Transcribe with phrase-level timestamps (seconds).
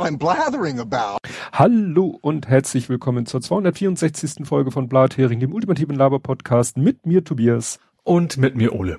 [0.00, 1.18] what I'm blathering about.
[1.52, 4.46] Hallo und herzlich willkommen zur 264.
[4.46, 7.78] Folge von Blathering, dem ultimativen Laber-Podcast mit mir Tobias.
[8.02, 8.98] Und mit mir Ole.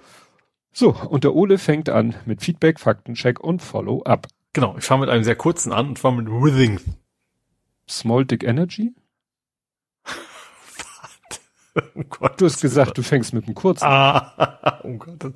[0.72, 4.28] So, und der Ole fängt an mit Feedback, Faktencheck und Follow-up.
[4.54, 6.80] Genau, ich fange mit einem sehr kurzen an und zwar mit Withing.
[7.90, 8.94] Small Dick Energy?
[11.96, 13.86] oh Gott, Du hast gesagt, du fängst mit dem kurzen.
[13.86, 15.34] Ah, oh Gott.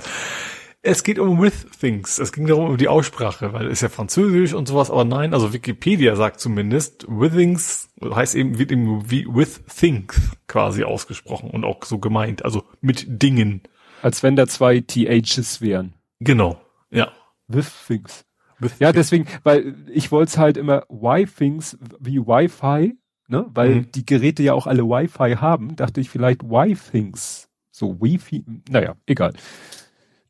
[0.88, 2.20] Es geht um with things.
[2.20, 5.34] Es ging darum um die Aussprache, weil es ist ja französisch und sowas, aber nein,
[5.34, 10.16] also Wikipedia sagt zumindest, withings heißt eben, wird eben wie with things
[10.48, 13.63] quasi ausgesprochen und auch so gemeint, also mit Dingen.
[14.03, 15.93] Als wenn da zwei THs wären.
[16.20, 17.12] Genau, ja.
[17.48, 18.23] With things.
[18.59, 19.07] With Ja, things.
[19.07, 22.95] deswegen, weil ich wollte es halt immer Y-Things wie Wi-Fi,
[23.27, 23.45] ne?
[23.55, 23.91] Weil Mhm.
[23.91, 27.49] die Geräte ja auch alle Wi-Fi haben, dachte ich vielleicht Y-Things.
[27.71, 29.34] So Wi-Fi, naja, egal.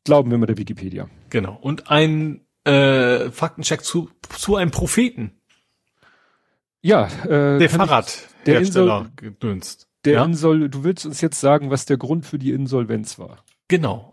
[0.06, 1.08] Glauben wir mal der Wikipedia.
[1.30, 1.58] Genau.
[1.60, 5.32] Und ein äh, Faktencheck zu, zu einem Propheten,
[6.80, 9.88] Ja, äh, der Fahrradhersteller gedünst.
[10.04, 10.24] Der ja?
[10.24, 13.44] Insol, du willst uns jetzt sagen, was der Grund für die Insolvenz war.
[13.66, 14.12] Genau,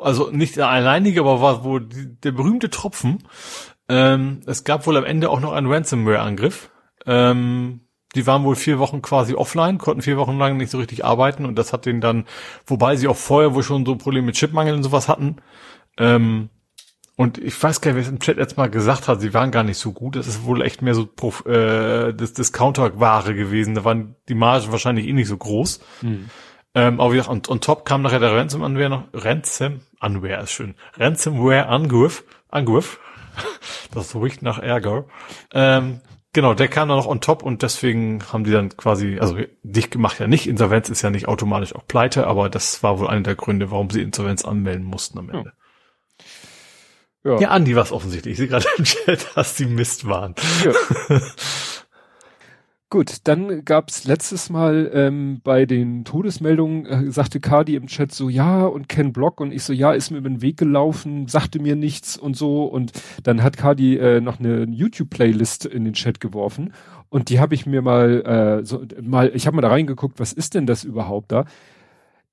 [0.00, 3.18] also nicht der alleinige, aber war wohl der berühmte Tropfen.
[3.88, 6.70] Ähm, es gab wohl am Ende auch noch einen Ransomware-Angriff.
[7.04, 7.80] Ähm,
[8.14, 11.46] die waren wohl vier Wochen quasi offline, konnten vier Wochen lang nicht so richtig arbeiten
[11.46, 12.26] und das hat denen dann,
[12.66, 15.36] wobei sie auch vorher wohl schon so Probleme mit Chipmangel und sowas hatten.
[15.98, 16.50] Ähm,
[17.16, 19.50] und ich weiß gar nicht, wer es im Chat jetzt mal gesagt hat, sie waren
[19.50, 20.16] gar nicht so gut.
[20.16, 23.74] Das ist wohl echt mehr so Prof, äh, das Discounter-Ware gewesen.
[23.74, 25.80] Da waren die Margen wahrscheinlich eh nicht so groß.
[26.74, 30.74] Ähm, aber wie gesagt, und, und top kam nachher der Ransomware noch, Ransomware ist schön,
[30.94, 32.98] Ransomware-Angriff, Angriff,
[33.94, 35.04] das riecht nach Ärger.
[35.52, 36.00] Ähm,
[36.32, 39.90] genau, der kam dann noch on top und deswegen haben die dann quasi, also dicht
[39.90, 43.22] gemacht ja nicht, Insolvenz ist ja nicht automatisch auch pleite, aber das war wohl einer
[43.22, 45.52] der Gründe, warum sie Insolvenz anmelden mussten am Ende.
[47.24, 47.38] Ja.
[47.38, 48.32] Ja, Andi war es offensichtlich.
[48.32, 50.34] Ich sehe gerade im Chat, dass die Mist waren.
[50.64, 51.20] Ja.
[52.92, 58.28] Gut, dann gab's letztes Mal ähm, bei den Todesmeldungen, äh, sagte Kadi im Chat so,
[58.28, 61.58] ja, und Ken Block und ich so, ja, ist mir über den Weg gelaufen, sagte
[61.58, 62.64] mir nichts und so.
[62.64, 62.92] Und
[63.22, 66.74] dann hat Kadi äh, noch eine YouTube-Playlist in den Chat geworfen
[67.08, 70.34] und die habe ich mir mal, äh, so, mal, ich habe mal da reingeguckt, was
[70.34, 71.46] ist denn das überhaupt da?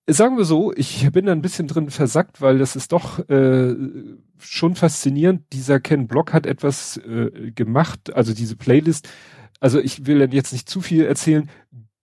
[0.07, 3.75] Sagen wir so, ich bin da ein bisschen drin versackt, weil das ist doch äh,
[4.39, 5.43] schon faszinierend.
[5.53, 9.07] Dieser Ken Block hat etwas äh, gemacht, also diese Playlist.
[9.59, 11.49] Also ich will jetzt nicht zu viel erzählen.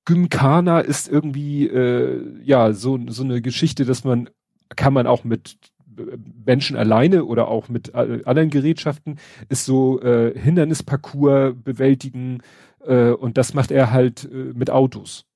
[0.04, 4.30] Gymkhana ist irgendwie äh, ja so so eine Geschichte, dass man
[4.74, 5.56] kann man auch mit
[5.98, 9.18] äh, Menschen alleine oder auch mit äh, anderen Gerätschaften
[9.48, 12.38] ist so äh, Hindernisparcours bewältigen
[12.86, 15.26] äh, und das macht er halt äh, mit Autos.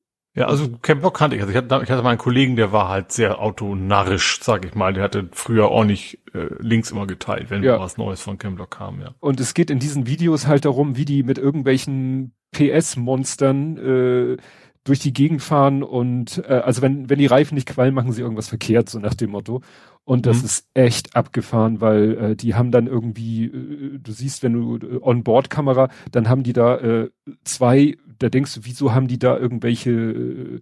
[0.40, 1.42] Ja, also Ken Block kannte ich.
[1.42, 4.74] Also ich hatte, ich hatte mal einen Kollegen, der war halt sehr autonarrisch, sag ich
[4.74, 4.92] mal.
[4.92, 7.78] Der hatte früher ordentlich äh, Links immer geteilt, wenn Ja.
[7.78, 9.10] was Neues von Ken Block kam, ja.
[9.20, 14.36] Und es geht in diesen Videos halt darum, wie die mit irgendwelchen PS-Monstern äh,
[14.84, 18.22] durch die Gegend fahren und äh, also wenn, wenn die Reifen nicht qualmen, machen sie
[18.22, 19.60] irgendwas verkehrt, so nach dem Motto.
[20.04, 20.44] Und das Mhm.
[20.46, 24.98] ist echt abgefahren, weil äh, die haben dann irgendwie, äh, du siehst, wenn du äh,
[25.02, 27.10] On-Board-Kamera, dann haben die da äh,
[27.44, 30.60] zwei, da denkst du, wieso haben die da irgendwelche äh,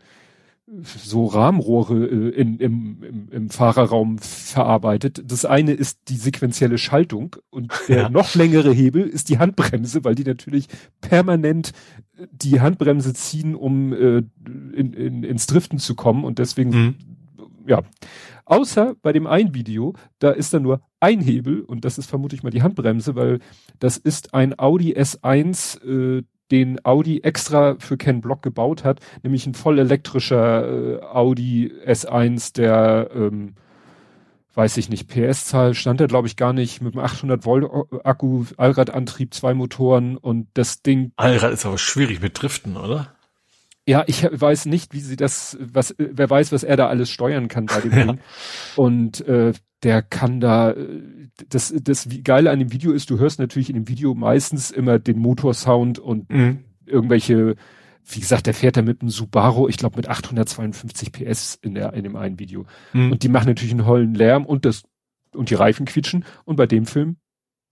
[0.82, 5.22] so Rahmenrohre äh, in, im, im, im Fahrerraum verarbeitet.
[5.26, 8.08] Das eine ist die sequentielle Schaltung und der Ja.
[8.10, 10.68] noch längere Hebel ist die Handbremse, weil die natürlich
[11.00, 11.72] permanent
[12.18, 14.22] äh, die Handbremse ziehen, um äh,
[14.74, 16.94] in, in, ins Driften zu kommen und deswegen, Mhm.
[17.66, 17.82] ja.
[18.44, 22.42] Außer bei dem einen Video, da ist da nur ein Hebel und das ist vermutlich
[22.42, 23.40] mal die Handbremse, weil
[23.78, 29.46] das ist ein Audi S1, äh, den Audi extra für Ken Block gebaut hat, nämlich
[29.46, 33.54] ein voll elektrischer äh, Audi S1, der ähm,
[34.54, 37.64] weiß ich nicht, PS-Zahl stand da glaube ich gar nicht, mit einem 800 Volt
[38.04, 43.14] Akku, Allradantrieb, zwei Motoren und das Ding Allrad ist aber schwierig mit Driften, oder?
[43.88, 47.10] Ja, ich weiß nicht, wie sie das, was, äh, wer weiß, was er da alles
[47.10, 48.04] steuern kann bei dem Ja.
[48.04, 48.18] Ding.
[48.76, 49.52] Und äh,
[49.82, 51.00] der kann da, äh,
[51.48, 54.70] das, das wie Geile an dem Video ist, du hörst natürlich in dem Video meistens
[54.70, 56.64] immer den Motorsound und Mhm.
[56.84, 57.56] irgendwelche,
[58.10, 61.92] wie gesagt, der fährt da mit einem Subaru, ich glaube mit 852 PS in der,
[61.94, 62.66] in dem einen Video.
[62.92, 63.12] Mhm.
[63.12, 64.82] Und die machen natürlich einen hollen Lärm und das,
[65.32, 66.24] und die Reifen quietschen.
[66.44, 67.16] Und bei dem Film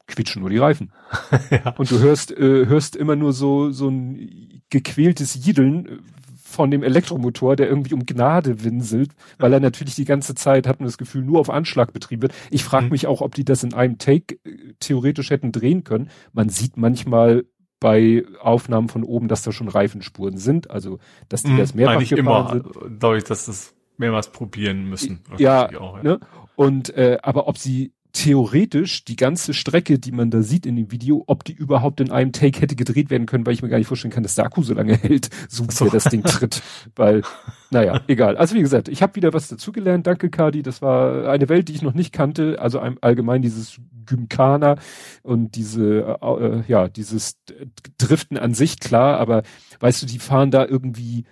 [0.07, 0.93] quietschen nur die Reifen.
[1.51, 1.71] ja.
[1.77, 6.01] Und du hörst, äh, hörst immer nur so, so ein gequältes Jiedeln
[6.49, 10.79] von dem Elektromotor, der irgendwie um Gnade winselt, weil er natürlich die ganze Zeit, hat
[10.79, 12.35] man das Gefühl, nur auf Anschlag betrieben wird.
[12.51, 12.93] Ich frage Mhm.
[12.93, 16.09] mich auch, ob die das in einem Take äh, theoretisch hätten drehen können.
[16.33, 17.45] Man sieht manchmal
[17.81, 20.99] bei Aufnahmen von oben, dass da schon Reifenspuren sind, also
[21.29, 23.01] dass die das mehrfach Eigentlich immer, sind.
[23.01, 25.21] glaube ich, dass das mehrmals probieren müssen.
[25.39, 26.21] Ja, auch, ne?
[26.55, 30.91] Und äh, aber ob sie theoretisch die ganze Strecke, die man da sieht in dem
[30.91, 33.77] Video, ob die überhaupt in einem Take hätte gedreht werden können, weil ich mir gar
[33.77, 35.91] nicht vorstellen kann, dass der Akku so lange hält, so wie so.
[35.91, 36.63] das Ding tritt.
[36.95, 37.23] Weil,
[37.71, 38.39] naja, egal.
[38.39, 40.07] Also wie gesagt, ich habe wieder was dazugelernt.
[40.07, 40.63] Danke, Kadi.
[40.63, 42.59] Das war eine Welt, die ich noch nicht kannte.
[42.59, 44.77] Also allgemein dieses Gymkhana
[45.23, 47.37] und diese, äh, ja, dieses
[47.99, 49.43] Driften an sich, klar, aber
[49.81, 51.25] weißt du, die fahren da irgendwie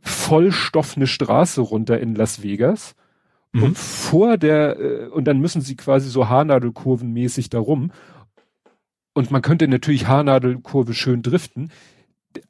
[0.00, 2.96] Vollstoff eine Straße runter in Las Vegas
[3.52, 3.62] Mhm.
[3.62, 7.92] Und vor der, äh, und dann müssen sie quasi so Haarnadelkurvenmäßig darum.
[9.14, 11.70] Und man könnte natürlich Haarnadelkurve schön driften.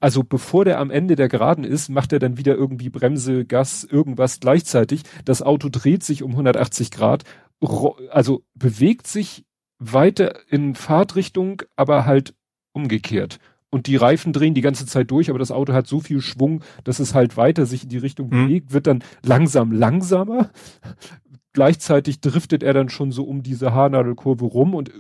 [0.00, 3.84] Also bevor der am Ende der Geraden ist, macht er dann wieder irgendwie Bremse, Gas,
[3.84, 5.02] irgendwas gleichzeitig.
[5.24, 7.24] Das Auto dreht sich um 180 Grad,
[8.10, 9.44] also bewegt sich
[9.78, 12.34] weiter in Fahrtrichtung, aber halt
[12.72, 13.38] umgekehrt
[13.70, 16.62] und die Reifen drehen die ganze Zeit durch, aber das Auto hat so viel Schwung,
[16.84, 18.46] dass es halt weiter sich in die Richtung mhm.
[18.46, 20.50] bewegt, wird dann langsam langsamer.
[21.52, 24.92] Gleichzeitig driftet er dann schon so um diese Haarnadelkurve rum und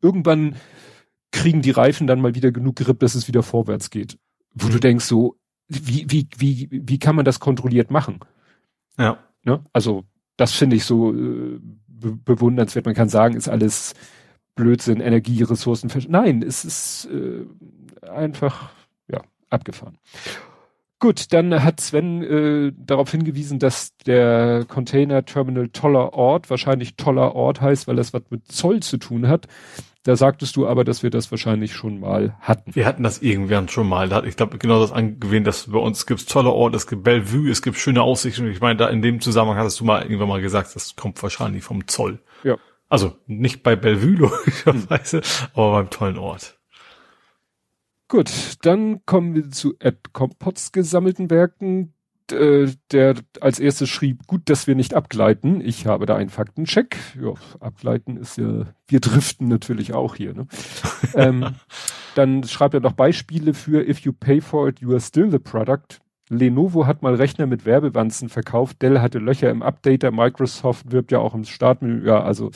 [0.00, 0.56] irgendwann
[1.30, 4.18] kriegen die Reifen dann mal wieder genug Grip, dass es wieder vorwärts geht.
[4.54, 4.72] Wo mhm.
[4.72, 5.36] du denkst so,
[5.68, 8.20] wie, wie, wie, wie kann man das kontrolliert machen?
[8.98, 9.18] Ja.
[9.44, 9.64] Ne?
[9.72, 10.04] Also,
[10.36, 11.58] das finde ich so äh,
[11.88, 12.84] be bewundernswert.
[12.84, 13.94] Man kann sagen, ist alles
[14.54, 15.90] Blödsinn, Energie, Ressourcen.
[16.08, 17.46] Nein, es ist äh,
[18.08, 18.70] einfach,
[19.08, 19.98] ja, abgefahren.
[21.02, 27.34] Gut, dann hat Sven äh, darauf hingewiesen, dass der Container Terminal toller Ort, wahrscheinlich toller
[27.34, 29.48] Ort heißt, weil das was mit Zoll zu tun hat.
[30.04, 32.74] Da sagtest du aber, dass wir das wahrscheinlich schon mal hatten.
[32.74, 34.08] Wir hatten das irgendwann schon mal.
[34.08, 37.02] Da hat, ich glaube, genau das angewähnt, dass bei uns gibt's toller Ort, es gibt
[37.02, 38.48] Bellevue, es gibt schöne Aussichten.
[38.48, 41.64] Ich meine, da in dem Zusammenhang hattest du mal irgendwann mal gesagt, das kommt wahrscheinlich
[41.64, 42.20] vom Zoll.
[42.44, 42.58] Ja.
[42.88, 45.48] Also nicht bei Bellevue logischerweise, hm.
[45.54, 46.58] aber beim tollen Ort.
[48.12, 51.94] Gut, dann kommen wir zu Ed Kompots gesammelten Werken.
[52.30, 55.62] Äh, der als erstes schrieb, gut, dass wir nicht abgleiten.
[55.62, 56.98] Ich habe da einen Faktencheck.
[57.18, 60.34] Ja, abgleiten ist ja, wir driften natürlich auch hier.
[60.34, 60.46] Ne?
[61.14, 61.54] ähm,
[62.14, 65.38] dann schreibt er noch Beispiele für If you pay for it, you are still the
[65.38, 66.01] product.
[66.32, 71.18] Lenovo hat mal Rechner mit Werbewanzen verkauft, Dell hatte Löcher im Updater, Microsoft wirbt ja
[71.18, 72.50] auch im Startmenü, ja, also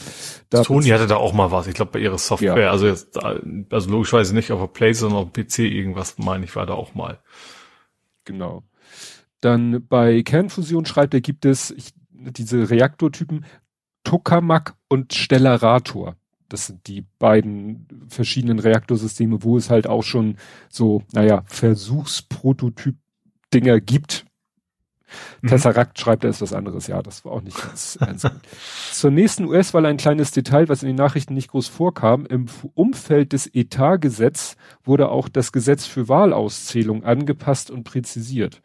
[0.50, 2.70] da Sony hatte da auch mal was, ich glaube bei ihrer Software, ja.
[2.70, 6.56] also jetzt, also logischerweise nicht auf der Play, sondern auf dem PC irgendwas, meine ich,
[6.56, 7.19] war da auch mal.
[8.25, 8.62] Genau.
[9.40, 13.44] Dann bei Kernfusion schreibt er, gibt es ich, diese Reaktortypen
[14.05, 16.17] Tokamak und Stellarator.
[16.49, 20.37] Das sind die beiden verschiedenen Reaktorsysteme, wo es halt auch schon
[20.69, 22.96] so, naja, Versuchsprototyp
[23.61, 24.26] Dinger gibt.
[25.41, 25.49] Mhm.
[25.49, 26.88] Tesseract schreibt, er ist was anderes.
[26.88, 28.31] Ja, das war auch nicht ganz ernst.
[28.93, 32.26] Zur nächsten US-Wahl ein kleines Detail, was in den Nachrichten nicht groß vorkam.
[32.26, 38.61] Im Umfeld des Etatgesetz wurde auch das Gesetz für Wahlauszählung angepasst und präzisiert.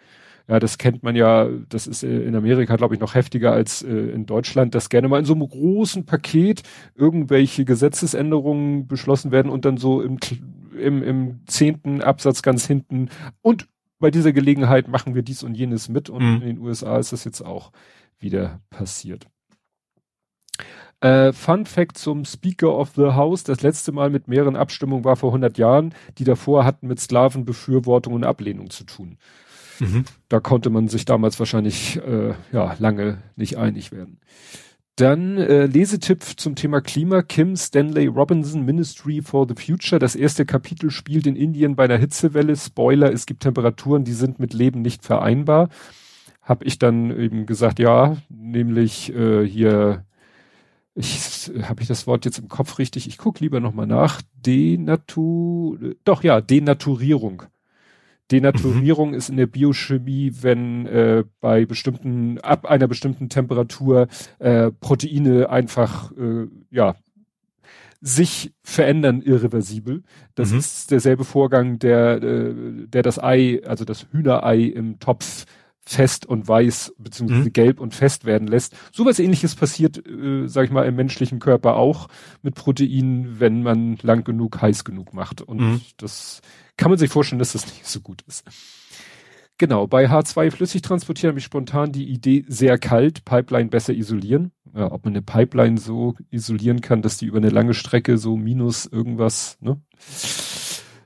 [0.48, 3.84] Ja, das kennt man ja, das ist äh, in Amerika, glaube ich, noch heftiger als
[3.84, 6.64] äh, in Deutschland, dass gerne mal in so einem großen Paket
[6.96, 10.18] irgendwelche Gesetzesänderungen beschlossen werden und dann so im,
[10.78, 13.10] im, im zehnten Absatz ganz hinten
[13.42, 13.68] und
[14.02, 16.42] bei dieser Gelegenheit machen wir dies und jenes mit und mhm.
[16.42, 17.72] in den USA ist das jetzt auch
[18.20, 19.28] wieder passiert.
[21.00, 23.44] Äh, Fun Fact zum Speaker of the House.
[23.44, 25.96] Das letzte Mal mit mehreren Abstimmungen war vor 100 Jahren.
[26.20, 29.18] Die davor hatten mit Sklavenbefürwortung und Ablehnung zu tun.
[29.80, 30.06] Mhm.
[30.30, 34.20] Da konnte man sich damals wahrscheinlich äh, ja lange nicht einig werden.
[34.98, 37.22] Dann äh, Lesetipp zum Thema Klima.
[37.22, 40.00] Kim Stanley Robinson Ministry for the Future.
[40.00, 42.56] Das erste Kapitel spielt in Indien bei einer Hitzewelle.
[42.56, 45.70] Spoiler, es gibt Temperaturen, die sind mit Leben nicht vereinbar.
[46.42, 50.06] Hab ich dann eben gesagt, ja, nämlich äh, hier,
[50.94, 54.22] ich habe ich das Wort jetzt im Kopf richtig, ich guck lieber nochmal nach.
[54.34, 57.44] Denatu, doch ja, Denaturierung.
[58.32, 59.16] Denaturierung mhm.
[59.16, 64.08] ist in der Biochemie, wenn äh, bei bestimmten, ab einer bestimmten Temperatur
[64.40, 66.96] äh, Proteine einfach, äh, ja,
[68.02, 70.04] sich verändern irreversibel.
[70.34, 70.60] Das mhm.
[70.60, 72.54] ist derselbe Vorgang, der, äh,
[72.88, 75.46] der das Ei, also das Hühnerei im Topf
[75.84, 77.54] fest und weiß beziehungsweise mhm.
[77.54, 78.76] gelb und fest werden lässt.
[78.92, 82.08] Sowas ähnliches passiert, äh, sag ich mal, im menschlichen Körper auch
[82.42, 85.42] mit Proteinen, wenn man lang genug heiß genug macht.
[85.42, 85.82] Und mhm.
[85.98, 86.42] das
[86.78, 88.44] kann man sich vorstellen, dass das nicht so gut ist.
[89.58, 94.52] Genau, bei H2 flüssig transportieren habe ich spontan die Idee, sehr kalt, Pipeline besser isolieren.
[94.74, 98.38] Ja, ob man eine Pipeline so isolieren kann, dass die über eine lange Strecke so
[98.38, 99.80] minus irgendwas, ne?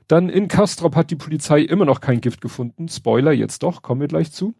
[0.08, 2.88] Dann in Kastrop hat die Polizei immer noch kein Gift gefunden.
[2.88, 4.54] Spoiler, jetzt doch, kommen wir gleich zu.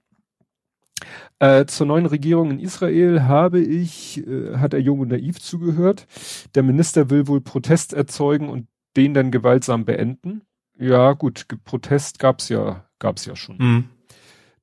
[1.38, 6.06] Äh, zur neuen Regierung in Israel habe ich, äh, hat er Jung und Naiv zugehört.
[6.54, 10.42] Der Minister will wohl Protest erzeugen und den dann gewaltsam beenden.
[10.78, 13.56] Ja, gut, Protest gab's ja, gab's ja schon.
[13.58, 13.84] Mhm.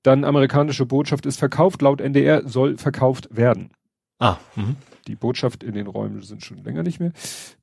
[0.04, 3.72] Dann amerikanische Botschaft ist verkauft, laut NDR soll verkauft werden.
[4.20, 4.76] Ah, mhm.
[5.08, 7.14] Die Botschaft in den Räumen sind schon länger nicht mehr.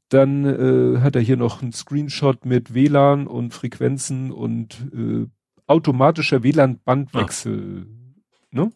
[0.08, 5.26] Dann äh, hat er hier noch einen Screenshot mit WLAN und Frequenzen und äh,
[5.66, 7.86] automatischer WLAN-Bandwechsel.
[7.86, 8.16] Ah.
[8.50, 8.72] Ne?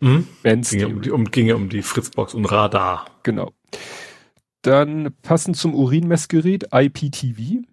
[0.00, 0.28] Mhm.
[0.42, 3.06] Bands ging, um die, um, ging um die Fritzbox und Radar.
[3.24, 3.52] Genau.
[4.62, 7.64] Dann passend zum Urinmessgerät IPTV.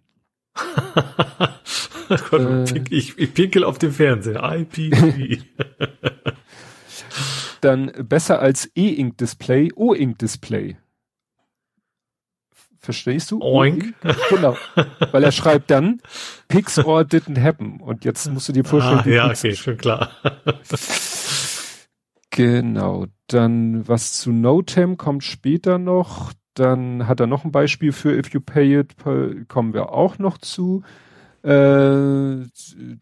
[2.10, 4.44] Äh, ich, ich pinkel auf dem Fernseher.
[4.44, 5.44] IPTV.
[7.66, 10.78] dann besser als E-Ink-Display, O-Ink-Display.
[12.78, 13.42] Verstehst du?
[13.42, 13.96] Oink.
[14.30, 14.56] Genau.
[15.12, 16.02] Weil er schreibt dann,
[16.48, 17.82] Pix or didn't happen.
[17.82, 20.12] Und jetzt musst du dir vorstellen, ah, ja, okay, schon klar.
[22.30, 23.08] genau.
[23.26, 26.32] Dann was zu Notem kommt später noch.
[26.56, 28.96] Dann hat er noch ein Beispiel für If You Pay It,
[29.48, 30.84] kommen wir auch noch zu.
[31.44, 32.48] Äh,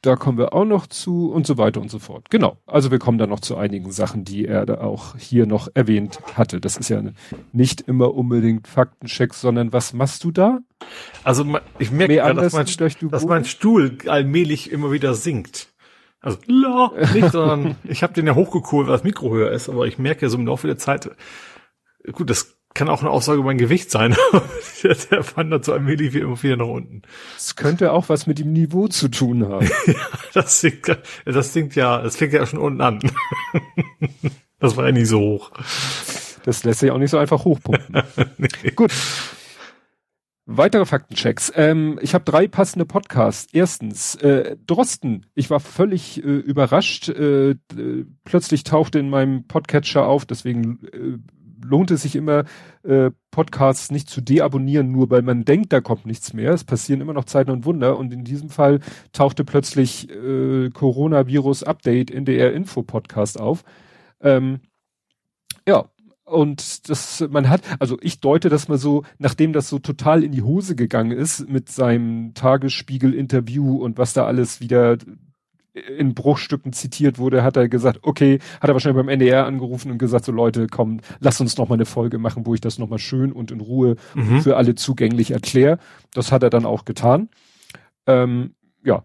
[0.02, 2.30] da kommen wir auch noch zu und so weiter und so fort.
[2.30, 2.58] Genau.
[2.66, 6.20] Also wir kommen dann noch zu einigen Sachen, die er da auch hier noch erwähnt
[6.36, 6.60] hatte.
[6.60, 7.02] Das ist ja
[7.54, 10.60] nicht immer unbedingt Faktencheck, sondern was machst du da?
[11.24, 11.46] Also
[11.80, 12.66] ich merke gerade, dass, mein,
[13.12, 15.70] dass mein Stuhl allmählich immer wieder sinkt.
[16.20, 19.88] Also la, nicht, sondern ich habe den ja hochgekohlt, weil das Mikro höher ist, aber
[19.88, 21.10] ich merke so im Laufe der Zeit,
[22.12, 24.16] gut, das kann auch eine Aussage über mein Gewicht sein.
[24.84, 27.04] der, der wandert so allmählich wie immer wieder nach unten.
[27.36, 29.70] Das könnte auch was mit dem Niveau zu tun haben.
[29.88, 29.94] ja,
[30.34, 33.00] das singt, das singt ja, das fängt ja schon unten an.
[34.60, 35.52] das war ja nicht so hoch.
[36.46, 38.04] Das lässt sich auch nicht so einfach hochpumpen.
[38.38, 38.72] nee.
[38.76, 38.92] Gut.
[40.46, 41.54] Weitere Faktenchecks.
[41.56, 43.48] Ähm, ich habe drei passende Podcasts.
[43.54, 45.26] Erstens, äh, Drosten.
[45.36, 47.08] Ich war völlig äh, überrascht.
[47.08, 47.56] Äh,
[48.26, 51.18] plötzlich tauchte in meinem Podcatcher auf, deswegen äh,
[51.64, 52.44] lohnt es sich immer,
[52.84, 56.54] äh, Podcasts nicht zu deabonnieren, nur weil man denkt, da kommt nichts mehr.
[56.54, 57.98] Es passieren immer noch Zeiten und Wunder.
[57.98, 58.80] Und in diesem Fall
[59.12, 63.64] tauchte plötzlich äh, Coronavirus-Update in der Info-Podcast auf.
[64.22, 64.60] Ähm,
[65.68, 65.86] ja,
[66.26, 70.32] und das, man hat, also ich deute das mal so, nachdem das so total in
[70.32, 74.98] die Hose gegangen ist mit seinem Tagesspiegel-Interview und was da alles wieder
[75.74, 79.98] in Bruchstücken zitiert wurde, hat er gesagt, okay, hat er wahrscheinlich beim NDR angerufen und
[79.98, 82.90] gesagt, so Leute, komm, lass uns noch mal eine Folge machen, wo ich das noch
[82.90, 84.42] mal schön und in Ruhe mhm.
[84.42, 85.80] für alle zugänglich erkläre.
[86.14, 87.30] Das hat er dann auch getan.
[88.06, 88.54] Ähm,
[88.84, 89.04] ja,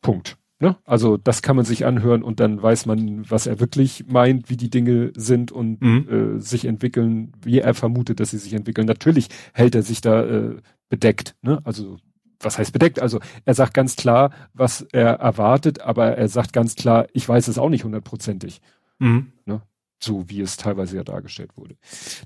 [0.00, 0.38] Punkt.
[0.58, 0.76] Ne?
[0.86, 4.56] Also das kann man sich anhören und dann weiß man, was er wirklich meint, wie
[4.56, 6.36] die Dinge sind und mhm.
[6.38, 8.86] äh, sich entwickeln, wie er vermutet, dass sie sich entwickeln.
[8.86, 10.56] Natürlich hält er sich da äh,
[10.88, 11.36] bedeckt.
[11.42, 11.60] Ne?
[11.64, 11.98] Also
[12.40, 13.00] was heißt bedeckt?
[13.00, 17.48] Also er sagt ganz klar, was er erwartet, aber er sagt ganz klar, ich weiß
[17.48, 18.60] es auch nicht hundertprozentig.
[18.98, 19.32] Mhm.
[19.44, 19.62] Ne?
[19.98, 21.76] So wie es teilweise ja dargestellt wurde.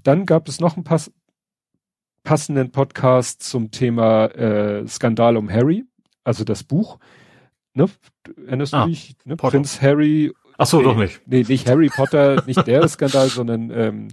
[0.02, 1.12] Dann gab es noch einen pass
[2.22, 5.84] passenden Podcast zum Thema äh, Skandal um Harry,
[6.22, 6.98] also das Buch.
[7.72, 7.86] Ne?
[8.46, 9.16] Erinnerst ah, du dich?
[9.24, 9.36] Ne?
[9.36, 10.32] Prinz Harry.
[10.58, 11.22] Ach so, nee, doch nicht.
[11.26, 14.08] Nee, nicht Harry Potter, nicht der Skandal, sondern ähm,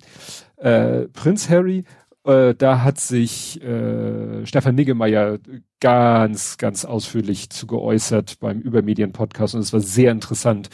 [0.55, 1.83] äh, Prinz Harry
[2.27, 5.39] äh, da hat sich äh, Stefan Niggemeier
[5.79, 10.69] ganz, ganz ausführlich zu geäußert beim Übermedien-Podcast und es war sehr interessant,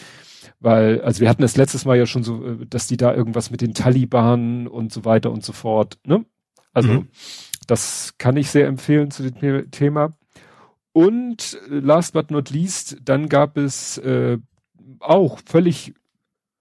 [0.59, 3.51] weil, also wir hatten das letztes Mal ja schon so, äh, dass die da irgendwas
[3.51, 6.25] mit den Taliban und so weiter und so fort, ne?
[6.73, 7.07] Also, mhm.
[7.67, 10.17] das kann ich sehr empfehlen zu dem Thema.
[10.91, 14.39] Und last but not least, dann gab es äh,
[14.99, 15.93] auch völlig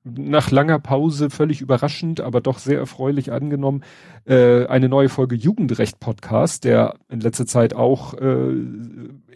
[0.04, 3.82] nach langer Pause völlig überraschend, aber doch sehr erfreulich angenommen,
[4.24, 8.54] äh, eine neue Folge Jugendrecht Podcast, der in letzter Zeit auch äh,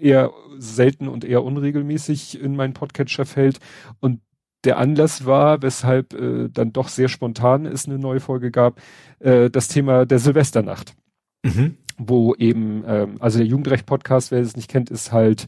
[0.01, 3.61] eher selten und eher unregelmäßig in meinen Podcatcher fällt.
[4.01, 4.21] Und
[4.65, 8.81] der Anlass war, weshalb äh, dann doch sehr spontan es eine neue Folge gab,
[9.21, 10.95] äh, das Thema der Silvesternacht.
[11.45, 11.77] Mhm.
[11.99, 15.47] Wo eben, ähm, also der Jugendrecht Podcast, wer es nicht kennt, ist halt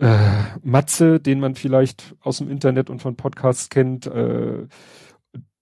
[0.00, 0.16] äh,
[0.62, 4.66] Matze, den man vielleicht aus dem Internet und von Podcasts kennt, äh,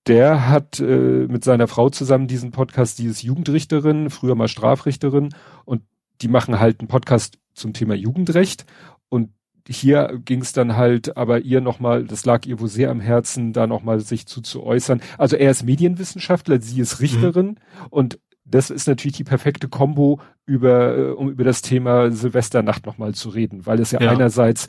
[0.07, 5.35] der hat äh, mit seiner Frau zusammen diesen Podcast, die ist Jugendrichterin, früher mal Strafrichterin
[5.65, 5.83] und
[6.23, 8.65] die machen halt einen Podcast zum Thema Jugendrecht
[9.09, 9.31] und
[9.69, 13.53] hier ging es dann halt, aber ihr nochmal, das lag ihr wohl sehr am Herzen,
[13.53, 15.03] da nochmal sich zu, zu äußern.
[15.19, 17.57] Also er ist Medienwissenschaftler, sie ist Richterin mhm.
[17.91, 18.19] und
[18.51, 23.29] das ist natürlich die perfekte Kombo über, äh, um über das Thema Silvesternacht nochmal zu
[23.29, 24.69] reden, weil es ja, ja, einerseits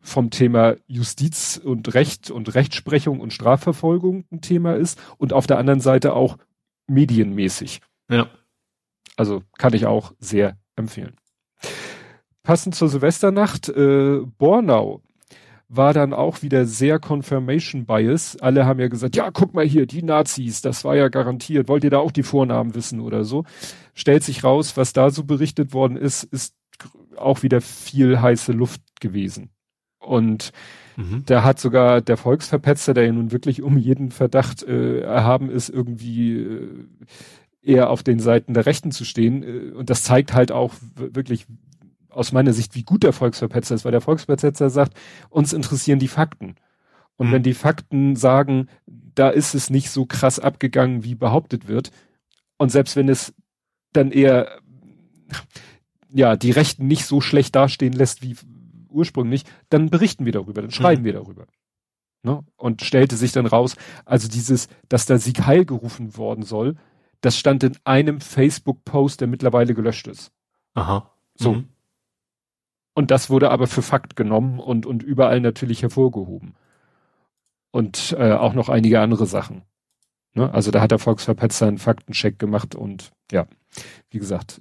[0.00, 5.58] vom Thema Justiz und Recht und Rechtsprechung und Strafverfolgung ein Thema ist und auf der
[5.58, 6.38] anderen Seite auch
[6.88, 7.80] medienmäßig.
[8.10, 8.28] Ja.
[9.16, 11.16] Also kann ich auch sehr empfehlen.
[12.42, 15.02] Passend zur Silvesternacht, äh, Bornau
[15.74, 18.36] war dann auch wieder sehr Confirmation Bias.
[18.40, 21.68] Alle haben ja gesagt, ja, guck mal hier, die Nazis, das war ja garantiert.
[21.68, 23.44] Wollt ihr da auch die Vornamen wissen oder so?
[23.94, 26.54] Stellt sich raus, was da so berichtet worden ist, ist
[27.16, 29.50] auch wieder viel heiße Luft gewesen.
[29.98, 30.52] Und
[30.96, 31.24] Mhm.
[31.26, 35.68] Da hat sogar der Volksverpetzer, der ja nun wirklich um jeden Verdacht äh, erhaben ist,
[35.68, 36.68] irgendwie äh,
[37.62, 39.42] eher auf den Seiten der Rechten zu stehen.
[39.42, 41.46] Äh, und das zeigt halt auch wirklich
[42.12, 44.96] aus meiner Sicht, wie gut der Volksverpetzer ist, weil der Volksverpetzer sagt,
[45.30, 46.56] uns interessieren die Fakten.
[47.16, 47.32] Und mhm.
[47.32, 51.90] wenn die Fakten sagen, da ist es nicht so krass abgegangen, wie behauptet wird,
[52.58, 53.34] und selbst wenn es
[53.92, 54.60] dann eher
[56.10, 58.36] ja die Rechten nicht so schlecht dastehen lässt wie
[58.88, 61.06] ursprünglich, dann berichten wir darüber, dann schreiben mhm.
[61.06, 61.46] wir darüber.
[62.22, 62.44] Ne?
[62.56, 66.76] Und stellte sich dann raus, also dieses, dass da Sieg Heil gerufen worden soll,
[67.20, 70.30] das stand in einem Facebook-Post, der mittlerweile gelöscht ist.
[70.74, 71.10] Aha.
[71.34, 71.54] So.
[71.54, 71.68] Mhm.
[72.94, 76.54] Und das wurde aber für Fakt genommen und, und überall natürlich hervorgehoben.
[77.70, 79.62] Und äh, auch noch einige andere Sachen.
[80.34, 80.52] Ne?
[80.52, 83.46] Also da hat der Volksverpetzer einen Faktencheck gemacht und ja,
[84.10, 84.60] wie gesagt,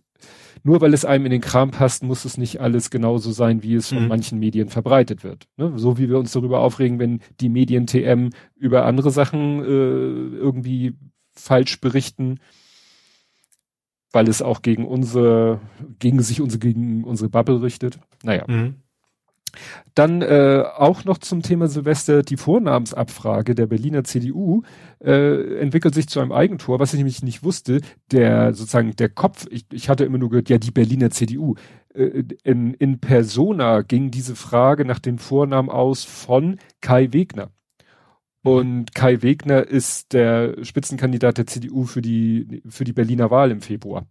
[0.64, 3.76] nur weil es einem in den Kram passt, muss es nicht alles genauso sein, wie
[3.76, 3.96] es mhm.
[3.98, 5.48] von manchen Medien verbreitet wird.
[5.58, 5.74] Ne?
[5.76, 10.96] So wie wir uns darüber aufregen, wenn die Medien TM über andere Sachen äh, irgendwie
[11.34, 12.40] falsch berichten,
[14.12, 15.60] weil es auch gegen unsere,
[16.00, 18.00] gegen sich unsere, gegen unsere Bubble richtet.
[18.24, 18.46] Naja.
[18.48, 18.76] Mhm.
[19.96, 24.62] Dann äh, auch noch zum Thema Silvester die Vornamensabfrage der Berliner CDU
[25.04, 27.82] äh, entwickelt sich zu einem Eigentor, was ich nämlich nicht wusste.
[28.12, 31.56] Der sozusagen der Kopf, ich, ich hatte immer nur gehört, ja die Berliner CDU.
[31.94, 37.50] Äh, in, in Persona ging diese Frage nach dem Vornamen aus von Kai Wegner.
[38.44, 43.62] Und Kai Wegner ist der Spitzenkandidat der CDU für die für die Berliner Wahl im
[43.62, 44.08] Februar.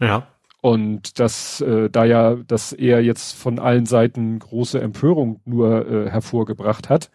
[0.00, 0.26] Ja.
[0.62, 6.10] Und das, äh, da ja das eher jetzt von allen Seiten große Empörung nur äh,
[6.10, 7.10] hervorgebracht hat,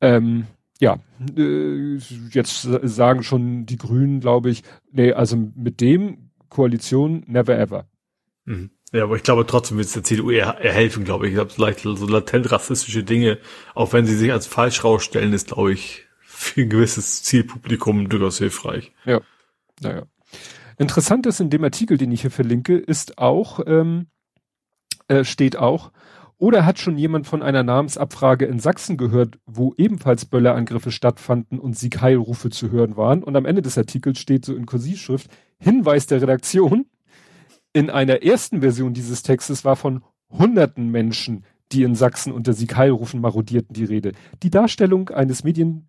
[0.00, 0.46] ähm,
[0.80, 0.98] ja,
[1.36, 1.96] äh,
[2.30, 7.86] jetzt sagen schon die Grünen, glaube ich, nee, also mit dem Koalition never ever.
[8.44, 8.70] Mhm.
[8.94, 11.32] Ja, aber ich glaube trotzdem wird es der CDU eher, eher helfen, glaube ich.
[11.32, 13.38] Ich glaube, vielleicht so latent rassistische Dinge,
[13.74, 18.38] auch wenn sie sich als falsch rausstellen, ist, glaube ich, für ein gewisses Zielpublikum durchaus
[18.38, 18.92] hilfreich.
[19.04, 19.20] Ja,
[19.80, 20.04] naja.
[20.78, 24.06] Interessant ist in dem Artikel, den ich hier verlinke, ist auch, ähm,
[25.08, 25.90] äh, steht auch,
[26.38, 31.76] oder hat schon jemand von einer Namensabfrage in Sachsen gehört, wo ebenfalls Böllerangriffe stattfanden und
[31.76, 33.24] Siegheilrufe zu hören waren?
[33.24, 35.28] Und am Ende des Artikels steht so in Kursivschrift,
[35.58, 36.86] Hinweis der Redaktion,
[37.74, 43.20] in einer ersten Version dieses Textes war von hunderten Menschen, die in Sachsen unter Siegheilrufen
[43.20, 44.12] marodierten, die Rede.
[44.42, 45.88] Die Darstellung eines Medien,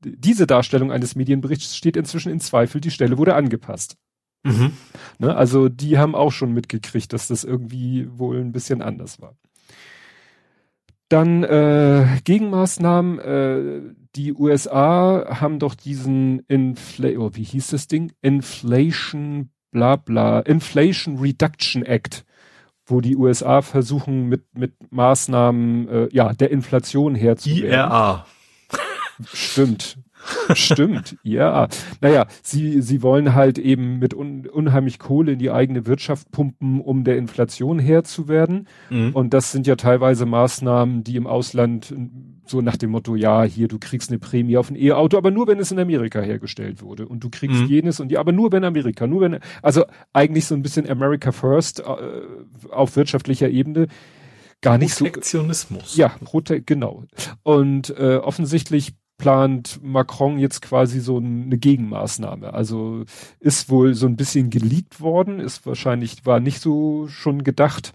[0.00, 3.96] diese Darstellung eines Medienberichts steht inzwischen in Zweifel, die Stelle wurde angepasst.
[4.44, 4.72] Mhm.
[5.18, 9.36] Ne, also die haben auch schon mitgekriegt, dass das irgendwie wohl ein bisschen anders war.
[11.08, 13.18] Dann äh, Gegenmaßnahmen.
[13.18, 18.12] Äh, die USA haben doch diesen Infl oh, wie hieß das Ding?
[18.22, 22.24] Inflation bla bla Inflation Reduction Act,
[22.84, 27.72] wo die USA versuchen mit mit Maßnahmen äh, ja der Inflation herzuwehren.
[27.72, 28.26] IRA.
[29.32, 29.98] Stimmt.
[30.54, 31.68] Stimmt, ja.
[32.00, 36.80] Naja, sie, sie wollen halt eben mit un, unheimlich Kohle in die eigene Wirtschaft pumpen,
[36.80, 38.68] um der Inflation Herr zu werden.
[38.90, 39.10] Mhm.
[39.12, 41.94] Und das sind ja teilweise Maßnahmen, die im Ausland
[42.48, 45.46] so nach dem Motto, ja, hier, du kriegst eine Prämie auf ein E-Auto, aber nur
[45.48, 47.06] wenn es in Amerika hergestellt wurde.
[47.06, 47.66] Und du kriegst mhm.
[47.66, 51.32] jenes und die, aber nur wenn Amerika, nur wenn, also eigentlich so ein bisschen America
[51.32, 51.84] First äh,
[52.70, 53.88] auf wirtschaftlicher Ebene
[54.60, 55.94] gar nicht Protektionismus.
[55.94, 56.00] so.
[56.00, 57.04] Ja, Prote genau.
[57.42, 62.52] Und äh, offensichtlich plant Macron jetzt quasi so eine Gegenmaßnahme.
[62.52, 63.04] Also
[63.40, 67.92] ist wohl so ein bisschen geleakt worden, ist wahrscheinlich, war nicht so schon gedacht,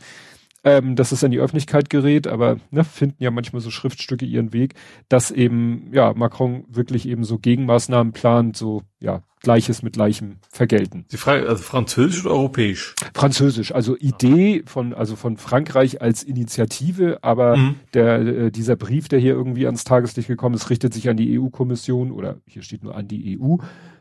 [0.63, 4.53] ähm, dass es an die Öffentlichkeit gerät, aber ne, finden ja manchmal so Schriftstücke ihren
[4.53, 4.75] Weg,
[5.09, 11.05] dass eben, ja, Macron wirklich eben so Gegenmaßnahmen plant, so, ja, Gleiches mit Gleichem vergelten.
[11.11, 12.93] Die Frage, also französisch oder europäisch?
[13.15, 17.75] Französisch, also Idee von, also von Frankreich als Initiative, aber mhm.
[17.95, 21.39] der, äh, dieser Brief, der hier irgendwie ans Tageslicht gekommen ist, richtet sich an die
[21.39, 23.55] EU-Kommission oder hier steht nur an die EU.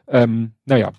[0.09, 0.93] Ähm, naja.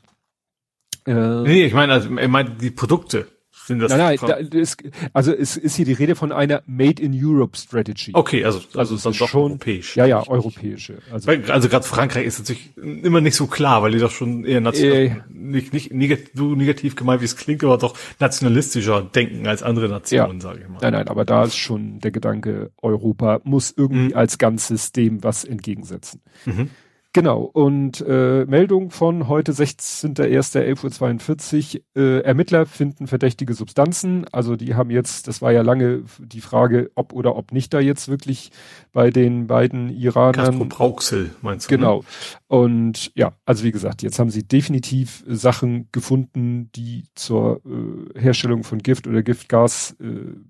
[1.05, 3.27] Äh, nee, ich meine, also, ich meine die Produkte.
[3.65, 4.81] Sind das nein, nein, da ist,
[5.13, 8.11] also es ist hier die Rede von einer Made in Europe Strategy.
[8.13, 9.95] Okay, also, also, also ist doch schon, europäisch.
[9.95, 10.97] Ja, ja, europäische.
[11.11, 14.61] Also, also gerade Frankreich ist natürlich immer nicht so klar, weil die doch schon eher
[14.61, 19.47] national, äh, nicht, nicht negativ, so negativ gemeint, wie es klingt, aber doch nationalistischer denken
[19.47, 20.41] als andere Nationen, ja.
[20.41, 20.79] sage ich mal.
[20.81, 24.17] Nein, nein, aber da ist schon der Gedanke, Europa muss irgendwie mhm.
[24.17, 26.21] als ganzes dem was entgegensetzen.
[26.45, 26.69] Mhm.
[27.13, 31.81] Genau, und äh, Meldung von heute 16.01.11.42 Uhr.
[32.01, 34.25] Äh, Ermittler finden verdächtige Substanzen.
[34.31, 37.81] Also die haben jetzt, das war ja lange die Frage, ob oder ob nicht da
[37.81, 38.51] jetzt wirklich
[38.93, 40.45] bei den beiden Iranern.
[40.45, 41.73] Castro Brauxel, meinst du?
[41.73, 41.79] Ne?
[41.79, 41.97] Genau.
[41.97, 42.05] Ne?
[42.47, 48.63] Und ja, also wie gesagt, jetzt haben sie definitiv Sachen gefunden, die zur äh, Herstellung
[48.63, 50.05] von Gift oder Giftgas äh,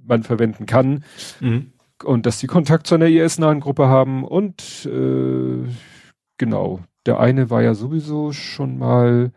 [0.05, 1.05] man verwenden kann.
[1.39, 1.71] Mhm
[2.03, 5.67] und dass die Kontakt zu einer IS-nahen Gruppe haben und äh,
[6.41, 9.31] genau, der eine war ja sowieso schon mal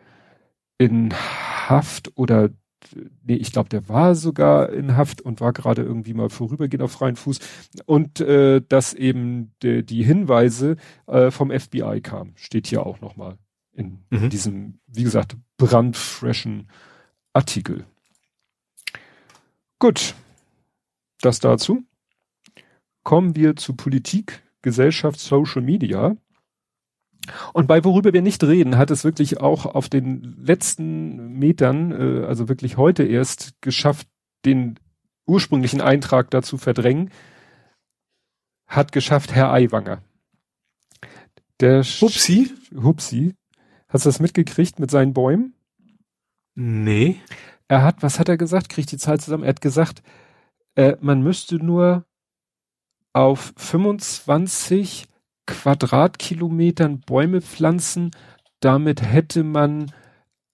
[0.79, 2.49] in Haft oder
[3.23, 6.93] nee, ich glaube, der war sogar in Haft und war gerade irgendwie mal vorübergehend auf
[6.93, 7.40] freien Fuß
[7.85, 13.37] und äh, dass eben de, die Hinweise äh, vom FBI kamen, steht hier auch nochmal
[13.73, 14.31] in mhm.
[14.31, 16.69] diesem, wie gesagt, brandfreshen
[17.35, 17.85] Artikel.
[19.79, 20.14] Gut,
[21.21, 21.85] das dazu.
[23.03, 26.17] Kommen wir zu Politik, Gesellschaft, Social Media.
[27.53, 32.27] Und bei worüber wir nicht reden, hat es wirklich auch auf den letzten Metern, äh,
[32.27, 34.09] also wirklich heute erst geschafft,
[34.45, 34.79] den
[35.27, 37.11] ursprünglichen Eintrag dazu verdrängen,
[38.67, 40.03] hat geschafft Herr Aiwanger.
[41.61, 42.53] Der Hupsi?
[42.75, 43.35] Hupsi.
[43.89, 45.55] Hast du das mitgekriegt mit seinen Bäumen?
[46.55, 47.21] Nee.
[47.69, 48.69] Er hat, was hat er gesagt?
[48.69, 49.45] Kriegt die Zahl zusammen.
[49.45, 50.03] Er hat gesagt,
[50.75, 52.05] äh, man müsste nur
[53.13, 55.07] auf 25
[55.47, 58.11] Quadratkilometern Bäume pflanzen.
[58.61, 59.93] Damit hätte man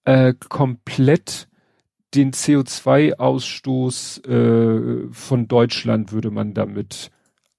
[0.05, 1.49] äh, komplett
[2.15, 7.11] den CO2-Ausstoß äh, von Deutschland würde man damit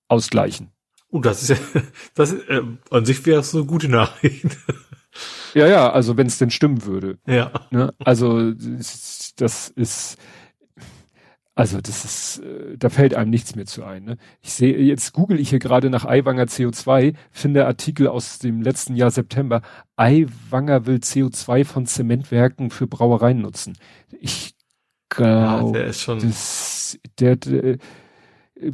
[0.08, 0.72] ausgleichen.
[1.10, 1.58] Oh, das ist ja,
[2.16, 4.46] das ist, äh, an sich wäre es eine gute Nachricht.
[5.54, 7.18] ja, ja, also wenn es denn stimmen würde.
[7.26, 7.52] Ja.
[7.70, 7.94] Ne?
[8.00, 10.18] Also das ist
[11.62, 14.04] also das ist, äh, da fällt einem nichts mehr zu ein.
[14.04, 14.18] Ne?
[14.42, 18.96] Ich sehe, jetzt google ich hier gerade nach Eiwanger CO2, finde Artikel aus dem letzten
[18.96, 19.62] Jahr September.
[19.96, 23.78] Eiwanger will CO2 von Zementwerken für Brauereien nutzen.
[24.20, 24.56] Ich
[25.10, 27.78] glaube, ja, der ist schon, das, der, der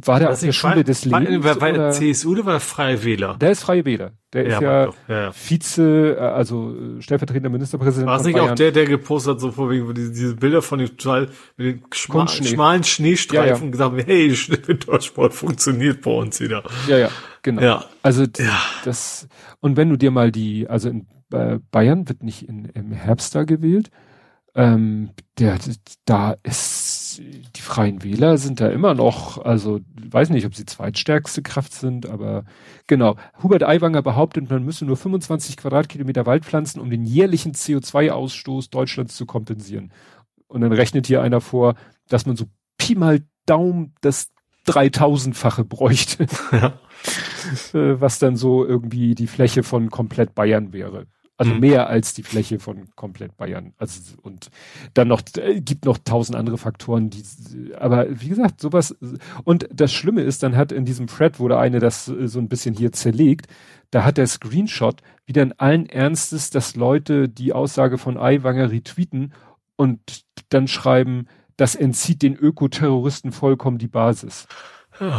[0.04, 1.44] war der aus der Schule des Lebens?
[1.44, 3.36] War, war der CSU oder war der Freie Wähler?
[3.38, 4.12] Der ist Freie Wähler.
[4.32, 8.06] Der ja, ist ja, ja, Vize, äh, also äh, stellvertretender Ministerpräsident.
[8.06, 10.78] War es nicht auch der, der gepostet hat, so vor wegen diese, diese Bilder von
[10.78, 14.30] dem total mit den schma schmalen Schneestreifen ja, gesagt, hey,
[14.66, 16.62] Wintersport funktioniert bei uns wieder.
[16.86, 17.08] Ja, ja,
[17.42, 17.62] genau.
[17.62, 17.84] Ja.
[18.02, 18.26] Also
[18.84, 19.28] das
[19.60, 23.34] und wenn du dir mal die, also in äh, Bayern wird nicht in, im Herbst
[23.34, 23.90] da gewählt,
[24.54, 25.58] ähm, der,
[26.04, 26.87] da ist,
[27.18, 32.08] die Freien Wähler sind da immer noch, also weiß nicht, ob sie zweitstärkste Kraft sind,
[32.08, 32.44] aber
[32.86, 33.16] genau.
[33.42, 39.16] Hubert Aiwanger behauptet, man müsse nur 25 Quadratkilometer Wald pflanzen, um den jährlichen CO2-Ausstoß Deutschlands
[39.16, 39.92] zu kompensieren.
[40.46, 41.74] Und dann rechnet hier einer vor,
[42.08, 42.46] dass man so
[42.78, 44.30] Pi mal Daumen das
[44.66, 46.26] 3000-fache bräuchte.
[46.52, 46.78] Ja.
[47.72, 51.06] Äh, was dann so irgendwie die Fläche von komplett Bayern wäre.
[51.38, 51.60] Also mhm.
[51.60, 53.72] mehr als die Fläche von komplett Bayern.
[53.78, 54.50] Also und
[54.94, 57.22] dann noch äh, gibt noch tausend andere Faktoren, die
[57.78, 58.96] aber wie gesagt, sowas
[59.44, 62.48] und das Schlimme ist, dann hat in diesem Thread wurde eine das äh, so ein
[62.48, 63.46] bisschen hier zerlegt,
[63.92, 69.32] da hat der Screenshot wieder in allen Ernstes, dass Leute die Aussage von Aiwanger retweeten
[69.76, 74.48] und dann schreiben, das entzieht den Ökoterroristen vollkommen die Basis.
[75.00, 75.12] Oh.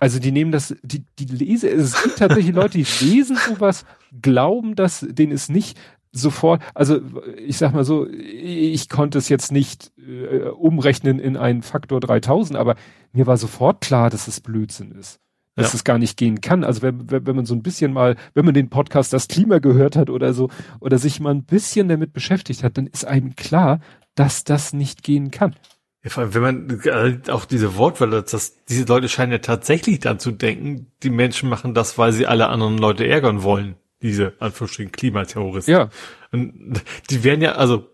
[0.00, 3.84] Also die nehmen das, die, die lese, es gibt tatsächlich Leute, die lesen sowas,
[4.22, 5.78] glauben das, denen ist nicht
[6.12, 7.00] sofort, also
[7.36, 12.58] ich sag mal so, ich konnte es jetzt nicht äh, umrechnen in einen Faktor 3000,
[12.58, 12.76] aber
[13.12, 15.20] mir war sofort klar, dass es Blödsinn ist.
[15.54, 15.76] Dass ja.
[15.76, 16.62] es gar nicht gehen kann.
[16.62, 19.96] Also wenn, wenn, man so ein bisschen mal, wenn man den Podcast Das Klima gehört
[19.96, 23.80] hat oder so, oder sich mal ein bisschen damit beschäftigt hat, dann ist einem klar,
[24.14, 25.56] dass das nicht gehen kann.
[26.04, 29.98] Ja, vor allem, wenn man äh, auch diese Wortwelle, dass diese Leute scheinen ja tatsächlich
[29.98, 33.74] dann zu denken, die Menschen machen das, weil sie alle anderen Leute ärgern wollen.
[34.02, 35.72] Diese Anführungsstrichen Klimaterroristen.
[35.72, 35.90] Ja.
[36.30, 37.88] Und die werden ja, also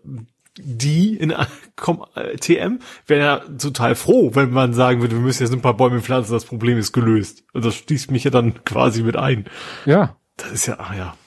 [0.57, 5.51] die in äh, TM wären ja total froh, wenn man sagen würde, wir müssen jetzt
[5.51, 7.43] ein paar Bäume pflanzen, das Problem ist gelöst.
[7.53, 9.45] Und das schließt mich ja dann quasi mit ein.
[9.85, 10.15] Ja.
[10.37, 11.17] Das ist ja, ah ja.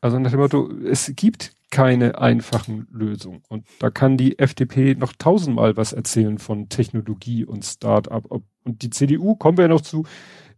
[0.00, 3.42] Also nach dem Motto, es gibt keine einfachen Lösungen.
[3.48, 8.26] Und da kann die FDP noch tausendmal was erzählen von Technologie und Start-up.
[8.64, 10.04] Und die CDU, kommen wir ja noch zu,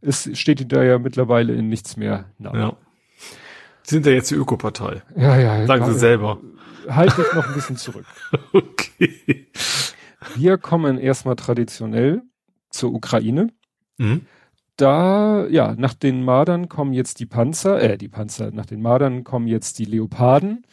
[0.05, 2.55] es steht da ja mittlerweile in nichts mehr nach.
[2.55, 2.77] Ja.
[3.83, 5.03] Sind ja jetzt die Ökopartei.
[5.17, 5.67] Ja, ja.
[5.67, 6.39] Sagen sie selber.
[6.89, 8.07] Halte ich noch ein bisschen zurück.
[8.53, 9.49] okay.
[10.37, 12.23] Wir kommen erstmal traditionell
[12.71, 13.49] zur Ukraine.
[13.99, 14.23] Mhm.
[14.77, 19.23] Da, ja, nach den Mardern kommen jetzt die Panzer, äh, die Panzer, nach den Mardern
[19.23, 20.65] kommen jetzt die Leoparden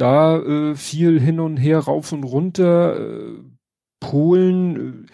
[0.00, 2.98] da äh, viel hin und her, rauf und runter.
[2.98, 3.34] Äh,
[4.00, 5.10] Polen, äh,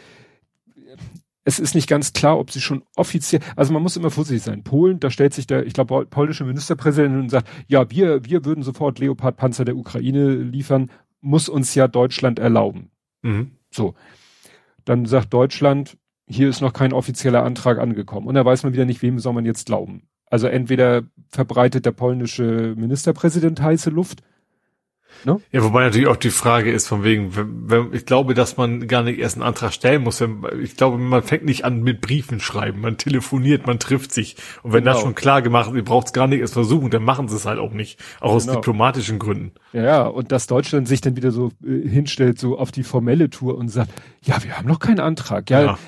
[1.47, 4.65] es ist nicht ganz klar, ob sie schon offiziell, also man muss immer vorsichtig sein.
[4.65, 8.65] Polen, da stellt sich der, ich glaube, polnische Ministerpräsident und sagt, ja, wir, wir würden
[8.65, 12.91] sofort Leopard-Panzer der Ukraine liefern, muss uns ja Deutschland erlauben.
[13.23, 13.53] Mhm.
[13.71, 13.95] So.
[14.85, 18.27] Dann sagt Deutschland, hier ist noch kein offizieller Antrag angekommen.
[18.27, 20.09] Und da weiß man wieder nicht, wem soll man jetzt glauben.
[20.29, 24.25] Also entweder verbreitet der polnische Ministerpräsident heiße Luft
[25.25, 25.41] Ne?
[25.53, 28.87] Ja, wobei natürlich auch die Frage ist von wegen, wenn, wenn, ich glaube, dass man
[28.87, 30.21] gar nicht erst einen Antrag stellen muss.
[30.21, 34.37] Wenn, ich glaube, man fängt nicht an mit Briefen schreiben, man telefoniert, man trifft sich.
[34.63, 34.95] Und wenn genau.
[34.95, 37.37] das schon klar gemacht ist, ihr braucht es gar nicht erst versuchen, dann machen sie
[37.37, 38.01] es halt auch nicht.
[38.21, 38.57] Auch aus genau.
[38.57, 39.53] diplomatischen Gründen.
[39.73, 43.57] Ja, und dass Deutschland sich dann wieder so äh, hinstellt, so auf die formelle Tour
[43.57, 43.91] und sagt,
[44.23, 45.51] ja, wir haben noch keinen Antrag.
[45.51, 45.79] Ja, ja.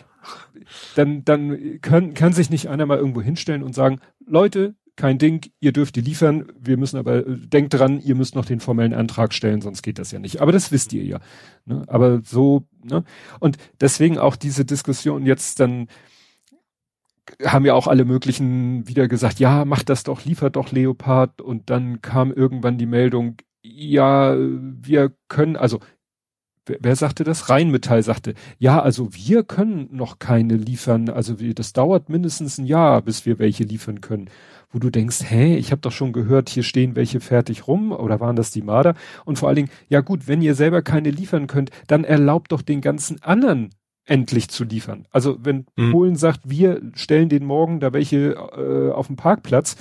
[0.94, 5.50] dann, dann können, kann sich nicht einer mal irgendwo hinstellen und sagen, Leute, kein Ding,
[5.61, 8.92] ihr dürft die liefern, wir müssen aber, äh, denkt dran, ihr müsst noch den formellen
[8.92, 10.42] Antrag stellen, sonst geht das ja nicht.
[10.42, 11.20] Aber das wisst ihr ja.
[11.64, 11.84] Ne?
[11.87, 13.04] Aber so, ne?
[13.38, 15.87] Und deswegen auch diese Diskussion jetzt dann,
[17.44, 21.40] haben ja auch alle möglichen wieder gesagt, ja, macht das doch, liefert doch Leopard.
[21.40, 25.78] Und dann kam irgendwann die Meldung, ja, wir können, also
[26.66, 27.50] wer, sagte das?
[27.50, 31.08] Rheinmetall sagte, ja, also wir können noch keine liefern.
[31.08, 34.28] Also wir, das dauert mindestens ein Jahr, bis wir welche liefern können
[34.70, 38.20] wo du denkst, hä, ich habe doch schon gehört, hier stehen welche fertig rum oder
[38.20, 38.94] waren das die Marder?
[39.24, 42.62] Und vor allen Dingen, ja gut, wenn ihr selber keine liefern könnt, dann erlaubt doch
[42.62, 43.70] den ganzen anderen
[44.04, 45.07] endlich zu liefern.
[45.11, 45.92] Also wenn mhm.
[45.92, 49.76] Polen sagt, wir stellen den morgen da welche äh, auf dem Parkplatz,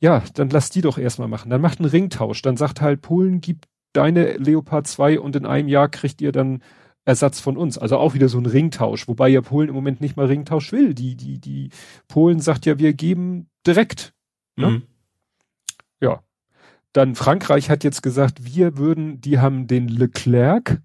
[0.00, 1.50] ja, dann lass die doch erstmal machen.
[1.50, 2.40] Dann macht einen Ringtausch.
[2.42, 6.62] Dann sagt halt, Polen gibt deine Leopard 2 und in einem Jahr kriegt ihr dann
[7.08, 7.78] Ersatz von uns.
[7.78, 10.92] Also auch wieder so ein Ringtausch, wobei ja Polen im Moment nicht mal Ringtausch will.
[10.92, 11.70] Die, die, die
[12.06, 14.12] Polen sagt ja, wir geben direkt.
[14.56, 14.70] Ne?
[14.70, 14.82] Mhm.
[16.00, 16.22] Ja.
[16.92, 20.82] Dann Frankreich hat jetzt gesagt, wir würden, die haben den Leclerc,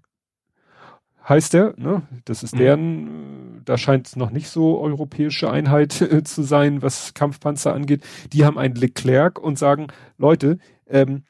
[1.28, 2.02] heißt der, ne?
[2.24, 2.58] Das ist mhm.
[2.58, 8.02] deren, da scheint es noch nicht so europäische Einheit äh, zu sein, was Kampfpanzer angeht.
[8.32, 10.56] Die haben einen Leclerc und sagen, Leute,
[10.86, 11.24] ähm,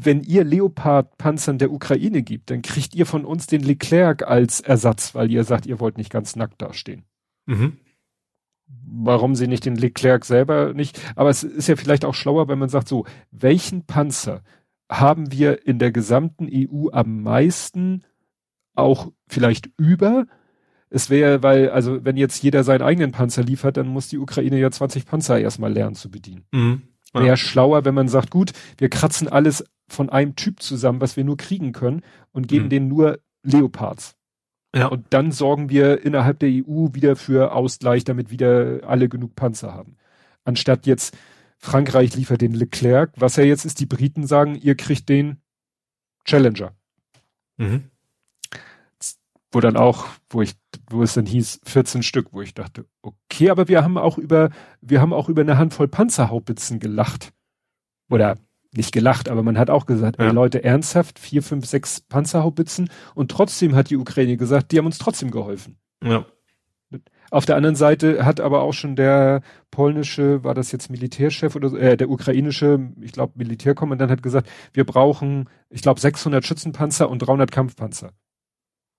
[0.00, 5.16] wenn ihr Leopard-Panzern der Ukraine gibt, dann kriegt ihr von uns den Leclerc als Ersatz,
[5.16, 7.02] weil ihr sagt, ihr wollt nicht ganz nackt dastehen.
[7.46, 7.78] Mhm.
[8.86, 11.00] Warum sie nicht den Leclerc selber nicht?
[11.16, 14.42] Aber es ist ja vielleicht auch schlauer, wenn man sagt, so, welchen Panzer
[14.88, 18.04] haben wir in der gesamten EU am meisten
[18.74, 20.26] auch vielleicht über?
[20.90, 24.60] Es wäre, weil, also wenn jetzt jeder seinen eigenen Panzer liefert, dann muss die Ukraine
[24.60, 26.44] ja 20 Panzer erstmal lernen zu bedienen.
[26.52, 26.82] Mhm.
[27.14, 27.24] Ja.
[27.24, 31.24] Wäre schlauer, wenn man sagt, gut, wir kratzen alles von einem Typ zusammen, was wir
[31.24, 32.70] nur kriegen können und geben mhm.
[32.70, 34.16] denen nur Leopards.
[34.74, 34.86] Ja.
[34.86, 39.72] Und dann sorgen wir innerhalb der EU wieder für Ausgleich, damit wieder alle genug Panzer
[39.72, 39.96] haben.
[40.44, 41.16] Anstatt jetzt
[41.58, 45.38] Frankreich liefert den Leclerc, was ja jetzt ist, die Briten sagen, ihr kriegt den
[46.24, 46.76] Challenger.
[47.56, 47.90] Mhm.
[49.50, 50.54] Wo dann auch, wo ich,
[50.90, 54.50] wo es dann hieß, 14 Stück, wo ich dachte, okay, aber wir haben auch über,
[54.82, 57.32] wir haben auch über eine Handvoll Panzerhaubitzen gelacht.
[58.10, 58.38] Oder
[58.74, 60.26] nicht gelacht, aber man hat auch gesagt, ja.
[60.26, 64.86] ey Leute, ernsthaft, vier, fünf, sechs Panzerhaubitzen und trotzdem hat die Ukraine gesagt, die haben
[64.86, 65.78] uns trotzdem geholfen.
[66.02, 66.26] Ja.
[67.30, 71.72] Auf der anderen Seite hat aber auch schon der polnische, war das jetzt Militärchef oder
[71.74, 77.18] äh, der ukrainische, ich glaube Militärkommandant hat gesagt, wir brauchen, ich glaube 600 Schützenpanzer und
[77.18, 78.12] 300 Kampfpanzer.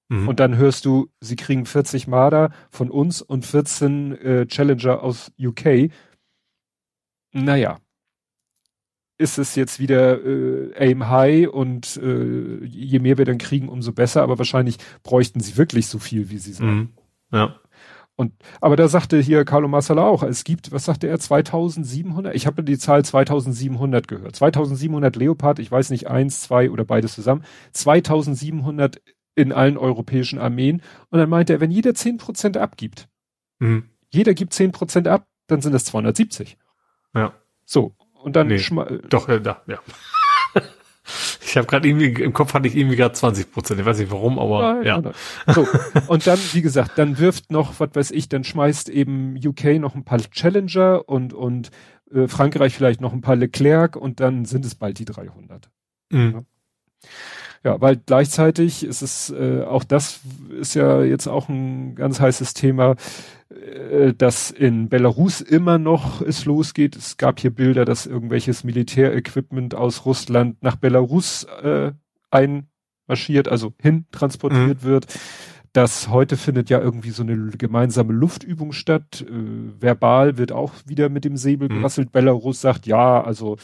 [0.09, 0.27] Mhm.
[0.27, 5.31] Und dann hörst du, sie kriegen 40 Marder von uns und 14 äh, Challenger aus
[5.39, 5.91] UK.
[7.31, 7.79] Naja,
[9.19, 13.91] ist es jetzt wieder äh, aim high und äh, je mehr wir dann kriegen, umso
[13.91, 16.75] besser, aber wahrscheinlich bräuchten sie wirklich so viel, wie sie sagen.
[16.75, 16.89] Mhm.
[17.31, 17.59] Ja.
[18.15, 22.33] Und aber da sagte hier Carlo Massala auch, es gibt, was sagte er, 2700?
[22.33, 24.35] Ich habe die Zahl 2700 gehört.
[24.35, 27.43] 2700 Leopard, ich weiß nicht, eins, zwei oder beides zusammen.
[27.73, 29.01] 2700
[29.35, 30.81] in allen europäischen Armeen.
[31.09, 33.07] Und dann meinte er, wenn jeder 10% abgibt,
[33.59, 33.89] mhm.
[34.09, 36.57] jeder gibt 10% ab, dann sind es 270.
[37.13, 37.33] Ja.
[37.65, 38.61] So, und dann nee,
[39.09, 39.79] doch äh, da ja.
[41.41, 43.79] Ich habe gerade irgendwie im Kopf hatte ich irgendwie gerade 20 Prozent.
[43.79, 45.11] Ich weiß nicht warum aber ja, ja.
[45.47, 45.67] so.
[46.07, 49.95] Und dann wie gesagt dann wirft noch was weiß ich dann schmeißt eben UK noch
[49.95, 51.71] ein paar Challenger und und
[52.11, 55.69] äh, Frankreich vielleicht noch ein paar Leclerc und dann sind es bald die 300
[56.11, 56.31] mhm.
[56.33, 56.43] ja.
[57.61, 60.21] Ja, weil gleichzeitig ist es, äh, auch das
[60.61, 62.95] ist ja jetzt auch ein ganz heißes Thema,
[64.17, 66.95] dass in Belarus immer noch es losgeht.
[66.95, 71.91] Es gab hier Bilder, dass irgendwelches Militärequipment aus Russland nach Belarus äh,
[72.31, 74.87] einmarschiert, also hin transportiert mhm.
[74.87, 75.07] wird.
[75.73, 79.25] Das heute findet ja irgendwie so eine gemeinsame Luftübung statt.
[79.27, 81.77] Äh, verbal wird auch wieder mit dem Säbel mhm.
[81.77, 82.11] gerasselt.
[82.11, 83.57] Belarus sagt, ja, also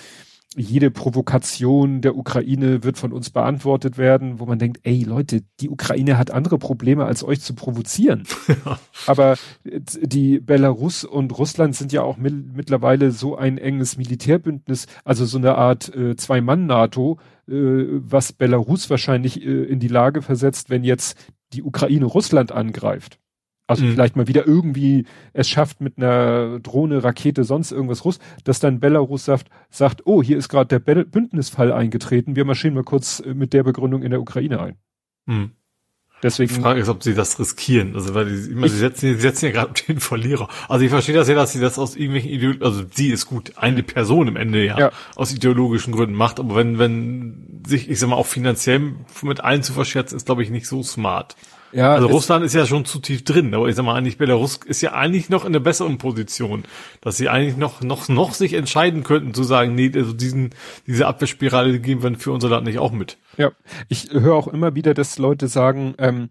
[0.55, 5.69] jede Provokation der Ukraine wird von uns beantwortet werden, wo man denkt, ey Leute, die
[5.69, 8.23] Ukraine hat andere Probleme, als euch zu provozieren.
[8.65, 8.79] Ja.
[9.07, 15.25] Aber die Belarus und Russland sind ja auch mit, mittlerweile so ein enges Militärbündnis, also
[15.25, 20.83] so eine Art äh, Zwei-Mann-NATO, äh, was Belarus wahrscheinlich äh, in die Lage versetzt, wenn
[20.83, 21.17] jetzt
[21.53, 23.19] die Ukraine Russland angreift
[23.67, 23.93] Also mhm.
[23.93, 28.79] vielleicht mal wieder irgendwie es schafft mit einer Drohne, Rakete, sonst irgendwas Russ, dass dann
[28.79, 33.33] Belarus sagt, sagt, oh, hier ist gerade der Bündnisfall eingetreten, wir marschieren mal kurz äh,
[33.33, 34.77] mit der Begründung in der Ukraine ein.
[35.25, 35.51] Mhm.
[36.23, 36.55] Deswegen.
[36.55, 37.93] Die Frage ist, ob sie das riskieren.
[37.93, 40.47] Also, weil die, immer, sie setzen, sie setzen ja gerade den Verlierer.
[40.69, 43.53] Also, ich verstehe das ja, dass sie das aus irgendwelchen Ideologien, also sie ist gut,
[43.57, 47.99] eine Person im Ende ja, ja, aus ideologischen Gründen macht, aber wenn, wenn sich, ich
[47.99, 51.35] sag mal, auch finanziell mit allen zu verscherzen, ist, glaube ich, nicht so smart.
[51.75, 54.61] Ja, also Russland ist ja schon zu tief drin, aber ich sag mal eigentlich Belarus
[54.65, 56.63] ist ja eigentlich noch in der besseren Position,
[57.01, 60.51] dass sie eigentlich noch noch noch sich entscheiden könnten zu sagen, nee, also diesen
[60.87, 63.17] diese Abwehrspirale geben wir für unser Land nicht auch mit.
[63.35, 63.51] Ja,
[63.89, 66.29] ich höre auch immer wieder, dass Leute sagen, ähm,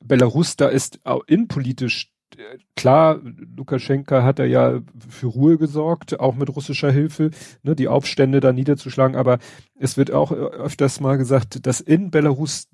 [0.00, 3.20] Belarus da ist innenpolitisch äh, klar,
[3.56, 7.30] Lukaschenka hat er ja für Ruhe gesorgt, auch mit russischer Hilfe,
[7.62, 9.38] ne, die Aufstände da niederzuschlagen, aber
[9.78, 12.68] es wird auch öfters mal gesagt, dass in Belarus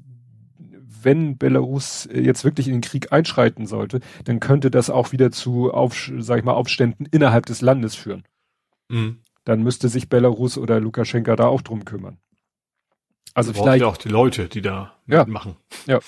[1.04, 5.30] wenn Belarus äh, jetzt wirklich in den Krieg einschreiten sollte, dann könnte das auch wieder
[5.30, 8.24] zu auf, sag ich mal, Aufständen innerhalb des Landes führen.
[8.88, 9.20] Mhm.
[9.44, 12.18] Dann müsste sich Belarus oder Lukaschenka da auch drum kümmern.
[13.34, 15.56] Also vielleicht ja auch die Leute, die da ja, machen.
[15.86, 16.00] Ja.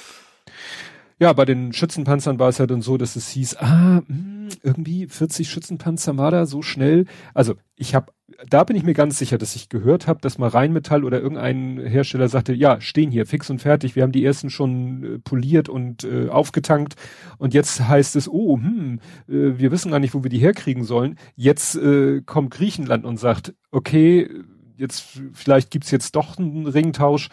[1.22, 5.06] Ja, bei den Schützenpanzern war es ja dann so, dass es hieß, ah, hm, irgendwie
[5.06, 7.04] 40 Schützenpanzer Marder so schnell.
[7.32, 8.12] Also ich habe,
[8.50, 11.78] da bin ich mir ganz sicher, dass ich gehört habe, dass mal Rheinmetall oder irgendein
[11.78, 15.68] Hersteller sagte, ja, stehen hier fix und fertig, wir haben die ersten schon äh, poliert
[15.68, 16.96] und äh, aufgetankt
[17.38, 20.82] und jetzt heißt es, oh, hm, äh, wir wissen gar nicht, wo wir die herkriegen
[20.82, 21.16] sollen.
[21.36, 24.28] Jetzt äh, kommt Griechenland und sagt, okay,
[24.76, 27.28] jetzt vielleicht gibt's jetzt doch einen Ringtausch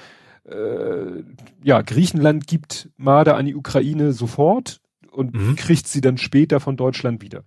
[0.52, 1.24] äh,
[1.64, 4.82] ja, Griechenland gibt Marder an die Ukraine sofort
[5.12, 5.56] und mhm.
[5.56, 7.44] kriegt sie dann später von Deutschland wieder.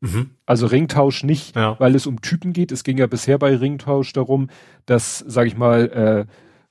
[0.00, 0.30] Mhm.
[0.44, 1.78] Also Ringtausch nicht, ja.
[1.80, 2.72] weil es um Typen geht.
[2.72, 4.50] Es ging ja bisher bei Ringtausch darum,
[4.86, 6.26] dass, sage ich mal,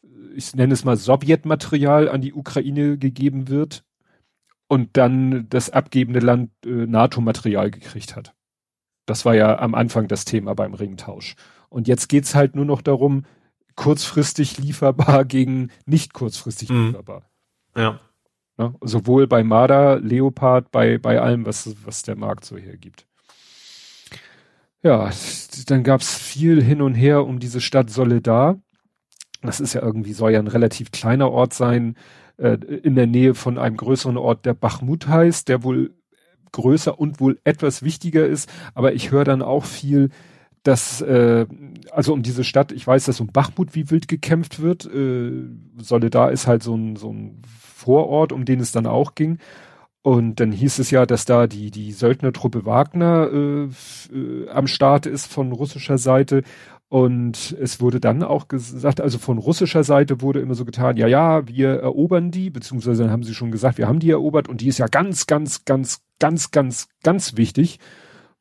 [0.06, 3.84] äh, ich nenne es mal Sowjetmaterial an die Ukraine gegeben wird
[4.68, 8.34] und dann das abgebende Land äh, NATO-Material gekriegt hat.
[9.06, 11.36] Das war ja am Anfang das Thema beim Ringtausch.
[11.70, 13.24] Und jetzt geht's halt nur noch darum,
[13.76, 16.88] kurzfristig lieferbar gegen nicht kurzfristig mhm.
[16.88, 17.30] lieferbar.
[17.76, 18.00] Ja.
[18.58, 18.74] ja.
[18.82, 23.06] Sowohl bei Marder, Leopard, bei, bei allem, was, was der Markt so hergibt.
[24.82, 25.10] Ja,
[25.68, 28.60] dann gab's viel hin und her um diese Stadt Soledar.
[29.42, 31.96] Das ist ja irgendwie, soll ja ein relativ kleiner Ort sein,
[32.38, 35.94] äh, in der Nähe von einem größeren Ort, der Bachmut heißt, der wohl
[36.52, 38.50] größer und wohl etwas wichtiger ist.
[38.74, 40.10] Aber ich höre dann auch viel,
[40.63, 41.45] dass, äh,
[41.91, 44.86] also um diese Stadt, ich weiß, dass um Bachmut wie wild gekämpft wird.
[44.86, 49.39] Äh, Soledar ist halt so ein, so ein Vorort, um den es dann auch ging.
[50.02, 53.69] Und dann hieß es ja, dass da die, die Söldnertruppe Wagner äh,
[54.15, 56.43] äh, am Start ist von russischer Seite.
[56.89, 61.08] Und es wurde dann auch gesagt, also von russischer Seite wurde immer so getan, ja,
[61.08, 64.62] ja, wir erobern die, beziehungsweise dann haben sie schon gesagt, wir haben die erobert und
[64.62, 67.80] die ist ja ganz, ganz, ganz, ganz, ganz, ganz wichtig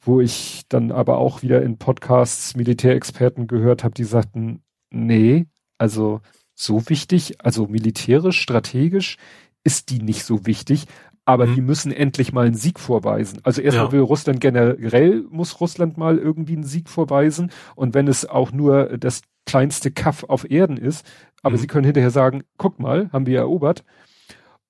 [0.03, 5.47] wo ich dann aber auch wieder in Podcasts Militärexperten gehört habe, die sagten, nee,
[5.79, 6.21] also
[6.55, 9.17] so wichtig, also militärisch, strategisch
[9.65, 10.87] ist die nicht so wichtig,
[11.25, 11.55] aber mhm.
[11.55, 13.39] die müssen endlich mal einen Sieg vorweisen.
[13.45, 13.93] Also erstmal ja.
[13.93, 18.99] will Russland generell, muss Russland mal irgendwie einen Sieg vorweisen und wenn es auch nur
[18.99, 21.07] das kleinste Kaff auf Erden ist,
[21.43, 21.61] aber mhm.
[21.61, 23.85] sie können hinterher sagen, guck mal, haben wir erobert.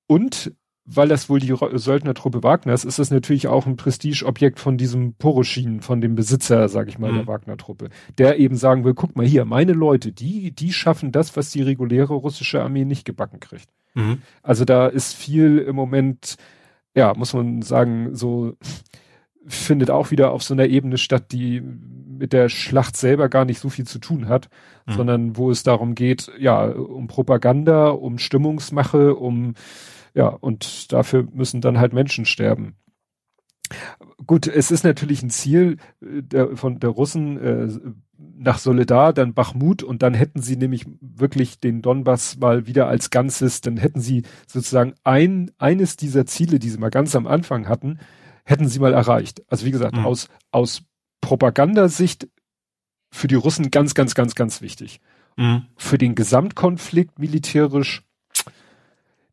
[0.06, 0.52] Und
[0.96, 5.80] weil das wohl die Söldnertruppe Wagners ist, das natürlich auch ein Prestigeobjekt von diesem Poroschin,
[5.80, 7.16] von dem Besitzer, sag ich mal, mhm.
[7.16, 11.36] der Wagner-Truppe, der eben sagen will, guck mal hier, meine Leute, die, die schaffen das,
[11.36, 13.68] was die reguläre russische Armee nicht gebacken kriegt.
[13.94, 14.18] Mhm.
[14.42, 16.36] Also da ist viel im Moment,
[16.94, 18.56] ja, muss man sagen, so
[19.46, 23.58] findet auch wieder auf so einer Ebene statt, die mit der Schlacht selber gar nicht
[23.58, 24.48] so viel zu tun hat,
[24.86, 24.92] mhm.
[24.92, 29.54] sondern wo es darum geht, ja, um Propaganda, um Stimmungsmache, um
[30.14, 32.76] ja, und dafür müssen dann halt Menschen sterben.
[34.26, 37.68] Gut, es ist natürlich ein Ziel äh, der, von der Russen äh,
[38.18, 43.10] nach Soledar, dann Bachmut und dann hätten sie nämlich wirklich den Donbass mal wieder als
[43.10, 47.68] Ganzes, dann hätten sie sozusagen ein, eines dieser Ziele, die sie mal ganz am Anfang
[47.68, 47.98] hatten,
[48.44, 49.42] hätten sie mal erreicht.
[49.48, 50.04] Also wie gesagt, mhm.
[50.04, 50.82] aus, aus
[51.20, 52.28] Propagandasicht
[53.10, 55.00] für die Russen ganz, ganz, ganz, ganz wichtig.
[55.36, 55.66] Mhm.
[55.76, 58.02] Für den Gesamtkonflikt militärisch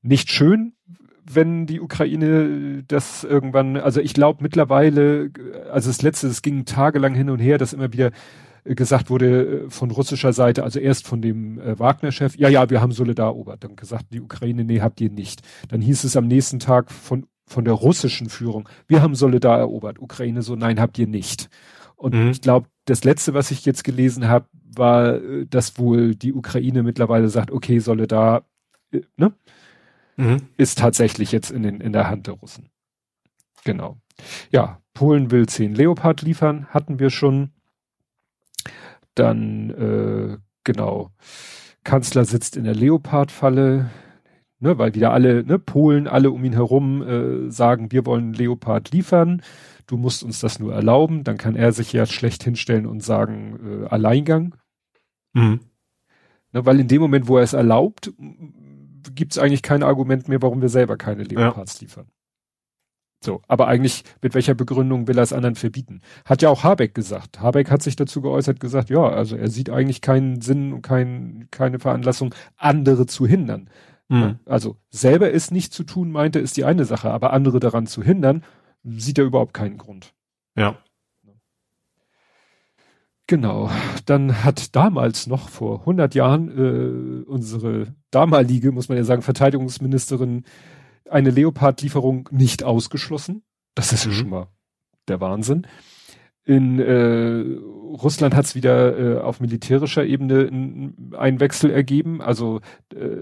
[0.01, 0.73] nicht schön,
[1.31, 5.31] wenn die Ukraine das irgendwann, also ich glaube mittlerweile,
[5.71, 8.11] also das letzte, es ging tagelang hin und her, dass immer wieder
[8.63, 12.81] gesagt wurde äh, von russischer Seite, also erst von dem äh, Wagner-Chef, ja, ja, wir
[12.81, 13.63] haben Solidar erobert.
[13.63, 15.41] Dann gesagt, die Ukraine, nee, habt ihr nicht.
[15.69, 19.99] Dann hieß es am nächsten Tag von, von der russischen Führung, wir haben Solidar erobert.
[19.99, 21.49] Ukraine so, nein, habt ihr nicht.
[21.95, 22.29] Und mhm.
[22.29, 26.83] ich glaube, das letzte, was ich jetzt gelesen habe, war, äh, dass wohl die Ukraine
[26.83, 28.45] mittlerweile sagt, okay, Solidar,
[29.17, 29.33] ne?
[30.19, 30.41] Mhm.
[30.57, 32.69] ist tatsächlich jetzt in, den, in der Hand der Russen.
[33.63, 33.97] Genau.
[34.51, 37.51] Ja, Polen will zehn Leopard liefern, hatten wir schon.
[39.15, 41.11] Dann, äh, genau,
[41.83, 43.89] Kanzler sitzt in der Leopard-Falle,
[44.59, 48.91] ne, weil wieder alle, ne, Polen, alle um ihn herum äh, sagen, wir wollen Leopard
[48.91, 49.41] liefern,
[49.87, 53.83] du musst uns das nur erlauben, dann kann er sich ja schlecht hinstellen und sagen,
[53.83, 54.55] äh, Alleingang.
[55.33, 55.61] Mhm.
[56.51, 58.11] Ne, weil in dem Moment, wo er es erlaubt,
[59.15, 61.85] gibt es eigentlich kein Argument mehr, warum wir selber keine Leopards ja.
[61.85, 62.07] liefern.
[63.21, 66.01] So, aber eigentlich mit welcher Begründung will er es anderen verbieten?
[66.23, 67.41] Hat ja auch Habeck gesagt.
[67.41, 71.47] Habeck hat sich dazu geäußert, gesagt, ja, also er sieht eigentlich keinen Sinn und kein,
[71.51, 73.69] keine Veranlassung, andere zu hindern.
[74.07, 74.39] Mhm.
[74.45, 78.01] Also selber es nicht zu tun, meinte, ist die eine Sache, aber andere daran zu
[78.01, 78.43] hindern,
[78.83, 80.13] sieht er überhaupt keinen Grund.
[80.55, 80.77] Ja.
[83.29, 83.69] Genau.
[84.07, 90.45] Dann hat damals noch vor 100 Jahren äh, unsere damalige, muss man ja sagen, Verteidigungsministerin
[91.07, 93.43] eine Leopard-Lieferung nicht ausgeschlossen.
[93.75, 94.15] Das ist ja mhm.
[94.15, 94.47] schon mal
[95.07, 95.67] der Wahnsinn.
[96.43, 97.43] In äh,
[98.01, 100.47] Russland hat es wieder äh, auf militärischer Ebene
[101.15, 102.23] einen Wechsel ergeben.
[102.23, 102.61] Also
[102.95, 103.15] äh,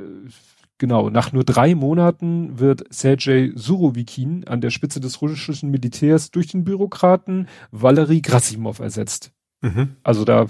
[0.77, 6.47] genau, nach nur drei Monaten wird Sergei Surovikin an der Spitze des russischen Militärs durch
[6.47, 9.33] den Bürokraten Valery Grasimov ersetzt.
[9.61, 9.95] Mhm.
[10.03, 10.47] Also da,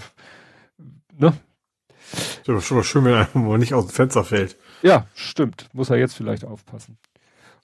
[1.18, 1.34] ne?
[2.12, 4.58] Ist aber schon mal schön, wenn er nicht aus dem Fenster fällt.
[4.82, 5.70] Ja, stimmt.
[5.74, 6.98] Muss er jetzt vielleicht aufpassen.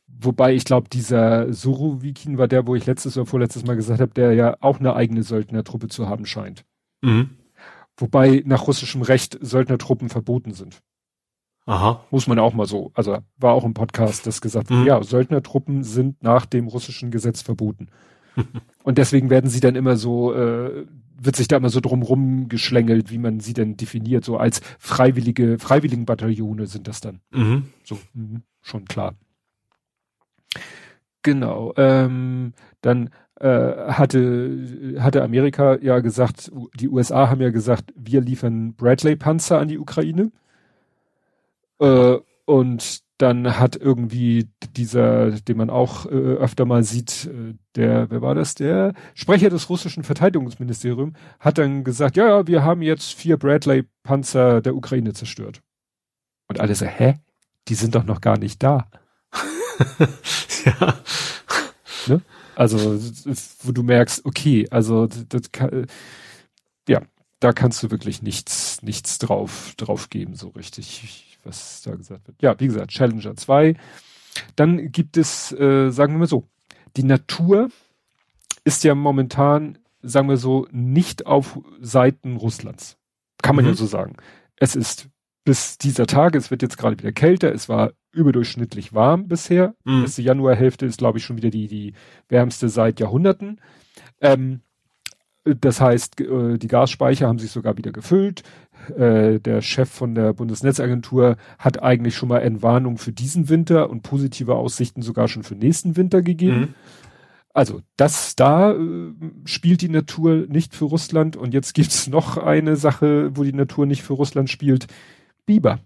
[0.07, 4.13] Wobei ich glaube, dieser Surovikin war der, wo ich letztes oder vorletztes Mal gesagt habe,
[4.13, 6.65] der ja auch eine eigene Söldnertruppe zu haben scheint.
[7.01, 7.31] Mhm.
[7.97, 10.81] Wobei nach russischem Recht Söldnertruppen verboten sind.
[11.65, 12.03] Aha.
[12.11, 12.91] Muss man auch mal so.
[12.93, 14.85] Also war auch im Podcast, das gesagt mhm.
[14.85, 17.87] ja, Söldnertruppen sind nach dem russischen Gesetz verboten.
[18.83, 20.85] Und deswegen werden sie dann immer so, äh,
[21.17, 25.57] wird sich da immer so drumrum geschlängelt, wie man sie denn definiert, so als freiwillige,
[25.59, 27.19] Freiwilligenbataillone sind das dann.
[27.31, 27.67] Mhm.
[27.83, 29.15] So, mh, schon klar.
[31.21, 31.73] Genau.
[31.77, 33.09] Ähm, dann
[33.39, 39.69] äh, hatte, hatte Amerika ja gesagt, die USA haben ja gesagt, wir liefern Bradley-Panzer an
[39.69, 40.31] die Ukraine.
[41.79, 48.11] Äh, und dann hat irgendwie dieser, den man auch äh, öfter mal sieht, äh, der,
[48.11, 52.81] wer war das, der Sprecher des russischen Verteidigungsministeriums, hat dann gesagt, ja, ja, wir haben
[52.81, 55.61] jetzt vier Bradley-Panzer der Ukraine zerstört.
[56.49, 57.15] Und alle so, hä?
[57.69, 58.89] Die sind doch noch gar nicht da.
[60.65, 60.95] ja.
[62.07, 62.21] Ne?
[62.57, 62.99] Also,
[63.63, 65.87] wo du merkst, okay, also das kann,
[66.89, 67.01] ja,
[67.39, 72.41] da kannst du wirklich nichts, nichts drauf, drauf geben, so richtig, was da gesagt wird.
[72.41, 73.75] Ja, wie gesagt, Challenger 2.
[74.55, 76.47] Dann gibt es, äh, sagen wir mal so,
[76.95, 77.69] die Natur
[78.63, 82.97] ist ja momentan, sagen wir so, nicht auf Seiten Russlands.
[83.41, 83.71] Kann man mhm.
[83.71, 84.15] ja so sagen.
[84.57, 85.09] Es ist
[85.43, 89.75] bis dieser Tage, es wird jetzt gerade wieder kälter, es war überdurchschnittlich warm bisher.
[89.83, 90.03] Mhm.
[90.03, 91.93] Erste Januarhälfte ist, glaube ich, schon wieder die, die
[92.29, 93.59] wärmste seit Jahrhunderten.
[94.21, 94.61] Ähm,
[95.43, 98.43] das heißt, äh, die Gasspeicher haben sich sogar wieder gefüllt.
[98.89, 104.01] Äh, der Chef von der Bundesnetzagentur hat eigentlich schon mal Entwarnung für diesen Winter und
[104.01, 106.59] positive Aussichten sogar schon für nächsten Winter gegeben.
[106.59, 106.73] Mhm.
[107.53, 109.13] Also das da äh,
[109.45, 113.85] spielt die Natur nicht für Russland und jetzt gibt's noch eine Sache, wo die Natur
[113.85, 114.87] nicht für Russland spielt.
[115.45, 115.79] Biber.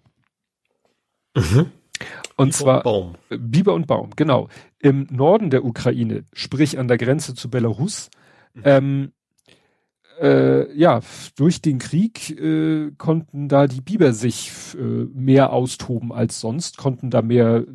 [1.36, 1.72] Mhm.
[2.38, 3.16] Und Biber zwar und Baum.
[3.30, 4.48] Biber und Baum, genau.
[4.80, 8.10] Im Norden der Ukraine, sprich an der Grenze zu Belarus,
[8.54, 8.62] mhm.
[8.64, 9.12] ähm,
[10.22, 11.02] äh, ja,
[11.36, 17.10] durch den Krieg äh, konnten da die Biber sich äh, mehr austoben als sonst, konnten
[17.10, 17.66] da mehr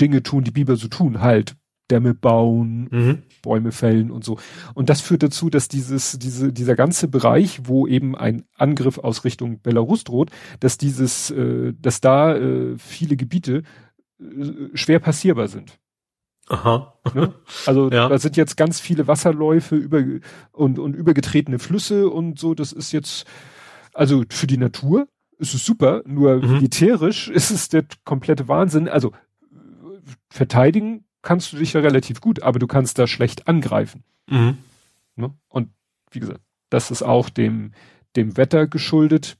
[0.00, 1.56] Dinge tun, die Biber so tun, halt
[1.90, 3.18] Dämme bauen, mhm.
[3.42, 4.38] Bäume fällen und so.
[4.74, 9.24] Und das führt dazu, dass dieses, diese, dieser ganze Bereich, wo eben ein Angriff aus
[9.24, 10.30] Richtung Belarus droht,
[10.60, 13.62] dass dieses, äh, dass da äh, viele Gebiete
[14.20, 14.24] äh,
[14.74, 15.78] schwer passierbar sind.
[16.50, 16.94] Aha.
[17.14, 17.32] Ne?
[17.64, 18.08] Also ja.
[18.08, 20.02] da sind jetzt ganz viele Wasserläufe über
[20.52, 22.54] und, und übergetretene Flüsse und so.
[22.54, 23.24] Das ist jetzt,
[23.94, 26.54] also für die Natur ist es super, nur mhm.
[26.54, 28.88] militärisch ist es der komplette Wahnsinn.
[28.88, 29.12] Also
[30.28, 34.02] verteidigen kannst du dich ja relativ gut, aber du kannst da schlecht angreifen.
[34.28, 34.58] Mhm.
[35.14, 35.32] Ne?
[35.48, 35.68] Und
[36.10, 37.72] wie gesagt, das ist auch dem,
[38.16, 39.36] dem Wetter geschuldet.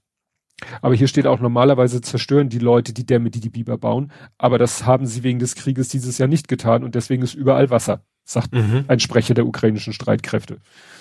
[0.82, 4.12] Aber hier steht auch normalerweise zerstören die Leute die Dämme, die die Biber bauen.
[4.38, 7.70] Aber das haben sie wegen des Krieges dieses Jahr nicht getan und deswegen ist überall
[7.70, 8.84] Wasser, sagt mhm.
[8.88, 10.58] ein Sprecher der ukrainischen Streitkräfte.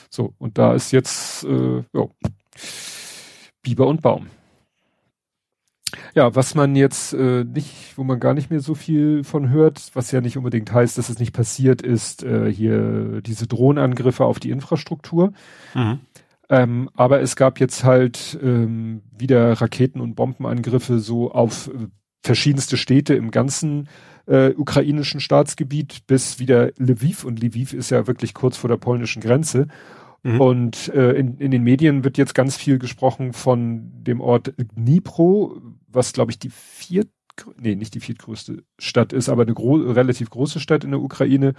[0.10, 2.12] So, und da ist jetzt äh, jo,
[3.62, 4.28] Biber und Baum.
[6.14, 9.92] Ja, was man jetzt äh, nicht, wo man gar nicht mehr so viel von hört,
[9.94, 14.40] was ja nicht unbedingt heißt, dass es nicht passiert ist, äh, hier diese Drohnenangriffe auf
[14.40, 15.34] die Infrastruktur.
[15.74, 16.00] Mhm.
[16.50, 21.88] Ähm, aber es gab jetzt halt ähm, wieder Raketen- und Bombenangriffe so auf äh,
[22.24, 23.88] verschiedenste Städte im ganzen
[24.26, 29.22] äh, ukrainischen Staatsgebiet bis wieder Lviv und Lviv ist ja wirklich kurz vor der polnischen
[29.22, 29.68] Grenze.
[30.24, 30.42] Mhm.
[30.42, 35.62] Und äh, in, in den Medien wird jetzt ganz viel gesprochen von dem Ort Dnipro,
[35.88, 37.10] was glaube ich die viert,
[37.58, 39.56] nee, nicht die viertgrößte Stadt ist, aber eine
[39.96, 41.54] relativ große Stadt in der Ukraine.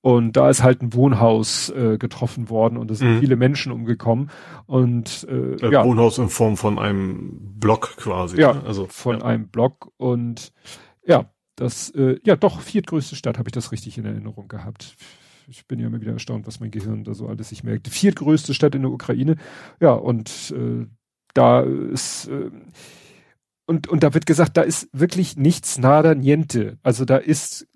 [0.00, 3.20] Und da ist halt ein Wohnhaus äh, getroffen worden und es sind mhm.
[3.20, 4.30] viele Menschen umgekommen.
[4.66, 8.40] Und äh, ja, Wohnhaus in Form von einem Block quasi.
[8.40, 8.62] Ja, ne?
[8.64, 9.24] also von ja.
[9.24, 10.52] einem Block und
[11.04, 14.96] ja, das äh, ja doch viertgrößte Stadt habe ich das richtig in Erinnerung gehabt.
[15.48, 17.88] Ich bin ja immer wieder erstaunt, was mein Gehirn da so alles sich merkt.
[17.88, 19.36] Viertgrößte Stadt in der Ukraine.
[19.80, 20.86] Ja, und äh,
[21.34, 22.50] da ist äh,
[23.66, 26.78] und, und da wird gesagt, da ist wirklich nichts nada niente.
[26.82, 27.66] Also da ist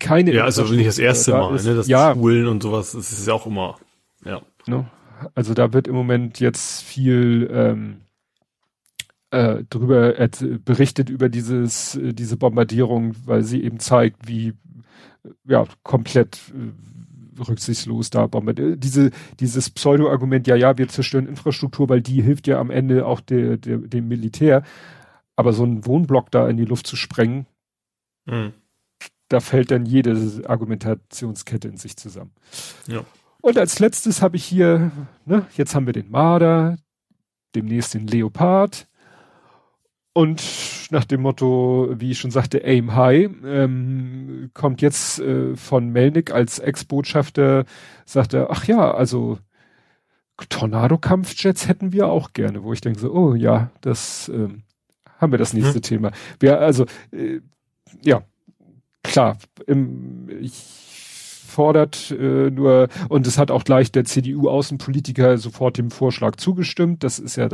[0.00, 0.32] keine.
[0.34, 1.74] Ja, also nicht das erste da Mal, ist, ne?
[1.76, 3.78] Das ja, Schulen und sowas, das ist ja auch immer,
[4.24, 4.42] ja.
[4.66, 4.86] Ne?
[5.34, 8.00] Also da wird im Moment jetzt viel ähm,
[9.30, 10.14] äh, drüber
[10.64, 14.54] berichtet über dieses, äh, diese Bombardierung, weil sie eben zeigt, wie
[15.44, 18.82] ja komplett äh, rücksichtslos da bombardiert.
[18.82, 23.20] Diese, dieses Pseudo-Argument, ja, ja, wir zerstören Infrastruktur, weil die hilft ja am Ende auch
[23.20, 24.62] der, der, dem Militär.
[25.38, 27.46] Aber so einen Wohnblock da in die Luft zu sprengen,
[28.26, 28.54] mhm.
[29.28, 32.32] da fällt dann jede Argumentationskette in sich zusammen.
[32.88, 33.04] Ja.
[33.40, 34.90] Und als letztes habe ich hier,
[35.26, 36.76] ne, jetzt haben wir den Marder,
[37.54, 38.88] demnächst den Leopard.
[40.12, 40.42] Und
[40.90, 46.32] nach dem Motto, wie ich schon sagte, Aim High, ähm, kommt jetzt äh, von Melnick
[46.32, 47.64] als Ex-Botschafter,
[48.06, 49.38] sagt er, ach ja, also
[50.48, 54.64] Tornado-Kampfjets hätten wir auch gerne, wo ich denke so, oh ja, das ähm,
[55.18, 55.82] haben wir das nächste hm.
[55.82, 56.12] Thema.
[56.40, 57.40] Wir, also, äh,
[58.02, 58.22] ja,
[59.02, 60.52] klar, im, ich
[61.58, 67.02] fordert äh, nur, und es hat auch gleich der CDU-Außenpolitiker sofort dem Vorschlag zugestimmt.
[67.02, 67.48] Das ist ja,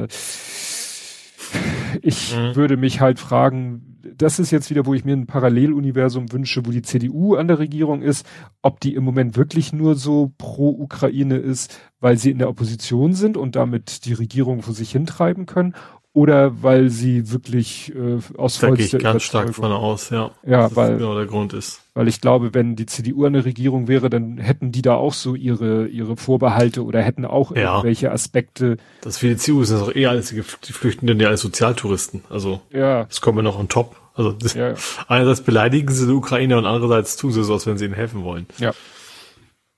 [2.02, 2.56] ich mhm.
[2.56, 6.70] würde mich halt fragen, das ist jetzt wieder, wo ich mir ein Paralleluniversum wünsche, wo
[6.70, 8.26] die CDU an der Regierung ist,
[8.62, 13.14] ob die im Moment wirklich nur so pro Ukraine ist, weil sie in der Opposition
[13.14, 15.74] sind und damit die Regierung vor sich hintreiben können,
[16.14, 20.30] oder weil sie wirklich äh, aus da gehe ich ganz stark von aus, ja.
[20.46, 21.82] Ja, weil genau der Grund ist.
[21.92, 25.34] Weil ich glaube, wenn die CDU eine Regierung wäre, dann hätten die da auch so
[25.34, 27.74] ihre ihre Vorbehalte oder hätten auch ja.
[27.74, 28.76] irgendwelche Aspekte.
[29.00, 30.42] Das für die CDU sind das auch eher als die,
[30.72, 32.22] Flüchtenden ja als Sozialtouristen.
[32.30, 33.04] Also ja.
[33.04, 33.96] das kommen wir noch on top.
[34.14, 34.74] Also das, ja,
[35.08, 38.22] einerseits beleidigen sie die Ukrainer und andererseits tun sie so, als wenn sie ihnen helfen
[38.22, 38.46] wollen.
[38.58, 38.72] Ja.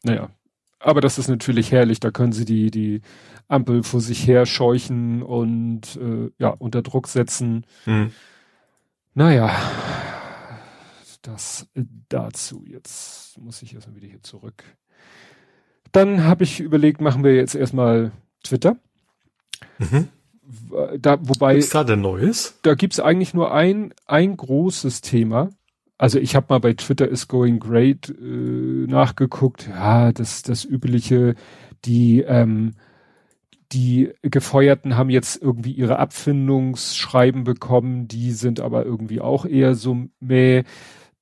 [0.02, 0.28] Naja.
[0.80, 1.98] Aber das ist natürlich herrlich.
[1.98, 3.00] Da können sie die die
[3.48, 7.64] Ampel vor sich her scheuchen und äh, ja, unter Druck setzen.
[7.84, 8.12] Mhm.
[9.14, 9.50] Naja,
[11.22, 11.66] das
[12.08, 12.64] dazu.
[12.66, 14.64] Jetzt muss ich erstmal wieder hier zurück.
[15.92, 18.76] Dann habe ich überlegt, machen wir jetzt erstmal Twitter.
[19.78, 20.08] Mhm.
[21.00, 21.54] Da, wobei.
[21.54, 22.58] Gibt's da denn Neues?
[22.62, 25.50] Da gibt's eigentlich nur ein, ein großes Thema.
[25.98, 29.68] Also ich habe mal bei Twitter is going great äh, nachgeguckt.
[29.68, 31.34] Ja, das, das übliche,
[31.84, 32.74] die ähm,
[33.72, 40.06] die Gefeuerten haben jetzt irgendwie ihre Abfindungsschreiben bekommen, die sind aber irgendwie auch eher so
[40.20, 40.64] meh.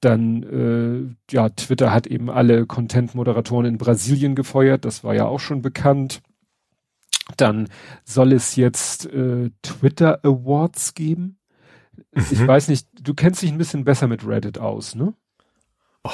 [0.00, 5.40] Dann, äh, ja, Twitter hat eben alle Content-Moderatoren in Brasilien gefeuert, das war ja auch
[5.40, 6.20] schon bekannt.
[7.38, 7.68] Dann
[8.04, 11.38] soll es jetzt äh, Twitter Awards geben.
[12.12, 12.26] Mhm.
[12.30, 15.14] Ich weiß nicht, du kennst dich ein bisschen besser mit Reddit aus, ne?
[16.02, 16.10] Oh,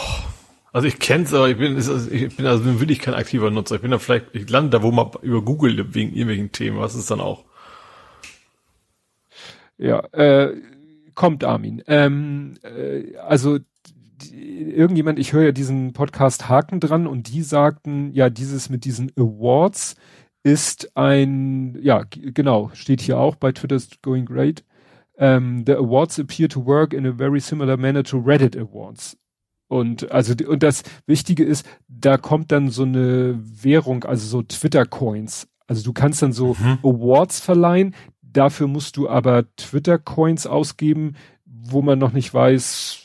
[0.73, 3.77] also ich kenn's, aber ich bin, ich bin also bin wirklich kein aktiver Nutzer.
[3.77, 6.79] Ich bin da vielleicht, ich lande da wo mal über Google wegen irgendwelchen Themen.
[6.79, 7.45] Was ist dann auch?
[9.79, 10.55] Ja, äh,
[11.15, 11.83] kommt Armin.
[11.87, 13.59] Ähm, äh, also
[14.33, 19.11] irgendjemand, ich höre ja diesen Podcast Haken dran und die sagten, ja, dieses mit diesen
[19.17, 19.97] Awards
[20.43, 24.65] ist ein, ja, genau, steht hier auch bei Twitter's Going Great.
[25.15, 29.19] Um, ähm, the awards appear to work in a very similar manner to Reddit Awards.
[29.71, 34.85] Und also und das Wichtige ist, da kommt dann so eine Währung, also so Twitter
[34.85, 35.47] Coins.
[35.69, 36.79] Also du kannst dann so mhm.
[36.83, 41.15] Awards verleihen, dafür musst du aber Twitter Coins ausgeben,
[41.45, 43.05] wo man noch nicht weiß,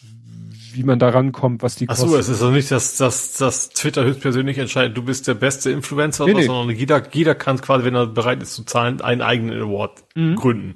[0.74, 3.70] wie man da rankommt, was die Ach so, es ist also nicht, dass, dass, dass
[3.70, 6.47] Twitter höchstpersönlich entscheidet, du bist der beste Influencer, nee, nee.
[6.47, 10.36] sondern jeder, jeder kann quasi, wenn er bereit ist zu zahlen, einen eigenen Award mhm.
[10.36, 10.76] gründen.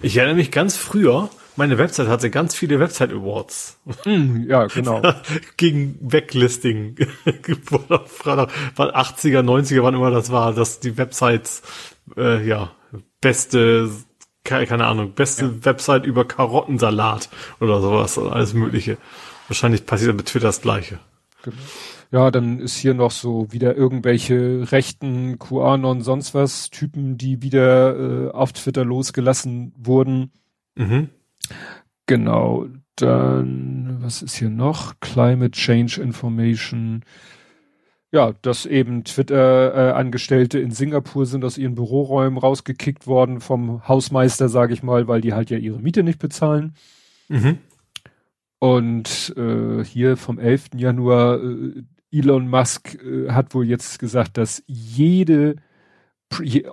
[0.00, 3.80] Ich erinnere mich ganz früher, meine Website hatte ganz viele Website Awards.
[4.04, 5.02] Mm, ja, genau.
[5.56, 6.96] Gegen Backlisting.
[7.26, 11.62] war 80er, 90er, wann immer das war, dass die Websites,
[12.16, 12.70] äh, ja,
[13.20, 13.90] beste,
[14.44, 15.64] keine Ahnung, beste ja.
[15.64, 17.28] Website über Karottensalat
[17.60, 18.96] oder sowas, alles mögliche.
[19.48, 21.00] Wahrscheinlich passiert mit Twitter das Gleiche.
[21.42, 21.56] Genau.
[22.10, 28.28] Ja, dann ist hier noch so wieder irgendwelche rechten QAnon sonst was Typen, die wieder
[28.28, 30.30] äh, auf Twitter losgelassen wurden.
[30.76, 31.10] Mhm.
[32.06, 32.66] Genau.
[32.96, 34.98] Dann, was ist hier noch?
[35.00, 37.04] Climate Change Information.
[38.10, 44.48] Ja, dass eben Twitter-Angestellte äh, in Singapur sind aus ihren Büroräumen rausgekickt worden vom Hausmeister,
[44.48, 46.74] sage ich mal, weil die halt ja ihre Miete nicht bezahlen.
[47.28, 47.58] Mhm.
[48.58, 50.70] Und äh, hier vom 11.
[50.74, 55.56] Januar, äh, Elon Musk äh, hat wohl jetzt gesagt, dass jede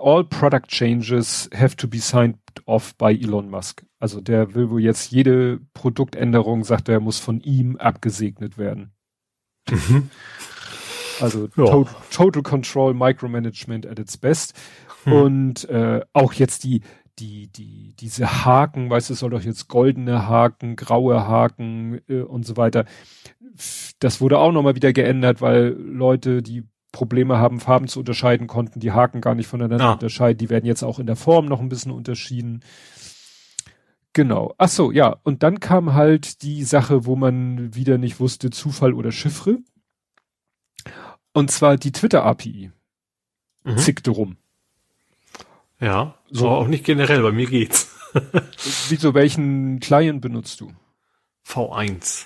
[0.00, 2.36] all product changes have to be signed
[2.66, 3.84] off by Elon Musk.
[3.98, 8.92] Also der will wohl jetzt jede Produktänderung, sagt er, muss von ihm abgesegnet werden.
[9.70, 10.10] Mhm.
[11.20, 11.64] Also ja.
[11.64, 14.54] total, total Control, Micromanagement at its best.
[15.04, 15.12] Hm.
[15.12, 16.82] Und äh, auch jetzt die,
[17.18, 22.20] die, die, diese Haken, weißt du, es soll doch jetzt goldene Haken, graue Haken äh,
[22.20, 22.84] und so weiter.
[24.00, 26.64] Das wurde auch nochmal wieder geändert, weil Leute, die
[26.96, 29.92] Probleme haben, Farben zu unterscheiden, konnten die Haken gar nicht voneinander ah.
[29.92, 30.38] unterscheiden.
[30.38, 32.64] Die werden jetzt auch in der Form noch ein bisschen unterschieden.
[34.14, 34.54] Genau.
[34.56, 35.16] Ach so, ja.
[35.24, 39.58] Und dann kam halt die Sache, wo man wieder nicht wusste, Zufall oder Chiffre.
[41.34, 42.72] Und zwar die Twitter-API.
[43.64, 43.76] Mhm.
[43.76, 44.38] Zickte rum.
[45.78, 47.94] Ja, so auch nicht generell, bei mir geht's.
[48.88, 50.72] Wieso, welchen Client benutzt du?
[51.46, 52.24] V1.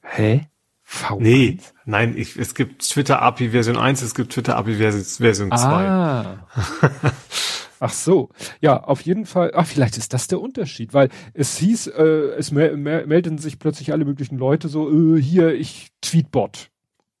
[0.00, 0.48] Hä?
[0.92, 1.20] V1?
[1.20, 5.56] Nee, nein, ich, es gibt Twitter API Version 1, es gibt Twitter API Version 2.
[5.56, 6.46] Ah.
[7.80, 8.28] Ach so,
[8.60, 9.52] ja, auf jeden Fall.
[9.54, 13.58] Ach, vielleicht ist das der Unterschied, weil es hieß, äh, es me me melden sich
[13.58, 16.70] plötzlich alle möglichen Leute so, äh, hier, ich Tweetbot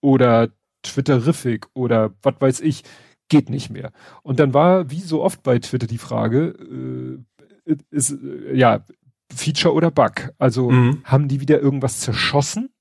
[0.00, 0.50] oder
[0.82, 2.84] Twitterific oder was weiß ich,
[3.28, 3.90] geht nicht mehr.
[4.22, 6.54] Und dann war, wie so oft bei Twitter, die Frage,
[7.66, 8.16] äh, ist,
[8.52, 8.84] ja,
[9.34, 10.32] Feature oder Bug?
[10.38, 11.02] Also mhm.
[11.04, 12.71] haben die wieder irgendwas zerschossen?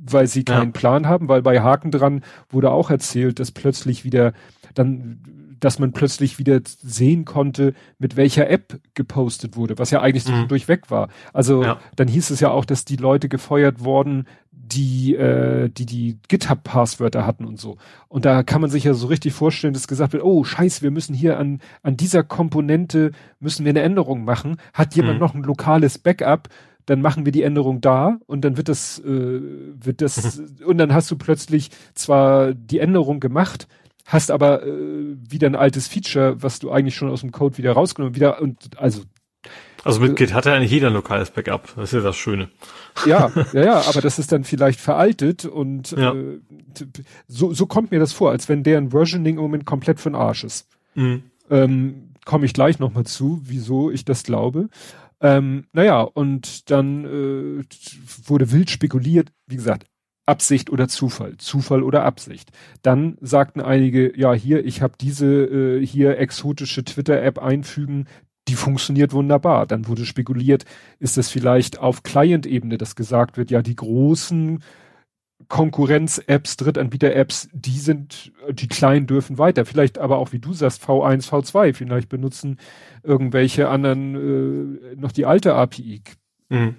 [0.00, 0.78] Weil sie keinen ja.
[0.78, 4.32] Plan haben, weil bei Haken dran wurde auch erzählt, dass plötzlich wieder
[4.74, 5.20] dann,
[5.60, 10.48] dass man plötzlich wieder sehen konnte, mit welcher App gepostet wurde, was ja eigentlich mhm.
[10.48, 11.08] durchweg war.
[11.32, 11.80] Also ja.
[11.96, 17.26] dann hieß es ja auch, dass die Leute gefeuert worden, die äh, die die GitHub-Passwörter
[17.26, 17.76] hatten und so.
[18.08, 20.90] Und da kann man sich ja so richtig vorstellen, dass gesagt wird, oh Scheiße, wir
[20.90, 24.56] müssen hier an an dieser Komponente müssen wir eine Änderung machen.
[24.72, 25.20] Hat jemand mhm.
[25.20, 26.48] noch ein lokales Backup?
[26.90, 30.66] Dann machen wir die Änderung da und dann wird das, äh, wird das, mhm.
[30.66, 33.68] und dann hast du plötzlich zwar die Änderung gemacht,
[34.06, 34.72] hast aber äh,
[35.16, 38.76] wieder ein altes Feature, was du eigentlich schon aus dem Code wieder rausgenommen, wieder und
[38.76, 39.02] also
[39.84, 41.72] also mit Git hat ja eigentlich jeder ein lokales Backup.
[41.76, 42.48] Das ist ja das Schöne.
[43.06, 46.12] Ja, ja, ja, aber das ist dann vielleicht veraltet und ja.
[46.12, 46.40] äh,
[47.28, 50.16] so, so kommt mir das vor, als wenn deren Versioning im Moment komplett für den
[50.16, 50.66] Arsch ist.
[50.96, 51.22] Mhm.
[51.50, 54.68] Ähm, Komme ich gleich nochmal zu, wieso ich das glaube.
[55.20, 57.64] Ähm, naja, und dann äh,
[58.26, 59.86] wurde wild spekuliert, wie gesagt,
[60.26, 62.50] Absicht oder Zufall, Zufall oder Absicht.
[62.82, 68.06] Dann sagten einige, ja, hier, ich habe diese äh, hier exotische Twitter-App einfügen,
[68.48, 69.66] die funktioniert wunderbar.
[69.66, 70.64] Dann wurde spekuliert,
[70.98, 74.62] ist das vielleicht auf Client-Ebene, dass gesagt wird, ja, die großen
[75.50, 79.66] Konkurrenz-Apps, Drittanbieter-Apps, die sind, die kleinen dürfen weiter.
[79.66, 81.74] Vielleicht aber auch, wie du sagst, V1, V2.
[81.74, 82.58] Vielleicht benutzen
[83.02, 86.02] irgendwelche anderen äh, noch die alte API.
[86.48, 86.76] Mhm.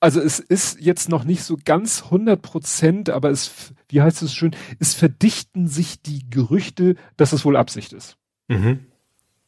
[0.00, 4.34] Also es ist jetzt noch nicht so ganz 100 Prozent, aber es, wie heißt es
[4.34, 8.18] schön, es verdichten sich die Gerüchte, dass es wohl Absicht ist.
[8.48, 8.80] Mhm.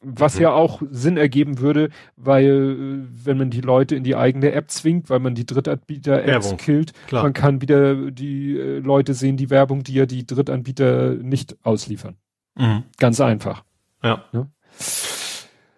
[0.01, 0.43] Was mhm.
[0.43, 4.71] ja auch Sinn ergeben würde, weil äh, wenn man die Leute in die eigene App
[4.71, 7.23] zwingt, weil man die Drittanbieter-Apps killt, Klar.
[7.23, 12.17] man kann wieder die äh, Leute sehen, die Werbung, die ja die Drittanbieter nicht ausliefern.
[12.57, 12.85] Mhm.
[12.99, 13.65] Ganz einfach.
[14.03, 14.25] Ja.
[14.33, 14.47] ja,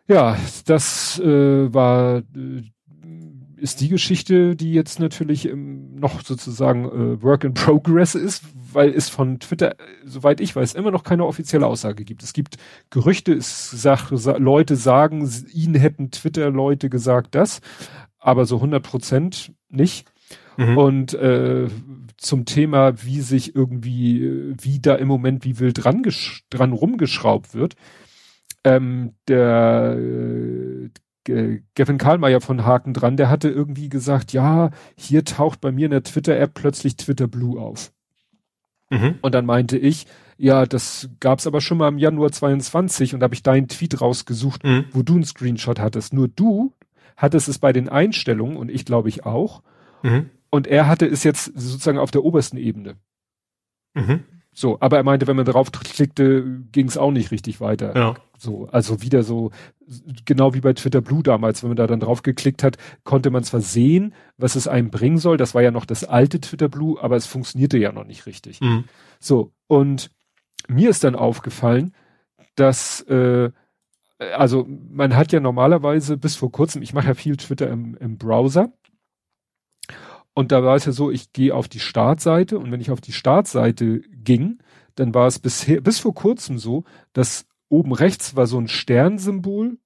[0.09, 2.62] ja das äh, war äh,
[3.61, 8.91] ist die Geschichte, die jetzt natürlich ähm, noch sozusagen äh, Work in Progress ist, weil
[8.91, 12.23] es von Twitter, soweit ich weiß, immer noch keine offizielle Aussage gibt.
[12.23, 12.57] Es gibt
[12.91, 17.61] Gerüchte, es sag, sa Leute sagen, ihnen hätten Twitter-Leute gesagt das,
[18.19, 20.07] aber so 100 Prozent nicht.
[20.57, 20.79] Mhm.
[20.79, 21.69] Und äh,
[22.17, 26.03] zum Thema, wie sich irgendwie, wie da im Moment wie wild dran,
[26.51, 27.77] dran rumgeschraubt wird.
[28.65, 30.91] Ähm, der äh,
[31.74, 35.91] Gavin Karlmeier von Haken dran, der hatte irgendwie gesagt, ja, hier taucht bei mir in
[35.91, 37.93] der Twitter-App plötzlich Twitter Blue auf.
[38.91, 39.16] Mhm.
[39.20, 40.07] Und dann meinte ich,
[40.39, 44.01] ja, das gab's aber schon mal im Januar 22 und da habe ich deinen Tweet
[44.01, 44.87] rausgesucht, mhm.
[44.93, 46.12] wo du einen Screenshot hattest.
[46.12, 46.72] Nur du
[47.16, 49.62] hattest es bei den Einstellungen und ich glaube ich auch.
[50.03, 50.31] Mhm.
[50.51, 52.97] Und er hatte es jetzt sozusagen auf der obersten Ebene.
[53.95, 54.24] Mhm.
[54.53, 57.95] So, aber er meinte, wenn man drauf klickte, ging es auch nicht richtig weiter.
[57.95, 58.14] Ja.
[58.39, 59.51] So, also wieder so,
[60.24, 63.43] genau wie bei Twitter Blue damals, wenn man da dann drauf geklickt hat, konnte man
[63.43, 65.36] zwar sehen, was es einem bringen soll.
[65.36, 68.61] Das war ja noch das alte Twitter Blue, aber es funktionierte ja noch nicht richtig.
[68.61, 68.84] Mhm.
[69.18, 70.11] So, und
[70.68, 71.93] mir ist dann aufgefallen,
[72.55, 73.51] dass äh,
[74.18, 78.18] also man hat ja normalerweise bis vor kurzem, ich mache ja viel Twitter im, im
[78.18, 78.72] Browser.
[80.34, 83.01] Und da war es ja so, ich gehe auf die Startseite und wenn ich auf
[83.01, 84.59] die Startseite ging,
[84.95, 89.79] dann war es bisher, bis vor kurzem so, dass oben rechts war so ein Sternsymbol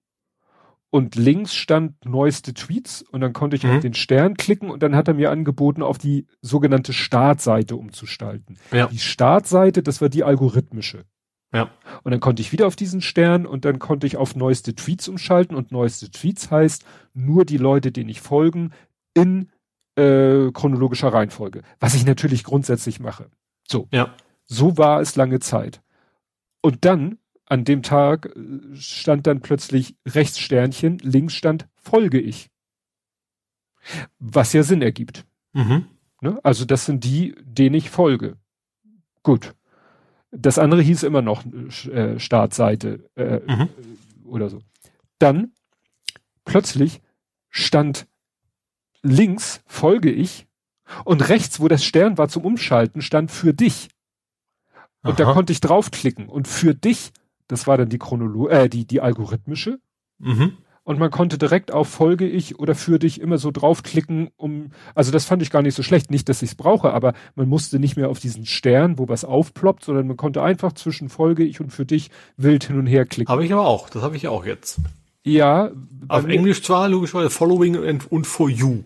[0.90, 3.70] und links stand neueste Tweets und dann konnte ich mhm.
[3.70, 8.58] auf den Stern klicken und dann hat er mir angeboten, auf die sogenannte Startseite umzustalten.
[8.72, 8.88] Ja.
[8.88, 11.04] Die Startseite, das war die algorithmische.
[11.52, 11.70] Ja.
[12.02, 15.08] Und dann konnte ich wieder auf diesen Stern und dann konnte ich auf neueste Tweets
[15.08, 18.72] umschalten und neueste Tweets heißt nur die Leute, denen ich folgen,
[19.14, 19.50] in
[19.96, 21.62] äh, chronologischer Reihenfolge.
[21.78, 23.30] Was ich natürlich grundsätzlich mache.
[23.68, 23.88] So.
[23.92, 24.14] Ja.
[24.44, 25.82] So war es lange Zeit.
[26.62, 27.18] Und dann,
[27.52, 32.48] an dem Tag, äh, stand dann plötzlich rechts Sternchen, links stand folge ich.
[34.18, 35.26] Was ja Sinn ergibt.
[35.52, 35.86] Mhm.
[36.22, 36.40] Ne?
[36.42, 38.38] Also das sind die, denen ich folge.
[39.22, 39.54] Gut.
[40.30, 43.68] Das andere hieß immer noch äh, Startseite äh, mhm.
[44.24, 44.62] oder so.
[45.18, 45.52] Dann
[46.46, 47.02] plötzlich
[47.50, 48.06] stand
[49.02, 50.46] links folge ich
[51.04, 53.90] und rechts, wo das Stern war zum Umschalten, stand für dich.
[55.02, 55.24] Und Aha.
[55.24, 57.12] da konnte ich draufklicken und für dich,
[57.48, 59.78] das war dann die Chronolo äh, die, die algorithmische.
[60.18, 64.70] Mhm und man konnte direkt auf Folge ich oder für dich immer so draufklicken, um,
[64.94, 67.48] also das fand ich gar nicht so schlecht, nicht, dass ich es brauche, aber man
[67.48, 71.44] musste nicht mehr auf diesen Stern, wo was aufploppt, sondern man konnte einfach zwischen Folge
[71.44, 73.30] ich und für dich wild hin und her klicken.
[73.30, 74.80] Habe ich aber auch, das habe ich auch jetzt.
[75.24, 75.70] Ja.
[76.08, 78.82] Auf Englisch zwar logischerweise Following and, und For You.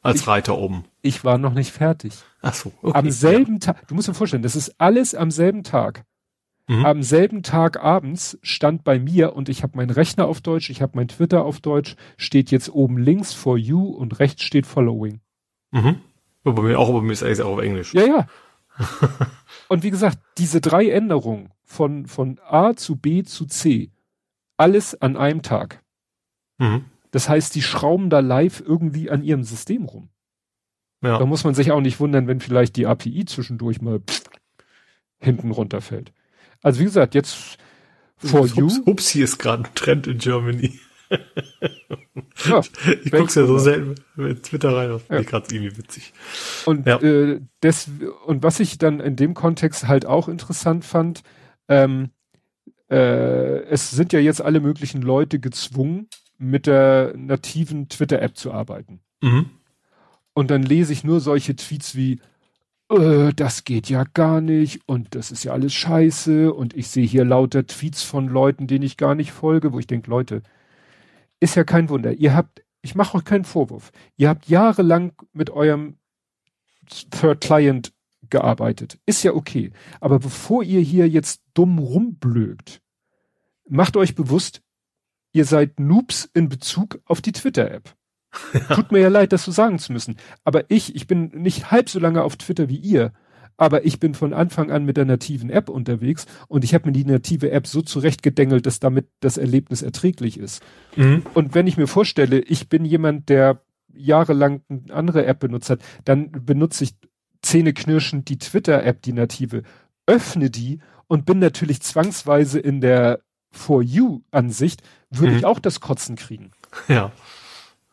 [0.00, 0.84] Als ich, Reiter oben.
[1.02, 2.14] Ich war noch nicht fertig.
[2.40, 2.98] Ach so, okay.
[2.98, 3.60] Am selben.
[3.60, 6.04] Tag, du musst dir vorstellen, das ist alles am selben Tag.
[6.66, 6.86] Mhm.
[6.86, 10.80] Am selben Tag abends stand bei mir und ich habe meinen Rechner auf Deutsch, ich
[10.80, 15.20] habe mein Twitter auf Deutsch, steht jetzt oben links for you und rechts steht following.
[15.72, 16.00] Mhm.
[16.42, 17.92] Bei mir auch, bei mir ist es auch auf Englisch.
[17.94, 18.26] Ja, ja.
[19.68, 23.90] und wie gesagt, diese drei Änderungen von, von A zu B zu C,
[24.56, 25.82] alles an einem Tag.
[26.58, 26.86] Mhm.
[27.10, 30.08] Das heißt, die schrauben da live irgendwie an ihrem System rum.
[31.02, 31.18] Ja.
[31.18, 34.24] Da muss man sich auch nicht wundern, wenn vielleicht die API zwischendurch mal pff,
[35.18, 36.12] hinten runterfällt.
[36.64, 37.58] Also wie gesagt, jetzt
[38.16, 38.70] for you.
[38.86, 40.80] Ups, hier ist gerade ein Trend in Germany.
[42.46, 42.62] ja,
[43.04, 45.06] ich guck's ja so selten mit Twitter rein, das ja.
[45.06, 46.12] finde ich gerade irgendwie witzig.
[46.64, 46.98] Und, ja.
[47.00, 47.90] äh, das,
[48.24, 51.22] und was ich dann in dem Kontext halt auch interessant fand,
[51.68, 52.08] ähm,
[52.90, 56.08] äh, es sind ja jetzt alle möglichen Leute gezwungen,
[56.38, 59.00] mit der nativen Twitter-App zu arbeiten.
[59.20, 59.50] Mhm.
[60.32, 62.20] Und dann lese ich nur solche Tweets wie,
[62.90, 67.06] äh, das geht ja gar nicht und das ist ja alles scheiße und ich sehe
[67.06, 70.42] hier lauter Tweets von Leuten, denen ich gar nicht folge, wo ich denke, Leute,
[71.40, 72.12] ist ja kein Wunder.
[72.12, 73.92] Ihr habt, ich mache euch keinen Vorwurf.
[74.16, 75.98] Ihr habt jahrelang mit eurem
[77.10, 77.92] Third Client
[78.30, 78.98] gearbeitet.
[79.06, 79.72] Ist ja okay.
[80.00, 82.80] Aber bevor ihr hier jetzt dumm rumblökt,
[83.68, 84.62] macht euch bewusst,
[85.32, 87.94] ihr seid Noobs in Bezug auf die Twitter-App.
[88.74, 90.16] Tut mir ja leid, das so sagen zu müssen.
[90.44, 93.12] Aber ich, ich bin nicht halb so lange auf Twitter wie ihr.
[93.56, 96.92] Aber ich bin von Anfang an mit der nativen App unterwegs und ich habe mir
[96.92, 100.62] die native App so zurechtgedengelt, dass damit das Erlebnis erträglich ist.
[100.96, 101.22] Mhm.
[101.34, 103.62] Und wenn ich mir vorstelle, ich bin jemand, der
[103.92, 106.96] jahrelang eine andere App benutzt hat, dann benutze ich
[107.42, 109.62] zähneknirschend die Twitter-App, die native,
[110.06, 113.20] öffne die und bin natürlich zwangsweise in der
[113.52, 115.38] For You-Ansicht, würde mhm.
[115.38, 116.50] ich auch das Kotzen kriegen.
[116.88, 117.12] Ja.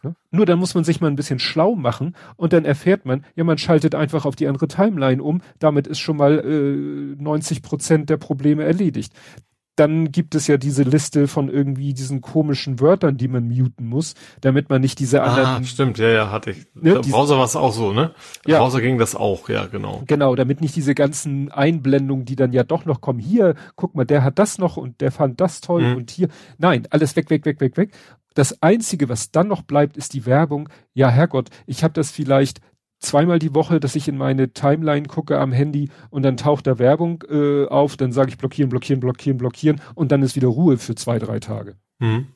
[0.04, 0.16] Ne?
[0.32, 3.44] Nur dann muss man sich mal ein bisschen schlau machen und dann erfährt man, ja,
[3.44, 8.10] man schaltet einfach auf die andere Timeline um, damit ist schon mal äh, 90 Prozent
[8.10, 9.14] der Probleme erledigt.
[9.78, 14.16] Dann gibt es ja diese Liste von irgendwie diesen komischen Wörtern, die man muten muss,
[14.42, 15.48] damit man nicht diese anderen.
[15.48, 16.66] Ah, stimmt, ja, ja, hatte ich.
[16.74, 18.12] Ne, Im Browser war es auch so, ne?
[18.46, 18.60] Im ja.
[18.60, 20.04] Browser ging das auch, ja, genau.
[20.08, 24.06] Genau, damit nicht diese ganzen Einblendungen, die dann ja doch noch kommen, hier, guck mal,
[24.06, 25.96] der hat das noch und der fand das toll mhm.
[25.96, 26.28] und hier.
[26.58, 27.92] Nein, alles weg, weg, weg, weg, weg.
[28.34, 30.70] Das Einzige, was dann noch bleibt, ist die Werbung.
[30.94, 32.62] Ja, Herrgott, ich habe das vielleicht
[33.00, 36.80] zweimal die Woche, dass ich in meine Timeline gucke am Handy und dann taucht da
[36.80, 40.78] Werbung äh, auf, dann sage ich blockieren, blockieren, blockieren, blockieren und dann ist wieder Ruhe
[40.78, 41.76] für zwei, drei Tage.
[42.00, 42.28] Mhm.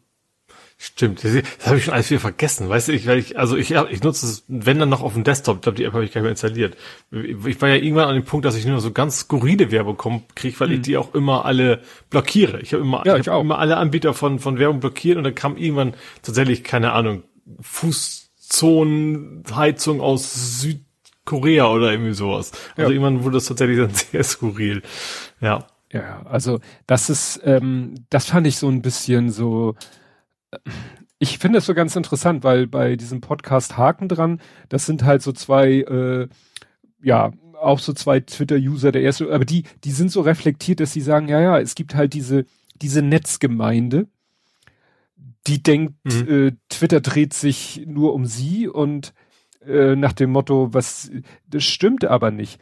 [0.85, 2.69] Stimmt, das, das habe ich schon alles wieder vergessen.
[2.69, 5.23] Weißt du, ich, weil ich also ich, ich nutze es, wenn dann noch auf dem
[5.23, 6.77] Desktop, ich glaube, die App habe ich gar nicht mehr installiert.
[7.11, 9.97] Ich war ja irgendwann an dem Punkt, dass ich nur so ganz skurrile Werbung
[10.35, 10.73] kriege, weil mhm.
[10.75, 11.81] ich die auch immer alle
[12.11, 12.61] blockiere.
[12.61, 15.23] Ich habe immer, ja, ich ich hab immer alle Anbieter von, von Werbung blockiert und
[15.23, 17.23] dann kam irgendwann tatsächlich, keine Ahnung,
[17.61, 22.51] Fußzonenheizung aus Südkorea oder irgendwie sowas.
[22.77, 22.95] Also ja.
[22.95, 24.83] irgendwann wurde das tatsächlich dann sehr skurril.
[25.41, 25.65] Ja.
[25.91, 29.75] Ja, also das ist, ähm, das fand ich so ein bisschen so,
[31.19, 35.21] ich finde es so ganz interessant, weil bei diesem Podcast Haken dran, das sind halt
[35.21, 36.27] so zwei, äh,
[37.01, 37.31] ja,
[37.61, 41.27] auch so zwei Twitter-User, der erste, aber die, die sind so reflektiert, dass sie sagen,
[41.27, 42.45] ja, ja, es gibt halt diese
[42.81, 44.07] diese Netzgemeinde,
[45.47, 46.29] die denkt, mhm.
[46.29, 49.13] äh, Twitter dreht sich nur um sie und
[49.65, 51.11] äh, nach dem Motto, was,
[51.47, 52.59] das stimmt aber nicht.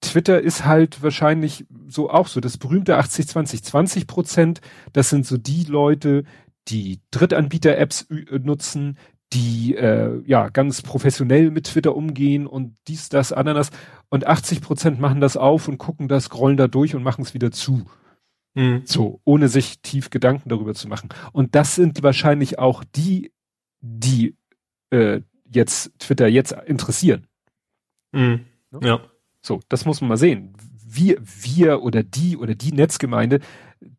[0.00, 4.60] Twitter ist halt wahrscheinlich so auch so, das berühmte 80-20, 20 Prozent,
[4.92, 6.24] das sind so die Leute,
[6.68, 8.98] die Drittanbieter-Apps äh, nutzen,
[9.32, 13.70] die äh, ja ganz professionell mit Twitter umgehen und dies, das, Ananas.
[14.08, 17.34] Und 80 Prozent machen das auf und gucken das, scrollen da durch und machen es
[17.34, 17.84] wieder zu.
[18.54, 18.82] Mhm.
[18.84, 21.10] So, ohne sich tief Gedanken darüber zu machen.
[21.32, 23.32] Und das sind wahrscheinlich auch die,
[23.80, 24.36] die
[24.90, 27.26] äh, jetzt Twitter jetzt interessieren.
[28.12, 28.46] Mhm.
[28.80, 29.00] Ja.
[29.42, 30.54] So, das muss man mal sehen.
[30.90, 33.40] Wir, wir oder die oder die Netzgemeinde,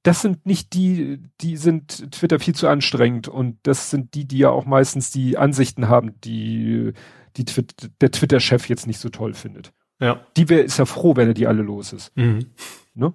[0.04, 4.40] das sind nicht die, die sind Twitter viel zu anstrengend und das sind die, die
[4.40, 6.94] ja auch meistens die Ansichten haben, die,
[7.38, 7.66] die Twi
[8.02, 9.72] der Twitter-Chef jetzt nicht so toll findet.
[10.00, 10.26] Ja.
[10.38, 12.16] Die wär, ist ja froh, wenn er die alle los ist.
[12.16, 12.48] Mhm.
[12.94, 13.14] Ne?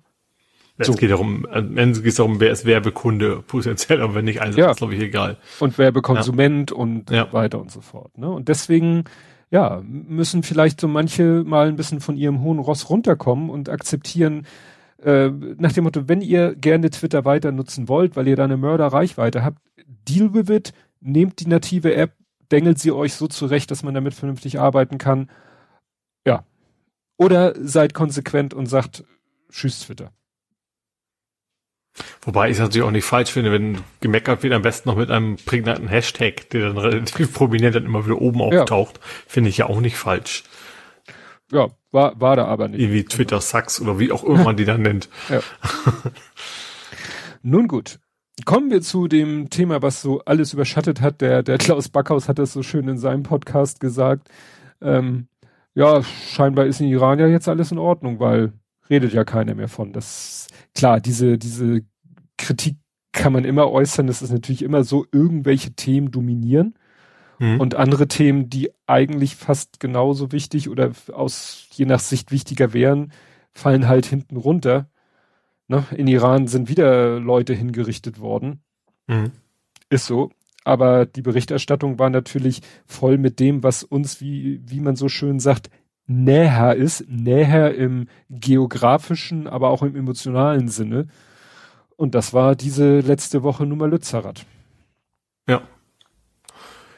[0.76, 0.94] Es so.
[0.94, 4.58] geht darum, am Ende geht es darum, wer ist Werbekunde potenziell, aber wenn nicht, also
[4.58, 4.70] ja.
[4.70, 5.38] ist glaube ich egal.
[5.60, 6.76] Und Werbekonsument ja.
[6.76, 7.32] und ja.
[7.32, 8.18] weiter und so fort.
[8.18, 8.28] Ne?
[8.28, 9.04] Und deswegen,
[9.50, 14.46] ja, müssen vielleicht so manche mal ein bisschen von ihrem hohen Ross runterkommen und akzeptieren,
[15.04, 18.56] äh, nach dem Motto, wenn ihr gerne Twitter weiter nutzen wollt, weil ihr da eine
[18.56, 19.58] Mörderreichweite habt,
[20.08, 22.12] deal with it, nehmt die native App,
[22.50, 25.30] dengelt sie euch so zurecht, dass man damit vernünftig arbeiten kann.
[26.26, 26.44] Ja.
[27.16, 29.04] Oder seid konsequent und sagt,
[29.50, 30.10] tschüss Twitter.
[32.22, 35.10] Wobei ich es natürlich auch nicht falsch finde, wenn gemeckert wird, am besten noch mit
[35.10, 39.02] einem prägnanten Hashtag, der dann relativ prominent dann immer wieder oben auftaucht, ja.
[39.28, 40.42] finde ich ja auch nicht falsch.
[41.52, 42.90] Ja, war, war da aber nicht.
[42.90, 45.08] Wie Twitter Sucks oder wie auch immer man die dann nennt.
[45.28, 45.40] Ja.
[47.42, 47.98] Nun gut.
[48.46, 51.20] Kommen wir zu dem Thema, was so alles überschattet hat.
[51.20, 54.28] Der, der Klaus Backhaus hat das so schön in seinem Podcast gesagt.
[54.80, 55.28] Ähm,
[55.74, 58.52] ja, scheinbar ist in Iran ja jetzt alles in Ordnung, weil
[58.88, 59.92] redet ja keiner mehr von.
[59.92, 61.82] Das klar, diese, diese
[62.38, 62.76] Kritik
[63.12, 64.06] kann man immer äußern.
[64.06, 66.74] Das ist natürlich immer so, irgendwelche Themen dominieren.
[67.38, 67.60] Mhm.
[67.60, 73.12] Und andere Themen, die eigentlich fast genauso wichtig oder aus je nach Sicht wichtiger wären,
[73.52, 74.88] fallen halt hinten runter.
[75.68, 75.84] Ne?
[75.96, 78.60] In Iran sind wieder Leute hingerichtet worden.
[79.06, 79.32] Mhm.
[79.90, 80.30] Ist so.
[80.64, 85.38] Aber die Berichterstattung war natürlich voll mit dem, was uns, wie, wie man so schön
[85.38, 85.68] sagt,
[86.06, 91.08] näher ist, näher im geografischen, aber auch im emotionalen Sinne.
[91.96, 94.46] Und das war diese letzte Woche Nummer Lützerath.
[95.48, 95.62] Ja.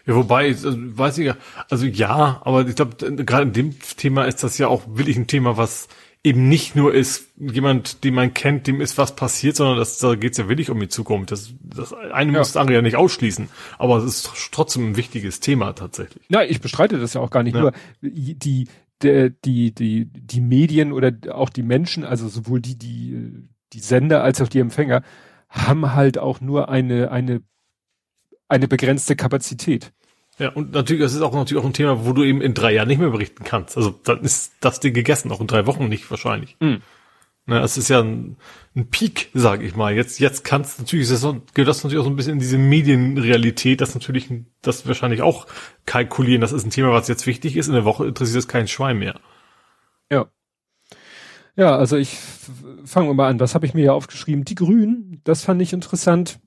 [0.07, 1.37] Ja, wobei, also, weiß ich ja,
[1.69, 5.27] also ja, aber ich glaube, gerade in dem Thema ist das ja auch wirklich ein
[5.27, 5.89] Thema, was
[6.23, 10.17] eben nicht nur ist, jemand, den man kennt, dem ist was passiert, sondern das, da
[10.17, 11.31] geht's ja wirklich um die Zukunft.
[11.31, 12.39] Das, das eine ja.
[12.39, 13.49] muss das andere ja nicht ausschließen,
[13.79, 16.25] aber es ist trotzdem ein wichtiges Thema tatsächlich.
[16.29, 17.55] Ja, ich bestreite das ja auch gar nicht.
[17.55, 17.63] Ja.
[17.63, 18.67] Nur die,
[19.03, 24.25] der, die, die, die Medien oder auch die Menschen, also sowohl die, die, die Sender
[24.25, 25.03] als auch die Empfänger,
[25.49, 27.43] haben halt auch nur eine, eine,
[28.49, 29.92] eine begrenzte Kapazität.
[30.38, 32.74] Ja, und natürlich, das ist auch natürlich auch ein Thema, wo du eben in drei
[32.74, 33.76] Jahren nicht mehr berichten kannst.
[33.76, 36.57] Also dann ist das Ding gegessen, auch in drei Wochen nicht wahrscheinlich.
[36.61, 36.82] Mhm.
[37.49, 38.36] Ne, es ist ja ein,
[38.74, 39.94] ein Peak, sage ich mal.
[39.94, 43.80] Jetzt, jetzt kannst natürlich, das gehört das natürlich auch so ein bisschen in diese Medienrealität,
[43.80, 44.28] das natürlich,
[44.62, 45.47] das wahrscheinlich auch
[45.86, 46.40] kalkulieren.
[46.40, 47.68] Das ist ein Thema, was jetzt wichtig ist.
[47.68, 49.20] In der Woche interessiert es keinen Schwein mehr.
[50.11, 50.26] Ja.
[51.55, 52.18] Ja, also ich
[52.84, 53.40] fangen wir mal an.
[53.40, 54.44] Was habe ich mir hier aufgeschrieben?
[54.44, 56.40] Die Grünen, das fand ich interessant.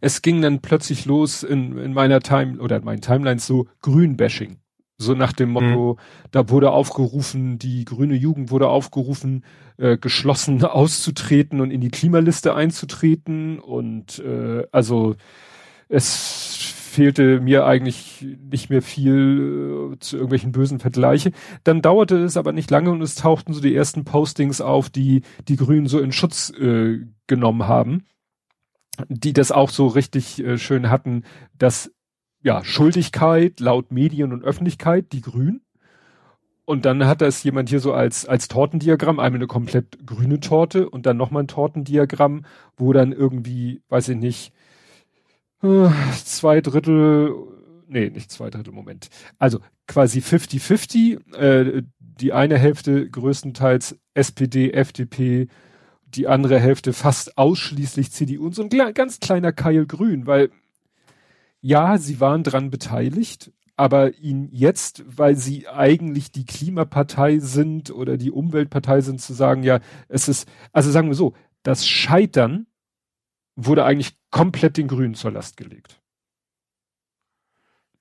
[0.00, 4.58] Es ging dann plötzlich los in, in meiner Time oder in meinen Timelines so Grünbashing.
[4.98, 6.28] So nach dem Motto, mhm.
[6.30, 9.44] da wurde aufgerufen, die grüne Jugend wurde aufgerufen,
[9.78, 13.58] äh, geschlossen auszutreten und in die Klimaliste einzutreten.
[13.60, 15.16] Und äh, also
[15.88, 21.32] es fehlte mir eigentlich nicht mehr viel äh, zu irgendwelchen bösen Vergleiche.
[21.64, 25.22] Dann dauerte es aber nicht lange und es tauchten so die ersten Postings auf, die
[25.48, 28.04] die Grünen so in Schutz äh, genommen haben,
[29.08, 31.24] die das auch so richtig äh, schön hatten,
[31.56, 31.92] dass
[32.42, 35.60] ja, Schuldigkeit laut Medien und Öffentlichkeit, die Grün.
[36.64, 40.88] Und dann hat das jemand hier so als, als Tortendiagramm, einmal eine komplett grüne Torte
[40.88, 42.44] und dann nochmal ein Tortendiagramm,
[42.76, 44.52] wo dann irgendwie, weiß ich nicht,
[45.62, 45.88] äh,
[46.24, 47.34] zwei Drittel,
[47.88, 49.08] nee, nicht zwei Drittel, Moment.
[49.38, 55.48] Also quasi 50-50, äh, die eine Hälfte größtenteils SPD, FDP,
[56.14, 60.50] die andere Hälfte fast ausschließlich CDU und so ein ganz kleiner Keil Grün, weil
[61.60, 68.16] ja, sie waren dran beteiligt, aber ihnen jetzt, weil sie eigentlich die Klimapartei sind oder
[68.16, 72.66] die Umweltpartei sind, zu sagen, ja, es ist, also sagen wir so, das Scheitern
[73.56, 75.99] wurde eigentlich komplett den Grünen zur Last gelegt.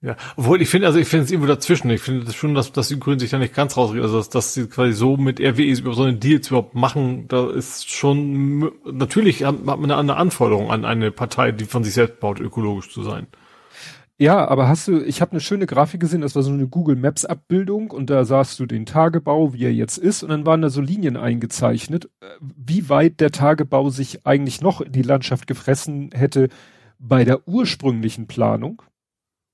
[0.01, 1.89] Ja, obwohl ich finde, also ich finde es irgendwo dazwischen.
[1.89, 4.03] Ich finde schon, dass, dass die Grünen sich da nicht ganz rausreden.
[4.03, 7.49] Also dass, dass sie quasi so mit RWE über so eine Deals überhaupt machen, da
[7.49, 12.21] ist schon natürlich hat man eine andere Anforderung an eine Partei, die von sich selbst
[12.21, 13.27] baut, ökologisch zu sein.
[14.21, 16.97] Ja, aber hast du, ich habe eine schöne Grafik gesehen, das war so eine Google
[16.97, 20.61] Maps Abbildung und da sahst du den Tagebau, wie er jetzt ist und dann waren
[20.61, 25.47] da so Linien eingezeichnet, äh, wie weit der Tagebau sich eigentlich noch in die Landschaft
[25.47, 26.49] gefressen hätte
[26.99, 28.81] bei der ursprünglichen Planung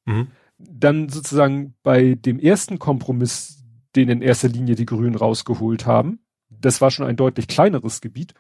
[0.05, 0.27] Mhm.
[0.57, 3.63] Dann sozusagen bei dem ersten Kompromiss,
[3.95, 8.33] den in erster Linie die Grünen rausgeholt haben, das war schon ein deutlich kleineres Gebiet.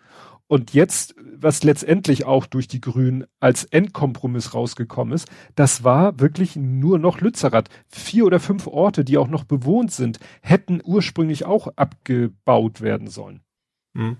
[0.47, 6.55] Und jetzt, was letztendlich auch durch die Grünen als Endkompromiss rausgekommen ist, das war wirklich
[6.55, 7.69] nur noch Lützerath.
[7.87, 13.41] Vier oder fünf Orte, die auch noch bewohnt sind, hätten ursprünglich auch abgebaut werden sollen.
[13.93, 14.17] Mhm.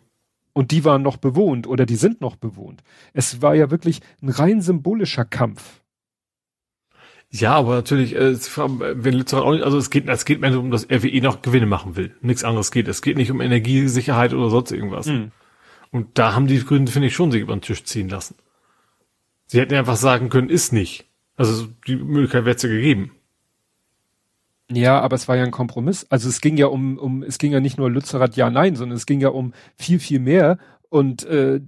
[0.54, 2.82] Und die waren noch bewohnt oder die sind noch bewohnt.
[3.14, 5.84] Es war ja wirklich ein rein symbolischer Kampf.
[7.32, 10.72] Ja, aber natürlich, äh, wenn Lützerath auch nicht, also es geht, es geht mehr um,
[10.72, 12.16] dass RWE noch Gewinne machen will.
[12.22, 12.88] Nichts anderes geht.
[12.88, 15.08] Es geht nicht um Energiesicherheit oder sonst irgendwas.
[15.08, 15.32] Mhm.
[15.92, 18.36] Und da haben die Grünen, finde ich, schon sich über den Tisch ziehen lassen.
[19.48, 21.06] Sie hätten einfach sagen können, ist nicht.
[21.38, 23.12] Also die Möglichkeit wäre es ja gegeben.
[24.72, 26.08] Ja, aber es war ja ein Kompromiss.
[26.10, 28.96] Also es ging ja um, um, es ging ja nicht nur Lützerath ja, nein, sondern
[28.96, 30.58] es ging ja um viel, viel mehr.
[30.90, 31.62] Und äh,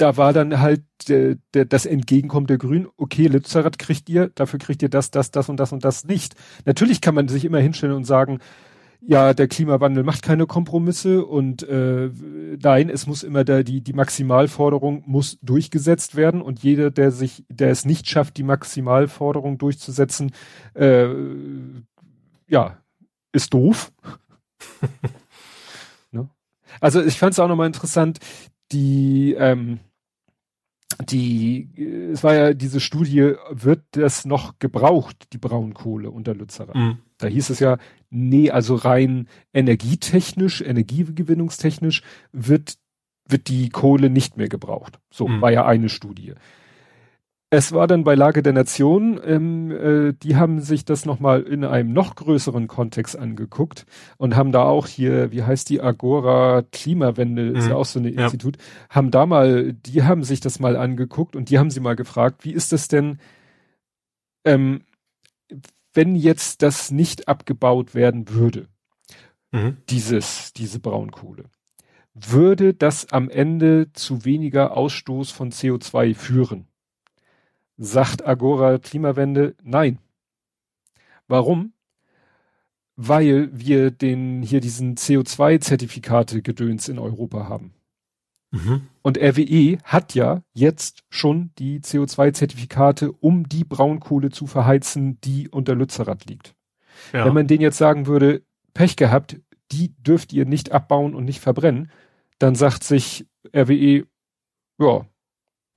[0.00, 4.58] da war dann halt der, der, das Entgegenkommen der Grünen, okay, Lützerath kriegt ihr, dafür
[4.58, 6.34] kriegt ihr das, das, das und das und das nicht.
[6.64, 8.38] Natürlich kann man sich immer hinstellen und sagen,
[9.02, 12.10] ja, der Klimawandel macht keine Kompromisse und äh,
[12.62, 17.44] nein, es muss immer der, die, die Maximalforderung muss durchgesetzt werden und jeder, der sich,
[17.48, 20.32] der es nicht schafft, die Maximalforderung durchzusetzen,
[20.74, 21.08] äh,
[22.46, 22.78] ja,
[23.32, 23.92] ist doof.
[26.10, 26.28] ne?
[26.80, 28.18] Also ich fand es auch nochmal interessant,
[28.72, 29.80] die ähm,
[30.98, 31.68] die,
[32.12, 36.74] es war ja diese Studie, wird das noch gebraucht, die Braunkohle unter Lützerath?
[36.74, 36.98] Mhm.
[37.18, 37.78] Da hieß es ja,
[38.10, 42.74] nee, also rein energietechnisch, energiegewinnungstechnisch wird,
[43.28, 44.98] wird die Kohle nicht mehr gebraucht.
[45.10, 45.40] So, mhm.
[45.40, 46.34] war ja eine Studie.
[47.52, 51.64] Es war dann bei Lage der Nation, ähm, äh, die haben sich das nochmal in
[51.64, 53.86] einem noch größeren Kontext angeguckt
[54.18, 57.56] und haben da auch hier, wie heißt die Agora Klimawende, mhm.
[57.56, 58.22] ist ja auch so ein ja.
[58.22, 58.56] Institut,
[58.88, 62.44] haben da mal, die haben sich das mal angeguckt und die haben sie mal gefragt,
[62.44, 63.18] wie ist das denn,
[64.44, 64.82] ähm,
[65.92, 68.68] wenn jetzt das nicht abgebaut werden würde,
[69.50, 69.78] mhm.
[69.88, 71.46] dieses, diese Braunkohle,
[72.14, 76.69] würde das am Ende zu weniger Ausstoß von CO2 führen?
[77.80, 79.98] Sagt Agora Klimawende nein.
[81.26, 81.72] Warum?
[82.94, 87.72] Weil wir den hier diesen CO2-Zertifikate Gedöns in Europa haben.
[88.50, 88.82] Mhm.
[89.00, 95.74] Und RWE hat ja jetzt schon die CO2-Zertifikate, um die Braunkohle zu verheizen, die unter
[95.74, 96.54] Lützerath liegt.
[97.14, 97.24] Ja.
[97.24, 98.42] Wenn man denen jetzt sagen würde,
[98.74, 99.40] Pech gehabt,
[99.72, 101.90] die dürft ihr nicht abbauen und nicht verbrennen,
[102.38, 103.26] dann sagt sich
[103.56, 104.04] RWE,
[104.78, 105.06] ja,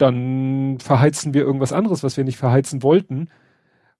[0.04, 3.30] dann verheizen wir irgendwas anderes, was wir nicht verheizen wollten,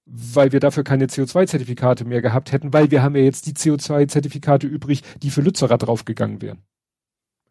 [0.06, 4.68] weil wir dafür keine CO2-Zertifikate mehr gehabt hätten, weil wir haben ja jetzt die CO2-Zertifikate
[4.68, 6.64] übrig, die für Lützerath draufgegangen wären.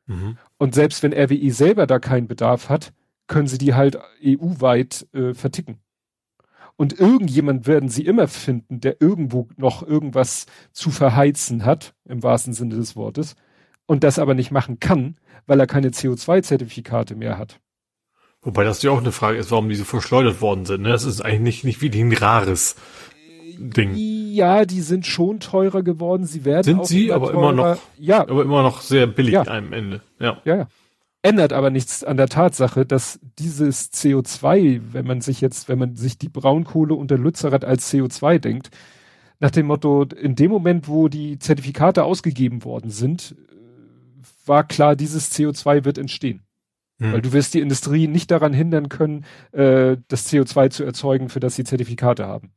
[0.07, 0.36] Mhm.
[0.59, 2.92] Und selbst wenn RWE selber da keinen Bedarf hat,
[3.26, 5.80] können sie die halt EU-weit äh, verticken.
[6.76, 12.53] Und irgendjemand werden sie immer finden, der irgendwo noch irgendwas zu verheizen hat, im wahrsten
[12.53, 13.36] Sinne des Wortes,
[13.86, 17.61] und das aber nicht machen kann, weil er keine CO2-Zertifikate mehr hat.
[18.43, 20.82] Wobei das ja auch eine Frage ist, warum die so verschleudert worden sind.
[20.82, 20.88] Ne?
[20.88, 22.74] Das ist eigentlich nicht, nicht wirklich ein rares
[23.57, 23.93] Ding.
[23.95, 26.24] Ja, die sind schon teurer geworden.
[26.24, 27.38] Sie werden sind sie, immer aber teurer.
[27.38, 29.47] immer noch, ja, aber immer noch sehr billig ja.
[29.47, 30.01] am Ende.
[30.18, 30.40] Ja.
[30.45, 30.66] ja, ja.
[31.24, 35.95] Ändert aber nichts an der Tatsache, dass dieses CO2, wenn man sich jetzt, wenn man
[35.95, 38.70] sich die Braunkohle unter Lützerath als CO2 denkt,
[39.38, 43.36] nach dem Motto, in dem Moment, wo die Zertifikate ausgegeben worden sind,
[44.47, 46.43] war klar, dieses CO2 wird entstehen.
[47.11, 51.40] Weil du wirst die Industrie nicht daran hindern können, äh, das CO2 zu erzeugen, für
[51.40, 52.50] das sie Zertifikate haben.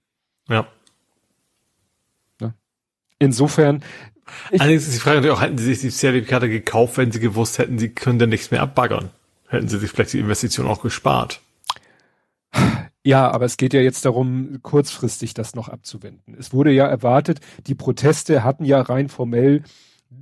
[0.50, 0.68] Ja.
[2.42, 2.54] ja.
[3.20, 3.84] Insofern.
[4.58, 7.58] Allerdings ist die Frage natürlich auch, hätten sie sich die Zertifikate gekauft, wenn sie gewusst
[7.58, 9.10] hätten, sie können dann nichts mehr abbaggern?
[9.48, 11.42] Hätten sie sich vielleicht die Investition auch gespart?
[13.04, 16.36] Ja, aber es geht ja jetzt darum, kurzfristig das noch abzuwenden.
[16.40, 19.62] Es wurde ja erwartet, die Proteste hatten ja rein formell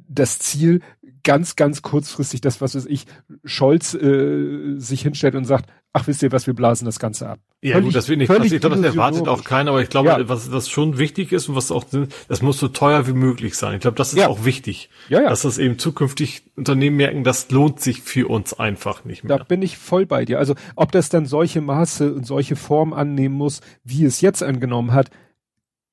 [0.09, 0.82] das Ziel,
[1.24, 3.05] ganz, ganz kurzfristig das, was weiß ich,
[3.45, 7.39] Scholz äh, sich hinstellt und sagt, ach wisst ihr was, wir blasen das Ganze ab.
[7.61, 8.53] Ja, völlig, gut, das wird nicht passieren.
[8.53, 10.28] Ich glaube, das erwartet auch keiner, aber ich glaube, ja.
[10.28, 11.86] was, was schon wichtig ist und was auch,
[12.28, 13.76] das muss so teuer wie möglich sein.
[13.76, 14.28] Ich glaube, das ist ja.
[14.28, 14.89] auch wichtig.
[15.07, 15.30] Ja, ja.
[15.30, 19.38] Dass das eben zukünftig Unternehmen merken, das lohnt sich für uns einfach nicht mehr.
[19.38, 20.39] Da bin ich voll bei dir.
[20.39, 24.91] Also, ob das dann solche Maße und solche Form annehmen muss, wie es jetzt angenommen
[24.91, 25.09] hat,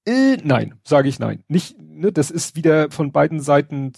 [0.07, 1.45] äh, nein, sage ich nein.
[1.49, 3.93] Nicht, ne, das ist wieder von beiden Seiten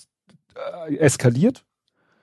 [0.88, 1.64] äh, eskaliert.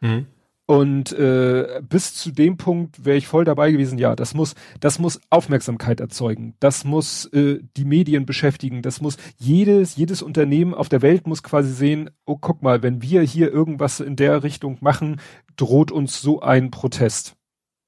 [0.01, 0.27] Mhm.
[0.65, 4.99] Und äh, bis zu dem Punkt wäre ich voll dabei gewesen, ja, das muss, das
[4.99, 10.87] muss Aufmerksamkeit erzeugen, das muss äh, die Medien beschäftigen, das muss jedes, jedes Unternehmen auf
[10.87, 14.77] der Welt muss quasi sehen, oh guck mal, wenn wir hier irgendwas in der Richtung
[14.79, 15.19] machen,
[15.55, 17.35] droht uns so ein Protest.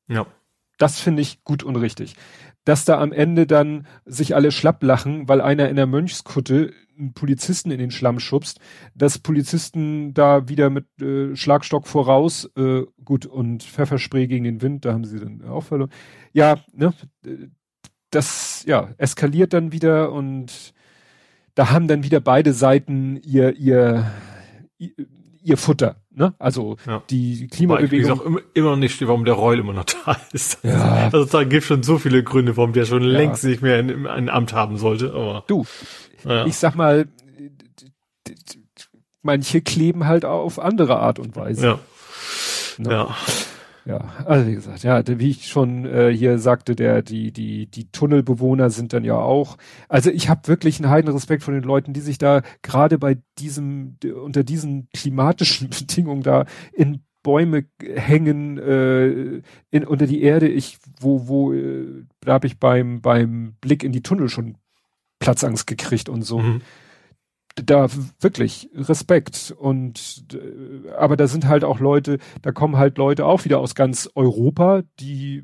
[0.08, 0.26] Ja.
[0.80, 2.16] Das finde ich gut und richtig
[2.64, 7.14] dass da am Ende dann sich alle schlapp lachen, weil einer in der Mönchskutte einen
[7.14, 8.60] Polizisten in den Schlamm schubst,
[8.94, 14.86] dass Polizisten da wieder mit äh, Schlagstock voraus, äh, gut, und Pfefferspray gegen den Wind,
[14.86, 15.92] da haben sie dann auch verloren.
[16.34, 16.94] Ja, ne,
[18.12, 20.74] das, ja, eskaliert dann wieder und
[21.56, 24.12] da haben dann wieder beide Seiten ihr, ihr,
[24.78, 26.01] ihr Futter.
[26.14, 26.34] Ne?
[26.40, 27.02] Also ja.
[27.10, 28.06] die Klimabewegung.
[28.06, 30.60] Ich auch immer, immer noch nicht, warum der Reul immer noch da ist.
[30.64, 31.10] Ja.
[31.12, 33.10] Also da gibt schon so viele Gründe, warum der schon ja.
[33.10, 35.14] längst nicht mehr ein, ein Amt haben sollte.
[35.14, 35.66] Aber du,
[36.26, 36.46] ja.
[36.46, 37.08] ich sag mal,
[39.22, 41.66] manche kleben halt auf andere Art und Weise.
[41.66, 41.80] Ja.
[42.78, 42.92] Ne?
[42.92, 43.16] Ja.
[43.86, 47.92] Ja, also wie gesagt, ja, wie ich schon äh, hier sagte, der die die die
[47.92, 49.58] Tunnelbewohner sind dann ja auch.
[49.90, 53.18] Also ich habe wirklich einen heiden Respekt vor den Leuten, die sich da gerade bei
[53.40, 60.48] diesem unter diesen klimatischen Bedingungen da in Bäume hängen äh, in, unter die Erde.
[60.48, 64.58] Ich wo wo äh, da habe ich beim beim Blick in die Tunnel schon
[65.20, 66.40] Platzangst gekriegt und so.
[66.40, 66.62] Mhm
[67.56, 67.88] da
[68.20, 73.46] wirklich Respekt und äh, aber da sind halt auch Leute, da kommen halt Leute auch
[73.46, 75.44] wieder aus ganz Europa, die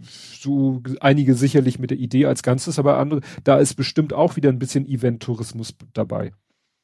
[0.00, 4.48] so einige sicherlich mit der Idee als Ganzes, aber andere, da ist bestimmt auch wieder
[4.48, 6.32] ein bisschen Event-Tourismus dabei.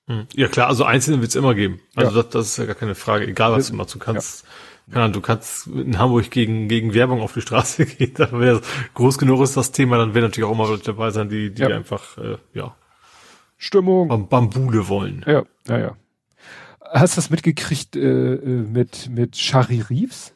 [0.09, 0.27] Hm.
[0.35, 1.81] Ja klar, also Einzelne wird es immer geben.
[1.95, 2.23] Also ja.
[2.23, 3.95] das, das, ist ja gar keine Frage, egal was du machst.
[3.95, 4.45] Du kannst,
[4.93, 5.09] ja.
[5.09, 8.63] du kannst in Hamburg gegen, gegen Werbung auf die Straße gehen, wenn das
[8.95, 11.63] groß genug ist, das Thema, dann werden natürlich auch immer Leute dabei sein, die, die
[11.63, 11.69] ja.
[11.69, 12.75] einfach, äh, ja,
[13.63, 14.29] Stimmung.
[14.29, 15.25] Bambule wollen.
[15.25, 15.97] Ja, ja, ja.
[16.81, 20.35] Hast du das mitgekriegt äh, äh mit, mit Shari Reeves?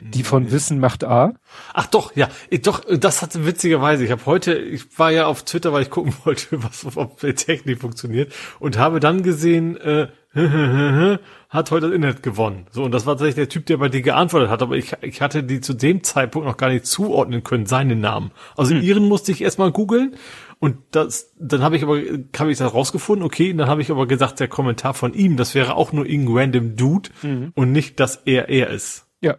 [0.00, 1.34] Die von Wissen macht A.
[1.74, 4.04] Ach doch, ja, ich, doch, das hatte witzigerweise.
[4.04, 7.34] Ich habe heute, ich war ja auf Twitter, weil ich gucken wollte, was ob die
[7.34, 10.08] Technik funktioniert und habe dann gesehen, äh,
[11.48, 12.66] hat heute das Internet gewonnen.
[12.70, 15.20] So, und das war tatsächlich der Typ, der bei dir geantwortet hat, aber ich, ich
[15.20, 18.30] hatte die zu dem Zeitpunkt noch gar nicht zuordnen können, seinen Namen.
[18.56, 18.82] Also hm.
[18.82, 20.16] ihren musste ich erstmal googeln
[20.60, 22.00] und das, dann habe ich aber,
[22.36, 25.54] habe ich das rausgefunden, okay, dann habe ich aber gesagt, der Kommentar von ihm, das
[25.54, 27.52] wäre auch nur irgendein random Dude mhm.
[27.54, 29.06] und nicht, dass er er ist.
[29.20, 29.36] Ja.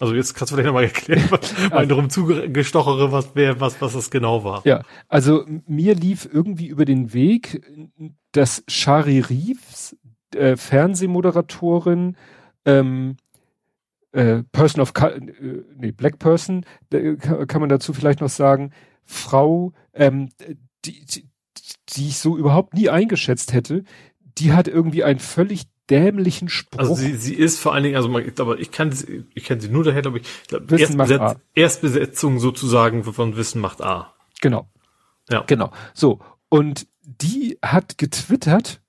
[0.00, 1.28] Also jetzt kannst du vielleicht nochmal erklären,
[1.70, 4.62] weil darum zugestochere, was wer, was, was das genau war.
[4.64, 7.62] Ja, also mir lief irgendwie über den Weg,
[8.32, 9.96] dass Shari Reeves,
[10.34, 12.16] äh, Fernsehmoderatorin,
[12.64, 13.16] ähm,
[14.10, 15.20] äh, Person of, äh,
[15.76, 18.72] nee, Black Person, kann man dazu vielleicht noch sagen,
[19.04, 20.30] Frau, ähm,
[20.84, 21.28] die, die,
[21.90, 23.84] die ich so überhaupt nie eingeschätzt hätte,
[24.38, 26.78] die hat irgendwie einen völlig dämlichen Spruch.
[26.80, 29.60] Also sie, sie ist vor allen Dingen, also man, aber ich kann sie, ich kenne
[29.60, 31.36] sie nur daher, glaube ich, glaub, Erstbesetz.
[31.54, 34.14] Erstbesetzung sozusagen von Wissen macht A.
[34.40, 34.68] Genau.
[35.28, 35.42] Ja.
[35.46, 35.70] Genau.
[35.92, 36.20] So.
[36.48, 38.80] Und die hat getwittert,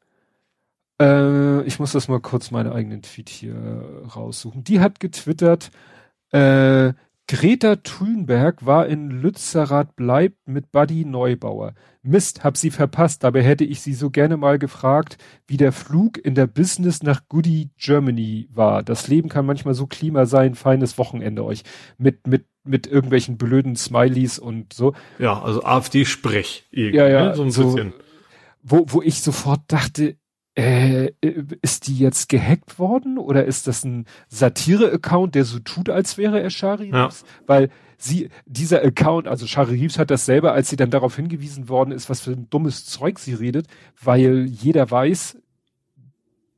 [1.01, 4.63] äh, ich muss das mal kurz meine eigenen Tweet hier raussuchen.
[4.63, 5.71] Die hat getwittert,
[6.31, 6.93] äh,
[7.27, 11.73] Greta Thunberg war in Lützerath bleibt mit Buddy Neubauer.
[12.01, 15.17] Mist, hab sie verpasst, dabei hätte ich sie so gerne mal gefragt,
[15.47, 18.83] wie der Flug in der Business nach Goody Germany war.
[18.83, 21.63] Das Leben kann manchmal so Klima sein, feines Wochenende euch.
[21.97, 24.93] Mit, mit, mit irgendwelchen blöden Smileys und so.
[25.17, 26.67] Ja, also AfD-Sprech.
[26.71, 27.35] Ja, ja, ne?
[27.35, 27.93] so ein so, bisschen.
[28.61, 30.17] Wo, wo ich sofort dachte,
[30.55, 31.11] äh,
[31.61, 36.41] ist die jetzt gehackt worden oder ist das ein Satire-Account, der so tut, als wäre
[36.41, 37.09] er Shari ja.
[37.47, 41.69] Weil sie, dieser Account, also Shari Reeves hat das selber, als sie dann darauf hingewiesen
[41.69, 43.67] worden ist, was für ein dummes Zeug sie redet,
[44.01, 45.37] weil jeder weiß,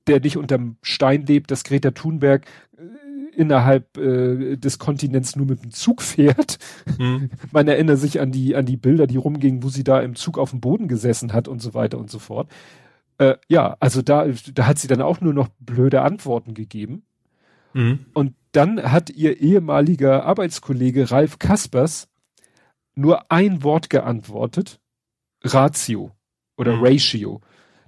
[0.08, 2.46] der nicht unterm Stein lebt, dass Greta Thunberg
[2.78, 6.58] äh, innerhalb äh, des Kontinents nur mit dem Zug fährt.
[6.98, 7.30] Mhm.
[7.52, 10.38] Man erinnert sich an die an die Bilder, die rumgingen, wo sie da im Zug
[10.38, 12.50] auf dem Boden gesessen hat und so weiter und so fort.
[13.18, 17.06] Äh, ja, also da, da hat sie dann auch nur noch blöde Antworten gegeben.
[17.74, 18.06] Mhm.
[18.14, 22.10] Und dann hat ihr ehemaliger Arbeitskollege Ralf Kaspers
[22.96, 24.80] nur ein Wort geantwortet.
[25.44, 26.12] Ratio
[26.58, 26.84] oder mhm.
[26.84, 27.42] Ratio.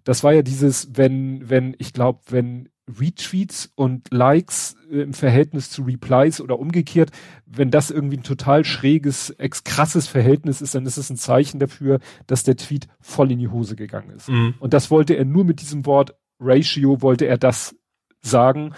[0.03, 5.69] Das war ja dieses, wenn, wenn, ich glaube, wenn Retweets und Likes äh, im Verhältnis
[5.69, 7.11] zu Replies oder umgekehrt,
[7.45, 11.59] wenn das irgendwie ein total schräges, ex krasses Verhältnis ist, dann ist es ein Zeichen
[11.59, 14.29] dafür, dass der Tweet voll in die Hose gegangen ist.
[14.29, 14.55] Mhm.
[14.59, 17.75] Und das wollte er nur mit diesem Wort Ratio, wollte er das
[18.21, 18.73] sagen.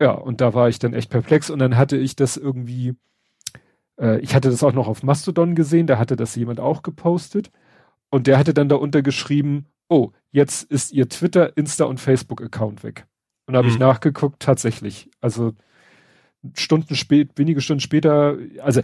[0.00, 2.94] Ja, und da war ich dann echt perplex und dann hatte ich das irgendwie,
[4.00, 7.50] äh, ich hatte das auch noch auf Mastodon gesehen, da hatte das jemand auch gepostet
[8.10, 13.06] und der hatte dann da geschrieben, oh, jetzt ist ihr Twitter, Insta und Facebook-Account weg.
[13.48, 13.74] Und da habe mhm.
[13.74, 15.08] ich nachgeguckt, tatsächlich.
[15.22, 15.54] Also
[16.52, 18.82] Stunden spät, wenige Stunden später, also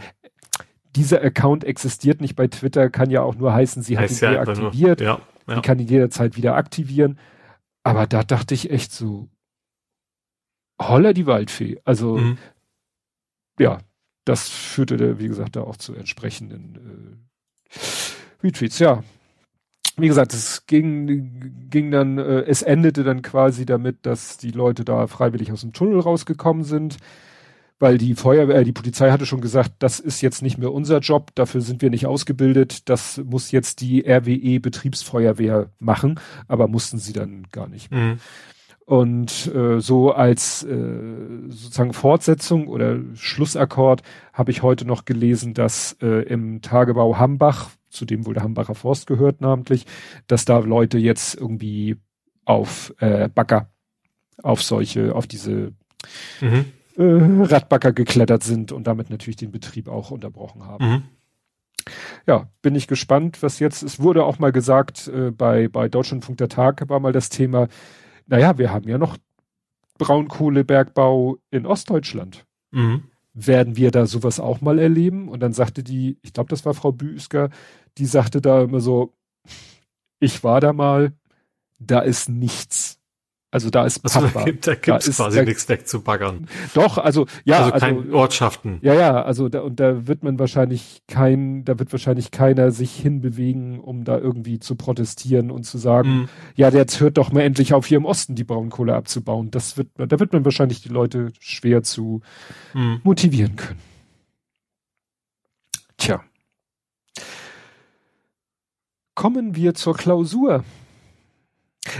[0.96, 4.42] dieser Account existiert nicht bei Twitter, kann ja auch nur heißen, sie hat ihn ja
[4.42, 5.02] deaktiviert.
[5.02, 5.56] Ja, ja.
[5.56, 7.18] Die kann ihn jederzeit wieder aktivieren.
[7.82, 9.28] Aber da dachte ich echt so,
[10.80, 11.82] holla die Waldfee.
[11.84, 12.38] Also, mhm.
[13.58, 13.80] ja,
[14.24, 17.20] das führte, wie gesagt, da auch zu entsprechenden
[17.70, 18.78] äh, Retweets.
[18.78, 19.04] Ja,
[19.96, 24.84] wie gesagt, es ging, ging dann, äh, es endete dann quasi damit, dass die Leute
[24.84, 26.96] da freiwillig aus dem Tunnel rausgekommen sind,
[27.78, 30.98] weil die Feuerwehr, äh, die Polizei hatte schon gesagt, das ist jetzt nicht mehr unser
[30.98, 36.18] Job, dafür sind wir nicht ausgebildet, das muss jetzt die RWE Betriebsfeuerwehr machen,
[36.48, 37.92] aber mussten sie dann gar nicht.
[37.92, 38.18] Mhm.
[38.86, 44.02] Und äh, so als äh, sozusagen Fortsetzung oder Schlussakkord
[44.32, 48.74] habe ich heute noch gelesen, dass äh, im Tagebau Hambach, zu dem wohl der Hambacher
[48.74, 49.86] Forst gehört namentlich,
[50.26, 51.96] dass da Leute jetzt irgendwie
[52.44, 53.70] auf äh, Bagger,
[54.42, 55.72] auf solche, auf diese
[56.40, 56.66] mhm.
[56.96, 60.86] äh, Radbagger geklettert sind und damit natürlich den Betrieb auch unterbrochen haben.
[60.86, 61.02] Mhm.
[62.26, 66.38] Ja, bin ich gespannt, was jetzt, es wurde auch mal gesagt, äh, bei, bei Deutschlandfunk
[66.38, 67.68] der Tag war mal das Thema,
[68.26, 69.18] naja, wir haben ja noch
[69.98, 72.46] Braunkohlebergbau in Ostdeutschland.
[72.70, 73.04] Mhm.
[73.34, 75.28] Werden wir da sowas auch mal erleben?
[75.28, 77.50] Und dann sagte die, ich glaube, das war Frau Büsker,
[77.98, 79.14] die sagte da immer so,
[80.20, 81.12] ich war da mal,
[81.78, 82.98] da ist nichts.
[83.54, 86.48] Also da ist also Da gibt es da quasi da, nichts wegzubaggern.
[86.74, 88.80] Doch, also ja, also, also keine Ortschaften.
[88.82, 92.92] Ja, ja, also da und da wird man wahrscheinlich kein, da wird wahrscheinlich keiner sich
[92.96, 96.28] hinbewegen, um da irgendwie zu protestieren und zu sagen, mhm.
[96.56, 99.52] ja, jetzt hört doch mal endlich auf, hier im Osten die Braunkohle abzubauen.
[99.52, 102.22] Das wird, da wird man wahrscheinlich die Leute schwer zu
[102.72, 103.02] mhm.
[103.04, 103.78] motivieren können.
[105.96, 106.24] Tja.
[109.14, 110.64] Kommen wir zur Klausur.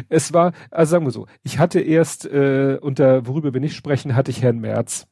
[0.08, 4.16] Es war, also sagen wir so, ich hatte erst äh, unter, worüber wir nicht sprechen,
[4.16, 5.06] hatte ich Herrn Merz.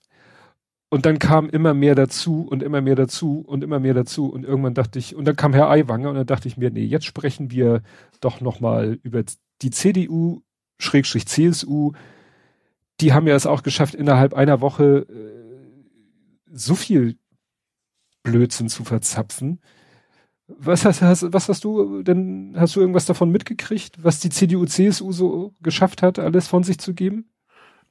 [0.89, 4.45] Und dann kam immer mehr dazu und immer mehr dazu und immer mehr dazu und
[4.45, 7.07] irgendwann dachte ich, und dann kam Herr Aiwanger und dann dachte ich mir, nee, jetzt
[7.07, 7.83] sprechen wir
[8.21, 9.25] doch nochmal über
[9.63, 10.43] die CDU,
[10.79, 11.93] Schrägstrich CSU.
[13.01, 15.43] Die haben ja es auch geschafft, innerhalb einer Woche äh,
[16.53, 17.17] so viel
[18.23, 19.61] Blödsinn zu verzapfen.
[20.59, 24.65] Was hast, hast, was hast du denn, hast du irgendwas davon mitgekriegt, was die CDU,
[24.65, 27.27] CSU so geschafft hat, alles von sich zu geben?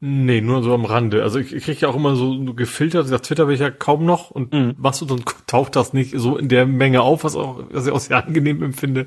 [0.03, 1.21] Nee, nur so am Rande.
[1.21, 4.03] Also ich, ich kriege ja auch immer so, gefiltert, auf Twitter will ich ja kaum
[4.03, 4.73] noch und mhm.
[4.77, 7.93] was und dann taucht das nicht so in der Menge auf, was auch, was ich
[7.93, 9.05] auch sehr angenehm empfinde.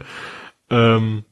[0.70, 1.24] Ähm,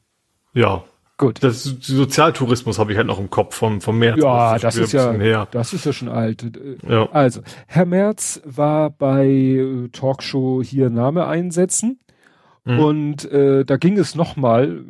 [0.53, 0.83] ja.
[1.17, 1.41] Gut.
[1.41, 4.19] Das Sozialtourismus habe ich halt noch im Kopf vom, vom März.
[4.21, 5.47] Ja, das ist ja, her.
[5.51, 6.43] das ist ja schon alt.
[6.85, 7.09] Ja.
[7.11, 11.99] Also, Herr Merz war bei äh, Talkshow hier Name einsetzen.
[12.65, 12.79] Mhm.
[12.79, 14.83] Und äh, da ging es nochmal.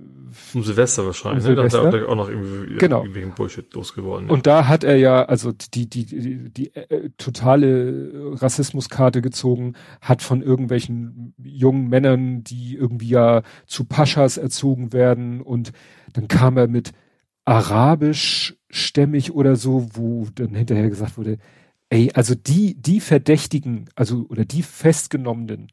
[0.54, 1.44] Um Silvester wahrscheinlich.
[1.44, 1.84] Um Silvester.
[1.84, 1.92] Ne?
[1.92, 3.06] Da hat er auch noch irgendwie genau.
[3.08, 4.30] wegen Bullshit losgeworden.
[4.30, 10.22] Und da hat er ja also die die die, die äh, totale Rassismuskarte gezogen, hat
[10.22, 15.72] von irgendwelchen jungen Männern, die irgendwie ja zu Paschas erzogen werden und
[16.14, 16.92] dann kam er mit
[17.46, 21.38] arabisch stämmig oder so, wo dann hinterher gesagt wurde,
[21.90, 25.72] ey, also die die Verdächtigen, also oder die Festgenommenen,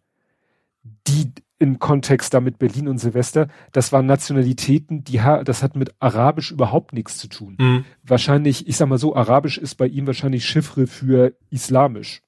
[1.07, 6.51] die im Kontext damit Berlin und Silvester, das waren Nationalitäten, die das hat mit Arabisch
[6.51, 7.57] überhaupt nichts zu tun.
[7.59, 7.85] Mhm.
[8.03, 12.23] Wahrscheinlich, ich sag mal so, Arabisch ist bei ihm wahrscheinlich Chiffre für Islamisch.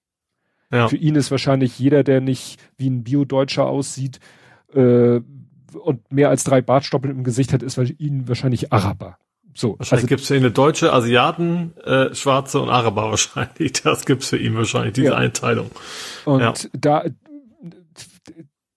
[0.71, 0.87] Ja.
[0.89, 4.21] Für ihn ist wahrscheinlich jeder, der nicht wie ein Bio-Deutscher aussieht
[4.75, 5.21] äh,
[5.83, 9.17] und mehr als drei Bartstoppeln im Gesicht hat, ist für ihn wahrscheinlich Araber.
[9.55, 13.73] So, wahrscheinlich also, gibt's für ihn eine deutsche, Asiaten, äh, Schwarze und Araber wahrscheinlich.
[13.83, 15.15] Das gibt's für ihn wahrscheinlich, diese ja.
[15.15, 15.71] Einteilung.
[16.27, 16.53] Und ja.
[16.73, 17.05] da,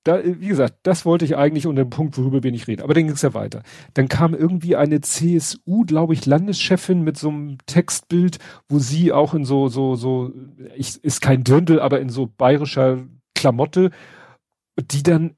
[0.05, 2.83] da, wie gesagt, das wollte ich eigentlich unter dem Punkt, worüber wir nicht reden.
[2.83, 3.63] Aber dann ging es ja weiter.
[3.95, 8.37] Dann kam irgendwie eine CSU, glaube ich, Landeschefin mit so einem Textbild,
[8.69, 10.31] wo sie auch in so, so, so,
[10.75, 12.99] ich, ist kein Dirndl, aber in so bayerischer
[13.33, 13.89] Klamotte,
[14.79, 15.35] die dann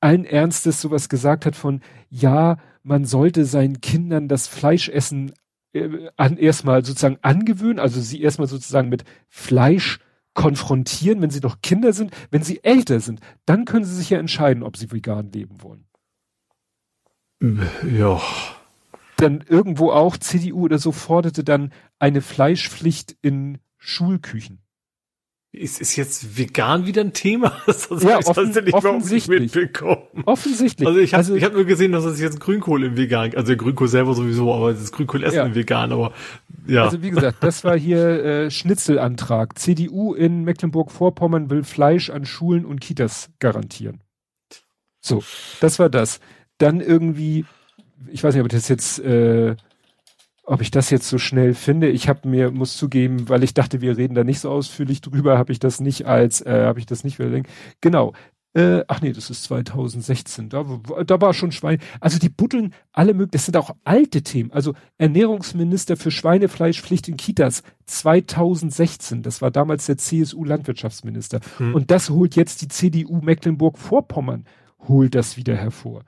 [0.00, 1.80] allen Ernstes sowas gesagt hat von,
[2.10, 5.32] ja, man sollte seinen Kindern das Fleischessen
[5.72, 10.00] äh, an, erstmal sozusagen angewöhnen, also sie erstmal sozusagen mit Fleisch
[10.34, 12.12] konfrontieren, wenn sie noch Kinder sind.
[12.30, 15.84] Wenn sie älter sind, dann können sie sich ja entscheiden, ob sie vegan leben wollen.
[17.40, 18.20] Ja.
[19.16, 24.60] dann irgendwo auch CDU oder so forderte dann eine Fleischpflicht in Schulküchen.
[25.50, 27.56] Ist, ist jetzt vegan wieder ein Thema?
[27.66, 28.74] Das ja, offen, offensichtlich.
[30.26, 30.86] Offensichtlich.
[30.86, 33.56] Also ich habe also, ich hab nur gesehen, dass es jetzt Grünkohl im Vegan, also
[33.56, 35.46] Grünkohl selber sowieso, aber das Grünkohl essen ja.
[35.46, 36.12] im Vegan, aber
[36.66, 36.84] ja.
[36.84, 39.58] Also wie gesagt, das war hier äh, Schnitzelantrag.
[39.58, 44.00] CDU in Mecklenburg-Vorpommern will Fleisch an Schulen und Kitas garantieren.
[45.00, 45.22] So,
[45.60, 46.20] das war das.
[46.58, 47.46] Dann irgendwie,
[48.10, 49.56] ich weiß nicht, ob das jetzt äh,
[50.48, 53.82] ob ich das jetzt so schnell finde, ich habe mir, muss zugeben, weil ich dachte,
[53.82, 56.86] wir reden da nicht so ausführlich drüber, habe ich das nicht als, äh, habe ich
[56.86, 57.50] das nicht überlegt.
[57.82, 58.14] Genau.
[58.54, 60.48] Äh, ach nee, das ist 2016.
[60.48, 60.64] Da,
[61.06, 61.80] da war schon Schwein.
[62.00, 64.50] Also die buddeln alle möglichen, das sind auch alte Themen.
[64.50, 69.22] Also Ernährungsminister für Schweinefleischpflicht in Kitas 2016.
[69.22, 71.40] Das war damals der CSU-Landwirtschaftsminister.
[71.58, 71.74] Hm.
[71.74, 74.46] Und das holt jetzt die CDU Mecklenburg-Vorpommern,
[74.88, 76.04] holt das wieder hervor.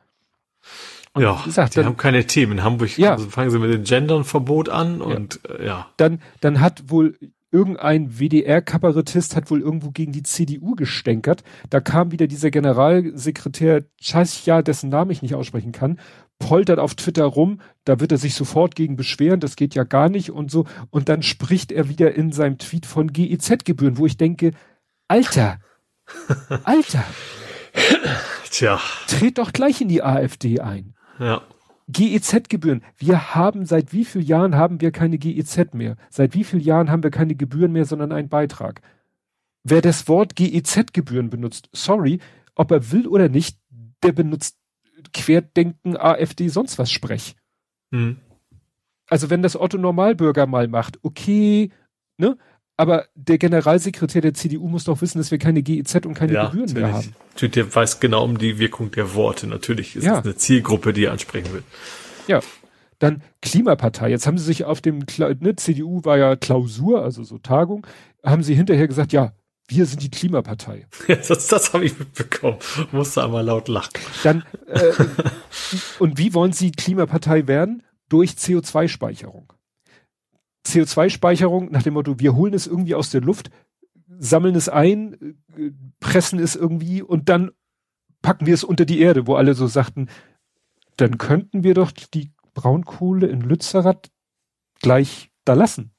[1.13, 2.53] Und ja, gesagt, die dann, haben keine Themen.
[2.53, 5.55] In Hamburg ja, also fangen sie mit dem Gendern-Verbot an und ja.
[5.55, 5.87] Äh, ja.
[5.97, 7.17] Dann, dann hat wohl
[7.53, 11.43] irgendein WDR-Kabarettist hat wohl irgendwo gegen die CDU gestänkert.
[11.69, 15.99] Da kam wieder dieser Generalsekretär Chasja, dessen Namen ich nicht aussprechen kann,
[16.39, 20.09] poltert auf Twitter rum, da wird er sich sofort gegen beschweren, das geht ja gar
[20.09, 20.65] nicht und so.
[20.91, 24.53] Und dann spricht er wieder in seinem Tweet von GEZ-Gebühren, wo ich denke,
[25.09, 25.59] Alter,
[26.65, 27.05] Alter.
[28.51, 28.81] Tja.
[29.07, 30.95] Tret doch gleich in die AfD ein.
[31.21, 31.43] Ja.
[31.89, 32.83] GEZ-Gebühren.
[32.97, 35.97] Wir haben seit wie vielen Jahren haben wir keine GEZ mehr?
[36.09, 38.81] Seit wie vielen Jahren haben wir keine Gebühren mehr, sondern einen Beitrag?
[39.63, 42.21] Wer das Wort GEZ-Gebühren benutzt, sorry,
[42.55, 43.59] ob er will oder nicht,
[44.03, 44.57] der benutzt
[45.13, 47.37] Querdenken, AfD, sonst was Sprech.
[47.93, 48.19] Hm.
[49.09, 51.71] Also wenn das Otto Normalbürger mal macht, okay,
[52.17, 52.39] ne?
[52.81, 56.47] Aber der Generalsekretär der CDU muss doch wissen, dass wir keine GEZ und keine ja,
[56.47, 57.15] Gebühren mehr haben.
[57.35, 59.47] Natürlich, der weiß genau um die Wirkung der Worte.
[59.47, 60.17] Natürlich ist ja.
[60.17, 61.63] das eine Zielgruppe, die er ansprechen will.
[62.27, 62.41] Ja.
[62.99, 64.09] Dann Klimapartei.
[64.09, 67.87] Jetzt haben sie sich auf dem, ne, CDU war ja Klausur, also so Tagung,
[68.25, 69.35] haben sie hinterher gesagt, ja,
[69.69, 70.87] wir sind die Klimapartei.
[71.07, 72.57] Ja, das das habe ich mitbekommen.
[72.93, 73.93] Musste einmal laut lachen.
[74.23, 74.93] Dann, äh,
[75.99, 77.83] und wie wollen sie Klimapartei werden?
[78.09, 79.53] Durch CO2-Speicherung.
[80.67, 83.51] CO2-Speicherung nach dem Motto, wir holen es irgendwie aus der Luft,
[84.19, 85.71] sammeln es ein, äh,
[86.01, 87.51] pressen es irgendwie und dann
[88.23, 90.09] packen wir es unter die Erde, wo alle so sagten,
[90.97, 94.11] dann könnten wir doch die Braunkohle in Lützerath
[94.81, 95.93] gleich da lassen.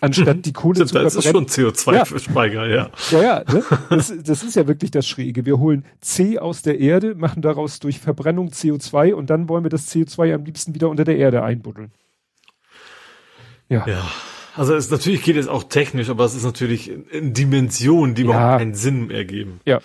[0.00, 2.66] Anstatt die Kohle zu Das ist schon CO2 ja.
[2.66, 2.90] ja.
[3.12, 3.62] Ja, ja, ne?
[3.88, 5.46] das, das ist ja wirklich das Schräge.
[5.46, 9.70] Wir holen C aus der Erde, machen daraus durch Verbrennung CO2 und dann wollen wir
[9.70, 11.92] das CO2 am liebsten wieder unter der Erde einbuddeln.
[13.68, 13.86] Ja.
[13.86, 14.10] Ja.
[14.54, 18.28] Also es natürlich geht es auch technisch, aber es ist natürlich in Dimensionen, die ja.
[18.28, 19.60] überhaupt keinen Sinn ergeben.
[19.64, 19.80] Ja.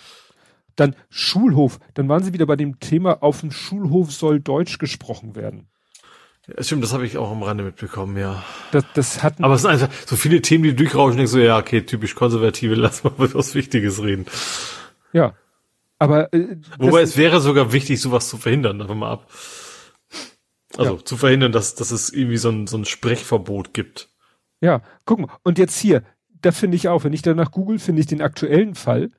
[0.76, 1.80] Dann Schulhof.
[1.94, 5.68] Dann waren sie wieder bei dem Thema, auf dem Schulhof soll Deutsch gesprochen werden.
[6.46, 8.42] Ja, stimmt, das habe ich auch am Rande mitbekommen, ja.
[8.70, 11.58] Das, das hatten Aber es sind einfach so viele Themen, die durchrauschen, denkst so, ja,
[11.58, 14.26] okay, typisch Konservative, lass mal was Wichtiges reden.
[15.12, 15.34] Ja.
[15.98, 19.26] Aber äh, Wobei es wäre sogar wichtig, sowas zu verhindern, davon mal ab.
[20.78, 21.04] Also ja.
[21.04, 24.10] zu verhindern, dass, dass es irgendwie so ein, so ein Sprechverbot gibt.
[24.60, 25.28] Ja, guck mal.
[25.42, 26.04] Und jetzt hier,
[26.40, 29.10] da finde ich auch, wenn ich danach google, finde ich den aktuellen Fall.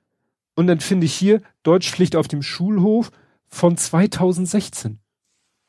[0.55, 3.11] Und dann finde ich hier Deutschpflicht auf dem Schulhof
[3.45, 4.99] von 2016.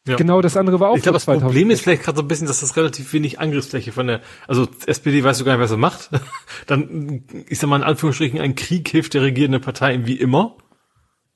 [0.07, 0.17] Ja.
[0.17, 2.47] Genau, das andere war auch Ich glaube, das Problem ist vielleicht gerade so ein bisschen,
[2.47, 5.77] dass das relativ wenig Angriffsfläche von der, also SPD weiß du gar nicht, was er
[5.77, 6.11] macht.
[6.69, 10.57] Dann, ich sag mal in Anführungsstrichen, ein Krieg hilft der regierenden Partei wie immer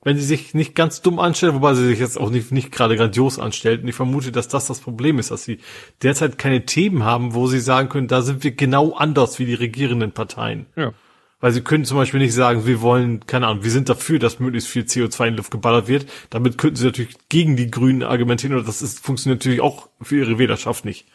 [0.05, 2.95] wenn sie sich nicht ganz dumm anstellen, wobei sie sich jetzt auch nicht, nicht gerade
[2.95, 3.81] grandios anstellt.
[3.81, 5.57] Und ich vermute, dass das das Problem ist, dass sie
[6.03, 9.55] derzeit keine Themen haben, wo sie sagen können, da sind wir genau anders wie die
[9.55, 10.67] regierenden Parteien.
[10.75, 10.93] Ja.
[11.39, 14.39] Weil sie können zum Beispiel nicht sagen, wir wollen, keine Ahnung, wir sind dafür, dass
[14.39, 16.05] möglichst viel CO2 in die Luft geballert wird.
[16.29, 20.17] Damit könnten sie natürlich gegen die Grünen argumentieren, oder das ist, funktioniert natürlich auch für
[20.19, 21.07] ihre Wählerschaft nicht.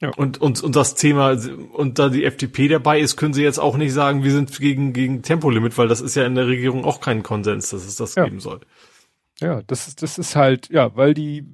[0.00, 0.10] Ja.
[0.16, 1.36] Und, und, und das Thema,
[1.72, 4.92] und da die FDP dabei ist, können sie jetzt auch nicht sagen, wir sind gegen,
[4.92, 8.14] gegen Tempolimit, weil das ist ja in der Regierung auch kein Konsens, dass es das
[8.14, 8.24] ja.
[8.24, 8.60] geben soll.
[9.40, 11.44] Ja, das ist, das ist halt, ja, weil die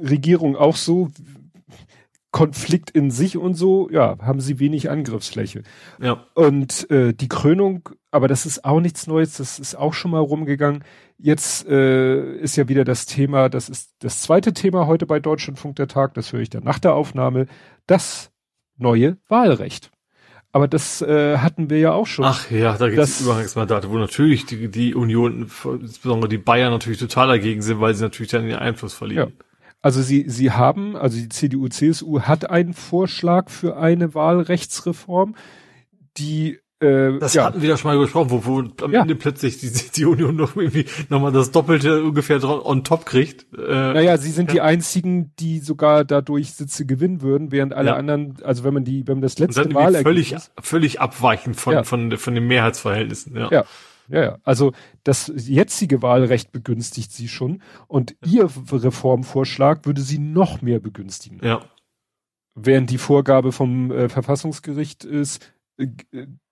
[0.00, 1.10] Regierung auch so
[2.30, 5.62] Konflikt in sich und so, ja, haben sie wenig Angriffsfläche.
[6.00, 6.24] Ja.
[6.34, 10.20] Und äh, die Krönung, aber das ist auch nichts Neues, das ist auch schon mal
[10.20, 10.82] rumgegangen.
[11.24, 15.76] Jetzt äh, ist ja wieder das Thema, das ist das zweite Thema heute bei Deutschlandfunk
[15.76, 17.46] der Tag, das höre ich dann nach der Aufnahme,
[17.86, 18.32] das
[18.76, 19.92] neue Wahlrecht.
[20.50, 22.24] Aber das äh, hatten wir ja auch schon.
[22.24, 25.48] Ach ja, da gibt es Übergangsmandate, wo natürlich die, die Union,
[25.80, 29.34] insbesondere die Bayern natürlich total dagegen sind, weil sie natürlich dann den Einfluss verlieren.
[29.38, 29.44] Ja.
[29.80, 35.36] Also sie, sie haben, also die CDU, CSU hat einen Vorschlag für eine Wahlrechtsreform,
[36.16, 37.44] die Äh, das ja.
[37.44, 39.02] hatten wir ja schon mal gesprochen, wo, wo am ja.
[39.02, 43.46] Ende plötzlich die, die Union noch irgendwie nochmal das Doppelte ungefähr on top kriegt.
[43.56, 44.54] Äh, naja, sie sind ja.
[44.54, 49.06] die einzigen, die sogar dadurch Sitze gewinnen würden, während alle anderen, also wenn man die,
[49.06, 53.36] wenn man das letzte Mal völlig, völlig abweichend von, von, von den Mehrheitsverhältnissen.
[53.36, 53.48] Ja.
[53.50, 53.64] ja.
[54.08, 54.38] Ja.
[54.42, 54.72] Also
[55.04, 61.40] das jetzige Wahlrecht begünstigt sie schon und ihr Reformvorschlag würde sie noch mehr begünstigen.
[61.42, 61.62] Ja.
[62.54, 65.52] Während die Vorgabe vom äh, Verfassungsgericht ist,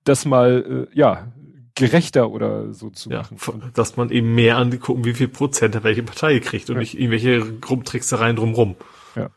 [0.05, 1.33] das mal, äh, ja,
[1.75, 3.71] gerechter oder so zu ja, machen.
[3.75, 6.81] Dass man eben mehr an die gucken, wie viel Prozent welche Partei kriegt und ja.
[6.81, 8.77] nicht irgendwelche Rumtricksereien drumrum.
[9.17, 9.31] Ja.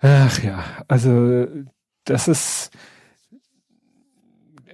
[0.00, 1.46] Ach ja, also
[2.04, 2.70] das ist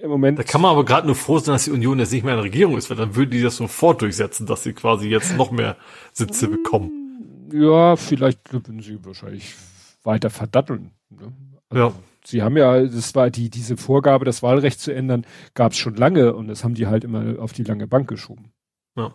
[0.01, 0.39] im Moment.
[0.39, 2.37] Da kann man aber gerade nur froh sein, dass die Union jetzt nicht mehr in
[2.37, 5.51] der Regierung ist, weil dann würden die das sofort durchsetzen, dass sie quasi jetzt noch
[5.51, 5.77] mehr
[6.13, 7.49] Sitze bekommen.
[7.51, 9.55] Ja, vielleicht würden sie wahrscheinlich
[10.03, 10.91] weiter verdatteln.
[11.09, 11.33] Ne?
[11.69, 11.93] Also, ja.
[12.29, 15.95] Sie haben ja, das war die, diese Vorgabe, das Wahlrecht zu ändern, gab es schon
[15.95, 18.51] lange und das haben die halt immer auf die lange Bank geschoben.
[18.97, 19.13] Ja.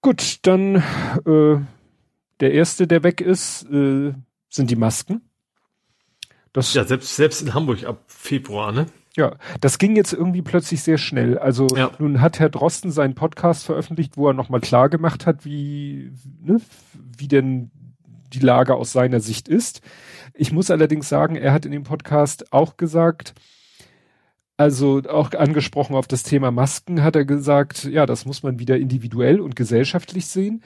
[0.00, 0.76] Gut, dann
[1.26, 1.56] äh,
[2.38, 4.14] der erste, der weg ist, äh,
[4.48, 5.22] sind die Masken.
[6.52, 8.86] Das, ja, selbst, selbst in Hamburg ab Februar, ne?
[9.16, 11.36] Ja, das ging jetzt irgendwie plötzlich sehr schnell.
[11.36, 11.90] Also ja.
[11.98, 16.60] nun hat Herr Drosten seinen Podcast veröffentlicht, wo er nochmal klar gemacht hat, wie, ne,
[16.94, 17.72] wie denn
[18.32, 19.80] die Lage aus seiner Sicht ist.
[20.34, 23.34] Ich muss allerdings sagen, er hat in dem Podcast auch gesagt,
[24.56, 28.76] also auch angesprochen auf das Thema Masken, hat er gesagt, ja, das muss man wieder
[28.76, 30.62] individuell und gesellschaftlich sehen.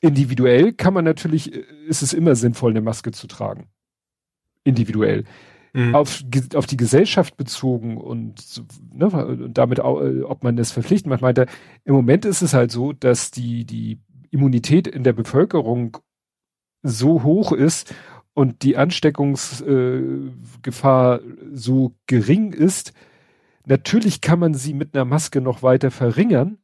[0.00, 3.68] Individuell kann man natürlich, ist es immer sinnvoll, eine Maske zu tragen.
[4.64, 5.24] Individuell.
[5.74, 5.94] Mhm.
[5.94, 6.24] Auf,
[6.54, 8.62] auf die Gesellschaft bezogen und,
[8.92, 11.46] ne, und damit auch, ob man das verpflichten macht, meint er,
[11.84, 14.00] im Moment ist es halt so, dass die, die
[14.30, 15.98] Immunität in der Bevölkerung
[16.82, 17.94] so hoch ist
[18.34, 22.92] und die Ansteckungsgefahr äh, so gering ist,
[23.66, 26.58] natürlich kann man sie mit einer Maske noch weiter verringern,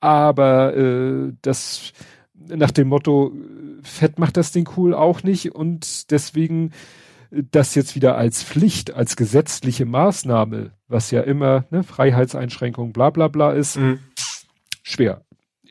[0.00, 1.92] aber äh, das
[2.34, 3.32] nach dem Motto,
[3.82, 6.72] Fett macht das Ding cool auch nicht und deswegen
[7.30, 13.28] das jetzt wieder als Pflicht, als gesetzliche Maßnahme, was ja immer ne, Freiheitseinschränkung bla bla
[13.28, 14.00] bla ist, mhm.
[14.82, 15.24] schwer.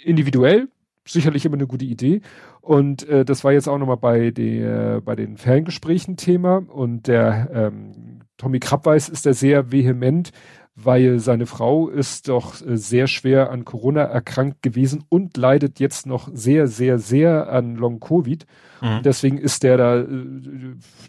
[0.03, 0.67] Individuell
[1.05, 2.21] sicherlich immer eine gute Idee.
[2.67, 6.57] Und äh, das war jetzt auch nochmal bei, der, bei den Ferngesprächen Thema.
[6.67, 10.31] Und der ähm, Tommy Krabweis ist da sehr vehement,
[10.75, 16.07] weil seine Frau ist doch äh, sehr schwer an Corona erkrankt gewesen und leidet jetzt
[16.07, 18.45] noch sehr, sehr, sehr an Long-Covid.
[18.81, 19.01] Mhm.
[19.01, 20.05] Deswegen ist der da, äh,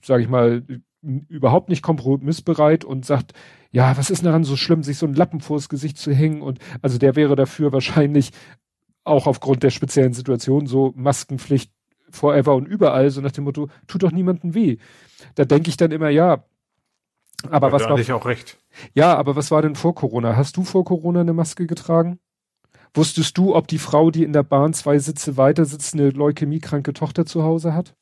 [0.01, 0.62] sage ich mal,
[1.02, 3.32] überhaupt nicht kompromissbereit und sagt,
[3.72, 6.60] ja, was ist daran so schlimm, sich so ein Lappen vors Gesicht zu hängen und
[6.82, 8.30] also der wäre dafür wahrscheinlich
[9.09, 11.72] auch aufgrund der speziellen Situation so Maskenpflicht
[12.10, 14.78] forever und überall, so nach dem Motto, tut doch niemandem weh.
[15.35, 16.44] Da denke ich dann immer, ja,
[17.51, 17.98] aber was war.
[17.98, 18.59] Ich auch recht.
[18.94, 20.36] Ja, aber was war denn vor Corona?
[20.36, 22.18] Hast du vor Corona eine Maske getragen?
[22.94, 26.93] Wusstest du, ob die Frau, die in der Bahn zwei Sitze weiter sitzt, eine leukämiekranke
[26.93, 27.94] Tochter zu Hause hat?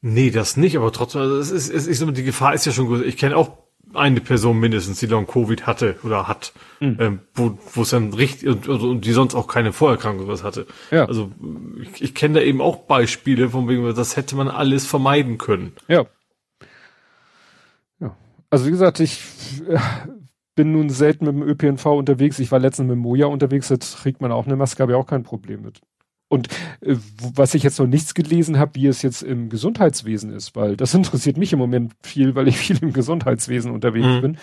[0.00, 2.86] Nee, das nicht, aber trotzdem, also es ist, es ist, die Gefahr ist ja schon
[2.86, 3.04] gut.
[3.04, 6.96] Ich kenne auch eine Person mindestens, die Long Covid hatte oder hat, mhm.
[7.00, 10.66] ähm, wo wo es dann richtig und, und, die sonst auch keine Vorerkrankung was hatte.
[10.90, 11.06] Ja.
[11.06, 11.30] Also
[11.80, 15.72] ich, ich kenne da eben auch Beispiele, von wegen das hätte man alles vermeiden können.
[15.88, 16.06] Ja.
[18.00, 18.16] Ja.
[18.50, 19.22] Also wie gesagt, ich
[19.68, 19.78] äh,
[20.54, 22.38] bin nun selten mit dem ÖPNV unterwegs.
[22.38, 24.98] Ich war letztens mit dem Moja unterwegs, da trägt man auch eine Maske, habe ich
[24.98, 25.80] auch kein Problem mit.
[26.28, 26.48] Und
[26.80, 26.96] äh,
[27.34, 30.94] was ich jetzt noch nichts gelesen habe, wie es jetzt im Gesundheitswesen ist, weil das
[30.94, 34.20] interessiert mich im Moment viel, weil ich viel im Gesundheitswesen unterwegs mhm.
[34.20, 34.38] bin,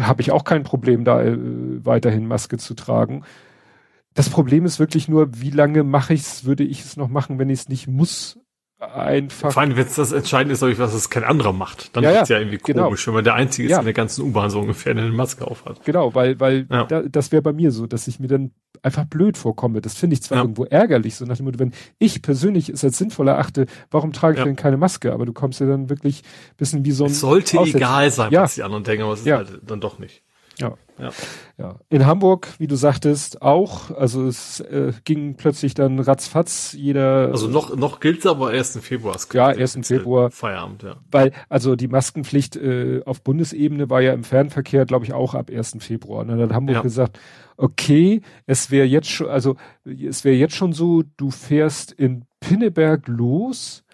[0.00, 1.36] habe ich auch kein Problem, da äh,
[1.84, 3.24] weiterhin Maske zu tragen.
[4.14, 7.38] Das Problem ist wirklich nur, wie lange mache ich es, würde ich es noch machen,
[7.38, 8.38] wenn ich es nicht muss
[8.80, 9.52] einfach.
[9.52, 11.94] Vor allem, wenn es das Entscheidende ist, ich, was es kein anderer macht.
[11.96, 12.84] Dann ja, wird's ja irgendwie genau.
[12.86, 13.78] komisch, wenn man der Einzige ist ja.
[13.78, 15.84] in der ganzen U-Bahn so ungefähr eine Maske aufhat.
[15.84, 16.84] Genau, weil, weil ja.
[16.84, 18.52] da, das wäre bei mir so, dass ich mir dann
[18.82, 19.80] einfach blöd vorkomme.
[19.80, 20.44] Das finde ich zwar ja.
[20.44, 24.38] irgendwo ärgerlich, so nach dem Motto, wenn ich persönlich es als sinnvoll erachte, warum trage
[24.38, 25.12] ich denn keine Maske?
[25.12, 26.22] Aber du kommst ja dann wirklich
[26.56, 27.10] bisschen wie so ein.
[27.10, 29.98] Es sollte Aussetz egal sein, was die anderen denken, aber es ist halt dann doch
[29.98, 30.22] nicht.
[30.60, 30.74] Ja.
[30.98, 31.10] Ja.
[31.58, 31.76] ja.
[31.88, 33.90] In Hamburg, wie du sagtest, auch.
[33.92, 36.72] Also es äh, ging plötzlich dann ratzfatz.
[36.76, 37.28] Jeder.
[37.30, 38.78] Also noch noch gilt aber 1.
[38.82, 39.16] Februar.
[39.32, 39.78] Ja, 1.
[39.84, 40.30] Februar.
[40.30, 40.96] Feierabend, ja.
[41.10, 45.50] Weil also die Maskenpflicht äh, auf Bundesebene war ja im Fernverkehr, glaube ich, auch ab
[45.50, 45.76] 1.
[45.80, 46.22] Februar.
[46.22, 46.82] Und dann hat Hamburg ja.
[46.82, 47.18] gesagt,
[47.56, 53.06] okay, es wäre jetzt schon, also es wäre jetzt schon so, du fährst in Pinneberg
[53.08, 53.84] los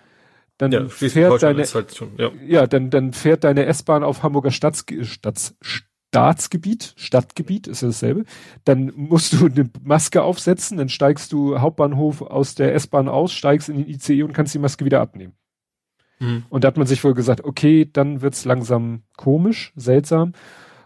[0.57, 2.31] dann ja, fährt deine halt schon, ja.
[2.47, 2.67] ja.
[2.69, 5.55] dann dann fährt deine S-Bahn auf Hamburger Stadt, Stadt,
[6.15, 8.25] Staatsgebiet, Stadtgebiet ist ja dasselbe,
[8.65, 13.69] dann musst du eine Maske aufsetzen, dann steigst du Hauptbahnhof aus der S-Bahn aus, steigst
[13.69, 15.33] in den ICE und kannst die Maske wieder abnehmen.
[16.21, 16.45] Mhm.
[16.51, 20.35] Und da hat man sich wohl gesagt, okay, dann wird's langsam komisch, seltsam.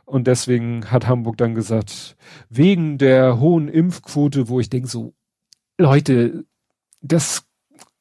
[0.07, 2.17] Und deswegen hat Hamburg dann gesagt,
[2.49, 5.13] wegen der hohen Impfquote, wo ich denke so,
[5.77, 6.47] Leute,
[7.03, 7.47] das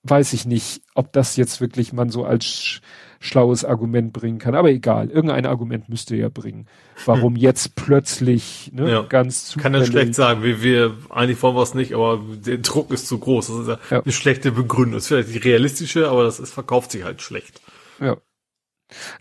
[0.04, 2.80] weiß ich nicht, ob das jetzt wirklich man so als
[3.20, 4.56] schlaues Argument bringen kann.
[4.56, 6.68] Aber egal, irgendein Argument müsste ja bringen.
[7.06, 7.42] Warum hm.
[7.42, 9.02] jetzt plötzlich ne, ja.
[9.02, 9.64] ganz zufällig.
[9.64, 13.08] Kann er schlecht sagen, wir, wir eigentlich wollen wir es nicht, aber der Druck ist
[13.08, 13.48] zu groß.
[13.48, 14.04] Das ist ja, ja.
[14.04, 14.94] eine schlechte Begründung.
[14.94, 17.62] Das ist vielleicht die realistische, aber das ist, verkauft sich halt schlecht.
[18.00, 18.18] Ja.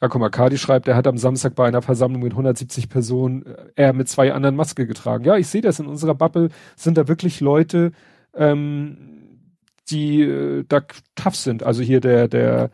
[0.00, 3.44] Ja, guck mal, Kadi schreibt, er hat am Samstag bei einer Versammlung mit 170 Personen
[3.46, 5.24] äh, er mit zwei anderen Maske getragen.
[5.24, 6.50] Ja, ich sehe das in unserer Bubble.
[6.76, 7.90] Sind da wirklich Leute,
[8.34, 9.50] ähm,
[9.90, 10.82] die äh, da
[11.14, 11.62] tough sind.
[11.62, 12.70] Also hier der, der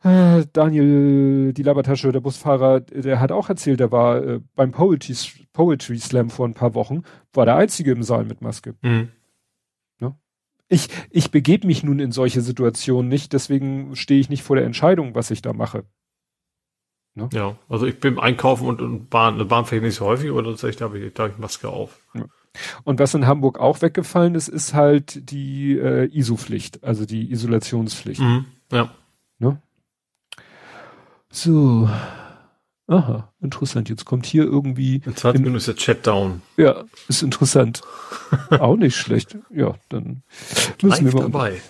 [0.52, 5.14] Daniel, die Labertasche, der Busfahrer, der hat auch erzählt, der war äh, beim Poetry,
[5.52, 7.02] Poetry Slam vor ein paar Wochen,
[7.32, 8.76] war der Einzige im Saal mit Maske.
[8.82, 9.08] Mhm.
[9.98, 10.16] Ne?
[10.68, 14.66] Ich, ich begebe mich nun in solche Situationen nicht, deswegen stehe ich nicht vor der
[14.66, 15.84] Entscheidung, was ich da mache.
[17.14, 17.28] Ne?
[17.32, 20.50] Ja, also ich bin einkaufen und, und Bahn, eine Bahn vielleicht nicht so häufig, oder
[20.50, 22.00] tatsächlich da habe ich, da hab ich Maske auf.
[22.14, 22.24] Ja.
[22.84, 28.20] Und was in Hamburg auch weggefallen ist, ist halt die äh, ISO-Pflicht, also die Isolationspflicht.
[28.20, 28.90] Mhm, ja.
[29.38, 29.60] Ne?
[31.30, 31.88] So.
[32.86, 33.90] Aha, interessant.
[33.90, 35.02] Jetzt kommt hier irgendwie.
[35.04, 36.40] In 20 Minuten ist der Chat down.
[36.56, 37.82] Ja, ist interessant.
[38.50, 39.36] auch nicht schlecht.
[39.50, 40.22] Ja, dann
[40.82, 41.22] müssen Live wir mal.
[41.22, 41.62] dabei.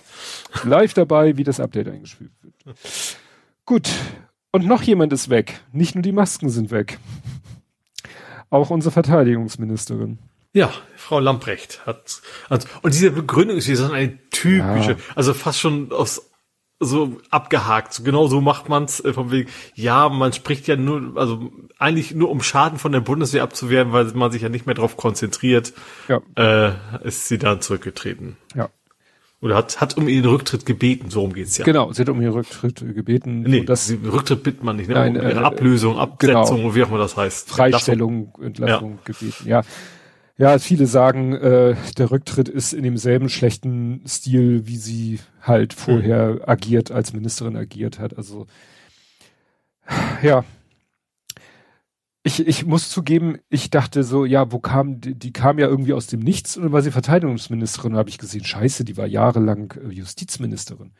[0.63, 2.77] Live dabei, wie das Update eingespielt wird.
[3.65, 3.89] Gut.
[4.51, 5.59] Und noch jemand ist weg.
[5.73, 6.99] Nicht nur die Masken sind weg.
[8.49, 10.19] Auch unsere Verteidigungsministerin.
[10.53, 14.97] Ja, Frau Lamprecht hat, also, und diese Begründung ist wie so eine typische, ja.
[15.13, 16.28] also fast schon aus,
[16.79, 18.03] so abgehakt.
[18.03, 19.49] Genau so macht man's äh, vom Weg.
[19.75, 24.05] Ja, man spricht ja nur, also eigentlich nur um Schaden von der Bundeswehr abzuwehren, weil
[24.13, 25.73] man sich ja nicht mehr darauf konzentriert,
[26.07, 26.21] ja.
[26.35, 26.73] äh,
[27.03, 28.37] ist sie dann zurückgetreten.
[28.55, 28.69] Ja.
[29.41, 31.63] Oder hat, hat um ihren Rücktritt gebeten, so rum geht's ja.
[31.63, 33.43] Genau, sie hat um ihren Rücktritt gebeten.
[33.43, 34.95] Nee, das, sie, Rücktritt bittet man nicht, ne?
[34.95, 36.75] Nein, um ihre äh, Ablösung, Absetzung, genau.
[36.75, 37.49] wie auch immer das heißt.
[37.49, 38.99] Freistellung, Entlassung, Entlassung ja.
[39.05, 39.61] gebeten, ja.
[40.39, 46.35] Ja, viele sagen, äh, der Rücktritt ist in demselben schlechten Stil, wie sie halt vorher
[46.35, 46.41] mhm.
[46.47, 48.15] agiert, als Ministerin agiert hat.
[48.17, 48.47] Also
[50.23, 50.45] ja.
[52.23, 55.93] Ich, ich muss zugeben, ich dachte so, ja, wo kam, die, die kam ja irgendwie
[55.93, 59.73] aus dem Nichts und dann war sie Verteidigungsministerin, habe ich gesehen, scheiße, die war jahrelang
[59.73, 60.91] äh, Justizministerin.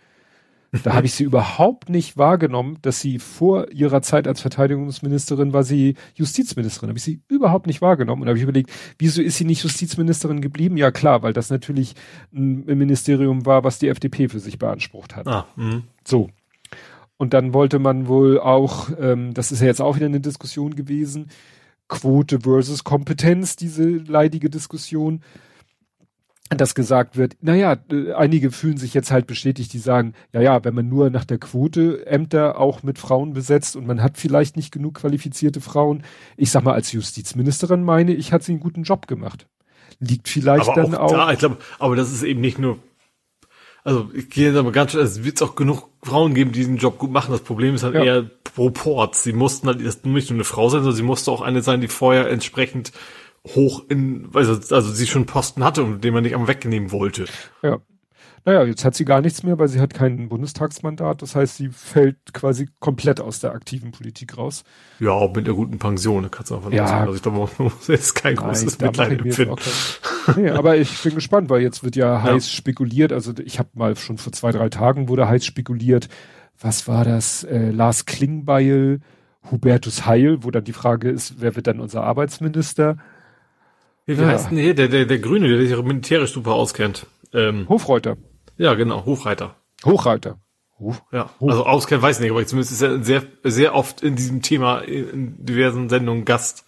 [0.84, 5.64] Da habe ich sie überhaupt nicht wahrgenommen, dass sie vor ihrer Zeit als Verteidigungsministerin war
[5.64, 6.90] sie Justizministerin.
[6.90, 8.70] Habe ich sie überhaupt nicht wahrgenommen und habe ich überlegt,
[9.00, 10.78] wieso ist sie nicht Justizministerin geblieben?
[10.78, 11.96] Ja klar, weil das natürlich
[12.34, 15.28] ein Ministerium war, was die FDP für sich beansprucht hat.
[15.28, 15.82] Ah, mh.
[16.06, 16.30] so.
[17.18, 20.76] Und dann wollte man wohl auch, ähm, das ist ja jetzt auch wieder eine Diskussion
[20.76, 21.30] gewesen,
[21.90, 25.22] Quote versus Kompetenz, diese leidige Diskussion
[26.58, 27.78] dass gesagt wird, naja,
[28.16, 31.38] einige fühlen sich jetzt halt bestätigt, die sagen, ja, ja, wenn man nur nach der
[31.38, 36.04] Quote Ämter auch mit Frauen besetzt und man hat vielleicht nicht genug qualifizierte Frauen,
[36.38, 39.48] ich sag mal, als Justizministerin meine ich, hat sie einen guten Job gemacht.
[40.00, 41.12] Liegt vielleicht aber dann auch.
[41.12, 42.80] auch da, ich glaube, aber das ist eben nicht nur,
[43.84, 46.78] also ich gehe jetzt aber ganz schön, es wird auch genug Frauen geben, die diesen
[46.78, 47.32] Job gut machen.
[47.32, 48.04] Das Problem ist halt ja.
[48.04, 49.24] eher Proports.
[49.24, 51.88] Sie mussten halt nicht nur eine Frau sein, sondern sie musste auch eine sein, die
[51.88, 52.92] vorher entsprechend
[53.56, 57.26] hoch in, also, also sie schon Posten hatte und den man nicht am wegnehmen wollte.
[57.62, 57.80] Ja.
[58.46, 61.22] Naja, jetzt hat sie gar nichts mehr, weil sie hat kein Bundestagsmandat.
[61.22, 64.64] Das heißt, sie fällt quasi komplett aus der aktiven Politik raus.
[65.00, 66.88] Ja, mit der guten Pension, kannst du einfach ja.
[66.88, 67.02] sagen.
[67.02, 69.56] Also ich glaube, man muss jetzt kein Nein, großes Mitleid empfinden.
[70.38, 73.12] nee, aber ich bin gespannt, weil jetzt wird ja heiß spekuliert.
[73.12, 76.08] Also ich habe mal schon vor zwei, drei Tagen wurde heiß spekuliert.
[76.60, 77.44] Was war das?
[77.44, 79.00] Äh, Lars Klingbeil,
[79.52, 82.98] Hubertus Heil, wo dann die Frage ist, wer wird dann unser Arbeitsminister?
[84.18, 84.28] Wie, ja.
[84.28, 87.06] heißt denn hier der, der, der Grüne, der sich militärisch super auskennt?
[87.32, 88.18] Ähm, Hofreuter.
[88.58, 89.56] Ja, genau, Hofreiter.
[89.86, 90.40] Hochreiter.
[90.80, 91.50] Hoch, ja, Hoch.
[91.50, 94.80] also auskennt weiß ich nicht, aber zumindest ist er sehr, sehr oft in diesem Thema
[94.80, 96.66] in diversen Sendungen Gast.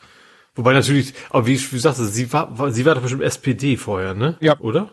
[0.53, 4.13] Wobei natürlich, aber wie, wie sagst du, sie war, sie war doch bestimmt SPD vorher,
[4.13, 4.37] ne?
[4.39, 4.59] Ja.
[4.59, 4.91] Oder?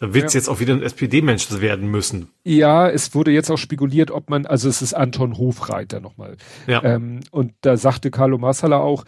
[0.00, 0.38] Dann wird es ja.
[0.38, 2.30] jetzt auch wieder ein SPD-Mensch werden müssen.
[2.42, 6.36] Ja, es wurde jetzt auch spekuliert, ob man, also es ist Anton Hofreiter nochmal.
[6.66, 6.82] Ja.
[6.82, 9.04] Ähm, und da sagte Carlo Marsala auch,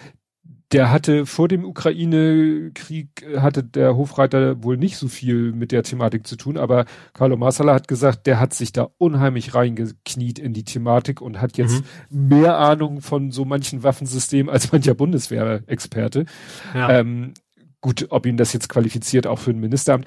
[0.73, 6.27] der hatte vor dem Ukraine-Krieg hatte der Hofreiter wohl nicht so viel mit der Thematik
[6.27, 10.65] zu tun, aber Carlo Marsala hat gesagt, der hat sich da unheimlich reingekniet in die
[10.65, 12.29] Thematik und hat jetzt mhm.
[12.29, 16.27] mehr Ahnung von so manchen Waffensystemen als mancher Bundeswehrexperte.
[16.75, 16.99] Ja.
[16.99, 17.35] Ähm,
[17.81, 20.07] gut, ob ihn das jetzt qualifiziert auch für ein Ministeramt.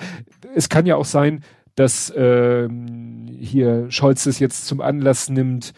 [0.56, 1.44] Es kann ja auch sein,
[1.76, 5.74] dass ähm, hier Scholz es jetzt zum Anlass nimmt,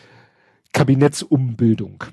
[0.73, 2.05] Kabinettsumbildung.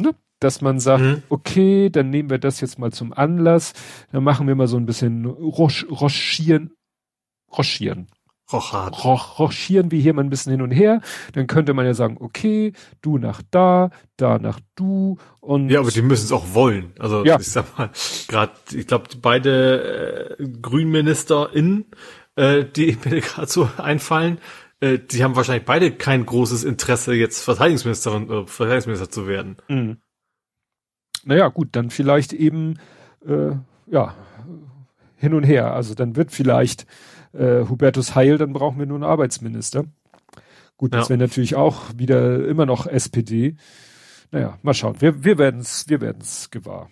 [0.00, 0.14] Ne?
[0.40, 1.22] Dass man sagt, mhm.
[1.28, 3.72] okay, dann nehmen wir das jetzt mal zum Anlass,
[4.12, 6.72] dann machen wir mal so ein bisschen Rosch, Roschieren,
[7.56, 8.08] Roschieren.
[8.50, 9.04] Rochard.
[9.04, 11.02] roch, rochieren wir hier mal ein bisschen hin und her.
[11.34, 15.68] Dann könnte man ja sagen, okay, du nach da, da nach du und.
[15.68, 16.92] Ja, aber die müssen es auch wollen.
[16.98, 17.38] Also Ja.
[17.38, 17.90] ich sag mal,
[18.26, 21.86] gerade, ich glaube, beide äh, GrünministerInnen,
[22.36, 24.38] äh, die mir gerade so einfallen,
[24.80, 29.56] äh, die haben wahrscheinlich beide kein großes Interesse, jetzt Verteidigungsministerin, äh, Verteidigungsminister zu werden.
[29.68, 29.98] Mhm.
[31.28, 32.78] Naja, gut, dann vielleicht eben,
[33.26, 33.50] äh,
[33.86, 34.14] ja,
[35.16, 35.74] hin und her.
[35.74, 36.86] Also dann wird vielleicht
[37.34, 39.84] äh, Hubertus Heil, dann brauchen wir nur einen Arbeitsminister.
[40.78, 41.10] Gut, das Ja.
[41.10, 43.56] wäre natürlich auch wieder immer noch SPD.
[44.30, 45.02] Naja, mal schauen.
[45.02, 46.88] Wir, wir werden es wir werden's gewahr.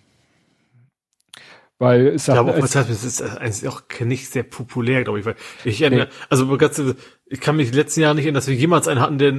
[1.79, 5.25] Weil es Ich glaube auch, es, das ist eigentlich auch nicht sehr populär, glaube ich.
[5.25, 6.79] Weil ich erinnere, also ganz,
[7.25, 9.33] ich kann mich letzten Jahren nicht erinnern, dass wir jemals einen hatten, der,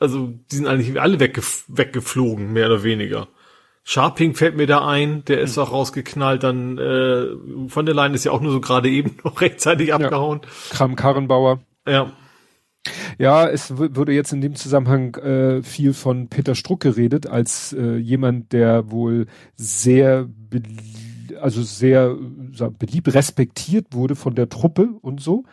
[0.00, 3.28] also die sind eigentlich alle weggef weggeflogen, mehr oder weniger.
[3.86, 5.44] Sharping fällt mir da ein, der Hm.
[5.44, 9.16] ist auch rausgeknallt, dann äh, von der Leyen ist ja auch nur so gerade eben
[9.24, 10.40] noch rechtzeitig abgehauen.
[10.70, 11.60] Kram Karrenbauer.
[11.86, 12.12] Ja.
[13.18, 17.72] Ja, es w- würde jetzt in dem Zusammenhang äh, viel von Peter Struck geredet, als
[17.72, 20.28] äh, jemand, der wohl sehr,
[21.40, 22.14] also sehr
[22.78, 25.44] beliebt, respektiert wurde von der Truppe und so.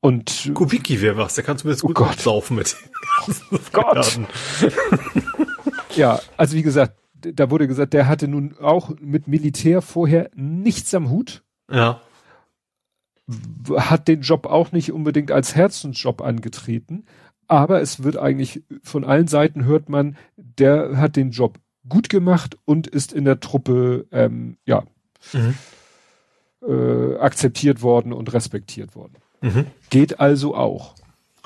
[0.00, 2.20] Und Kubicki wäre was, der kann zumindest Oh gut Gott.
[2.20, 2.76] saufen mit
[3.24, 4.20] ganzen Gott.
[5.96, 10.94] Ja, also wie gesagt, da wurde gesagt, der hatte nun auch mit Militär vorher nichts
[10.94, 12.00] am Hut, Ja.
[13.76, 17.04] hat den Job auch nicht unbedingt als Herzensjob angetreten,
[17.46, 21.58] aber es wird eigentlich von allen Seiten hört man, der hat den Job
[21.88, 24.84] gut gemacht und ist in der Truppe ähm, ja
[25.32, 25.54] Mhm.
[26.66, 29.14] äh, akzeptiert worden und respektiert worden.
[29.40, 29.66] Mhm.
[29.90, 30.94] Geht also auch.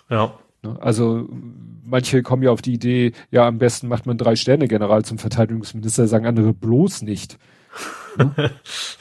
[0.08, 0.34] Ja.
[0.62, 0.76] Ne?
[0.80, 1.28] Also
[1.84, 5.18] manche kommen ja auf die Idee, ja am besten macht man drei Sterne General zum
[5.18, 7.38] Verteidigungsminister, sagen andere bloß nicht.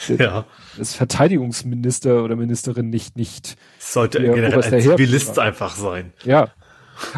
[0.07, 0.45] Ja.
[0.77, 6.13] Das Verteidigungsminister oder Ministerin nicht nicht Es sollte generell ein Zivilist einfach sein.
[6.23, 6.49] Ja.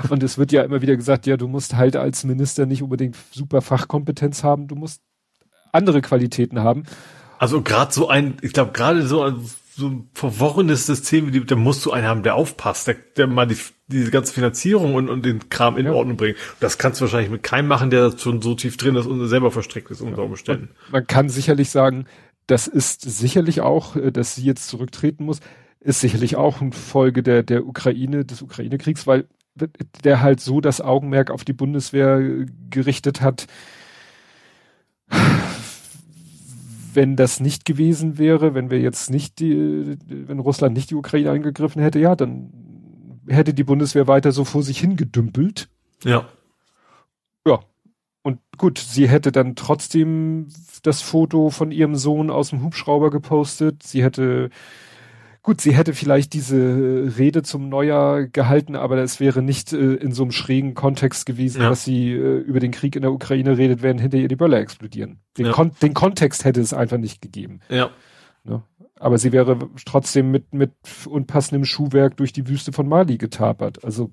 [0.09, 3.15] Und es wird ja immer wieder gesagt, ja, du musst halt als Minister nicht unbedingt
[3.31, 5.01] super Fachkompetenz haben, du musst
[5.71, 6.83] andere Qualitäten haben.
[7.37, 9.45] Also gerade so ein, ich glaube gerade so ein
[9.75, 13.57] so ein verworrenes System, da musst du einen haben, der aufpasst, der, der mal die,
[13.87, 15.93] diese ganze Finanzierung und, und den Kram in Ja.
[15.93, 16.37] Ordnung bringt.
[16.59, 19.51] Das kannst du wahrscheinlich mit keinem machen, der schon so tief drin ist und selber
[19.51, 20.69] verstrickt ist unter Umständen.
[20.91, 22.05] Man kann sicherlich sagen,
[22.47, 25.39] das ist sicherlich auch, äh, dass sie jetzt zurücktreten muss,
[25.79, 29.27] ist sicherlich auch eine Folge der, der Ukraine, des Ukraine-Kriegs, weil
[30.03, 33.47] der halt so das Augenmerk auf die Bundeswehr äh, gerichtet hat.
[36.93, 41.31] Wenn das nicht gewesen wäre, wenn wir jetzt nicht die, wenn Russland nicht die Ukraine
[41.31, 42.51] angegriffen hätte, ja, dann
[43.27, 45.69] hätte die Bundeswehr weiter so vor sich hingedümpelt.
[46.03, 46.27] Ja.
[47.45, 47.59] Ja.
[48.21, 50.47] Und gut, sie hätte dann trotzdem
[50.83, 53.83] das Foto von ihrem Sohn aus dem Hubschrauber gepostet.
[53.83, 54.49] Sie hätte,
[55.43, 60.11] gut, sie hätte vielleicht diese Rede zum Neujahr gehalten, aber es wäre nicht äh, in
[60.13, 61.69] so einem schrägen Kontext gewesen, Ja.
[61.69, 64.57] dass sie äh, über den Krieg in der Ukraine redet, während hinter ihr die Böller
[64.59, 65.19] explodieren.
[65.37, 65.51] Den, Ja.
[65.51, 67.59] Kon den Kontext hätte es einfach nicht gegeben.
[67.69, 67.91] Ja.
[68.43, 68.63] Ne?
[68.99, 70.71] Aber sie wäre trotzdem mit, mit
[71.05, 73.83] unpassendem Schuhwerk durch die Wüste von Mali getapert.
[73.83, 74.11] Also,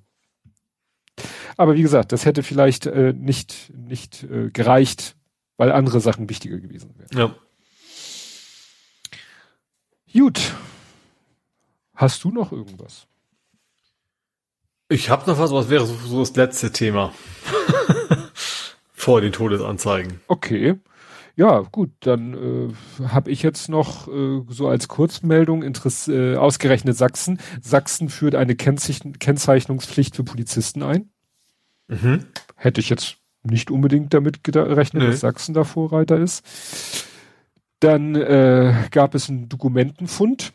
[1.56, 5.16] aber wie gesagt, das hätte vielleicht äh, nicht, nicht äh, gereicht,
[5.58, 7.16] weil andere Sachen wichtiger gewesen wären.
[7.16, 7.34] Ja.
[10.12, 10.54] Gut.
[12.00, 13.06] Hast du noch irgendwas?
[14.88, 17.12] Ich habe noch was, was wäre so, so das letzte Thema.
[18.94, 20.18] Vor den Todesanzeigen.
[20.26, 20.76] Okay.
[21.36, 26.96] Ja, gut, dann äh, habe ich jetzt noch äh, so als Kurzmeldung Interess äh, ausgerechnet
[26.96, 27.38] Sachsen.
[27.60, 31.10] Sachsen führt eine Kennzeichen Kennzeichnungspflicht für Polizisten ein.
[31.88, 32.24] Mhm.
[32.56, 35.10] Hätte ich jetzt nicht unbedingt damit gerechnet, Nee.
[35.10, 37.06] dass Sachsen da Vorreiter ist.
[37.80, 40.54] Dann äh, gab es einen Dokumentenfund.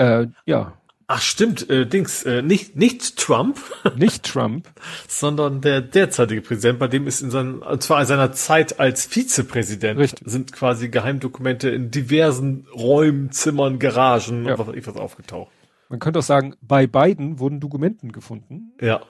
[0.00, 0.72] Äh, ja,
[1.12, 3.58] Ach stimmt, äh, Dings, äh, nicht, nicht Trump,
[3.96, 4.68] nicht Trump.
[5.08, 9.98] sondern der derzeitige Präsident, bei dem ist in seinem, zwar in seiner Zeit als Vizepräsident,
[9.98, 10.30] Richtig.
[10.30, 14.52] sind quasi Geheimdokumente in diversen Räumen, Zimmern, Garagen Ja.
[14.52, 15.50] und was weiß ich was aufgetaucht.
[15.88, 18.72] Man könnte auch sagen, bei beiden wurden Dokumenten gefunden.
[18.80, 19.00] Ja.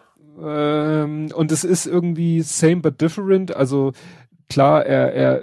[0.42, 3.54] Ähm, und es ist irgendwie same but different.
[3.54, 3.92] Also
[4.48, 5.42] klar, er, er,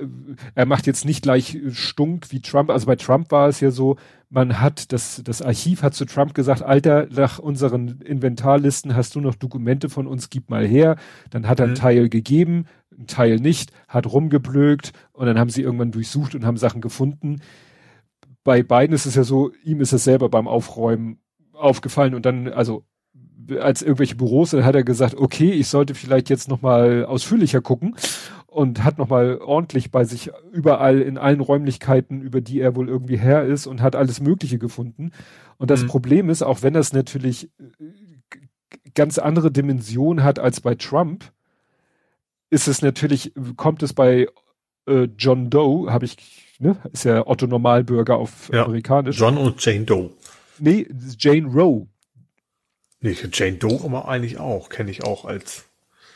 [0.56, 2.72] er macht jetzt nicht gleich stunk wie Trump.
[2.72, 3.98] Also bei Trump war es ja so,
[4.30, 9.22] man hat, das, das Archiv hat zu Trump gesagt, Alter, nach unseren Inventarlisten hast du
[9.22, 10.98] noch Dokumente von uns, gib mal her.
[11.30, 11.78] Dann hat er einen Mhm.
[11.78, 16.58] Teil gegeben, einen Teil nicht, hat rumgeblökt und dann haben sie irgendwann durchsucht und haben
[16.58, 17.42] Sachen gefunden.
[18.44, 21.20] Bei beiden ist es ja so, ihm ist es selber beim Aufräumen
[21.54, 22.84] aufgefallen und dann, also
[23.62, 27.62] als irgendwelche Büros, dann hat er gesagt, okay, ich sollte vielleicht jetzt noch mal ausführlicher
[27.62, 27.96] gucken
[28.58, 33.20] und hat nochmal ordentlich bei sich überall in allen Räumlichkeiten, über die er wohl irgendwie
[33.20, 35.12] her ist und hat alles Mögliche gefunden.
[35.58, 35.88] Und das mhm.
[35.90, 37.76] Problem ist, auch wenn das natürlich äh,
[38.96, 41.32] ganz andere Dimensionen hat als bei Trump,
[42.50, 44.28] ist es natürlich, kommt es bei
[44.88, 46.18] äh, John Doe, habe ich,
[46.58, 49.20] ne, ist ja Otto Normalbürger auf ja, amerikanisch.
[49.20, 50.10] John und Jane Doe.
[50.58, 50.88] Nee,
[51.20, 51.86] Jane Roe.
[53.02, 55.66] Nee, Jane Doe aber eigentlich auch, kenne ich auch als.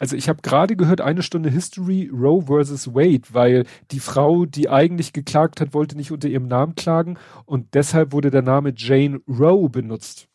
[0.01, 4.67] Also ich habe gerade gehört, eine Stunde History Roe versus Wade, weil die Frau, die
[4.67, 9.21] eigentlich geklagt hat, wollte nicht unter ihrem Namen klagen und deshalb wurde der Name Jane
[9.27, 10.27] Roe benutzt.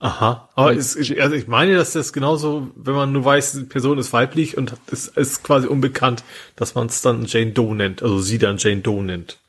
[0.00, 3.96] Aha, aber es, also ich meine, dass das genauso, wenn man nur weiß, die Person
[3.98, 6.24] ist weiblich und es ist quasi unbekannt,
[6.56, 9.39] dass man es dann Jane Doe nennt, also sie dann Jane Doe nennt.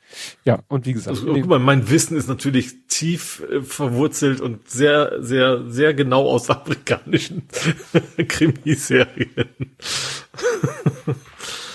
[0.44, 1.16] Ja, und wie gesagt.
[1.16, 6.28] Also, guck mal, mein Wissen ist natürlich tief äh, verwurzelt und sehr, sehr, sehr genau
[6.28, 7.48] aus amerikanischen
[8.28, 9.30] Krimiserien.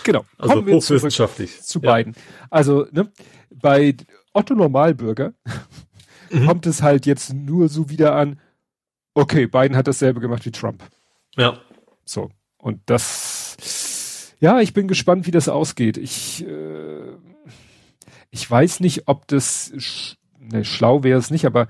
[0.04, 0.26] genau.
[0.38, 1.62] Also Kommen hochwissenschaftlich.
[1.62, 2.16] Zu, zu beiden.
[2.50, 3.12] Also, ne,
[3.50, 3.96] bei
[4.34, 5.34] Otto Normalbürger
[6.32, 6.46] mhm.
[6.46, 8.40] kommt es halt jetzt nur so wieder an,
[9.14, 10.84] okay, Biden hat dasselbe gemacht wie Trump.
[11.36, 11.60] Ja.
[12.06, 12.30] So.
[12.58, 15.98] Und das, ja, ich bin gespannt, wie das ausgeht.
[15.98, 17.14] Ich, äh,
[18.32, 19.74] ich weiß nicht, ob das,
[20.40, 21.68] ne, schlau wäre es nicht, aber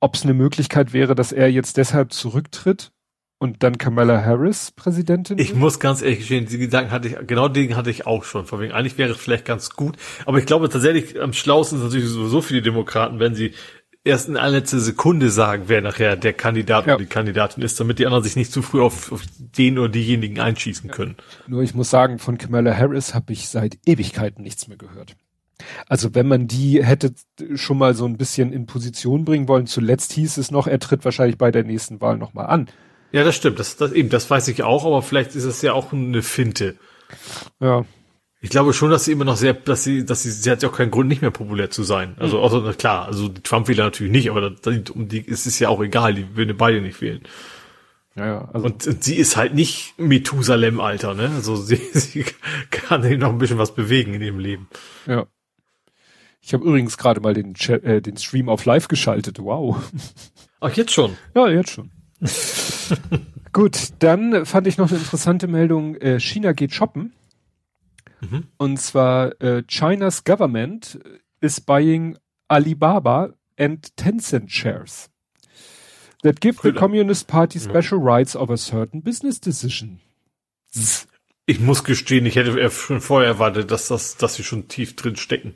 [0.00, 2.92] ob es eine Möglichkeit wäre, dass er jetzt deshalb zurücktritt
[3.38, 5.38] und dann Kamala Harris Präsidentin?
[5.38, 8.46] Ich muss ganz ehrlich gestehen, die Gedanken hatte ich, genau den hatte ich auch schon.
[8.46, 9.96] Vor wegen, eigentlich wäre es vielleicht ganz gut.
[10.26, 13.54] Aber ich glaube tatsächlich, am schlausten sind natürlich sowieso viele Demokraten, wenn sie
[14.04, 16.94] erst in allerletzter Sekunde sagen, wer nachher der Kandidat ja.
[16.94, 19.88] oder die Kandidatin ist, damit die anderen sich nicht zu früh auf, auf den oder
[19.88, 21.16] diejenigen einschießen können.
[21.46, 25.16] Nur ich muss sagen, von Kamala Harris habe ich seit Ewigkeiten nichts mehr gehört.
[25.88, 27.12] Also wenn man die hätte
[27.54, 31.04] schon mal so ein bisschen in Position bringen wollen, zuletzt hieß es noch, er tritt
[31.04, 32.68] wahrscheinlich bei der nächsten Wahl nochmal an.
[33.12, 33.58] Ja, das stimmt.
[33.58, 36.76] Das, das eben, das weiß ich auch, aber vielleicht ist es ja auch eine Finte.
[37.60, 37.84] Ja.
[38.40, 40.68] Ich glaube schon, dass sie immer noch sehr, dass sie, dass sie, sie hat ja
[40.68, 42.14] auch keinen Grund, nicht mehr populär zu sein.
[42.18, 42.42] Also, mhm.
[42.44, 45.82] außer, klar, also die Trump-Wähler natürlich nicht, aber da, um die ist es ja auch
[45.82, 47.22] egal, die würden beide nicht wählen.
[48.14, 48.48] Ja, ja.
[48.52, 51.30] Also und, und sie ist halt nicht Methusalem-Alter, ne?
[51.34, 52.24] Also sie, sie
[52.70, 54.68] kann eben noch ein bisschen was bewegen in ihrem Leben.
[55.06, 55.26] Ja.
[56.48, 59.38] Ich habe übrigens gerade mal den, äh, den Stream auf Live geschaltet.
[59.38, 59.76] Wow.
[60.60, 61.14] Ach, jetzt schon?
[61.34, 61.90] Ja, jetzt schon.
[63.52, 65.96] Gut, dann fand ich noch eine interessante Meldung.
[65.96, 67.12] Äh, China geht shoppen.
[68.22, 68.44] Mhm.
[68.56, 70.98] Und zwar äh, China's government
[71.42, 72.16] is buying
[72.48, 75.10] Alibaba and Tencent shares
[76.22, 80.00] that give the Communist Party special rights over certain business decision.
[81.44, 85.16] Ich muss gestehen, ich hätte schon vorher erwartet, dass das, dass sie schon tief drin
[85.16, 85.54] stecken.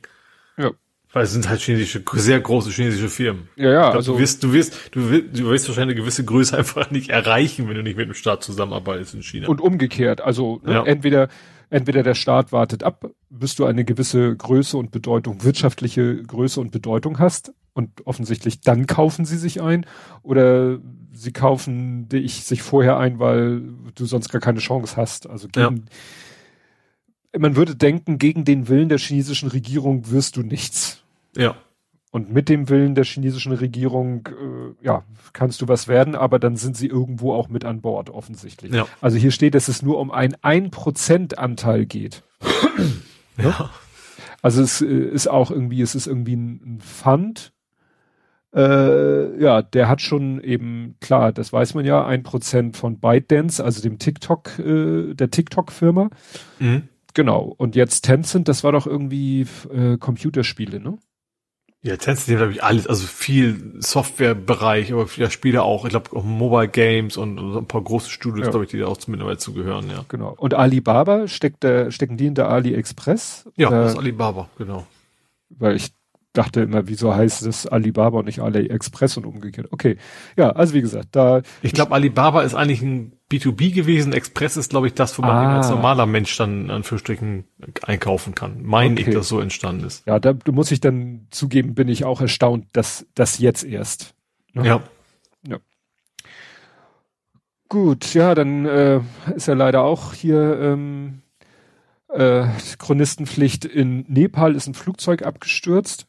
[0.59, 0.73] Ja.
[1.13, 3.49] Weil es sind halt chinesische, sehr große chinesische Firmen.
[3.57, 3.83] Ja, ja.
[3.83, 6.91] Glaub, also du wirst, du wirst, du wirst, du wirst wahrscheinlich eine gewisse Größe einfach
[6.91, 9.49] nicht erreichen, wenn du nicht mit dem Staat zusammenarbeitest in China.
[9.49, 10.23] Und umgekehrt.
[10.23, 10.85] Also ne, ja.
[10.85, 11.29] entweder,
[11.69, 16.71] entweder der Staat wartet ab, bis du eine gewisse Größe und Bedeutung, wirtschaftliche Größe und
[16.71, 17.53] Bedeutung hast.
[17.75, 19.87] Und offensichtlich dann kaufen sie sich ein.
[20.23, 20.79] Oder
[21.13, 23.63] sie kaufen dich sich vorher ein, weil
[23.95, 25.29] du sonst gar keine Chance hast.
[25.29, 25.83] Also gegen, ja
[27.37, 31.03] man würde denken, gegen den Willen der chinesischen Regierung wirst du nichts.
[31.37, 31.57] Ja.
[32.11, 35.03] Und mit dem Willen der chinesischen Regierung, äh, ja,
[35.33, 38.73] kannst du was werden, aber dann sind sie irgendwo auch mit an Bord, offensichtlich.
[38.73, 38.87] Ja.
[39.01, 42.23] Also hier steht, dass es nur um ein 1% Anteil geht.
[43.39, 43.45] ja.
[43.45, 43.71] ja.
[44.43, 47.53] Also es äh, ist auch irgendwie, es ist irgendwie ein, ein Fund.
[48.55, 53.65] Äh, ja, der hat schon eben, klar, das weiß man ja, ein Prozent von ByteDance,
[53.65, 56.11] also dem TikTok, äh, der TikTok-Firma.
[56.59, 56.89] Mhm.
[57.15, 57.55] Genau.
[57.57, 60.99] Und jetzt Tencent, das war doch irgendwie äh, Computerspiele, ne?
[61.85, 65.85] Ja, Tencent hat, glaube ich, alles, also viel Softwarebereich, aber viele Spiele auch.
[65.85, 68.51] Ich glaube auch Mobile Games und, und ein paar große Studios, ja.
[68.51, 70.05] glaube ich, die da auch zumindest zugehören, ja.
[70.09, 70.35] Genau.
[70.39, 73.49] Und Alibaba steckt der, stecken die in der AliExpress?
[73.57, 74.87] Ja, äh, das ist Alibaba, genau.
[75.51, 75.93] Weil ich
[76.33, 79.69] dachte immer, wieso heißt es Alibaba und nicht AliExpress und umgekehrt.
[79.71, 79.99] Okay.
[80.37, 81.43] Ja, also wie gesagt, da.
[81.63, 84.13] Ich glaube, Alibaba ist eigentlich ein B2B gewesen.
[84.13, 85.57] Express ist, glaube ich, das, wo man ah.
[85.59, 87.45] als normaler Mensch dann an Strichen
[87.83, 88.63] einkaufen kann.
[88.63, 89.05] Mein okay.
[89.09, 90.07] ich, dass so entstanden ist.
[90.07, 94.15] Ja, da muss ich dann zugeben, bin ich auch erstaunt, dass das jetzt erst.
[94.55, 94.67] Ne?
[94.67, 94.83] Ja.
[95.47, 95.59] Ja.
[97.69, 99.01] Gut, ja, dann äh,
[99.35, 101.23] ist ja leider auch hier ähm,
[102.09, 102.47] äh,
[102.79, 103.65] Chronistenpflicht.
[103.65, 106.07] In Nepal ist ein Flugzeug abgestürzt.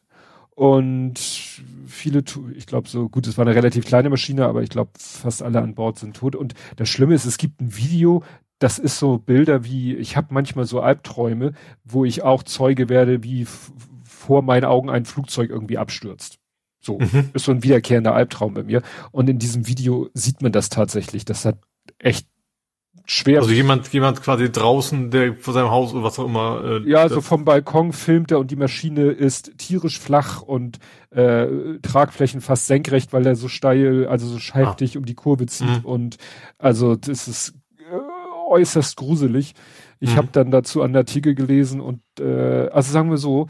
[0.54, 1.18] Und
[1.86, 2.22] viele,
[2.54, 5.60] ich glaube so, gut, es war eine relativ kleine Maschine, aber ich glaube, fast alle
[5.60, 6.36] an Bord sind tot.
[6.36, 8.22] Und das Schlimme ist, es gibt ein Video,
[8.60, 11.52] das ist so Bilder wie, ich habe manchmal so Albträume,
[11.84, 13.46] wo ich auch Zeuge werde, wie
[14.04, 16.38] vor meinen Augen ein Flugzeug irgendwie abstürzt.
[16.80, 17.30] So, mhm.
[17.32, 18.82] ist so ein wiederkehrender Albtraum bei mir.
[19.10, 21.24] Und in diesem Video sieht man das tatsächlich.
[21.24, 21.58] Das hat
[21.98, 22.28] echt
[23.06, 23.40] schwer.
[23.40, 26.82] Also jemand, jemand quasi draußen, der vor seinem Haus oder was auch immer.
[26.84, 30.78] Äh, ja, so vom Balkon filmt er und die Maschine ist tierisch flach und
[31.10, 31.46] äh,
[31.82, 34.98] Tragflächen fast senkrecht, weil er so steil, also so heftig ah.
[34.98, 35.84] um die Kurve zieht mhm.
[35.84, 36.16] und
[36.58, 39.54] also das ist äh, äußerst gruselig.
[40.00, 40.16] Ich mhm.
[40.16, 43.48] habe dann dazu einen Artikel gelesen und äh, also sagen wir so,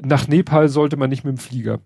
[0.00, 1.80] nach Nepal sollte man nicht mit dem Flieger.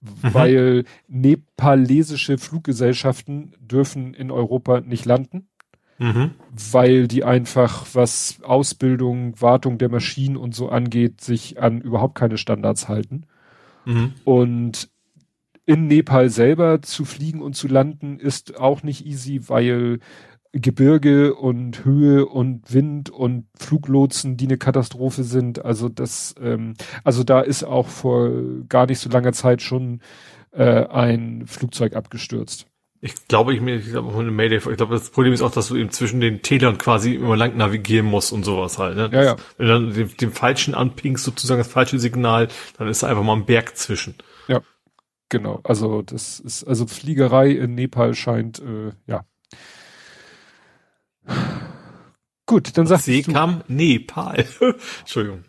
[0.00, 0.34] Mhm.
[0.34, 5.48] Weil nepalesische Fluggesellschaften dürfen in Europa nicht landen.
[5.98, 6.32] Mhm.
[6.72, 12.38] Weil die einfach, was Ausbildung, Wartung der Maschinen und so angeht, sich an überhaupt keine
[12.38, 13.26] Standards halten.
[13.84, 14.12] Mhm.
[14.24, 14.88] Und
[15.64, 20.00] in Nepal selber zu fliegen und zu landen ist auch nicht easy, weil
[20.52, 25.64] Gebirge und Höhe und Wind und Fluglotsen, die eine Katastrophe sind.
[25.64, 26.74] Also das, ähm,
[27.04, 28.30] also da ist auch vor
[28.68, 30.00] gar nicht so langer Zeit schon
[30.50, 32.66] äh, ein Flugzeug abgestürzt.
[33.04, 35.66] Ich glaube, ich mir, ich glaube, eine Mayday, ich glaube, das Problem ist auch, dass
[35.66, 38.96] du eben zwischen den Tälern quasi immer lang navigieren musst und sowas halt.
[38.96, 39.10] Ne?
[39.12, 39.36] Ja, ja.
[39.58, 42.46] Wenn du dann den, den falschen anpingst, sozusagen das falsche Signal,
[42.78, 44.14] dann ist da einfach mal ein Berg zwischen.
[44.46, 44.60] Ja,
[45.28, 45.58] genau.
[45.64, 49.24] Also das ist, also Fliegerei in Nepal scheint, äh, ja,
[52.46, 53.22] Gut, dann sagst du.
[53.22, 54.44] kam Nepal.
[55.00, 55.44] Entschuldigung.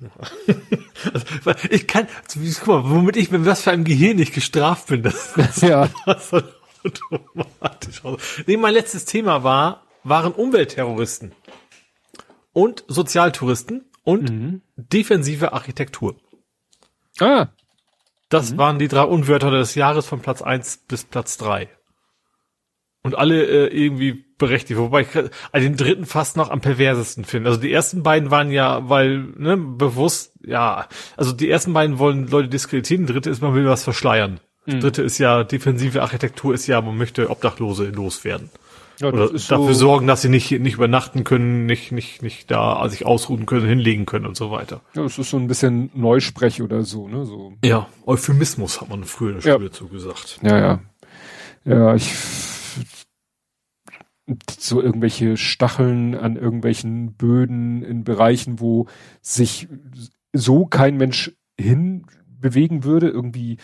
[1.46, 5.04] also, ich kann, guck mal, womit ich mit was für einem Gehirn nicht gestraft bin.
[5.04, 5.90] Das, das ja.
[7.12, 8.02] Automatisch.
[8.46, 11.34] Nee, mein letztes Thema war, waren Umweltterroristen
[12.52, 14.62] und Sozialtouristen und mhm.
[14.76, 16.16] defensive Architektur.
[17.20, 17.48] Ah.
[18.30, 18.58] Das mhm.
[18.58, 21.70] waren die drei Unwörter des Jahres von Platz eins bis Platz drei
[23.04, 27.50] Und alle äh, irgendwie berechtigt, wobei ich also den dritten fast noch am perversesten finde.
[27.50, 32.28] Also die ersten beiden waren ja, weil, ne, bewusst, ja, also die ersten beiden wollen
[32.28, 34.40] Leute diskreditieren, die dritte ist, man will was verschleiern.
[34.66, 34.80] Mhm.
[34.80, 38.50] dritte ist ja, defensive Architektur ist ja, man möchte Obdachlose loswerden.
[39.00, 42.88] Ja, Oder dafür so sorgen, dass sie nicht, nicht übernachten können, nicht, nicht, nicht da
[42.90, 44.82] sich ausruhen können, hinlegen können und so weiter.
[44.94, 47.54] Ja, es ist so ein bisschen Neusprech oder so, ne, so.
[47.64, 49.72] Ja, Euphemismus hat man früher in der Schule ja.
[49.72, 50.40] zugesagt.
[50.44, 50.80] Ja, ja.
[51.66, 52.14] Ja, ich
[54.58, 58.88] so irgendwelche Stacheln an irgendwelchen Böden in Bereichen, wo
[59.22, 59.68] sich
[60.32, 63.58] so kein Mensch hin bewegen würde, irgendwie,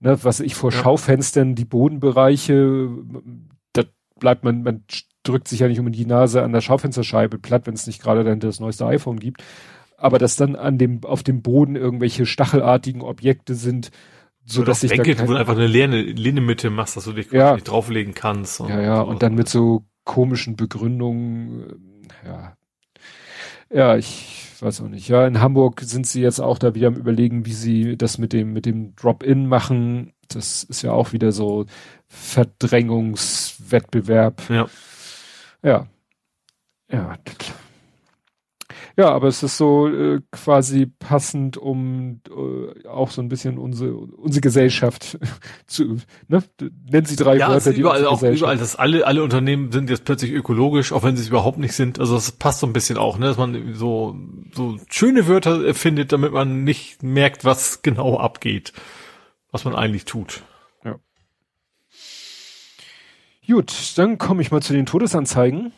[0.00, 0.78] ne, was ich vor ja.
[0.78, 2.88] Schaufenstern, die Bodenbereiche,
[3.72, 3.82] da
[4.18, 4.84] bleibt man, man
[5.22, 8.24] drückt sich ja nicht um die Nase an der Schaufensterscheibe platt, wenn es nicht gerade
[8.24, 9.42] dann das neueste iPhone gibt.
[9.98, 13.90] Aber dass dann an dem, auf dem Boden irgendwelche stachelartigen Objekte sind,
[14.44, 16.40] so dass ich denke, da wo du einfach eine Lehne, Lehne
[16.70, 17.54] machst, dass du dich ja.
[17.54, 18.60] nicht drauflegen kannst.
[18.60, 22.56] ja, ja, und, und dann mit so komischen Begründungen, äh, ja.
[23.68, 25.08] Ja, ich weiß auch nicht.
[25.08, 28.32] Ja, in Hamburg sind sie jetzt auch da wieder am überlegen, wie sie das mit
[28.32, 30.12] dem, mit dem Drop-In machen.
[30.28, 31.66] Das ist ja auch wieder so
[32.08, 34.42] Verdrängungswettbewerb.
[34.48, 34.66] Ja.
[35.62, 35.86] Ja.
[36.90, 37.16] Ja,
[38.98, 43.94] ja, aber es ist so äh, quasi passend, um äh, auch so ein bisschen unsere
[43.94, 45.18] unsere Gesellschaft
[45.66, 45.98] zu,
[46.28, 46.42] ne?
[46.90, 50.06] Nennen Sie drei ja, Wörter, die überall auch überall, dass alle alle Unternehmen sind jetzt
[50.06, 52.00] plötzlich ökologisch, auch wenn sie es überhaupt nicht sind.
[52.00, 54.16] Also das passt so ein bisschen auch, ne, dass man so
[54.54, 58.72] so schöne Wörter findet, damit man nicht merkt, was genau abgeht,
[59.50, 60.42] was man eigentlich tut.
[60.84, 60.96] Ja.
[63.46, 65.72] Gut, dann komme ich mal zu den Todesanzeigen.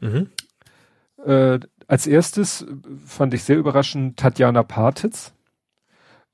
[0.00, 0.28] Mhm.
[1.24, 2.66] Äh, als erstes
[3.04, 5.32] fand ich sehr überraschend Tatjana Partitz.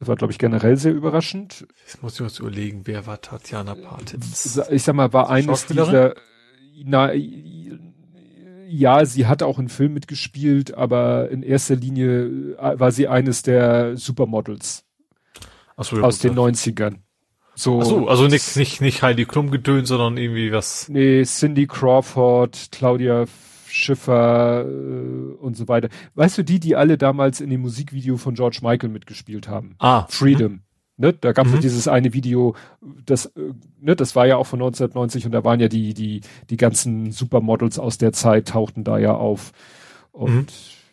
[0.01, 1.67] Das war, glaube ich, generell sehr überraschend.
[1.87, 4.61] Jetzt muss ich uns überlegen, wer war Tatjana Partitz?
[4.71, 6.15] Ich sag mal, war eines dieser,
[6.85, 13.07] na, ja, sie hat auch in Film mitgespielt, aber in erster Linie äh, war sie
[13.07, 14.85] eines der Supermodels.
[15.77, 16.97] Ach so, aus den 90ern.
[17.55, 20.89] So, Ach so also nicht, nicht, nicht Heidi Klum gedöhnt, sondern irgendwie was.
[20.89, 23.27] Nee, Cindy Crawford, Claudia
[23.75, 25.89] Schiffer äh, und so weiter.
[26.15, 29.75] Weißt du, die, die alle damals in dem Musikvideo von George Michael mitgespielt haben?
[29.79, 30.07] Ah.
[30.09, 30.53] Freedom.
[30.53, 30.61] Mhm.
[30.97, 31.61] Ne, da gab es mhm.
[31.61, 32.55] dieses eine Video,
[33.05, 36.21] das, äh, ne, das war ja auch von 1990 und da waren ja die, die,
[36.51, 39.53] die ganzen Supermodels aus der Zeit tauchten da ja auf.
[40.13, 40.47] Und mhm.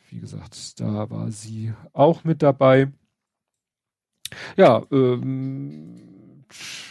[0.09, 2.87] wie gesagt, da war sie auch mit dabei.
[4.57, 6.45] Ja, ähm,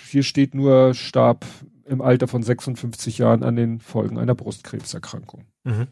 [0.08, 1.44] hier steht nur, starb
[1.90, 5.44] im Alter von 56 Jahren an den Folgen einer Brustkrebserkrankung.
[5.64, 5.88] Mhm.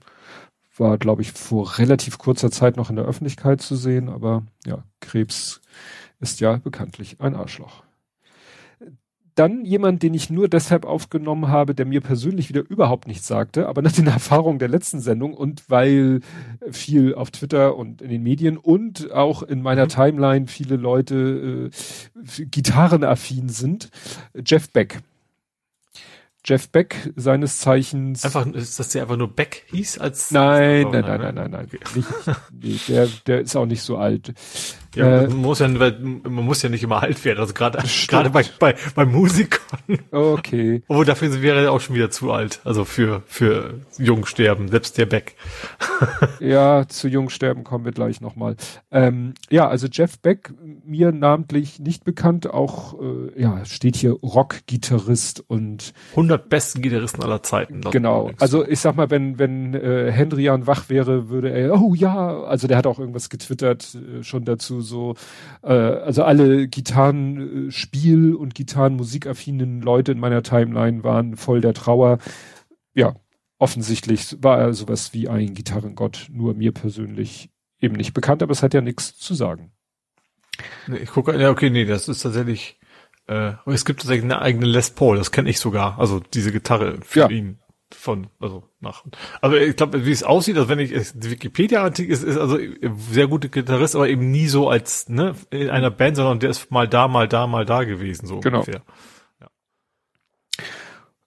[0.77, 4.85] War, glaube ich, vor relativ kurzer Zeit noch in der Öffentlichkeit zu sehen, aber ja,
[5.01, 5.61] Krebs
[6.21, 7.83] ist ja bekanntlich ein Arschloch.
[9.35, 13.69] Dann jemand, den ich nur deshalb aufgenommen habe, der mir persönlich wieder überhaupt nichts sagte,
[13.69, 16.21] aber nach den Erfahrungen der letzten Sendung und weil
[16.71, 19.89] viel auf Twitter und in den Medien und auch in meiner mhm.
[19.91, 23.91] Timeline viele Leute äh, gitarrenaffin sind,
[24.45, 25.03] Jeff Beck
[26.45, 28.25] Jeff Beck seines Zeichens.
[28.25, 30.31] Einfach, ist das der einfach nur Beck hieß als?
[30.31, 31.81] Nein, nein, nein, nein, nein, nein, okay.
[32.53, 34.33] nicht, nee, der, der ist auch nicht so alt.
[34.95, 37.79] Ja, äh, man muss ja, man muss ja nicht immer alt werden, also gerade,
[38.09, 39.59] gerade bei, bei, bei Musikern.
[40.11, 40.83] Okay.
[40.89, 45.07] Obwohl dafür wäre er auch schon wieder zu alt, also für, für Jungsterben, selbst der
[45.07, 45.37] Beck.
[46.41, 48.57] ja, zu Jungsterben kommen wir gleich nochmal.
[48.91, 50.53] Ähm, ja, also Jeff Beck,
[50.85, 57.43] mir namentlich nicht bekannt, auch, äh, ja, steht hier Rock-Gitarrist und 100 besten Gitarristen aller
[57.43, 57.81] Zeiten.
[57.81, 58.31] Genau.
[58.39, 62.69] Also ich sag mal, wenn wenn äh, Hendrian wach wäre, würde er oh ja, also
[62.69, 65.15] der hat auch irgendwas getwittert äh, schon dazu so
[65.63, 72.19] äh, also alle Gitarrenspiel und Gitarrenmusikaffinen Leute in meiner Timeline waren voll der Trauer.
[72.93, 73.15] Ja,
[73.59, 77.51] offensichtlich war er sowas wie ein Gitarrengott, nur mir persönlich
[77.81, 79.73] eben nicht bekannt, aber es hat ja nichts zu sagen.
[80.87, 82.79] Nee, ich gucke, ja okay, nee, das ist tatsächlich
[83.29, 85.99] äh, es gibt tatsächlich eine eigene Les Paul, das kenne ich sogar.
[85.99, 87.29] Also diese Gitarre für ja.
[87.29, 87.59] ihn
[87.93, 89.05] von, also nach.
[89.41, 92.59] Also ich glaube, wie es aussieht, also wenn ich die Wikipedia-Artikel ist, ist also
[93.11, 96.71] sehr gute Gitarrist, aber eben nie so als ne in einer Band, sondern der ist
[96.71, 98.59] mal da, mal da, mal da gewesen, so genau.
[98.59, 98.83] ungefähr.
[99.41, 99.47] Ja.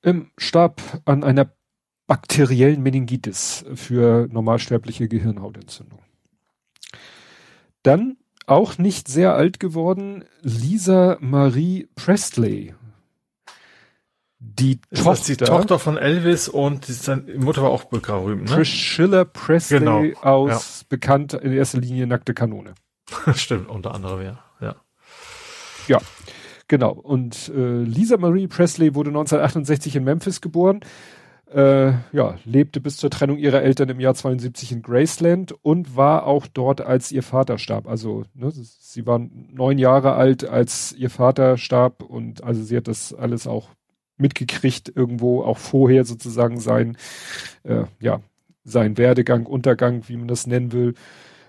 [0.03, 1.53] Im starb an einer
[2.07, 5.99] bakteriellen Meningitis für normalsterbliche Gehirnhautentzündung.
[7.84, 8.18] Dann
[8.48, 12.74] auch nicht sehr alt geworden, Lisa Marie Presley.
[14.40, 18.56] Die ist Tochter, die Tochter von Elvis und seine Mutter war auch berühmt, ne?
[18.56, 20.04] Priscilla Presley genau.
[20.22, 20.86] aus ja.
[20.90, 22.74] bekannt in erster Linie nackte Kanone.
[23.36, 24.44] Stimmt, unter anderem, ja.
[24.60, 24.76] Ja,
[25.88, 26.02] ja
[26.68, 26.92] genau.
[26.92, 30.80] Und äh, Lisa Marie Presley wurde 1968 in Memphis geboren
[31.53, 36.26] äh, ja, lebte bis zur Trennung ihrer Eltern im Jahr 72 in Graceland und war
[36.26, 37.88] auch dort, als ihr Vater starb.
[37.88, 42.88] Also ne, sie war neun Jahre alt, als ihr Vater starb und also sie hat
[42.88, 43.69] das alles auch
[44.18, 46.98] mitgekriegt, irgendwo auch vorher sozusagen sein,
[47.64, 48.22] äh, ja,
[48.64, 50.94] sein Werdegang, Untergang, wie man das nennen will,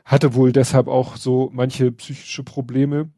[0.04, 3.10] hatte wohl deshalb auch so manche psychische Probleme.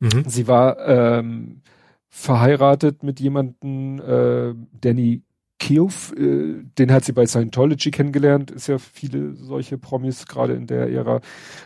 [0.00, 0.24] Mhm.
[0.26, 1.62] Sie war ähm,
[2.08, 5.22] verheiratet mit jemanden, äh, Danny
[5.58, 10.66] Keough, äh, den hat sie bei Scientology kennengelernt, ist ja viele solche Promis gerade in
[10.66, 11.20] der Ära,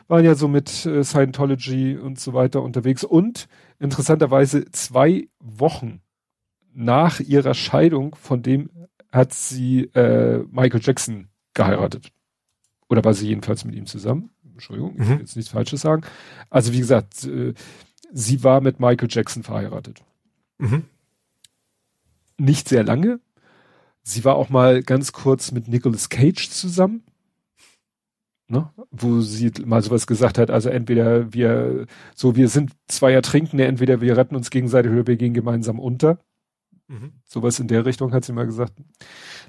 [0.09, 3.49] waren ja so mit äh, Scientology und so weiter unterwegs und
[3.79, 6.01] interessanterweise zwei Wochen
[6.75, 8.71] nach ihrer Scheidung von dem
[9.13, 12.11] hat sie äh, Michael Jackson geheiratet.
[12.89, 14.31] Oder war sie jedenfalls mit ihm zusammen?
[14.53, 15.21] Entschuldigung, ich will mhm.
[15.21, 16.03] jetzt nichts Falsches sagen.
[16.49, 17.53] Also wie gesagt, äh,
[18.11, 20.03] sie war mit Michael Jackson verheiratet.
[20.59, 20.85] Mhm.
[22.39, 23.21] Nicht sehr lange,
[24.03, 27.05] Sie war auch mal ganz kurz mit Nicolas Cage zusammen.
[28.49, 28.71] Ne?
[28.91, 34.01] Wo sie mal sowas gesagt hat, also entweder wir, so wir sind zwei Ertrinkende, entweder
[34.01, 36.19] wir retten uns gegenseitig oder wir gehen gemeinsam unter.
[36.89, 37.13] Mhm.
[37.25, 38.75] Sowas in der Richtung hat sie mal gesagt.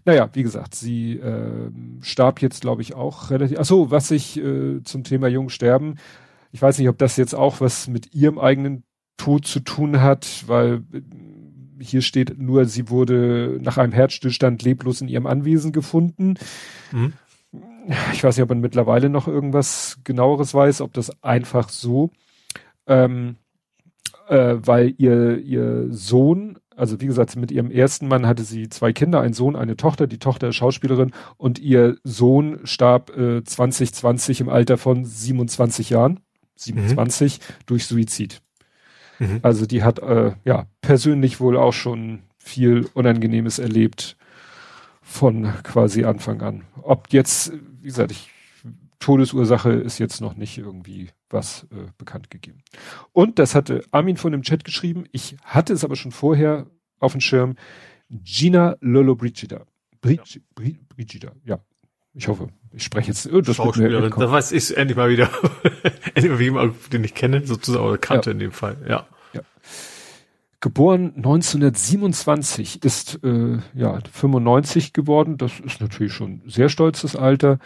[0.06, 1.70] Naja, wie gesagt, sie äh,
[2.02, 3.58] starb jetzt, glaube ich, auch relativ.
[3.60, 5.96] Ach so, was ich äh, zum Thema Jung sterben.
[6.52, 8.84] Ich weiß nicht, ob das jetzt auch was mit ihrem eigenen
[9.18, 10.84] Tod zu tun hat, weil
[11.84, 16.36] hier steht nur, sie wurde nach einem Herzstillstand leblos in ihrem Anwesen gefunden.
[16.92, 17.14] Mhm.
[18.14, 22.12] Ich weiß nicht, ob man mittlerweile noch irgendwas genaueres weiß, ob das einfach so,
[22.88, 23.36] ähm,
[24.30, 28.94] äh, weil ihr, ihr Sohn, also wie gesagt, mit ihrem ersten Mann hatte sie zwei
[28.94, 34.42] Kinder, einen Sohn, eine Tochter, die Tochter ist Schauspielerin und ihr Sohn starb äh, 2020
[34.42, 36.22] im Alter von 27 Jahren,
[36.56, 37.54] 27, mhm.
[37.66, 38.43] durch Suizid.
[39.24, 39.40] Mhm.
[39.42, 44.18] Also die hat äh, ja persönlich wohl auch schon viel Unangenehmes erlebt
[45.02, 46.64] von quasi Anfang an.
[46.82, 48.30] Ob jetzt, wie gesagt, ich,
[49.00, 52.64] Todesursache ist jetzt noch nicht irgendwie was äh, bekannt gegeben.
[53.12, 55.06] Und das hatte Armin von dem Chat geschrieben.
[55.12, 56.68] Ich hatte es aber schon vorher
[57.00, 57.56] auf dem Schirm.
[58.10, 59.66] Gina Lollobrigida.
[60.02, 60.72] Brig, ja.
[60.90, 61.60] Brigida, ja.
[62.16, 63.32] Ich hoffe, ich spreche jetzt.
[63.32, 65.30] Oh, das Schauspielerin, da weiß ich endlich mal wieder.
[66.14, 68.34] endlich mal jemand, den ich kenne, sozusagen, oder kannte ja.
[68.34, 69.08] in dem Fall, ja.
[69.34, 69.42] ja.
[70.60, 75.38] Geboren 1927, ist äh, ja 95 geworden.
[75.38, 77.58] Das ist natürlich schon sehr stolzes Alter.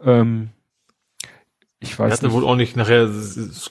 [0.00, 0.50] Ähm,
[1.78, 2.34] ich weiß er hatte nicht.
[2.34, 3.08] wohl auch nicht nachher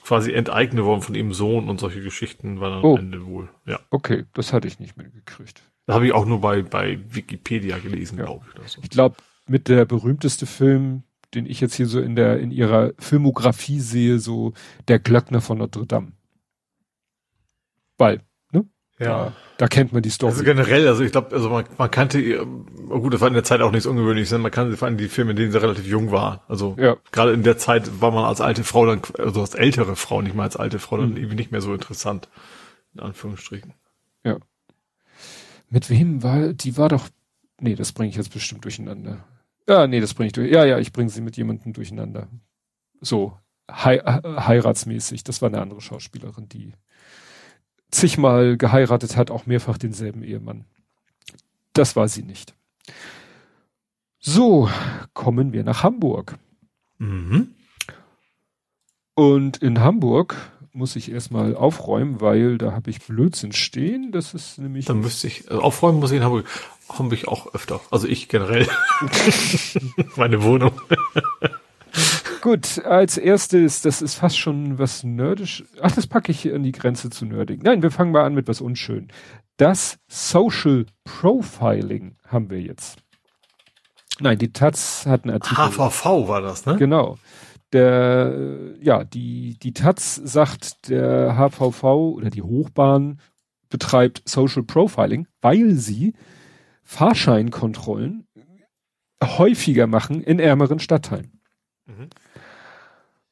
[0.04, 2.96] quasi enteignet worden von ihrem Sohn und solche Geschichten war dann oh.
[2.96, 3.50] am Ende wohl.
[3.66, 3.80] Ja.
[3.90, 5.64] Okay, das hatte ich nicht mitgekriegt.
[5.86, 8.26] Das habe ich auch nur bei, bei Wikipedia gelesen, ja.
[8.26, 8.72] glaube ich.
[8.72, 8.82] So.
[8.82, 9.18] Ich glaube,
[9.48, 11.04] mit der berühmteste Film,
[11.34, 14.54] den ich jetzt hier so in der, in ihrer Filmografie sehe, so
[14.88, 16.14] der Glöckner von Notre Dame.
[17.98, 18.22] Weil,
[18.52, 18.66] ne?
[19.00, 19.06] Ja.
[19.08, 20.32] Da, da kennt man die Story.
[20.32, 23.62] Also generell, also ich glaube, also man, man kannte, gut, das war in der Zeit
[23.62, 26.44] auch nichts Ungewöhnliches, man kannte vor allem die Filme, in denen sie relativ jung war.
[26.48, 26.98] Also ja.
[27.12, 30.36] gerade in der Zeit war man als alte Frau dann, also als ältere Frau, nicht
[30.36, 31.18] mal als alte Frau, dann mhm.
[31.18, 32.30] irgendwie nicht mehr so interessant.
[32.94, 33.74] In Anführungsstrichen.
[34.24, 34.38] Ja.
[35.70, 37.10] Mit wem war, die war doch,
[37.60, 39.26] nee, das bringe ich jetzt bestimmt durcheinander.
[39.68, 40.52] Ja, nee, das bringe ich durch.
[40.52, 42.28] Ja, ja, ich bringe sie mit jemandem durcheinander.
[43.02, 43.38] So,
[43.70, 45.24] hei heiratsmäßig.
[45.24, 46.74] Das war eine andere Schauspielerin, die
[47.92, 50.66] zigmal geheiratet hat, auch mehrfach denselben Ehemann.
[51.74, 52.54] Das war sie nicht.
[54.20, 54.70] So,
[55.14, 56.38] kommen wir nach Hamburg.
[56.98, 57.56] Mhm.
[59.16, 60.36] Und in Hamburg
[60.72, 64.12] muss ich erstmal aufräumen, weil da habe ich Blödsinn stehen.
[64.12, 64.86] Das ist nämlich.
[64.86, 66.48] Dann müsste ich, also aufräumen muss ich in Hamburg,
[67.00, 67.80] habe ich auch öfter.
[67.92, 68.68] Also ich generell.
[70.16, 70.72] Meine Wohnung.
[72.42, 75.64] Gut, als erstes, das ist fast schon was nerdisch.
[75.82, 77.64] Ach, das packe ich hier an die Grenze zu nerdig.
[77.64, 79.08] Nein, wir fangen mal an mit was unschön.
[79.58, 82.98] Das Social Profiling haben wir jetzt.
[84.20, 85.58] Nein, die Taz hat einen Artikel.
[85.58, 86.76] HVV war das, ne?
[86.78, 87.18] Genau.
[87.72, 93.20] Der, ja, die, die Taz sagt, der HVV oder die Hochbahn
[93.70, 96.14] betreibt Social Profiling, weil sie
[96.84, 98.28] Fahrscheinkontrollen
[99.24, 101.40] häufiger machen in ärmeren Stadtteilen.
[101.86, 102.10] Mhm.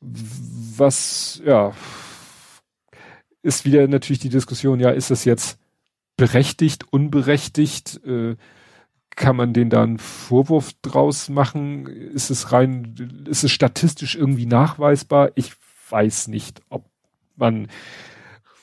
[0.01, 1.73] Was, ja,
[3.43, 5.59] ist wieder natürlich die Diskussion, ja, ist das jetzt
[6.17, 8.03] berechtigt, unberechtigt?
[8.05, 8.35] Äh,
[9.15, 11.85] kann man den da einen Vorwurf draus machen?
[11.87, 15.31] Ist es rein, ist es statistisch irgendwie nachweisbar?
[15.35, 15.53] Ich
[15.89, 16.85] weiß nicht, ob
[17.35, 17.67] man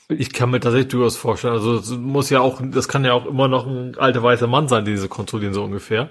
[0.09, 1.55] ich kann mir tatsächlich durchaus vorstellen.
[1.55, 4.69] Also es muss ja auch, das kann ja auch immer noch ein alter weißer Mann
[4.69, 6.11] sein, den sie kontrollieren, so ungefähr.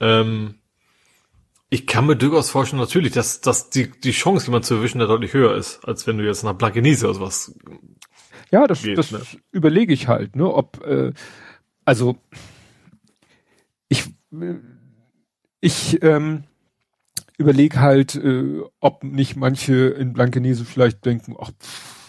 [0.00, 0.56] Ähm,
[1.70, 5.06] ich kann mir durchaus vorstellen, natürlich, dass, dass die, die Chance, jemand zu erwischen, da
[5.06, 7.54] deutlich höher ist, als wenn du jetzt nach Blankenese oder sowas.
[8.50, 9.20] Ja, das, geht, das ne?
[9.52, 11.12] überlege ich halt, ne, ob, äh,
[11.84, 12.16] also,
[13.88, 14.04] ich,
[15.60, 16.44] ich, ähm,
[17.38, 22.01] überlege halt, äh, ob nicht manche in Blankenese vielleicht denken, ach, pff,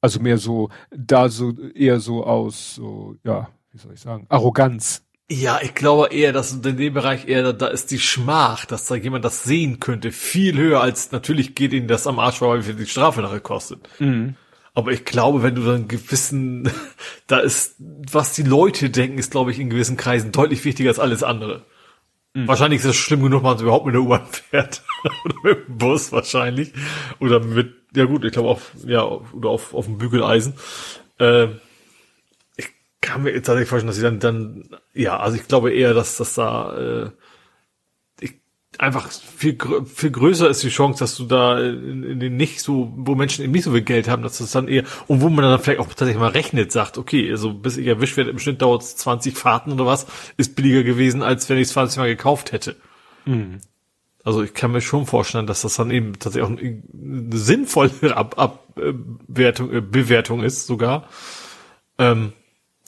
[0.00, 5.04] also mehr so, da so, eher so aus, so, ja, wie soll ich sagen, Arroganz.
[5.32, 8.86] Ja, ich glaube eher, dass in dem Bereich eher, da, da ist die Schmach, dass
[8.86, 12.58] da jemand das sehen könnte, viel höher als natürlich geht ihnen das am Arsch, weil
[12.58, 13.88] wie viel die Strafe nachher kostet.
[14.00, 14.34] Mhm.
[14.74, 16.68] Aber ich glaube, wenn du dann gewissen,
[17.28, 20.98] da ist, was die Leute denken, ist, glaube ich, in gewissen Kreisen deutlich wichtiger als
[20.98, 21.64] alles andere.
[22.34, 22.48] Mhm.
[22.48, 24.82] Wahrscheinlich ist es schlimm genug, wenn man überhaupt mit der U-Bahn fährt.
[25.24, 26.72] oder mit dem Bus wahrscheinlich.
[27.18, 30.54] Oder mit, ja gut, ich glaube auf, ja, oder auf, auf dem Bügeleisen.
[31.18, 31.48] Äh,
[33.00, 36.34] kann mir tatsächlich vorstellen, dass sie dann, dann, ja, also ich glaube eher, dass das
[36.34, 37.10] da äh,
[38.20, 38.34] ich,
[38.78, 39.56] einfach viel,
[39.86, 43.42] viel größer ist die Chance, dass du da in, in den nicht so, wo Menschen
[43.42, 45.80] eben nicht so viel Geld haben, dass das dann eher, und wo man dann vielleicht
[45.80, 48.96] auch tatsächlich mal rechnet, sagt, okay, also bis ich erwischt werde, im Schnitt dauert es
[48.96, 50.06] 20 Fahrten oder was,
[50.36, 52.76] ist billiger gewesen, als wenn ich es 20 Mal gekauft hätte.
[53.24, 53.60] Mhm.
[54.22, 56.82] Also ich kann mir schon vorstellen, dass das dann eben tatsächlich auch eine,
[57.36, 61.08] sinnvolle Ab Abwertung, äh, Bewertung ist sogar.
[61.98, 62.32] Ähm,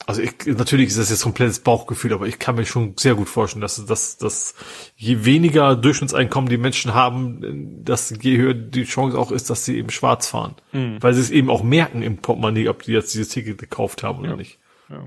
[0.05, 3.29] also ich, natürlich ist das jetzt komplettes Bauchgefühl, aber ich kann mir schon sehr gut
[3.29, 4.53] vorstellen, dass, dass, dass
[4.97, 9.77] je weniger Durchschnittseinkommen die Menschen haben, dass je höher die Chance auch ist, dass sie
[9.77, 10.55] eben schwarz fahren.
[10.73, 10.97] Mhm.
[11.01, 14.19] Weil sie es eben auch merken im Portemonnaie, ob die jetzt dieses Ticket gekauft haben
[14.19, 14.35] oder ja.
[14.35, 14.59] nicht.
[14.89, 15.05] Ja.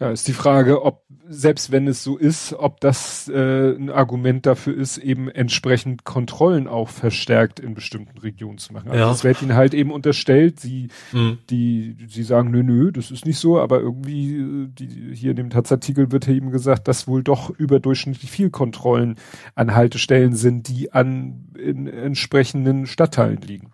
[0.00, 4.46] Ja, ist die Frage, ob selbst wenn es so ist, ob das äh, ein Argument
[4.46, 8.90] dafür ist, eben entsprechend Kontrollen auch verstärkt in bestimmten Regionen zu machen.
[8.90, 9.10] Also ja.
[9.10, 11.38] es wird ihnen halt eben unterstellt, sie, mhm.
[11.50, 15.36] die, sie sagen, nö, nö, das ist nicht so, aber irgendwie, äh, die, hier in
[15.36, 19.16] dem Taz-Artikel wird ja eben gesagt, dass wohl doch überdurchschnittlich viel Kontrollen
[19.54, 23.72] an Haltestellen sind, die an in entsprechenden Stadtteilen liegen.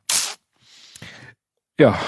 [1.78, 1.98] Ja,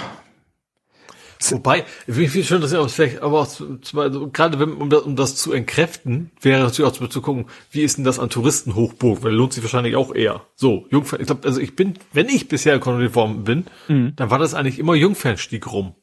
[1.51, 4.73] Wobei, wie viel schön, dass ja auch vielleicht, aber auch zu, zu, also gerade wenn,
[4.75, 8.05] um das, um das zu entkräften, wäre natürlich auch zu, zu gucken, wie ist denn
[8.05, 10.43] das an Touristenhochburg, weil lohnt sich wahrscheinlich auch eher.
[10.55, 14.15] So, Jungfern, ich glaube, also ich bin, wenn ich bisher konform bin, mhm.
[14.17, 15.95] dann war das eigentlich immer Jungfernstieg rum.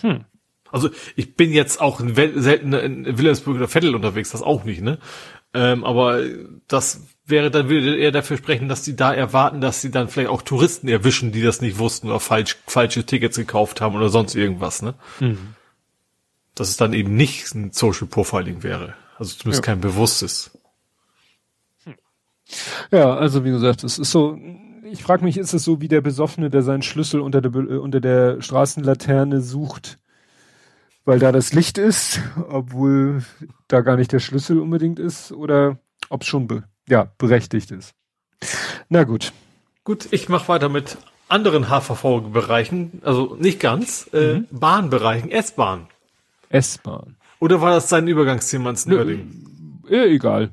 [0.00, 0.24] Hm.
[0.70, 4.98] Also ich bin jetzt auch selten in Wilhelmsburg oder Vettel unterwegs, das auch nicht, ne?
[5.54, 6.22] Ähm, aber
[6.66, 10.30] das wäre, dann würde er dafür sprechen, dass die da erwarten, dass sie dann vielleicht
[10.30, 14.34] auch Touristen erwischen, die das nicht wussten oder falsch, falsche Tickets gekauft haben oder sonst
[14.34, 14.94] irgendwas, ne?
[15.20, 15.54] Mhm.
[16.54, 18.94] Dass es dann eben nicht ein Social Profiling wäre.
[19.18, 19.72] Also zumindest ja.
[19.72, 20.50] kein bewusstes.
[22.90, 24.38] Ja, also wie gesagt, es ist so,
[24.84, 28.00] ich frage mich, ist es so wie der Besoffene, der seinen Schlüssel unter der, unter
[28.00, 29.98] der Straßenlaterne sucht,
[31.04, 33.22] weil da das Licht ist, obwohl
[33.68, 35.78] da gar nicht der Schlüssel unbedingt ist, oder
[36.10, 37.94] ob es schon be ja, berechtigt ist.
[38.88, 39.32] Na gut.
[39.84, 40.96] Gut, ich mache weiter mit
[41.28, 44.46] anderen HVV-Bereichen, also nicht ganz, äh, mhm.
[44.50, 45.88] Bahnbereichen, S-Bahn.
[46.50, 47.16] S-Bahn.
[47.40, 49.82] Oder war das sein Übergangsthema ins Nerding?
[49.88, 50.50] Äh, egal.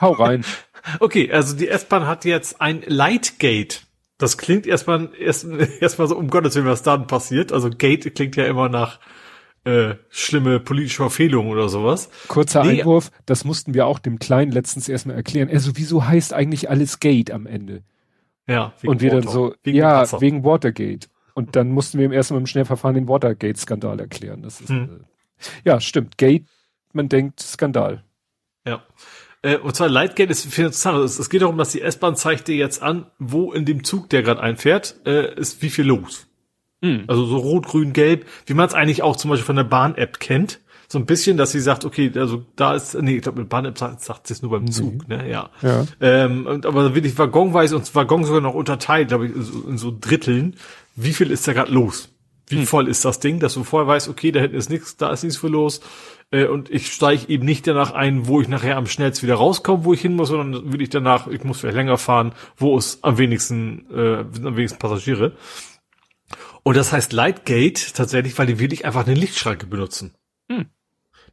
[0.00, 0.44] Hau rein.
[1.00, 3.82] okay, also die S-Bahn hat jetzt ein Lightgate.
[4.18, 5.44] Das klingt erstmal erst,
[5.80, 7.52] erstmal so, um Gottes Willen, was dann passiert.
[7.52, 8.98] Also Gate klingt ja immer nach
[9.64, 12.10] äh, schlimme politische Verfehlung oder sowas.
[12.28, 12.80] Kurzer nee.
[12.80, 15.48] Einwurf, das mussten wir auch dem Kleinen letztens erstmal erklären.
[15.48, 17.82] Also wieso heißt eigentlich alles Gate am Ende?
[18.46, 18.72] Ja.
[18.84, 19.22] Und wir Water.
[19.22, 21.08] dann so, wegen ja, wegen Watergate.
[21.34, 24.42] Und dann mussten wir ihm erstmal im Schnellverfahren den Watergate-Skandal erklären.
[24.42, 25.00] Das ist, hm.
[25.00, 26.18] äh, ja, stimmt.
[26.18, 26.44] Gate,
[26.92, 28.04] man denkt Skandal.
[28.66, 28.82] Ja.
[29.42, 30.98] Äh, und zwar Lightgate ist viel interessant.
[30.98, 34.10] Es, es geht darum, dass die S-Bahn zeigt dir jetzt an, wo in dem Zug,
[34.10, 36.26] der gerade einfährt, äh, ist wie viel los.
[36.82, 37.04] Mhm.
[37.06, 40.20] Also so rot, grün, gelb, wie man es eigentlich auch zum Beispiel von der Bahn-App
[40.20, 40.60] kennt.
[40.88, 43.78] So ein bisschen, dass sie sagt, okay, also da ist, nee, ich glaube, mit Bahn-App
[43.78, 45.16] sagt, sagt sie es nur beim Zug, mhm.
[45.16, 45.48] ne, ja.
[45.62, 45.86] ja.
[46.00, 50.56] Ähm, aber wirklich waggonweise und Waggon sogar noch unterteilt, glaube ich, in so Dritteln.
[50.94, 52.10] Wie viel ist da gerade los?
[52.48, 52.66] Wie hm.
[52.66, 55.22] voll ist das Ding, dass du vorher weißt, okay, da hinten ist nichts, da ist
[55.22, 55.80] nichts für los.
[56.30, 59.84] Äh, und ich steige eben nicht danach ein, wo ich nachher am schnellsten wieder rauskomme,
[59.84, 62.98] wo ich hin muss, sondern will ich danach, ich muss vielleicht länger fahren, wo es
[63.02, 65.32] am wenigsten, äh, am wenigsten Passagiere.
[66.62, 70.14] Und das heißt Lightgate tatsächlich, weil die wirklich einfach eine Lichtschranke benutzen.
[70.48, 70.66] Hm.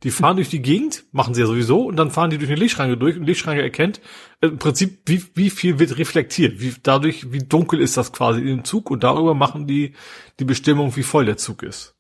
[0.03, 2.59] Die fahren durch die Gegend, machen sie ja sowieso, und dann fahren die durch eine
[2.59, 3.99] Lichtschranke durch und die Lichtschranke erkennt
[4.41, 8.41] äh, im Prinzip, wie, wie viel wird reflektiert, wie dadurch, wie dunkel ist das quasi
[8.41, 9.93] im Zug und darüber machen die
[10.39, 11.95] die Bestimmung, wie voll der Zug ist.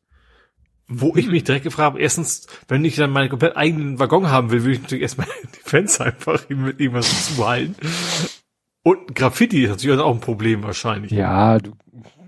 [0.87, 4.49] Wo ich mich direkt gefragt habe, erstens, wenn ich dann meinen komplett eigenen Waggon haben
[4.49, 7.75] will, würde ich natürlich erstmal die Fenster einfach mit irgendwas zuhalten.
[8.81, 11.11] Und Graffiti ist natürlich auch ein Problem wahrscheinlich.
[11.11, 11.73] Ja, du,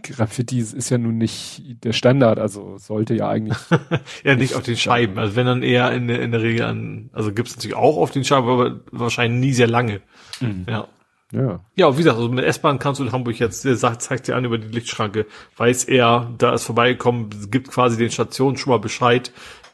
[0.04, 3.58] Graffiti ist ja nun nicht der Standard, also sollte ja eigentlich.
[4.24, 5.18] ja, nicht auf den Scheiben.
[5.18, 8.24] Also wenn dann eher in, in der Regel an, also gibt's natürlich auch auf den
[8.24, 10.02] Scheiben, aber wahrscheinlich nie sehr lange.
[10.40, 10.66] Mhm.
[10.68, 10.88] Ja.
[11.34, 11.62] Ja.
[11.76, 14.36] Ja, wie gesagt, also mit S-Bahn kannst du in Hamburg jetzt, der sagt, zeigt dir
[14.36, 15.26] an über die Lichtschranke,
[15.56, 19.32] weiß er, da ist vorbeigekommen, gibt quasi den Stationen schon mal Bescheid,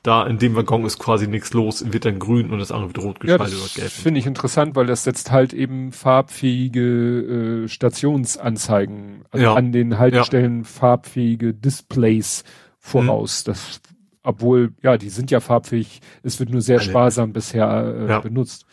[0.07, 3.05] da in dem Waggon ist quasi nichts los, wird dann grün und das andere wird
[3.05, 3.91] rot geschaltet ja, oder gelb.
[3.91, 9.53] Finde ich interessant, weil das setzt halt eben farbfähige äh, Stationsanzeigen, also ja.
[9.55, 10.63] an den Haltestellen ja.
[10.63, 12.43] farbfähige Displays
[12.79, 13.43] voraus.
[13.45, 13.51] Mhm.
[13.51, 13.81] Das,
[14.23, 16.89] obwohl, ja, die sind ja farbfähig, es wird nur sehr Alle.
[16.89, 18.65] sparsam bisher äh, benutzt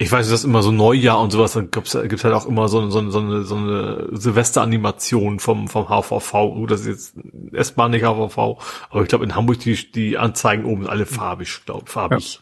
[0.00, 2.68] ich weiß, das ist immer so Neujahr und sowas, dann gibt's, gibt's halt auch immer
[2.68, 6.66] so, so, so eine, so eine Silvesteranimation vom, vom HVV.
[6.68, 7.16] Das ist jetzt
[7.52, 8.38] S-Bahn nicht HVV,
[8.90, 12.40] aber ich glaube in Hamburg die, die Anzeigen oben alle farbig, glaube farbig.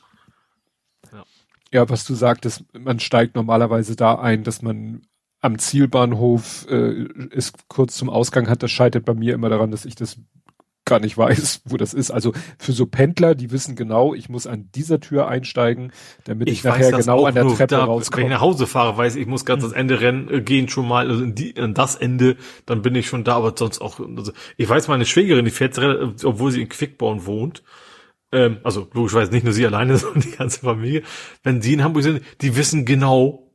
[1.10, 1.18] Ja.
[1.18, 1.24] ja.
[1.72, 5.02] ja, was du sagtest, man steigt normalerweise da ein, dass man
[5.40, 9.86] am Zielbahnhof äh, ist kurz zum Ausgang hat, das scheitert bei mir immer daran, dass
[9.86, 10.18] ich das
[10.86, 12.10] gar nicht weiß, wo das ist.
[12.10, 15.92] Also für so Pendler, die wissen genau, ich muss an dieser Tür einsteigen,
[16.24, 18.22] damit ich, ich nachher genau an der Treppe da, rauskomme.
[18.22, 19.70] Wenn ich nach Hause fahre, weiß ich, ich muss ganz hm.
[19.70, 22.94] ans Ende rennen, äh, gehen schon mal, also in, die, in das Ende, dann bin
[22.94, 25.76] ich schon da, aber sonst auch, also ich weiß, meine Schwägerin, die fährt,
[26.24, 27.62] obwohl sie in Quickborn wohnt,
[28.32, 31.02] ähm, also logischerweise nicht nur sie alleine, sondern die ganze Familie,
[31.42, 33.45] wenn die in Hamburg sind, die wissen genau,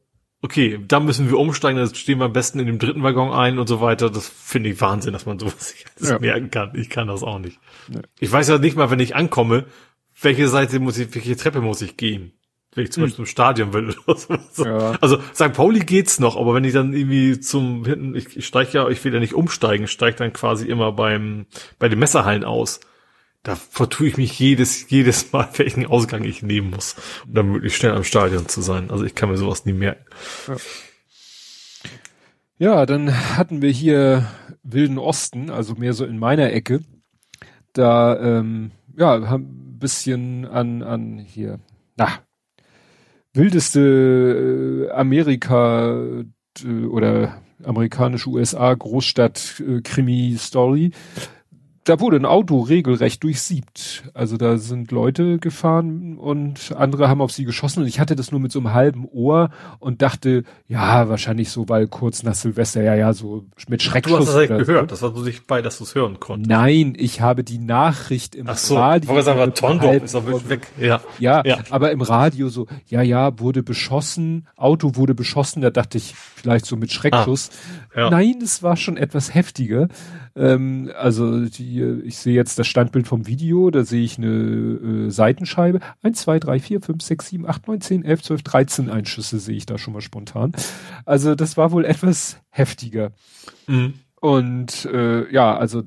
[0.42, 3.60] okay, da müssen wir umsteigen, dann stehen wir am besten in dem dritten Waggon ein
[3.60, 4.10] und so weiter.
[4.10, 6.20] Das finde ich Wahnsinn, dass man sowas ja.
[6.20, 6.72] merken kann.
[6.76, 7.60] Ich kann das auch nicht.
[7.88, 8.02] Nee.
[8.20, 9.66] Ich weiß ja nicht mal, wenn ich ankomme,
[10.22, 12.34] welche Seite muss ich, welche Treppe muss ich gehen?
[12.74, 13.10] Wenn ich zum hm.
[13.10, 14.66] Beispiel zum Stadion will oder so.
[14.66, 14.98] Ja.
[15.02, 15.54] Also St.
[15.54, 19.04] Pauli geht's noch, aber wenn ich dann irgendwie zum hinten, ich, ich steige ja, ich
[19.04, 21.48] will ja nicht umsteigen, steige dann quasi immer beim
[21.80, 22.80] bei den Messerhallen aus
[23.44, 26.96] da vertue ich mich jedes, jedes Mal, welchen Ausgang ich nehmen muss,
[27.26, 28.92] um dann möglichst schnell am Stadion zu sein.
[28.92, 30.06] Also ich kann mir sowas nie merken.
[30.48, 30.56] Ja.
[32.58, 34.28] ja, dann hatten wir hier
[34.64, 36.82] Wilden Osten, also mehr so in meiner Ecke.
[37.74, 41.60] Da, ähm, ja, haben ein bisschen an, an hier,
[41.96, 42.10] na,
[43.34, 46.04] wildeste äh, Amerika
[46.64, 50.92] äh, oder amerikanische USA Großstadt äh, Krimi Story
[51.84, 54.04] da wurde ein Auto regelrecht durchsiebt.
[54.14, 58.32] Also da sind Leute gefahren und andere haben auf sie geschossen und ich hatte das
[58.32, 59.50] nur mit so einem halben Ohr
[59.80, 64.14] und dachte, ja, wahrscheinlich so, weil kurz nach Silvester, ja, ja, so mit Schreckschuss.
[64.14, 66.50] Du hast das eigentlich gehört, das war so sich bei, dass du es hören konntest.
[66.50, 69.18] Nein, ich habe die Nachricht im Ach so, Radio.
[69.18, 70.68] Ich sagen, Tondorf ist auch weg.
[70.80, 71.02] Ja.
[71.18, 71.42] ja.
[71.46, 76.14] ja, aber im Radio so, ja, ja, wurde beschossen, Auto wurde beschossen, da dachte ich,
[76.16, 77.50] vielleicht so mit Schreckschuss.
[77.94, 78.10] Ah, ja.
[78.12, 79.88] Nein, es war schon etwas heftiger.
[80.36, 85.10] Ähm, also die, ich sehe jetzt das Standbild vom Video, da sehe ich eine äh,
[85.10, 85.80] Seitenscheibe.
[86.02, 89.58] Eins, zwei, drei, vier, fünf, sechs, sieben, acht, neun, zehn, elf, zwölf, dreizehn Einschüsse sehe
[89.58, 90.54] ich da schon mal spontan.
[91.06, 93.12] Also das war wohl etwas heftiger.
[93.68, 93.96] Mhm.
[94.22, 95.84] Und äh, ja, also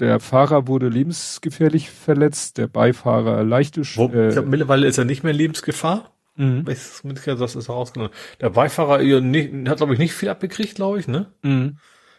[0.00, 3.82] der Fahrer wurde lebensgefährlich verletzt, der Beifahrer leichte.
[3.94, 6.10] Wo, äh, ich glaube, mittlerweile ist er nicht mehr Lebensgefahr.
[6.34, 6.64] Mhm.
[6.64, 8.12] Das ist herausgenommen.
[8.40, 11.26] Der Beifahrer hat, glaube ich, nicht viel abgekriegt, glaube ich, ne?
[11.42, 11.78] Mhm.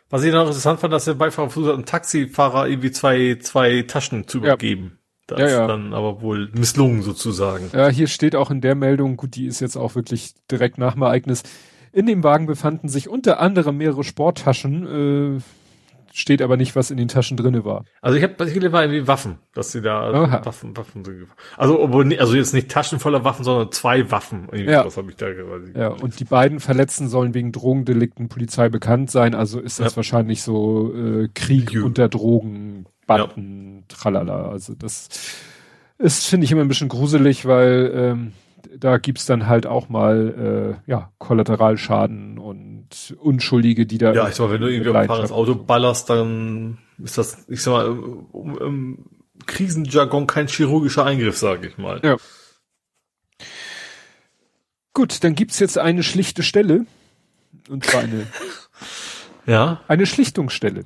[0.10, 3.84] Was ich noch interessant fand, dass der Beifahrer versucht hat, einem Taxifahrer irgendwie zwei, zwei
[3.84, 4.92] Taschen zu übergeben.
[4.94, 5.00] Ja.
[5.28, 5.62] Das ja, ja.
[5.62, 7.70] ist dann aber wohl misslungen sozusagen.
[7.72, 10.94] Ja, hier steht auch in der Meldung, gut, die ist jetzt auch wirklich direkt nach
[10.94, 11.44] dem Ereignis.
[11.92, 15.38] In dem Wagen befanden sich unter anderem mehrere Sporttaschen.
[15.38, 15.42] Äh,
[16.14, 17.86] steht aber nicht, was in den Taschen drinne war.
[18.02, 20.46] Also ich habe was ich gelesen war irgendwie Waffen, dass sie da Aha.
[20.46, 21.12] Waffen, Waffen so
[21.58, 21.80] Also
[22.20, 24.48] also jetzt nicht Taschen voller Waffen, sondern zwei Waffen.
[24.52, 24.82] Irgendwie Ja.
[24.82, 25.74] sowas habe ich da quasi.
[25.76, 29.98] Ja, und die beiden Verletzten sollen wegen Drogendelikten Polizei bekannt sein, also ist das Ja.
[29.98, 31.84] wahrscheinlich so äh, Krieg Jü.
[31.84, 34.50] unter Drogen, Banden, tralala.
[34.50, 35.10] Also das
[35.98, 38.34] ist, finde ich, immer ein bisschen gruselig, weil ähm,
[38.78, 42.79] da gibt's dann halt auch mal äh, ja, Kollateralschaden und
[43.18, 46.10] Unschuldige, die da Ja, ich sag mal, wenn du irgendwie auf ein fahrendes Auto ballerst,
[46.10, 49.06] dann ist das, ich sag mal, im, im
[49.46, 52.02] Krisenjargon kein chirurgischer Eingriff, sage ich mal.
[52.04, 52.18] Ja.
[54.94, 56.86] Gut, dann gibt's jetzt eine schlichte Stelle.
[57.70, 58.28] Und zwar eine,
[59.46, 60.84] Ja, eine Schlichtungsstelle.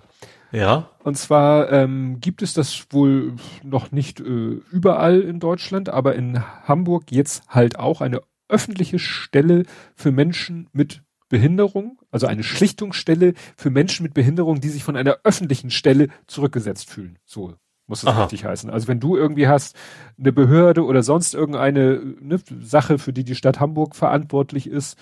[0.51, 0.89] ja.
[1.03, 4.23] Und zwar ähm, gibt es das wohl noch nicht äh,
[4.71, 9.65] überall in Deutschland, aber in Hamburg jetzt halt auch eine öffentliche Stelle
[9.95, 11.01] für Menschen mit
[11.33, 16.91] Behinderung, also eine Schlichtungsstelle für Menschen mit Behinderung, die sich von einer öffentlichen Stelle zurückgesetzt
[16.91, 17.17] fühlen.
[17.25, 17.55] So
[17.87, 18.21] muss es Aha.
[18.21, 18.69] richtig heißen.
[18.69, 19.75] Also wenn du irgendwie hast,
[20.19, 24.95] eine Behörde oder sonst irgendeine ne, Sache, für die die Stadt Hamburg verantwortlich ist,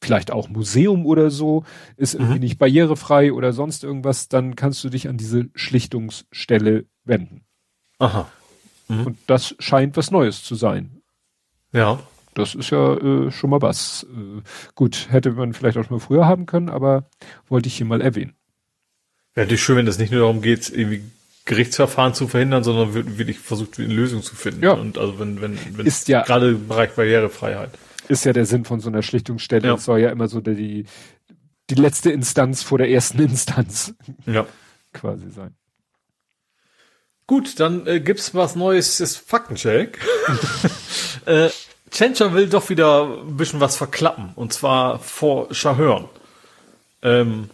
[0.00, 1.64] vielleicht auch Museum oder so,
[1.96, 2.40] ist irgendwie Mhm.
[2.40, 7.42] nicht barrierefrei oder sonst irgendwas, dann kannst du dich an diese Schlichtungsstelle wenden.
[7.98, 8.30] Aha.
[8.86, 9.06] Mhm.
[9.06, 11.02] Und das scheint was Neues zu sein.
[11.72, 11.98] Ja.
[12.36, 14.06] Das ist ja äh, schon mal was.
[14.14, 14.42] Äh,
[14.74, 17.08] gut, hätte man vielleicht auch schon mal früher haben können, aber
[17.48, 18.34] wollte ich hier mal erwähnen.
[19.34, 21.02] Wäre natürlich schön, wenn es nicht nur darum geht, irgendwie
[21.46, 24.62] Gerichtsverfahren zu verhindern, sondern wir- wirklich versucht, eine Lösung zu finden.
[24.64, 24.72] Ja.
[24.72, 27.70] Und also wenn, wenn, wenn Ist ja- gerade im Bereich Barrierefreiheit.
[28.08, 29.66] Ist ja der Sinn von so einer Schlichtungsstelle.
[29.68, 29.74] Ja.
[29.74, 30.84] Es soll ja immer so die,
[31.70, 33.94] die letzte Instanz vor der ersten Instanz
[34.26, 34.46] Ja.
[34.92, 35.54] quasi sein.
[37.26, 39.98] Gut, dann äh, gibt's was Neues, das Faktencheck.
[41.26, 41.48] äh,
[41.90, 46.06] Tschentscher will doch wieder ein bisschen was verklappen, und zwar vor Schahörn.
[47.02, 47.50] Ähm,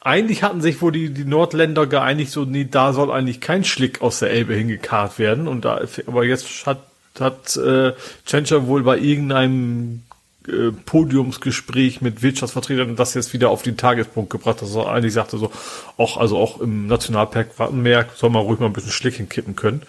[0.00, 4.02] eigentlich hatten sich wohl die, die Nordländer geeinigt, so, nee, da soll eigentlich kein Schlick
[4.02, 6.82] aus der Elbe hingekarrt werden, und da, aber jetzt hat,
[7.18, 7.92] hat äh,
[8.26, 10.02] Tschentscher wohl bei irgendeinem
[10.48, 15.38] äh, Podiumsgespräch mit Wirtschaftsvertretern das jetzt wieder auf den Tagespunkt gebracht, dass er eigentlich sagte
[15.38, 15.52] so,
[15.96, 19.82] auch, also auch im Nationalpark Wattenberg soll man ruhig mal ein bisschen Schlick hinkippen können.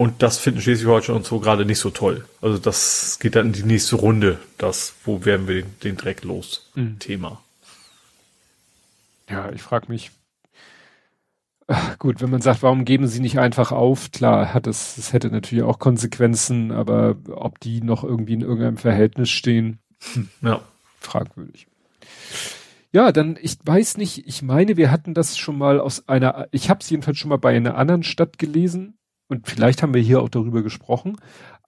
[0.00, 2.24] Und das finden Schleswig-Holstein und so gerade nicht so toll.
[2.40, 6.24] Also das geht dann in die nächste Runde, das, wo werden wir den, den Dreck
[6.24, 6.70] los?
[7.00, 7.42] Thema.
[9.28, 10.10] Ja, ich frage mich.
[11.66, 14.10] Ach, gut, wenn man sagt, warum geben sie nicht einfach auf?
[14.10, 18.78] Klar, hat es, es hätte natürlich auch Konsequenzen, aber ob die noch irgendwie in irgendeinem
[18.78, 19.80] Verhältnis stehen,
[20.40, 20.62] Ja.
[20.98, 21.66] fragwürdig.
[22.90, 26.70] Ja, dann, ich weiß nicht, ich meine, wir hatten das schon mal aus einer, ich
[26.70, 28.94] habe es jedenfalls schon mal bei einer anderen Stadt gelesen
[29.30, 31.16] und vielleicht haben wir hier auch darüber gesprochen,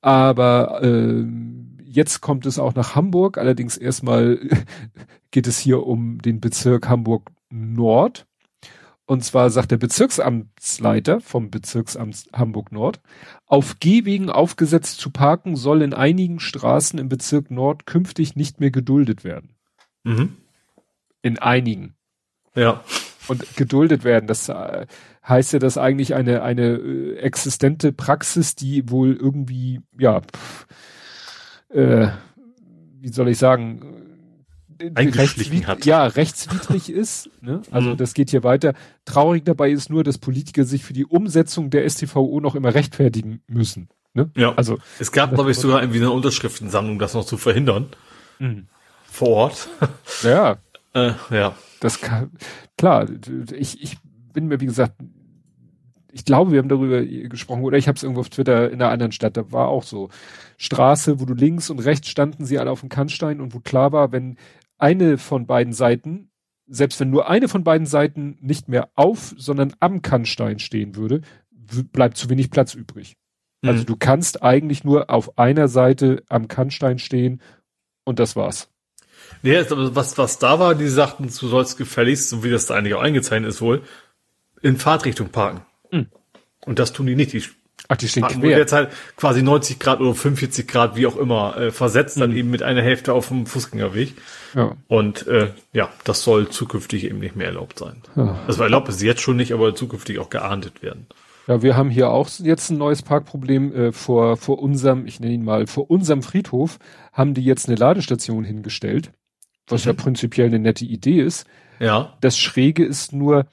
[0.00, 4.40] aber ähm, jetzt kommt es auch nach Hamburg, allerdings erstmal
[5.30, 8.26] geht es hier um den Bezirk Hamburg Nord.
[9.04, 13.00] Und zwar sagt der Bezirksamtsleiter vom Bezirksamt Hamburg Nord,
[13.46, 18.70] auf Gehwegen aufgesetzt zu parken soll in einigen Straßen im Bezirk Nord künftig nicht mehr
[18.70, 19.54] geduldet werden.
[20.04, 20.36] Mhm.
[21.20, 21.94] In einigen.
[22.54, 22.82] Ja.
[23.28, 24.86] Und geduldet werden, das äh,
[25.26, 30.66] heißt ja, dass eigentlich eine, eine äh, existente Praxis, die wohl irgendwie, ja, pff,
[31.70, 32.08] äh,
[33.00, 33.80] wie soll ich sagen,
[34.78, 35.84] äh, Eingeschlichen rechtswid- hat.
[35.86, 37.30] Ja, rechtswidrig ist.
[37.40, 37.62] Ne?
[37.70, 37.96] Also Mhm.
[37.96, 38.74] das geht hier weiter.
[39.04, 43.42] Traurig dabei ist nur, dass Politiker sich für die Umsetzung der STVO noch immer rechtfertigen
[43.46, 43.88] müssen.
[44.14, 44.30] Ne?
[44.36, 44.54] Ja.
[44.56, 47.86] Also Es gab, glaube ich, sogar irgendwie eine Unterschriftensammlung, das noch zu verhindern.
[48.40, 48.66] Mhm.
[49.04, 49.68] Vor Ort.
[50.22, 50.56] ja,
[50.94, 51.54] äh, ja.
[51.82, 52.30] Das kann,
[52.78, 53.08] klar,
[53.52, 53.98] ich, ich
[54.32, 54.94] bin mir, wie gesagt,
[56.12, 58.90] ich glaube, wir haben darüber gesprochen, oder ich habe es irgendwo auf Twitter in einer
[58.92, 60.10] anderen Stadt, da war auch so
[60.58, 63.90] Straße, wo du links und rechts standen sie alle auf dem Kannstein und wo klar
[63.92, 64.36] war, wenn
[64.78, 66.30] eine von beiden Seiten,
[66.68, 71.22] selbst wenn nur eine von beiden Seiten nicht mehr auf, sondern am Kannstein stehen würde,
[71.92, 73.16] bleibt zu wenig Platz übrig.
[73.64, 73.86] Also Mhm.
[73.86, 77.40] du kannst eigentlich nur auf einer Seite am Kannstein stehen
[78.04, 78.71] und das war's.
[79.42, 82.74] Nee, aber was, was da war, die sagten, du sollst gefälligst, so wie das da
[82.74, 83.82] eigentlich auch eingezeichnet ist wohl,
[84.60, 85.62] in Fahrtrichtung parken.
[85.90, 86.06] Mhm.
[86.64, 87.32] Und das tun die nicht.
[87.32, 87.42] Die
[87.88, 88.56] Ach, die stehen quer.
[88.56, 92.20] derzeit quasi 90 Grad oder 45 Grad, wie auch immer, äh, versetzt, Mhm.
[92.20, 94.14] dann eben mit einer Hälfte auf dem Fußgängerweg.
[94.54, 94.76] Ja.
[94.86, 98.02] Und äh, ja, das soll zukünftig eben nicht mehr erlaubt sein.
[98.14, 98.38] Ja.
[98.46, 101.06] Also erlaubt ist es jetzt schon nicht, aber zukünftig auch geahndet werden.
[101.48, 105.34] Ja, wir haben hier auch jetzt ein neues Parkproblem äh, vor vor unserem, ich nenne
[105.34, 106.78] ihn mal, vor unserem Friedhof
[107.12, 109.10] haben die jetzt eine Ladestation hingestellt,
[109.66, 109.96] was ja Mhm.
[109.98, 111.46] prinzipiell eine nette Idee ist.
[111.78, 112.16] Ja.
[112.20, 113.46] Das Schräge ist nur,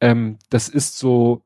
[0.00, 1.42] ähm, das ist so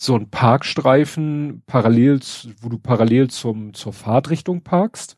[0.00, 2.20] so ein Parkstreifen parallel,
[2.60, 5.16] wo du parallel zum zur Fahrtrichtung parkst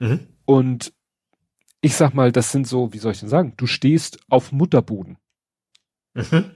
[0.00, 0.26] Mhm.
[0.46, 0.92] und
[1.82, 3.52] ich sag mal, das sind so, wie soll ich denn sagen?
[3.58, 5.18] Du stehst auf Mutterboden.
[6.14, 6.52] Mhm.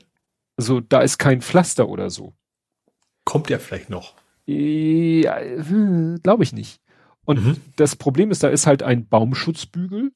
[0.56, 2.32] Also da ist kein Pflaster oder so.
[3.24, 4.14] Kommt ja vielleicht noch.
[4.46, 5.38] Ja,
[6.22, 6.80] Glaube ich nicht.
[7.26, 7.56] Und Mhm.
[7.76, 10.12] das Problem ist, da ist halt ein Baumschutzbügel,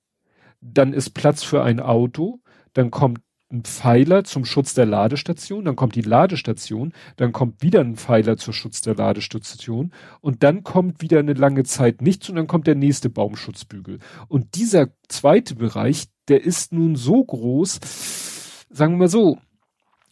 [0.62, 2.40] dann ist Platz für ein Auto,
[2.72, 3.20] dann kommt
[3.52, 8.38] ein Pfeiler zum Schutz der Ladestation, dann kommt die Ladestation, dann kommt wieder ein Pfeiler
[8.38, 12.66] zum Schutz der Ladestation und dann kommt wieder eine lange Zeit nichts und dann kommt
[12.66, 13.98] der nächste Baumschutzbügel.
[14.28, 19.38] Und dieser zweite Bereich, der ist nun so groß, sagen wir mal so,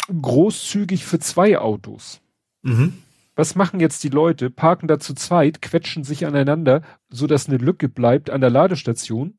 [0.09, 2.21] großzügig für zwei Autos.
[2.63, 2.95] Mhm.
[3.37, 4.51] Was machen jetzt die Leute?
[4.51, 9.39] Parken da zu zweit, quetschen sich aneinander, so dass eine Lücke bleibt an der Ladestation,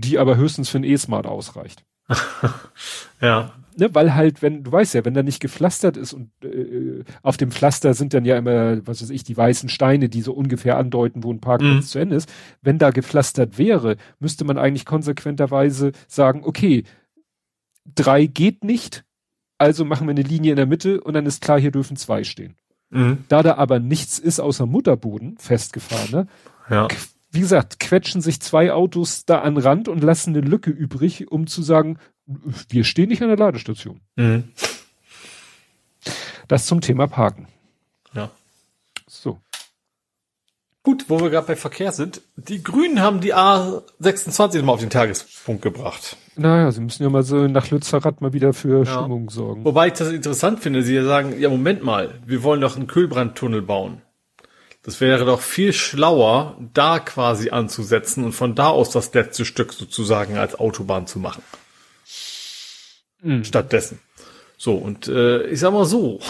[0.00, 1.84] die aber höchstens für ein E-Smart ausreicht.
[3.20, 3.52] Ja.
[3.78, 7.36] Ne, weil halt, wenn, du weißt ja, wenn da nicht gepflastert ist und äh, auf
[7.36, 10.78] dem Pflaster sind dann ja immer, was weiß ich, die weißen Steine, die so ungefähr
[10.78, 11.82] andeuten, wo ein Parkplatz Mhm.
[11.82, 12.32] zu Ende ist.
[12.62, 16.84] Wenn da gepflastert wäre, müsste man eigentlich konsequenterweise sagen, okay,
[17.94, 19.04] drei geht nicht,
[19.58, 22.24] also machen wir eine Linie in der Mitte und dann ist klar, hier dürfen zwei
[22.24, 22.56] stehen.
[22.88, 23.24] Mhm.
[23.28, 26.26] Da da aber nichts ist außer Mutterboden festgefahren, ne?
[26.70, 26.88] Ja.
[27.36, 31.46] Wie gesagt, quetschen sich zwei Autos da an Rand und lassen eine Lücke übrig, um
[31.46, 31.98] zu sagen,
[32.68, 34.00] wir stehen nicht an der Ladestation.
[34.16, 34.44] Mhm.
[36.48, 37.46] Das zum Thema Parken.
[38.14, 38.30] Ja.
[39.06, 39.38] So.
[40.82, 42.22] Gut, wo wir gerade bei Verkehr sind.
[42.36, 46.16] Die Grünen haben die A26 mal auf den Tagespunkt gebracht.
[46.36, 49.00] Naja, sie müssen ja mal so nach Lützerath mal wieder für Ja.
[49.00, 49.64] Stimmung sorgen.
[49.64, 53.62] Wobei ich das interessant finde, sie sagen, ja Moment mal, wir wollen doch einen Kühlbrandtunnel
[53.62, 54.02] bauen.
[54.86, 59.72] Das wäre doch viel schlauer, da quasi anzusetzen und von da aus das letzte Stück
[59.72, 61.42] sozusagen als Autobahn zu machen.
[63.20, 63.42] Mhm.
[63.42, 63.98] Stattdessen.
[64.56, 66.20] So, und äh, ich sag mal so,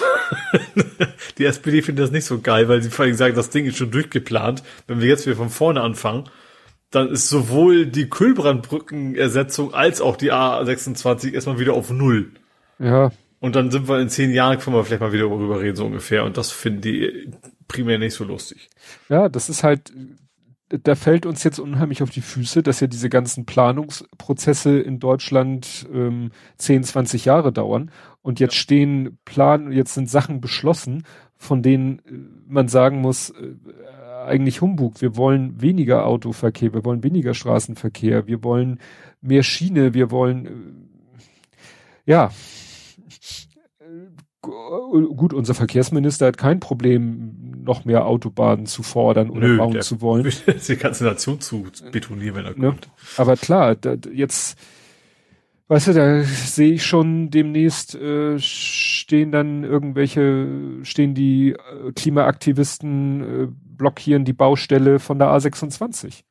[1.39, 3.77] die SPD findet das nicht so geil, weil sie vor allem sagen, das Ding ist
[3.77, 4.63] schon durchgeplant.
[4.87, 6.25] Wenn wir jetzt wieder von vorne anfangen,
[6.91, 12.31] dann ist sowohl die Kühlbrandbrückenersetzung als auch die A26 erstmal wieder auf Null.
[12.79, 15.77] Ja, Und dann sind wir in zehn Jahren, können wir vielleicht mal wieder darüber reden,
[15.77, 16.25] so ungefähr.
[16.25, 17.31] Und das finden die
[17.69, 18.71] primär nicht so lustig.
[19.09, 19.93] ja, das ist halt,
[20.69, 25.87] da fällt uns jetzt unheimlich auf die Füße, dass ja diese ganzen Planungsprozesse in Deutschland
[25.93, 27.91] ähm, 10, 20 Jahre dauern.
[28.23, 31.05] Und jetzt stehen Plan, jetzt sind Sachen beschlossen,
[31.37, 32.13] von denen äh,
[32.49, 33.55] man sagen muss, äh,
[34.27, 35.01] eigentlich Humbug.
[35.01, 38.81] Wir wollen weniger Autoverkehr, wir wollen weniger Straßenverkehr, wir wollen
[39.21, 42.31] mehr Schiene, wir wollen äh, ja
[44.41, 50.01] gut, unser Verkehrsminister hat kein Problem, noch mehr Autobahnen zu fordern oder Nö, bauen zu
[50.01, 50.31] wollen.
[50.69, 52.69] die ganze Nation zu betonieren, wenn er Ne?
[52.69, 52.89] kommt.
[53.17, 54.57] Aber klar, da- jetzt,
[55.69, 60.47] weißt du, da sehe ich schon demnächst äh, stehen dann irgendwelche,
[60.83, 66.23] stehen die äh, Klimaaktivisten, äh, blockieren die Baustelle von der A26.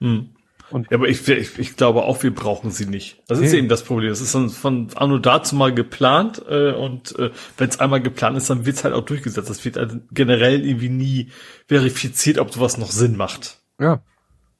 [0.00, 0.28] Hm.
[0.70, 3.22] Und- ja, aber ich, ich, ich glaube auch, wir brauchen sie nicht.
[3.28, 3.58] Das ist Nee.
[3.58, 4.08] eben das Problem.
[4.10, 8.36] Das ist von, von anno dazu mal geplant äh, und äh, wenn es einmal geplant
[8.36, 9.48] ist, dann wird es halt auch durchgesetzt.
[9.48, 11.30] Das wird halt generell irgendwie nie
[11.68, 13.58] verifiziert, ob sowas noch Sinn macht.
[13.80, 14.00] Ja,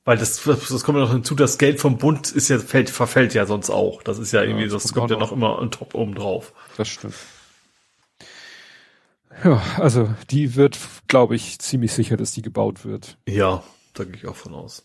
[0.05, 3.35] Weil das, das kommt ja noch hinzu, das Geld vom Bund ist ja, fällt, verfällt
[3.35, 4.03] ja sonst auch.
[4.05, 6.53] Das ist ja irgendwie, das das, kommt kommt ja noch immer on top oben drauf.
[6.77, 7.15] das stimmt.
[9.45, 10.79] Ja, also die wird,
[11.09, 13.19] glaube ich, ziemlich sicher, dass die gebaut wird.
[13.29, 13.63] Ja,
[13.95, 14.85] da gehe ich auch von aus.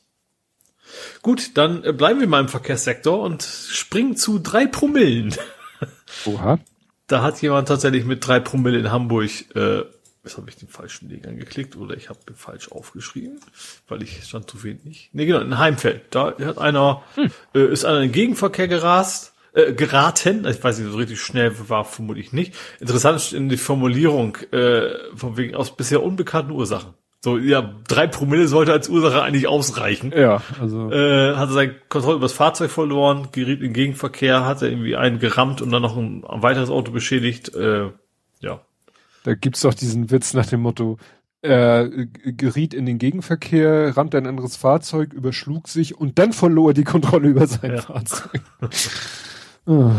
[1.22, 5.36] Gut, dann äh, bleiben wir mal im Verkehrssektor und springen zu drei Promillen.
[6.26, 6.60] Oha.
[7.08, 9.84] Da hat jemand tatsächlich mit drei Promille in Hamburg, äh,
[10.24, 13.40] jetzt habe ich den falschen Link angeklickt oder ich habe den falsch aufgeschrieben,
[13.88, 15.10] weil ich stand zu wenig.
[15.14, 16.04] Nee, genau, in Heimfeld.
[16.12, 17.04] Da hat einer,
[17.54, 20.46] äh, ist einer in den Gegenverkehr gerast, äh, geraten.
[20.46, 22.54] Ich weiß nicht, so richtig schnell war vermutlich nicht.
[22.80, 26.94] Interessant ist in die Formulierung, äh, von wegen aus bisher unbekannten Ursachen.
[27.23, 30.91] So, ja, drei Promille sollte als Ursache eigentlich ausreichen Ja, also.
[30.91, 35.61] äh, hatte seine Kontrolle über das Fahrzeug verloren, geriet in Gegenverkehr, hatte irgendwie einen gerammt
[35.61, 37.53] und dann noch ein, ein weiteres Auto beschädigt.
[37.53, 37.91] Äh,
[38.39, 38.61] ja.
[39.23, 40.98] Da gibt's doch diesen Witz nach dem Motto,
[41.43, 46.72] er äh, geriet in den Gegenverkehr, rammte ein anderes Fahrzeug, überschlug sich und dann verlor
[46.72, 47.81] er die Kontrolle über sein Ja.
[47.81, 48.41] Fahrzeug.
[49.68, 49.91] Ah,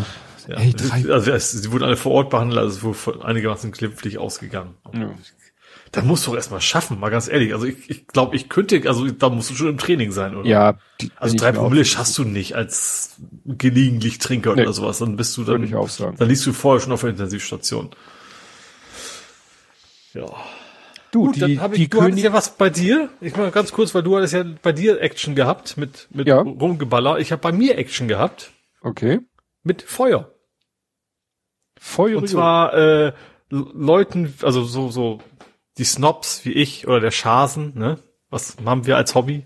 [0.48, 0.56] ja.
[0.56, 4.18] Ey, drei- also es, sie wurden alle vor Ort behandelt, also es wurde einigermaßen glimpflich
[4.18, 4.74] ausgegangen.
[4.92, 5.10] Ja.
[5.93, 7.52] Da musst du doch erstmal schaffen, mal ganz ehrlich.
[7.52, 10.48] Also ich, ich glaube, ich könnte, also da musst du schon im Training sein, oder?
[10.48, 10.78] ja,
[11.16, 14.62] Also drei Promille schaffst du nicht als gelegentlich Trinker Nee.
[14.62, 14.98] oder sowas.
[14.98, 17.90] Dann bist du dann, dann liegst du vorher schon auf der Intensivstation.
[20.14, 20.27] Ja.
[21.10, 23.10] Du, Gut, die, dann ich, die du hattest König, ja was bei dir.
[23.20, 26.40] Ich mal ganz kurz, weil du hattest ja bei dir Action gehabt mit, mit Ja.
[26.40, 27.19] Rumgeballer.
[27.19, 28.51] Ich habe bei mir Action gehabt
[28.81, 29.20] okay,
[29.62, 30.32] mit Feuer.
[31.78, 33.12] Feuer Und zwar äh,
[33.51, 35.20] Leuten, also so, so
[35.78, 37.98] die Snobs wie ich oder der Schasen, ne?
[38.30, 39.44] Was haben wir als Hobby?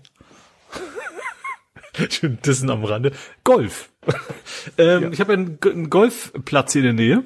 [2.09, 3.11] Schön Dissen am Rande.
[3.43, 3.89] Golf.
[4.77, 5.09] ähm, Ja.
[5.11, 7.23] Ich habe einen, einen Golfplatz hier in der Nähe.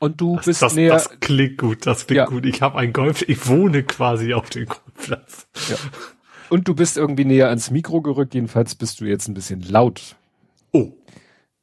[0.00, 0.92] Und du Das, bist das, näher.
[0.92, 2.24] das klingt gut, das klingt Ja.
[2.26, 2.46] gut.
[2.46, 5.48] Ich habe einen Golf, ich wohne quasi auf dem Golfplatz.
[6.50, 8.34] und du bist irgendwie näher ans Mikro gerückt.
[8.34, 10.16] Jedenfalls bist du jetzt ein bisschen laut.
[10.72, 10.92] Oh,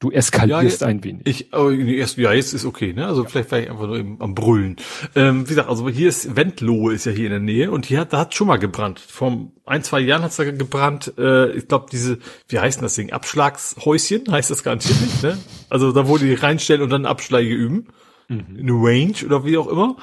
[0.05, 1.21] Du eskalierst Ja, ein wenig.
[1.25, 3.07] Ich, oh, erst, ja, jetzt ist okay, ne?
[3.07, 4.75] Also vielleicht war ich einfach nur eben am Brüllen.
[5.15, 8.01] Ähm, wie gesagt, also hier ist Wendlohe ist ja hier in der Nähe und hier
[8.01, 8.99] hat, da hat schon mal gebrannt.
[8.99, 11.13] Vor ein, zwei Jahren hat's da gebrannt.
[11.17, 13.11] Äh, ich glaube, diese, wie heißt denn das Ding?
[13.11, 15.37] Abschlagshäuschen heißt das garantiert nicht, ne?
[15.69, 17.87] Also da wo die reinstellen und dann Abschläge üben.
[18.29, 19.97] Eine Range oder wie auch immer.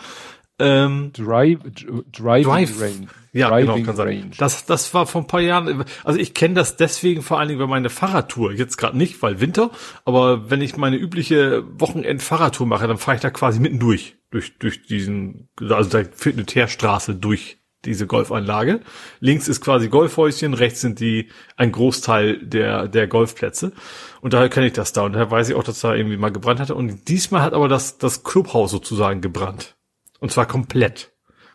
[0.58, 2.80] Ähm, Drive, dr- driving Drive.
[2.80, 3.06] Range.
[3.32, 4.08] Ja, driving genau, kann sein.
[4.08, 4.30] Range.
[4.36, 5.84] Das, das war vor ein paar Jahren.
[6.04, 8.52] Also ich kenne das deswegen vor allen Dingen bei meiner Fahrradtour.
[8.52, 9.70] Jetzt gerade nicht, weil Winter.
[10.04, 14.16] Aber wenn ich meine übliche Wochenend-Fahrradtour mache, dann fahre ich da quasi mitten durch.
[14.30, 18.80] Durch, durch diesen, also da führt eine Teerstraße durch diese Golfanlage.
[19.20, 23.72] Links ist quasi Golfhäuschen, rechts sind die, ein Großteil der, der Golfplätze.
[24.20, 25.02] Und daher kenne ich das da.
[25.02, 26.74] Und daher weiß ich auch, dass da irgendwie mal gebrannt hatte.
[26.74, 29.76] Und diesmal hat aber das, das Clubhaus sozusagen gebrannt.
[30.20, 31.12] Und zwar komplett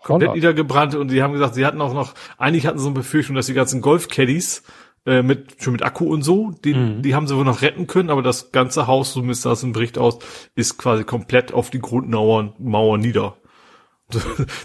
[0.08, 2.96] komplett niedergebrannt und die haben gesagt, sie hatten auch noch, eigentlich hatten sie so eine
[3.00, 4.64] Befürchtung, dass die ganzen Golf-Caddies
[5.06, 7.02] äh, mit schon mit Akku und so, die, Mhm.
[7.02, 9.72] die haben sie wohl noch retten können, aber das ganze Haus, so misst das im
[9.74, 10.20] Bericht aus,
[10.56, 13.38] ist quasi komplett auf die Grundmauern Mauern nieder.
[14.10, 14.20] Du,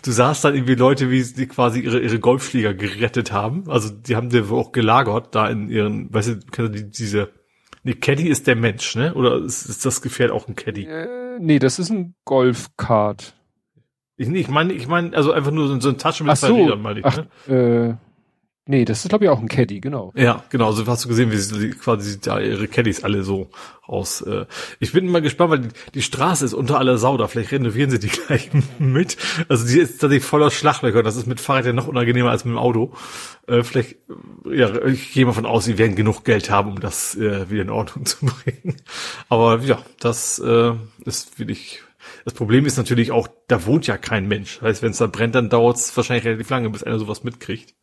[0.05, 3.64] du sahst dann irgendwie Leute, wie sie quasi ihre, ihre Golfschläger gerettet haben.
[3.69, 7.31] Also die haben die wohl auch gelagert da in ihren, weißt du die, diese,
[7.82, 9.14] nee, Caddy ist der Mensch, ne?
[9.14, 10.85] Oder ist, ist das Gefährt auch ein Caddy?
[10.85, 13.35] Äh, nee, das ist ein Golfkart.
[14.23, 16.49] Ich, ich meine, ich meine, also einfach nur so, so eine Tasche mit Ach zwei
[16.49, 16.77] so.
[16.77, 17.99] Meine ich, Ach, ne?
[17.99, 20.12] äh, nee, das ist glaube ich auch ein Caddy, genau.
[20.15, 23.51] Ja, genau, so hast du gesehen, wie sie quasi da ihre Caddies alle so
[23.85, 24.23] aus.
[24.23, 24.47] Äh.
[24.78, 27.27] Ich bin mal gespannt, weil die, die Straße ist unter aller Sau da.
[27.27, 29.16] Vielleicht renovieren sie die gleich mit.
[29.49, 31.03] Also die ist tatsächlich voller Schlaglöcher.
[31.03, 32.93] Das ist mit Fahrrad ja noch unangenehmer als mit dem Auto.
[33.49, 33.97] Äh, vielleicht,
[34.51, 37.62] ja, ich gehe mal von aus, sie werden genug Geld haben, um das äh, wieder
[37.62, 38.77] in Ordnung zu bringen.
[39.28, 40.73] Aber ja, das äh,
[41.05, 41.82] ist wirklich.
[42.24, 44.60] Das Problem ist natürlich auch, da wohnt ja kein Mensch.
[44.60, 47.74] Heißt, wenn es da brennt, dann dauert es wahrscheinlich relativ lange, bis einer sowas mitkriegt.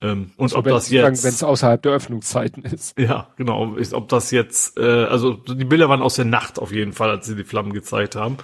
[0.00, 2.96] Ähm, und ob das jetzt Wenn es außerhalb der Öffnungszeiten ist.
[2.98, 3.74] ja, genau.
[3.74, 7.10] Ist, ob das jetzt, äh, also die Bilder waren aus der Nacht auf jeden Fall,
[7.10, 8.36] als sie die Flammen gezeigt haben.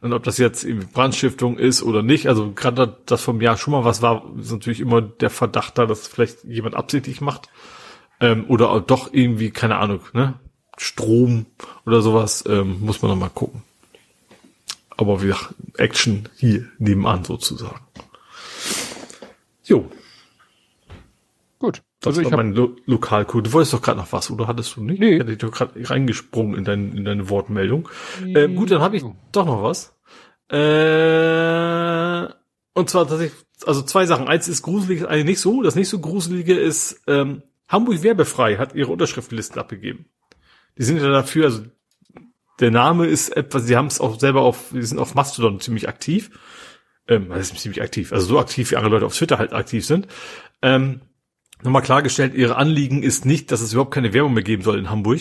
[0.00, 3.84] Und ob das jetzt Brandstiftung ist oder nicht, also gerade das vom Jahr schon mal
[3.84, 7.50] was war, ist natürlich immer der Verdacht da, dass vielleicht jemand absichtlich macht.
[8.20, 10.40] Ähm, oder doch irgendwie, keine Ahnung, ne?
[10.78, 11.46] Strom
[11.84, 13.62] oder sowas, ähm, muss man noch mal gucken.
[15.02, 15.34] Aber wie
[15.78, 17.80] Action hier nebenan sozusagen.
[19.64, 19.90] Jo,
[21.62, 21.82] Gut.
[22.00, 23.46] das Also ich war mein Lo Lokalcode.
[23.46, 24.98] Du wolltest doch gerade noch was, oder hattest du nicht?
[24.98, 25.14] Nee.
[25.14, 27.88] Ich hatte dich doch gerade reingesprungen in, dein, in deine Wortmeldung.
[28.24, 29.96] Ähm, gut, dann habe ich doch noch was.
[30.48, 32.32] Äh,
[32.74, 34.26] und zwar tatsächlich, also zwei Sachen.
[34.26, 35.62] Eins ist gruselig, eine nicht so.
[35.62, 40.06] Das nicht so gruselige ist, ähm, Hamburg Werbefrei hat ihre Unterschriftenlisten abgegeben.
[40.78, 41.62] Die sind ja dafür, also
[42.60, 45.88] der Name ist etwas, sie haben es auch selber auf, die sind auf Mastodon ziemlich
[45.88, 46.30] aktiv.
[47.08, 49.84] Ähm, das ist ziemlich aktiv, also so aktiv, wie andere Leute auf Twitter halt aktiv
[49.84, 50.06] sind.
[50.62, 51.00] Ähm,
[51.62, 54.90] nochmal klargestellt, ihre Anliegen ist nicht, dass es überhaupt keine Werbung mehr geben soll in
[54.90, 55.20] Hamburg,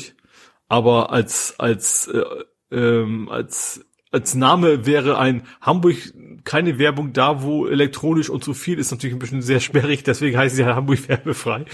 [0.68, 2.24] aber als als äh,
[2.72, 5.96] ähm, als als Name wäre ein Hamburg
[6.44, 10.38] keine Werbung da, wo elektronisch und so viel ist natürlich ein bisschen sehr sperrig, deswegen
[10.38, 11.66] heißt sie ja Hamburg werbefrei.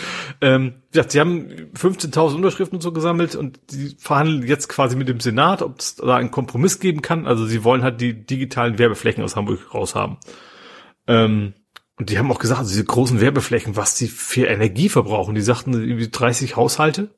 [0.41, 4.95] Ähm, wie gesagt, sie haben 15.000 Unterschriften und so gesammelt und die verhandeln jetzt quasi
[4.95, 7.25] mit dem Senat, ob es da einen Kompromiss geben kann.
[7.25, 10.17] Also sie wollen halt die digitalen Werbeflächen aus Hamburg raushaben.
[11.07, 11.53] Ähm,
[11.97, 15.33] und die haben auch gesagt, also diese großen Werbeflächen, was die für Energie verbrauchen.
[15.33, 17.09] Die sagten irgendwie 30 Haushalte.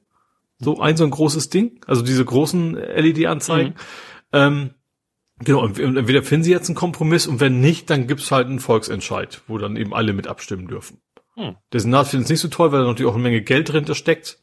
[0.60, 1.82] So ein so ein großes Ding.
[1.86, 3.76] Also diese großen LED-Anzeigen.
[4.32, 4.72] Ähm,
[5.40, 8.60] genau, und entweder finden sie jetzt einen Kompromiss und wenn nicht, dann gibt's halt einen
[8.60, 11.02] Volksentscheid, wo dann eben alle mit abstimmen dürfen.
[11.36, 11.56] Hm.
[11.72, 13.94] Der Senat findet es nicht so toll, weil da natürlich auch eine Menge Geld drin
[13.96, 14.40] steckt.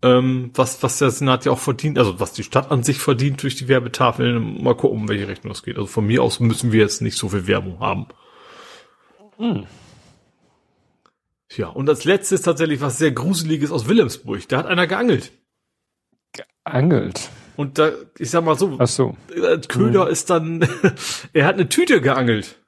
[0.00, 3.42] Ähm, was, was der Senat ja auch verdient, also was die Stadt an sich verdient
[3.42, 4.62] durch die Werbetafeln.
[4.62, 5.76] Mal gucken, um welche Richtung es geht.
[5.76, 8.06] Also von mir aus müssen wir jetzt nicht so viel Werbung haben.
[9.38, 9.66] Hm.
[11.56, 14.46] Ja, und als letztes tatsächlich was sehr Gruseliges aus Wilhelmsburg.
[14.48, 15.32] Da hat einer geangelt.
[16.64, 17.30] geangelt.
[17.58, 19.16] Und da, ich sag mal so, Ach so.
[19.34, 20.60] äh, Köder ist dann,
[21.32, 22.62] er hat eine Tüte geangelt.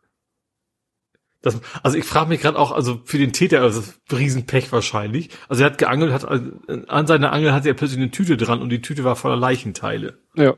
[1.43, 5.31] Das, also ich frage mich gerade auch, also für den Täter, also Riesenpech wahrscheinlich.
[5.49, 8.71] Also er hat geangelt, hat an seiner Angel hatte er plötzlich eine Tüte dran und
[8.71, 10.19] die Tüte war voller Leichenteile.
[10.35, 10.57] Ja.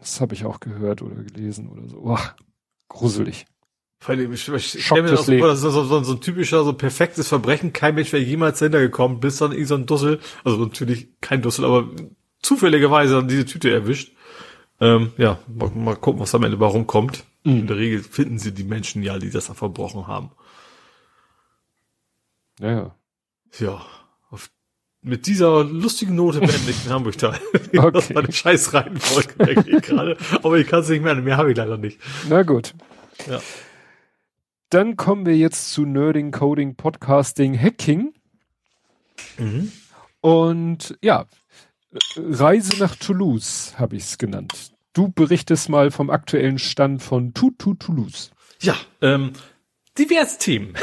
[0.00, 2.00] Das habe ich auch gehört oder gelesen oder so.
[2.00, 2.34] Boah,
[2.88, 3.46] gruselig.
[4.04, 6.64] Allem, Ich, ich, ich stell mir das vor, das ist so, so, so ein typischer,
[6.64, 7.72] so perfektes Verbrechen.
[7.72, 11.42] Kein Mensch wäre jemals dahinter gekommen, bis dann irgend so ein Dussel, also natürlich kein
[11.42, 11.88] Dussel, aber
[12.42, 14.12] zufälligerweise diese Tüte erwischt.
[14.80, 17.24] Ähm, ja, mal, mal gucken, was am Ende bei rumkommt.
[17.44, 17.60] Mhm.
[17.60, 20.30] In der Regel finden sie die Menschen ja, die das da verbrochen haben.
[22.60, 22.94] Ja, ja.
[23.58, 23.86] Ja,
[24.30, 24.50] auf
[25.00, 27.38] mit dieser lustigen Note beende ich den Hamburg-Teil.
[27.54, 27.90] Okay.
[27.92, 30.16] Das war eine scheiß Reihenfolge gerade.
[30.42, 31.98] Aber ich kann es nicht mehr, mehr habe ich leider nicht.
[32.28, 32.74] Na gut.
[33.28, 33.40] Ja.
[34.70, 38.12] Dann kommen wir jetzt zu Nerding, Coding, Podcasting, Hacking.
[39.38, 39.72] Mhm.
[40.20, 41.26] Und ja,
[42.16, 44.72] Reise nach Toulouse habe ich es genannt.
[44.92, 48.30] Du berichtest mal vom aktuellen Stand von Tutu Toulouse.
[48.60, 49.32] Ja, ähm,
[49.96, 50.74] diverse Themen.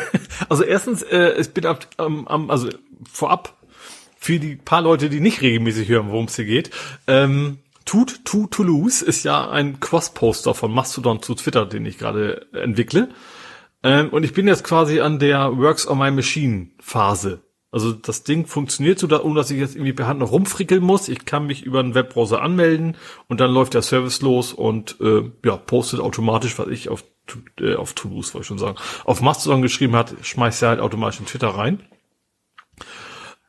[0.48, 2.68] also erstens, äh, ich bin ab, ähm, also
[3.10, 3.58] vorab
[4.16, 6.70] für die paar Leute, die nicht regelmäßig hören, worum es hier geht.
[7.06, 12.46] Ähm, Tut to Toulouse ist ja ein Cross-Poster von Mastodon zu Twitter, den ich gerade
[12.52, 13.10] entwickle.
[13.82, 17.42] Ähm, und ich bin jetzt quasi an der Works on My Machine Phase.
[17.74, 21.08] Also das Ding funktioniert so, ohne dass ich jetzt irgendwie per Hand noch rumfrickeln muss.
[21.08, 22.96] Ich kann mich über einen Webbrowser anmelden
[23.26, 27.02] und dann läuft der Service los und äh, ja, postet automatisch, was ich auf,
[27.58, 31.18] äh, auf Toulouse, wollte ich schon sagen, auf Mastodon geschrieben hat, schmeißt er halt automatisch
[31.18, 31.82] in Twitter rein.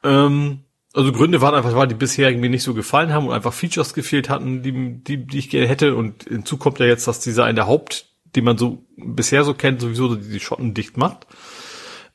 [0.03, 0.61] Ähm,
[0.95, 3.93] also Gründe waren einfach, weil die bisherigen mir nicht so gefallen haben und einfach Features
[3.93, 5.93] gefehlt hatten, die, die, die ich gerne hätte.
[5.93, 9.81] Und hinzu kommt ja jetzt das Design der Haupt, die man so bisher so kennt,
[9.81, 11.27] sowieso die, die Schotten dicht macht.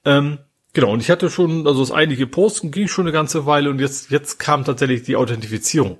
[0.04, 0.38] Ähm,
[0.72, 3.80] genau, und ich hatte schon, also das einige Posten ging schon eine ganze Weile und
[3.80, 5.98] jetzt, jetzt kam tatsächlich die Authentifizierung.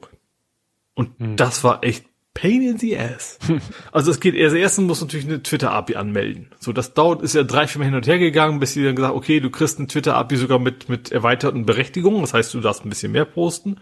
[0.94, 1.36] Und hm.
[1.36, 3.38] das war echt Pain in the ass.
[3.92, 6.50] Also es geht, also erstens muss natürlich eine Twitter-API anmelden.
[6.58, 8.94] So, das dauert, ist ja drei, vier Mal hin und her gegangen, bis sie dann
[8.94, 12.20] gesagt, okay, du kriegst eine Twitter-API sogar mit, mit erweiterten Berechtigungen.
[12.20, 13.78] Das heißt, du darfst ein bisschen mehr posten.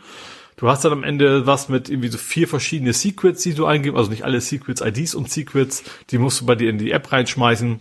[0.56, 3.97] Du hast dann am Ende was mit irgendwie so vier verschiedene Secrets, die du eingibst,
[3.97, 7.12] also nicht alle Secrets, IDs und Secrets, die musst du bei dir in die App
[7.12, 7.81] reinschmeißen,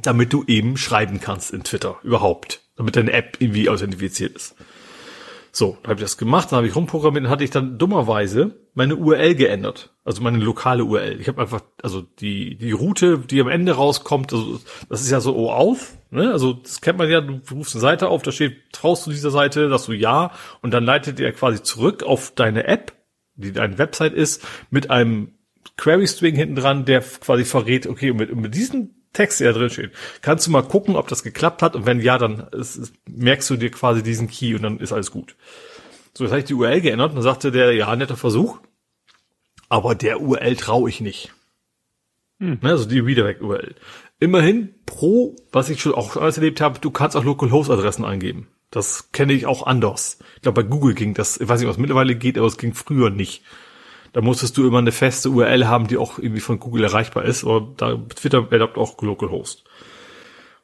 [0.00, 4.54] damit du eben schreiben kannst in Twitter überhaupt, damit deine App irgendwie authentifiziert ist.
[5.54, 8.56] So, da habe ich das gemacht, dann habe ich rumprogrammiert, dann hatte ich dann dummerweise
[8.72, 11.20] meine URL geändert, also meine lokale URL.
[11.20, 15.20] Ich habe einfach, also die die Route, die am Ende rauskommt, also das ist ja
[15.20, 16.32] so auf, ne?
[16.32, 19.30] Also das kennt man ja, du rufst eine Seite auf, da steht, traust du dieser
[19.30, 20.32] Seite, dass du ja,
[20.62, 22.94] und dann leitet er quasi zurück auf deine App,
[23.34, 25.34] die deine Website ist, mit einem
[25.76, 29.70] Query String hinten dran, der quasi verrät, okay, mit, mit diesem Text, der da drin
[29.70, 29.92] steht.
[30.22, 33.48] Kannst du mal gucken, ob das geklappt hat und wenn ja, dann ist, ist, merkst
[33.50, 35.36] du dir quasi diesen Key und dann ist alles gut.
[36.14, 38.58] So, jetzt habe ich die URL geändert und dann sagte der, ja, netter Versuch,
[39.68, 41.32] aber der URL traue ich nicht.
[42.38, 42.58] Hm.
[42.60, 43.74] Ne, also die Redirect-URL.
[44.18, 48.48] Immerhin pro, was ich schon auch alles erlebt habe, du kannst auch Localhost-Adressen eingeben.
[48.70, 50.18] Das kenne ich auch anders.
[50.36, 52.72] Ich glaube, bei Google ging das, ich weiß nicht, was mittlerweile geht, aber es ging
[52.72, 53.42] früher nicht.
[54.12, 57.44] Da musstest du immer eine feste URL haben, die auch irgendwie von Google erreichbar ist.
[57.44, 59.64] Aber da Twitter erlaubt auch Localhost.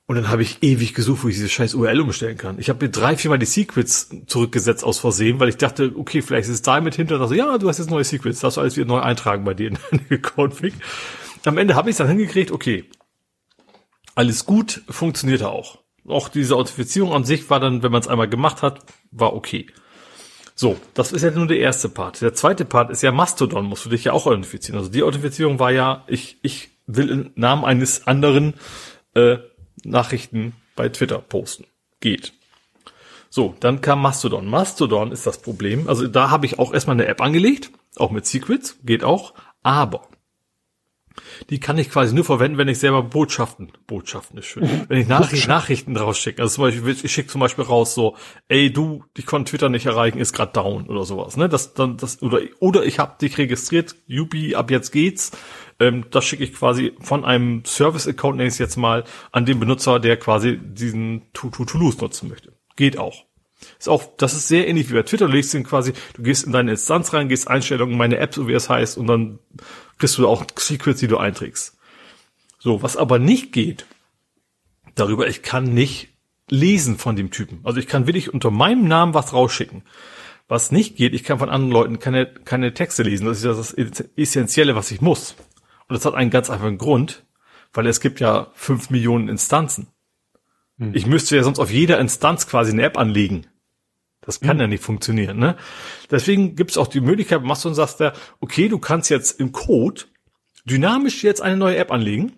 [0.07, 2.59] Und dann habe ich ewig gesucht, wo ich diese scheiß URL umstellen kann.
[2.59, 6.49] Ich habe mir drei, viermal die Secrets zurückgesetzt aus Versehen, weil ich dachte, okay, vielleicht
[6.49, 7.21] ist es da mit hinter.
[7.21, 9.69] Also, ja, du hast jetzt neue Secrets, darfst du alles wieder neu eintragen bei dir
[9.69, 10.73] in deine Config.
[11.45, 12.85] Am Ende habe ich es dann hingekriegt, okay,
[14.15, 15.79] alles gut, funktionierte auch.
[16.07, 18.81] Auch diese Authentifizierung an sich war dann, wenn man es einmal gemacht hat,
[19.11, 19.67] war okay.
[20.61, 22.21] So, das ist ja nur der erste Part.
[22.21, 24.77] Der zweite Part ist ja Mastodon, musst du dich ja auch authentifizieren.
[24.77, 28.55] Also die Authentifizierung war ja, ich, ich will im Namen eines anderen
[29.15, 29.37] äh,
[29.85, 31.65] Nachrichten bei Twitter posten.
[32.01, 32.33] Geht.
[33.31, 34.49] So, dann kam Mastodon.
[34.49, 35.87] Mastodon ist das Problem.
[35.87, 39.35] Also da habe ich auch erstmal eine App angelegt, auch mit Secrets, geht auch.
[39.63, 40.09] Aber
[41.51, 45.09] die kann ich quasi nur verwenden, wenn ich selber Botschaften, Botschaften ist schön, wenn ich
[45.09, 46.43] Nachrichten, Nachrichten rausschicke.
[46.43, 48.17] Also zum Beispiel, ich schicke zum Beispiel raus so,
[48.49, 51.37] ey du, dich konnte Twitter nicht erreichen, ist gerade down oder sowas.
[51.37, 55.33] Ne, das dann das oder oder ich habe dich registriert, Yubi, ab jetzt geht's.
[55.81, 59.61] Ähm, das schicke ich quasi von einem Service-Account, nenne ich es jetzt mal, an den
[59.61, 62.53] Benutzer, der quasi diesen Toulouse nutzen möchte.
[62.77, 63.25] Geht auch.
[63.79, 65.27] Ist auch, das ist sehr ähnlich wie bei Twitter.
[65.27, 68.47] Du legst den quasi, du gehst in deine Instanz rein, gehst Einstellungen, meine App, so
[68.47, 69.39] wie es heißt, und dann
[69.99, 71.77] kriegst du auch Secrets, die du einträgst.
[72.59, 73.87] So, was aber nicht geht,
[74.95, 76.09] darüber, ich kann nicht
[76.51, 77.61] lesen von dem Typen.
[77.65, 79.83] Also ich kann wirklich unter meinem Namen was rausschicken.
[80.49, 83.27] Was nicht geht, ich kann von anderen Leuten keine, keine Texte lesen.
[83.27, 83.77] Das ist ja das
[84.17, 85.37] Essentielle, was ich muss.
[85.89, 87.25] Und das hat einen ganz einfachen Grund,
[87.73, 89.89] weil es gibt ja fünf Millionen Instanzen.
[90.79, 90.95] Hm.
[90.95, 93.47] Ich müsste ja sonst auf jeder Instanz quasi eine App anlegen.
[94.29, 94.61] Das kann mhm.
[94.61, 95.57] ja nicht funktionieren, ne?
[96.11, 99.41] Deswegen gibt es auch die Möglichkeit, machst du und sagst da, okay, du kannst jetzt
[99.41, 100.03] im Code
[100.67, 102.33] dynamisch jetzt eine neue App anlegen.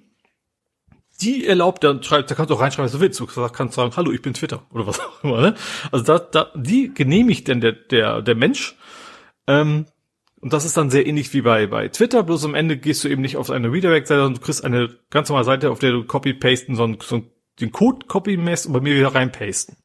[1.20, 3.18] Die erlaubt, dann schreibt, da kannst du auch reinschreiben, was du willst.
[3.18, 5.54] Du kannst sagen, hallo, ich bin Twitter oder was auch immer, ne?
[5.90, 8.76] Also da, da, die genehmigt denn der, der, der Mensch.
[9.48, 9.86] Ähm,
[10.40, 13.08] und das ist dann sehr ähnlich wie bei, bei Twitter, bloß am Ende gehst du
[13.08, 16.04] eben nicht auf eine Redirect-Seite, sondern du kriegst eine ganz normale Seite, auf der du
[16.04, 17.24] copy-pasten, sondern so
[17.58, 19.79] den Code copy-mäst und bei mir wieder reinpasten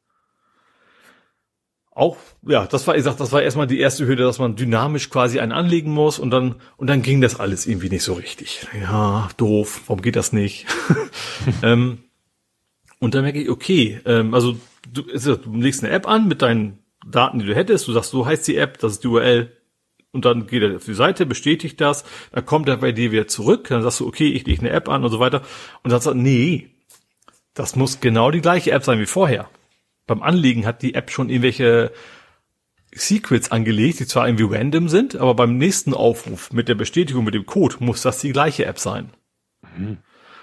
[1.96, 5.08] auch, ja, das war, ich sag, das war erstmal die erste Hürde, dass man dynamisch
[5.08, 8.66] quasi einen anlegen muss und dann, und dann ging das alles irgendwie nicht so richtig.
[8.78, 10.66] Ja, doof, warum geht das nicht?
[11.62, 11.98] ähm,
[12.98, 14.56] und dann merke ich, okay, ähm, also
[14.92, 16.78] du, du legst eine App an mit deinen
[17.10, 19.50] Daten, die du hättest, du sagst, so heißt die App, das ist die URL,
[20.12, 23.26] und dann geht er auf die Seite, bestätigt das, dann kommt er bei dir wieder
[23.26, 25.40] zurück, dann sagst du, okay, ich lege eine App an und so weiter.
[25.82, 26.68] Und dann sagt er, nee,
[27.54, 29.48] das muss genau die gleiche App sein wie vorher.
[30.06, 31.92] Beim Anlegen hat die App schon irgendwelche
[32.94, 37.34] Secrets angelegt, die zwar irgendwie random sind, aber beim nächsten Aufruf mit der Bestätigung mit
[37.34, 39.10] dem Code muss das die gleiche App sein.
[39.76, 39.98] Mhm.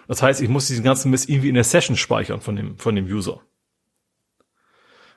[0.08, 2.96] Das heißt, ich muss diesen ganzen Mist irgendwie in der Session speichern von dem, von
[2.96, 3.42] dem User.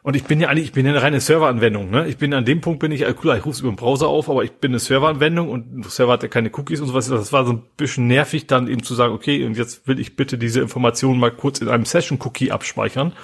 [0.02, 2.06] Und ich bin ja eigentlich, ich bin ja eine reine Serveranwendung, ne?
[2.06, 4.30] Ich bin an dem Punkt bin ich, klar, ich rufe es über den Browser auf,
[4.30, 7.08] aber ich bin eine Serveranwendung und der Server hat ja keine Cookies und sowas.
[7.08, 10.14] Das war so ein bisschen nervig, dann eben zu sagen, okay, und jetzt will ich
[10.14, 13.14] bitte diese Informationen mal kurz in einem Session-Cookie abspeichern.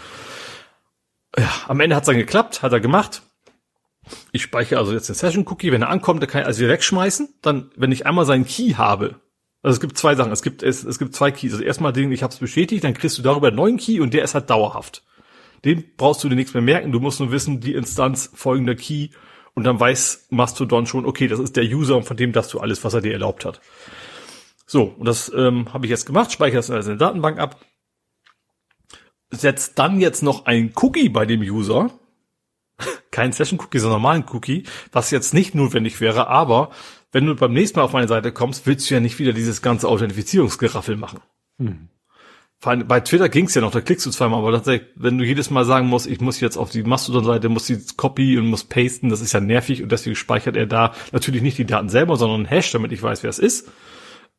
[1.38, 3.22] Ja, am Ende hat's dann geklappt, hat er gemacht.
[4.32, 7.34] Ich speichere also jetzt den Session-Cookie, wenn er ankommt, dann kann ich also wieder wegschmeißen.
[7.40, 9.20] Dann, wenn ich einmal seinen Key habe,
[9.62, 11.52] also es gibt zwei Sachen, es gibt, es, es gibt zwei Keys.
[11.52, 14.12] Also erstmal den, ich habe es bestätigt, dann kriegst du darüber einen neuen Key und
[14.12, 15.04] der ist halt dauerhaft.
[15.64, 16.90] Den brauchst du dir nichts mehr merken.
[16.90, 19.10] Du musst nur wissen, die Instanz folgender Key
[19.54, 22.58] und dann weiß Mastodon schon, okay, das ist der User und von dem das du
[22.58, 23.60] alles, was er dir erlaubt hat.
[24.66, 27.60] So, und das ähm, habe ich jetzt gemacht, speichere das in der Datenbank ab,
[29.32, 31.90] setzt dann jetzt noch ein Cookie bei dem User,
[33.10, 36.70] kein Session-Cookie, sondern normalen Cookie, was jetzt nicht notwendig wäre, aber
[37.10, 39.60] wenn du beim nächsten Mal auf meine Seite kommst, willst du ja nicht wieder dieses
[39.60, 41.20] ganze Authentifizierungsgeraffel machen.
[41.58, 41.88] Hm
[42.62, 45.64] bei Twitter ging's ja noch, da klickst du zweimal, aber tatsächlich, wenn du jedes Mal
[45.64, 49.20] sagen musst, ich muss jetzt auf die Mastodon-Seite, muss die Copy und muss pasten, das
[49.20, 52.46] ist ja nervig und deswegen speichert er da natürlich nicht die Daten selber, sondern einen
[52.48, 53.68] Hash, damit ich weiß, wer es ist.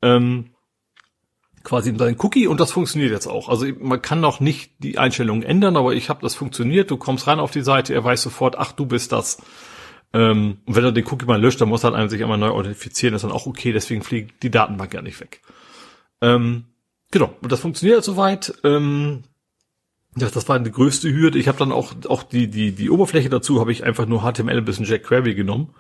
[0.02, 0.52] Ähm,
[1.64, 3.50] quasi in seinen Cookie und das funktioniert jetzt auch.
[3.50, 6.92] Also man kann noch nicht die Einstellungen ändern, aber ich habe das funktioniert.
[6.92, 9.38] Du kommst rein auf die Seite, er weiß sofort, ach, du bist das.
[10.14, 12.50] Ähm, und wenn er den Cookie mal löscht, dann muss er halt sich einmal neu
[12.50, 15.42] authentifizieren, ist dann auch okay, deswegen fliegt die Datenbank ja nicht weg.
[16.22, 16.66] Ähm,
[17.14, 18.56] Genau, und das funktioniert soweit.
[18.64, 19.22] Ähm,
[20.18, 21.38] ja, das war die größte Hürde.
[21.38, 24.64] Ich habe dann auch auch die die die Oberfläche dazu habe ich einfach nur HTML
[24.64, 25.76] bis ein jQuery genommen,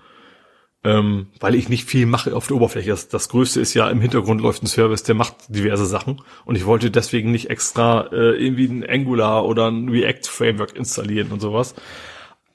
[0.83, 2.89] ähm, weil ich nicht viel mache auf der Oberfläche.
[2.89, 6.55] Das, das Größte ist ja im Hintergrund läuft ein Service, der macht diverse Sachen und
[6.55, 11.39] ich wollte deswegen nicht extra äh, irgendwie ein Angular oder ein React Framework installieren und
[11.39, 11.75] sowas.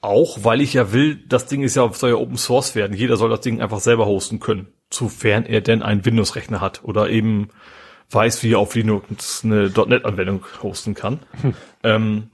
[0.01, 2.95] Auch weil ich ja will, das Ding ist ja soll ja Open Source werden.
[2.95, 6.83] Jeder soll das Ding einfach selber hosten können, sofern er denn einen Windows Rechner hat
[6.83, 7.49] oder eben
[8.11, 11.19] weiß, wie er auf Linux eine .NET-Anwendung hosten kann.
[11.41, 11.53] Hm.
[11.83, 12.29] Ähm,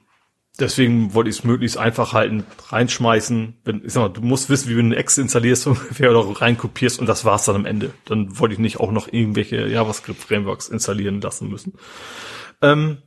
[0.59, 3.57] deswegen wollte ich es möglichst einfach halten, reinschmeißen.
[3.63, 6.99] Wenn, ich sag mal, du musst wissen, wie du eine Exe installierst ungefähr oder reinkopierst
[6.99, 7.93] und das war's dann am Ende.
[8.05, 11.73] Dann wollte ich nicht auch noch irgendwelche JavaScript-Frameworks installieren lassen müssen.
[12.61, 12.99] Ähm,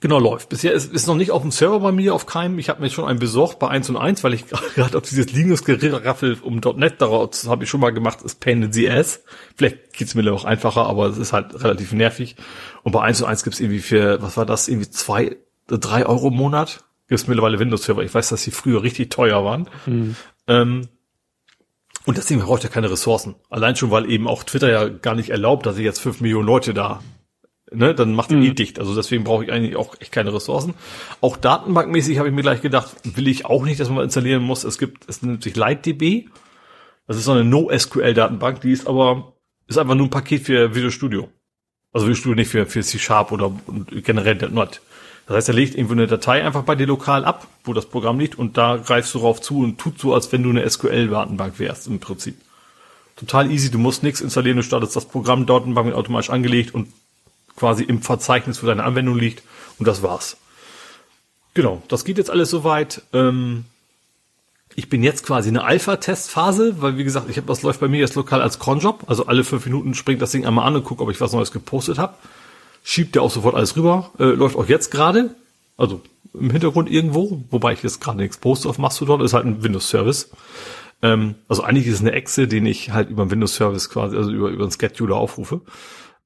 [0.00, 0.50] Genau, läuft.
[0.50, 2.58] Bisher ist, ist noch nicht auf dem Server bei mir, auf keinem.
[2.58, 5.32] Ich habe mir schon einen besorgt bei 1 und 1, weil ich gerade auf dieses
[5.32, 9.24] Linux-Geraffel um .NET, daraus habe ich schon mal gemacht, ist Pain in the Ass.
[9.56, 12.36] Vielleicht geht's mir auch einfacher, aber es ist halt relativ nervig.
[12.82, 15.36] Und bei 1 und 1 gibt's irgendwie für, was war das, irgendwie zwei,
[15.66, 16.84] drei Euro im Monat?
[17.08, 18.02] Gibt's mittlerweile Windows-Server.
[18.02, 19.68] Ich weiß, dass die früher richtig teuer waren.
[19.86, 20.16] Mhm.
[20.48, 20.88] Ähm,
[22.04, 23.34] und deswegen braucht er keine Ressourcen.
[23.50, 26.46] Allein schon, weil eben auch Twitter ja gar nicht erlaubt, dass ich jetzt fünf Millionen
[26.46, 27.00] Leute da
[27.72, 28.46] ne, dann macht er eh mhm.
[28.46, 28.78] eh dicht.
[28.78, 30.74] Also deswegen brauche ich eigentlich auch echt keine Ressourcen.
[31.20, 34.64] Auch datenbankmäßig habe ich mir gleich gedacht, will ich auch nicht, dass man installieren muss.
[34.64, 36.26] Es gibt, es nennt sich LightDB.
[37.06, 39.34] Das ist so eine NoSQL-Datenbank, die ist aber,
[39.68, 41.28] ist einfach nur ein Paket für Visual Studio.
[41.92, 43.52] Also Visual Studio nicht für, für C-Sharp oder
[44.02, 44.80] generell .NET.
[45.26, 48.18] Das heißt, er legt irgendwo eine Datei einfach bei dir lokal ab, wo das Programm
[48.18, 51.58] liegt, und da greifst du drauf zu und tut so, als wenn du eine SQL-Datenbank
[51.58, 52.36] wärst, im Prinzip.
[53.16, 56.92] Total easy, du musst nichts installieren, du startest das Programm, Datenbank wird automatisch angelegt und
[57.56, 59.42] quasi im Verzeichnis für deine Anwendung liegt
[59.78, 60.36] und das war's.
[61.54, 63.02] Genau, das geht jetzt alles soweit.
[63.14, 63.64] Ähm,
[64.74, 67.88] ich bin jetzt quasi in eine Alpha-Testphase, weil wie gesagt, ich habe das läuft bei
[67.88, 69.04] mir jetzt lokal als Cronjob.
[69.06, 71.50] Also alle fünf Minuten springt das Ding einmal an und guckt, ob ich was Neues
[71.50, 72.14] gepostet habe.
[72.88, 74.12] Schiebt der auch sofort alles rüber.
[74.20, 75.34] Äh, läuft auch jetzt gerade.
[75.76, 79.64] Also im Hintergrund irgendwo, wobei ich jetzt gerade nichts poste auf Mastodon, ist halt ein
[79.64, 80.30] Windows-Service.
[81.02, 84.30] Ähm, also eigentlich ist es eine Exe, den ich halt über einen Windows-Service quasi, also
[84.30, 85.62] über, über einen Scheduler aufrufe.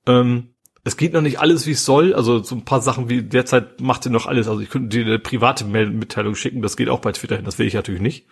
[0.04, 0.50] Ähm,
[0.84, 2.12] es geht noch nicht alles, wie es soll.
[2.12, 4.46] Also so ein paar Sachen wie derzeit macht ihr noch alles.
[4.46, 7.58] Also ich könnte dir eine private Mitteilung schicken, das geht auch bei Twitter hin, das
[7.58, 8.26] will ich natürlich nicht.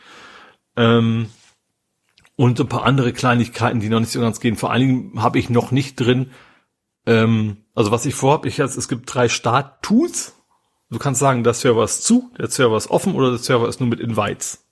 [0.76, 1.30] Ähm,
[2.36, 4.56] und ein paar andere Kleinigkeiten, die noch nicht so ganz gehen.
[4.56, 6.30] Vor allen Dingen habe ich noch nicht drin,
[7.06, 10.34] ähm, also was ich vorhabe, ich jetzt, es gibt drei Start-Tools.
[10.90, 13.78] Du kannst sagen, der Server ist zu, der Server ist offen oder der Server ist
[13.78, 14.66] nur mit Invites.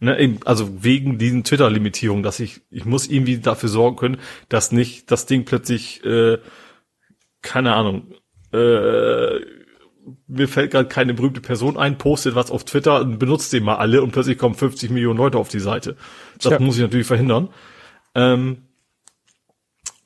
[0.00, 5.12] Ne, also wegen diesen Twitter-Limitierungen, dass ich, ich muss irgendwie dafür sorgen können, dass nicht
[5.12, 6.38] das Ding plötzlich äh,
[7.40, 8.14] keine Ahnung,
[8.52, 9.38] äh,
[10.26, 13.76] mir fällt gerade keine berühmte Person ein, postet was auf Twitter und benutzt den mal
[13.76, 15.96] alle und plötzlich kommen 50 Millionen Leute auf die Seite.
[16.42, 16.58] Das ja.
[16.58, 17.50] muss ich natürlich verhindern.
[18.16, 18.62] Ähm,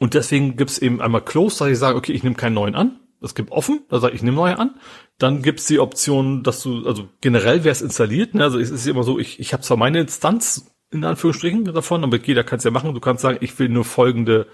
[0.04, 3.00] und deswegen gibt's eben einmal Close, dass ich sage, okay, ich nehme keinen neuen an.
[3.22, 4.74] Das gibt offen, da sage ich, ich nehme neue an.
[5.16, 8.44] Dann gibt's die Option, dass du, also generell wäre es installiert, ne?
[8.44, 12.18] also es ist immer so, ich, ich habe zwar meine Instanz in Anführungsstrichen davon, aber
[12.18, 12.92] jeder kann es ja machen.
[12.92, 14.46] Du kannst sagen, ich will nur folgende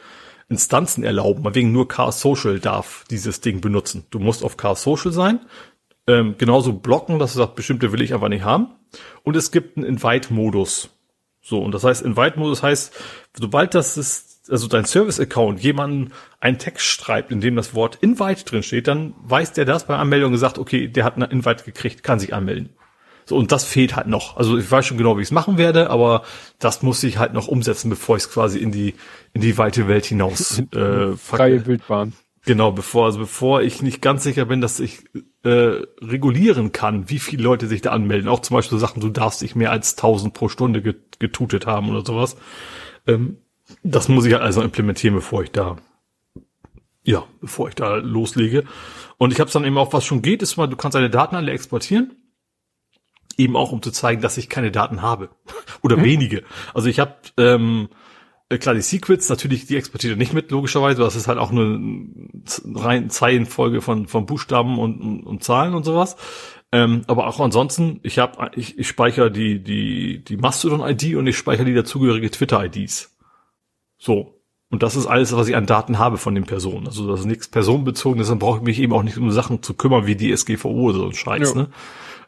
[0.49, 1.53] Instanzen erlauben.
[1.53, 4.07] Wegen nur Chaos Social darf dieses Ding benutzen.
[4.11, 5.41] Du musst auf Chaos Social sein,
[6.07, 8.69] ähm, genauso blocken, dass du sagst, bestimmte will ich einfach nicht haben.
[9.25, 10.91] Und es gibt einen Invite-Modus.
[11.43, 12.95] So, und das heißt, Invite-Modus heißt,
[13.37, 18.45] sobald das ist, also dein Service-Account jemanden einen Text schreibt, in dem das Wort Invite
[18.45, 22.03] drin steht, dann weiß der das bei Anmeldung gesagt, okay, der hat eine Invite gekriegt,
[22.03, 22.71] kann sich anmelden.
[23.27, 24.37] So, und das fehlt halt noch.
[24.37, 26.25] Also ich weiß schon genau, wie ich es machen werde, aber
[26.59, 28.95] das muss ich halt noch umsetzen, bevor ich es quasi in die,
[29.33, 32.13] in die weite Welt hinaus äh, Freie Wildbahn.
[32.47, 35.05] Genau, bevor, also bevor ich nicht ganz sicher bin, dass ich
[35.45, 38.29] äh, regulieren kann, wie viele Leute sich da anmelden.
[38.29, 40.83] Auch zum Beispiel Sachen, du darfst nicht mehr als 1000 pro Stunde
[41.19, 42.37] getutet haben oder sowas.
[43.07, 43.39] Ähm,
[43.83, 45.77] das muss ich halt also implementieren, bevor ich da,
[47.05, 48.65] ja, bevor ich da loslege.
[49.19, 51.37] Und ich habe dann eben auch, was schon geht, ist mal, du kannst deine Daten
[51.37, 52.17] alle exportieren.
[53.37, 55.31] Eben auch, um zu zeigen, dass ich keine Daten habe.
[55.83, 56.05] Oder mhm.
[56.05, 56.43] wenige.
[56.75, 57.89] Also ich habe, ähm,
[58.49, 61.03] äh, klar, die Secrets, natürlich, die exportiert er nicht mit, logischerweise.
[61.03, 61.81] Das ist halt auch eine
[62.75, 66.17] rein Zeilenfolge von, von Buchstaben und, und, und Zahlen und sowas.
[66.73, 71.37] Ähm, aber auch ansonsten, ich habe, ich, ich speichere die, die, die Mastodon-ID und ich
[71.37, 73.17] speichere die dazugehörige Twitter-IDs.
[74.01, 74.35] So.
[74.71, 76.87] Und das ist alles, was ich an Daten habe von den Personen.
[76.87, 79.75] Also das ist nichts personenbezogenes, dann brauche ich mich eben auch nicht um Sachen zu
[79.75, 81.63] kümmern, wie die SGVO oder so ein Scheiß, ja.
[81.63, 81.71] ne?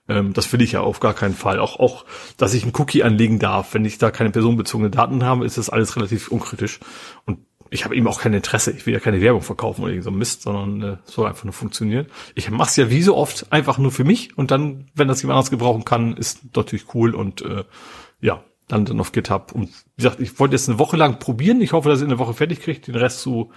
[0.09, 1.61] Ähm, das will ich ja auf gar keinen Fall.
[1.61, 2.05] Auch, auch,
[2.37, 5.71] dass ich einen Cookie anlegen darf, wenn ich da keine personenbezogenen Daten habe, ist das
[5.71, 6.81] alles relativ unkritisch.
[7.25, 7.39] Und
[7.71, 8.73] ich habe eben auch kein Interesse.
[8.73, 12.07] Ich will ja keine Werbung verkaufen oder so Mist, sondern äh, soll einfach nur funktionieren.
[12.35, 15.23] Ich mache es ja wie so oft einfach nur für mich und dann, wenn das
[15.23, 17.63] jemand anders gebrauchen kann, ist natürlich cool und äh,
[18.21, 19.53] ja, dann, dann auf GitHub.
[19.53, 21.61] Und wie gesagt, ich wollte jetzt eine Woche lang probieren.
[21.61, 23.51] Ich hoffe, dass ich in der Woche fertig kriege, den Rest zu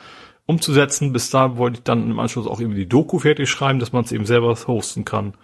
[0.45, 1.13] umzusetzen.
[1.13, 4.03] Bis da wollte ich dann im Anschluss auch irgendwie die Doku fertig schreiben, dass man
[4.03, 5.35] es eben selber hosten kann.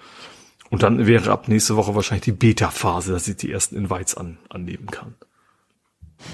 [0.70, 4.38] Und dann wäre ab nächste Woche wahrscheinlich die Beta-Phase, dass ich die ersten Invites an,
[4.50, 5.16] annehmen kann.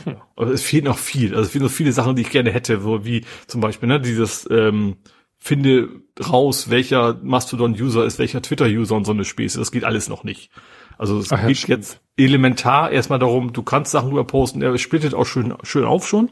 [0.04, 0.18] Hm.
[0.36, 1.34] Aber es fehlt noch viel.
[1.34, 4.00] Also es fehlen noch viele Sachen, die ich gerne hätte, so wie zum Beispiel ne,
[4.00, 4.98] dieses ähm,
[5.38, 5.90] finde
[6.20, 9.60] raus, welcher Mastodon-User ist welcher Twitter-User und so eine Späße.
[9.60, 10.52] Das geht alles noch nicht.
[10.98, 15.14] Also es Ach, geht jetzt elementar erstmal darum, du kannst Sachen drüber posten, er splittet
[15.14, 16.32] auch schön, schön auf schon.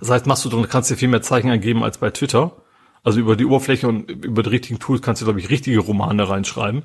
[0.00, 2.56] Das heißt, Mastodon kannst dir viel mehr Zeichen eingeben als bei Twitter.
[3.04, 6.28] Also über die Oberfläche und über die richtigen Tools kannst du, glaube ich, richtige Romane
[6.28, 6.84] reinschreiben.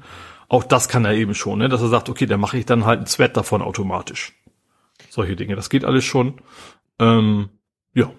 [0.49, 1.69] Auch das kann er eben schon, ne?
[1.69, 4.33] dass er sagt, okay, da mache ich dann halt einen Thread davon automatisch.
[5.09, 6.35] Solche Dinge, das geht alles schon.
[6.99, 7.49] Ähm,
[7.93, 8.11] ja.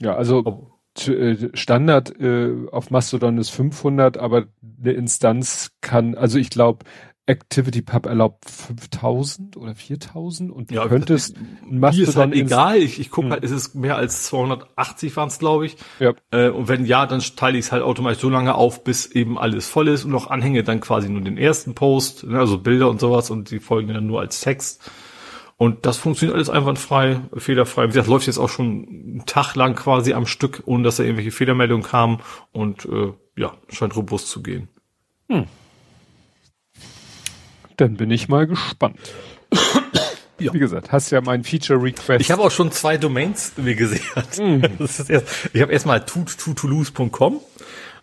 [0.00, 4.46] Ja, also äh, Standard äh, auf Mastodon ist 500, aber
[4.80, 6.84] eine Instanz kann, also ich glaube,
[7.28, 11.36] ActivityPub erlaubt 5000 oder 4000 und ja, du könntest
[11.68, 13.32] Mastodon ist halt egal, ich, ich gucke hm.
[13.32, 15.76] halt, ist es mehr als 280 waren es glaube ich.
[16.00, 16.14] Ja.
[16.30, 19.38] Äh, und wenn ja, dann teile ich es halt automatisch so lange auf, bis eben
[19.38, 22.88] alles voll ist und noch anhänge dann quasi nur den ersten Post, ne, also Bilder
[22.88, 24.90] und sowas und die folgen dann nur als Text.
[25.58, 27.84] Und das funktioniert alles einwandfrei, fehlerfrei.
[27.84, 31.02] Wie gesagt, läuft jetzt auch schon einen Tag lang quasi am Stück, ohne dass da
[31.02, 32.20] irgendwelche Fehlermeldungen kamen
[32.52, 34.68] und äh, ja, scheint robust zu gehen.
[35.28, 35.46] Hm.
[37.78, 38.98] Dann bin ich mal gespannt.
[40.40, 40.54] Ja.
[40.54, 42.20] Wie gesagt, hast ja mein Feature Request.
[42.20, 44.38] Ich habe auch schon zwei Domains mir gesichert.
[44.38, 44.62] Mm.
[44.78, 45.10] Erst,
[45.52, 47.40] ich habe erstmal tututulus.com,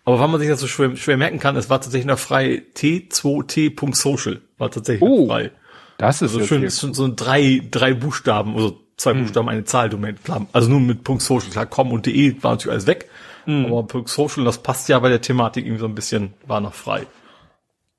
[0.04, 2.62] aber weil man sich das so schwer, schwer, merken kann, es war tatsächlich noch frei
[2.76, 5.50] t2t.social war tatsächlich oh, frei.
[5.96, 9.22] Das ist also schön, schon so ein drei drei Buchstaben, also zwei mm.
[9.22, 10.18] Buchstaben eine Zahl Domain,
[10.52, 13.08] also nur mit .social, klar, com und de war natürlich alles weg,
[13.46, 13.64] mm.
[13.64, 17.06] aber .social, das passt ja bei der Thematik irgendwie so ein bisschen, war noch frei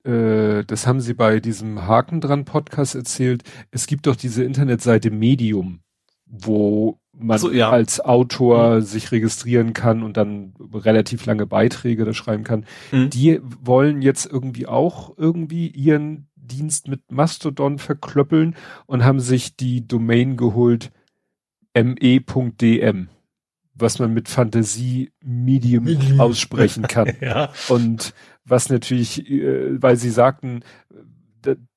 [0.08, 5.12] äh, das haben sie bei diesem Haken dran Podcast erzählt, es gibt doch diese Internetseite
[5.12, 5.82] Medium,
[6.26, 7.70] wo man so, ja.
[7.70, 8.82] als Autor mhm.
[8.82, 12.66] sich registrieren kann und dann relativ lange Beiträge da schreiben kann.
[12.92, 13.10] Mhm.
[13.10, 18.56] Die wollen jetzt irgendwie auch irgendwie ihren Dienst mit Mastodon verklöppeln
[18.86, 20.92] und haben sich die Domain geholt
[21.76, 23.10] me.dm,
[23.76, 25.88] was man mit Fantasie Medium,
[26.20, 27.14] aussprechen kann.
[27.22, 27.52] ja.
[27.70, 28.14] Und
[28.48, 30.62] was natürlich, äh, weil sie sagten,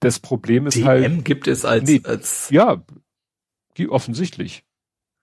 [0.01, 1.05] das Problem ist DM halt.
[1.05, 2.83] DM gibt es als, nee, als ja,
[3.89, 4.65] offensichtlich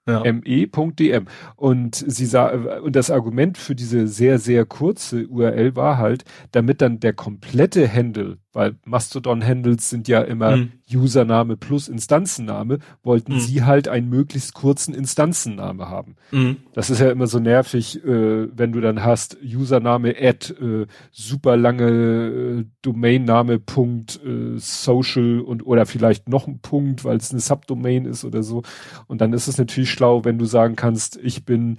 [0.08, 0.24] ja.
[0.32, 1.28] me.dm.
[1.56, 6.82] Und sie sah, und das Argument für diese sehr, sehr kurze URL war halt, damit
[6.82, 10.72] dann der komplette Handle, weil Mastodon-Handles sind ja immer mhm.
[10.92, 13.40] Username plus Instanzenname, wollten mhm.
[13.40, 16.16] sie halt einen möglichst kurzen Instanzenname haben.
[16.32, 16.58] Mhm.
[16.74, 21.56] Das ist ja immer so nervig, äh, wenn du dann hast Username at äh, super
[21.56, 27.42] lange äh, Domainname Punkt äh, social und oder vielleicht noch ein Punkt, weil es eine
[27.42, 28.64] Subdomain ist oder so.
[29.06, 31.78] Und dann ist es natürlich schlau, wenn du sagen kannst, ich bin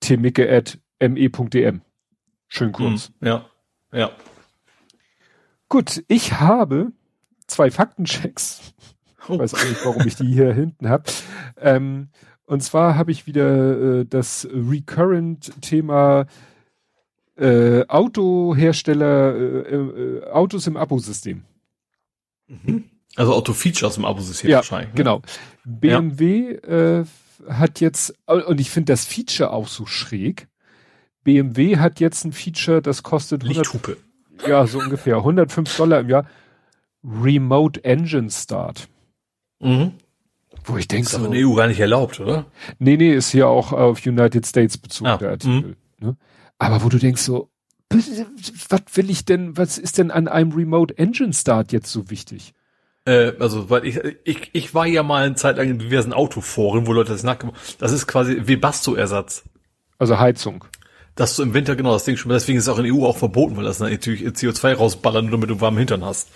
[0.00, 1.82] temicke at me.dm.
[2.48, 3.12] Schön kurz.
[3.20, 3.28] Mhm.
[3.28, 3.46] Ja,
[3.92, 4.10] ja.
[5.68, 6.92] Gut, ich habe
[7.46, 8.60] zwei Faktenchecks.
[9.22, 9.38] Ich Oh.
[9.40, 11.02] weiß auch nicht, warum ich die hier hinten habe.
[11.60, 12.08] Ähm,
[12.44, 16.26] und zwar habe ich wieder äh, das Recurrent-Thema
[17.36, 21.42] äh, Autohersteller, äh, äh, Autos im Abosystem.
[23.16, 24.90] Also Auto-Features im Abo-System Ja, wahrscheinlich.
[24.90, 24.94] ne?
[24.94, 25.22] genau.
[25.64, 27.04] BMW äh,
[27.48, 30.46] hat jetzt, und ich finde das Feature auch so schräg.
[31.24, 33.96] BMW hat jetzt ein Feature, das kostet 100, Lichthupe.
[34.46, 36.26] Ja, so ungefähr 105 Dollar im Jahr.
[37.04, 38.88] Remote Engine Start.
[39.60, 39.92] Mhm.
[40.64, 42.46] Wo ich denke Ist so, in der EU gar nicht erlaubt, oder?
[42.78, 45.76] nee, nee, ist hier auch auf United States bezogen, Ah, der Artikel.
[46.00, 46.16] Ne?
[46.58, 47.50] Aber wo du denkst so,
[48.68, 52.52] was will ich denn, was ist denn an einem Remote Engine Start jetzt so wichtig?
[53.04, 56.88] Äh, also, weil ich, ich, ich war ja mal eine Zeit lang in diversen Autoforen,
[56.88, 59.44] wo Leute das nachgemacht Das ist quasi Webasto-Ersatz.
[59.98, 60.64] Also Heizung.
[61.16, 63.06] Dass du im Winter genau das Ding schon, deswegen ist es auch in der EU
[63.06, 66.28] auch verboten, weil das natürlich CO2 rausballern, nur damit du warmen Hintern hast.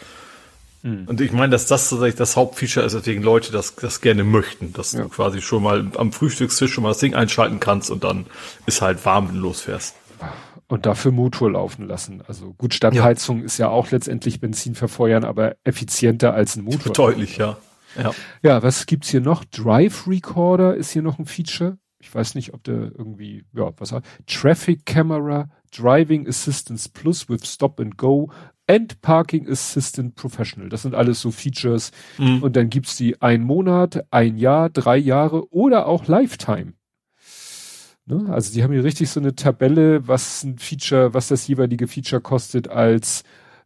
[0.83, 4.73] Und ich meine, dass das tatsächlich das Hauptfeature ist, weswegen Leute das, das gerne möchten,
[4.73, 5.02] dass Ja.
[5.02, 8.25] du quasi schon mal am Frühstückstisch schon mal das Ding einschalten kannst und dann
[8.65, 9.94] ist halt warm, wenn du losfährst.
[10.68, 12.23] Und dafür Motor laufen lassen.
[12.26, 16.94] Also gut, Stadtheizung ist ja auch letztendlich Benzin verfeuern, aber effizienter als ein Motor.
[16.94, 17.59] Deutlich, ja.
[18.00, 18.12] Ja.
[18.42, 19.44] Ja, was gibt's hier noch?
[19.44, 21.76] Drive Recorder ist hier noch ein Feature.
[22.01, 24.05] Ich weiß nicht, ob der irgendwie, ja, was hat.
[24.27, 28.31] Traffic Camera, Driving Assistance Plus with Stop and Go
[28.67, 30.69] and Parking Assistant Professional.
[30.69, 31.91] Das sind alles so Features.
[32.19, 32.43] Mhm.
[32.43, 36.73] Und dann gibt's die ein Monat, ein Jahr, drei Jahre oder auch Lifetime.
[38.07, 38.33] Ne?
[38.33, 42.20] Also die haben hier richtig so eine Tabelle, was ein Feature, was das jeweilige Feature
[42.20, 43.25] kostet als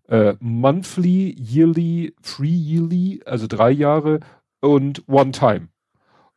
[0.08, 4.20] äh, monthly, yearly, free yearly, also drei Jahre
[4.60, 5.68] und one time.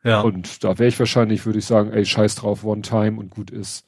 [0.04, 0.20] Ja.
[0.20, 3.50] Und da wäre ich wahrscheinlich, würde ich sagen, ey, scheiß drauf, one time und gut
[3.50, 3.84] ist.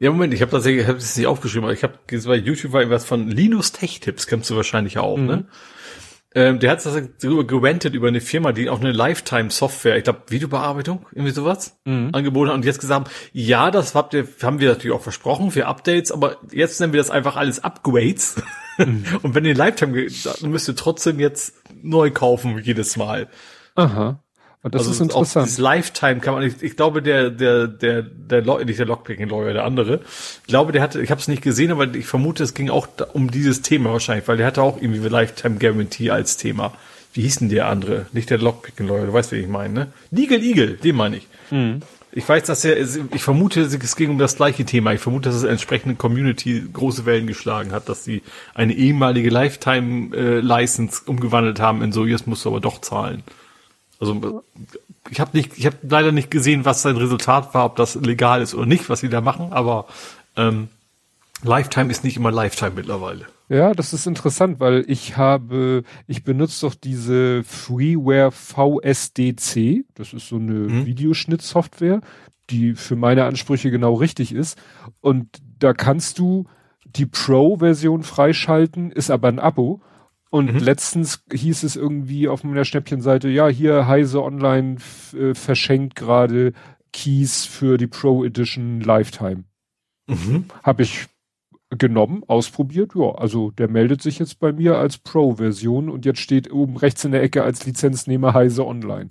[0.00, 2.72] Ja, Moment, ich habe tatsächlich, ich habe das nicht aufgeschrieben, aber ich habe bei YouTube
[2.72, 5.26] war irgendwas von Linus Tech Tips, kennst du wahrscheinlich auch, Mhm.
[5.26, 5.46] ne?
[6.36, 10.22] Ähm, der hat das darüber gewendet über eine Firma, die auch eine Lifetime-Software, ich glaube
[10.30, 12.10] Videobearbeitung, irgendwie sowas, Mhm.
[12.12, 15.52] angeboten hat und jetzt gesagt, haben, ja, das habt ihr, haben wir natürlich auch versprochen
[15.52, 18.42] für Updates, aber jetzt nennen wir das einfach alles Upgrades.
[18.78, 19.04] Mhm.
[19.22, 19.92] und wenn ihr Lifetime,
[20.42, 23.28] müsst ihr trotzdem jetzt neu kaufen jedes Mal.
[23.76, 24.20] Aha.
[24.64, 25.46] Und das ist Also Auch interessant.
[25.46, 29.52] dieses Lifetime kann man nicht, ich glaube, der, der, der, der, Lo- nicht der Lockpicking-Lawyer,
[29.52, 30.00] der andere,
[30.40, 32.88] ich glaube, der hatte, ich habe es nicht gesehen, aber ich vermute, es ging auch
[33.12, 36.72] um dieses Thema wahrscheinlich, weil der hatte auch irgendwie Lifetime Guarantee als Thema.
[37.12, 38.06] Wie hieß denn der andere?
[38.12, 39.86] Nicht der Lockpicking-Lawyer, du weißt, wen ich meine, ne?
[40.10, 41.28] Legal Eagle, den meine ich.
[42.16, 44.92] Ich weiß, dass er, ich vermute, es ging um das gleiche Thema.
[44.94, 48.22] Ich vermute, dass es entsprechende Community große Wellen geschlagen hat, dass sie
[48.54, 53.22] eine ehemalige Lifetime-License umgewandelt haben in so, jetzt musst du aber doch zahlen.
[54.00, 54.42] Also
[55.10, 58.42] ich habe nicht, ich habe leider nicht gesehen, was sein Resultat war, ob das legal
[58.42, 59.86] ist oder nicht, was sie da machen, aber
[60.36, 60.68] ähm,
[61.42, 63.26] Lifetime ist nicht immer Lifetime mittlerweile.
[63.50, 69.84] Ja, das ist interessant, weil ich habe, ich benutze doch diese Freeware VSDC.
[69.94, 70.86] Das ist so eine Mhm.
[70.86, 72.00] Videoschnittsoftware,
[72.50, 74.58] die für meine Ansprüche genau richtig ist.
[75.00, 76.46] Und da kannst du
[76.86, 79.80] die Pro-Version freischalten, ist aber ein Abo.
[80.34, 80.58] Und Mhm.
[80.58, 84.78] letztens hieß es irgendwie auf meiner Schnäppchenseite, ja, hier Heise Online
[85.16, 86.54] äh, verschenkt gerade
[86.92, 89.44] Keys für die Pro Edition Lifetime.
[90.08, 90.46] Mhm.
[90.64, 91.06] Habe ich
[91.70, 92.96] genommen, ausprobiert.
[92.96, 97.04] Ja, also der meldet sich jetzt bei mir als Pro-Version und jetzt steht oben rechts
[97.04, 99.10] in der Ecke als Lizenznehmer Heise Online.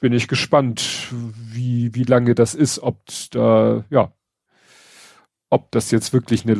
[0.00, 3.00] Bin ich gespannt, wie, wie lange das ist, ob
[3.30, 4.12] da, ja,
[5.50, 6.54] ob das jetzt wirklich eine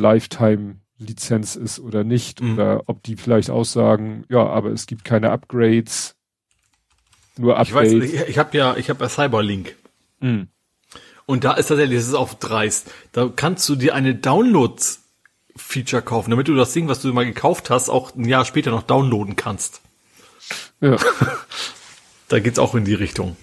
[0.99, 2.53] Lifetime-Lizenz ist oder nicht, Mhm.
[2.53, 6.15] oder ob die vielleicht aussagen, ja, aber es gibt keine Upgrades,
[7.37, 8.13] nur Ich weiß, Updates.
[8.13, 9.75] ich, ich habe ja, ich habe ja Cyberlink.
[10.19, 10.47] Mhm.
[11.25, 12.89] Und da ist tatsächlich, das ist auch dreist.
[13.11, 17.69] Da kannst du dir eine Downloads-Feature kaufen, damit du das Ding, was du mal gekauft
[17.69, 19.81] hast, auch ein Jahr später noch downloaden kannst.
[20.81, 20.97] Ja.
[22.29, 23.37] Da geht's auch in die Richtung.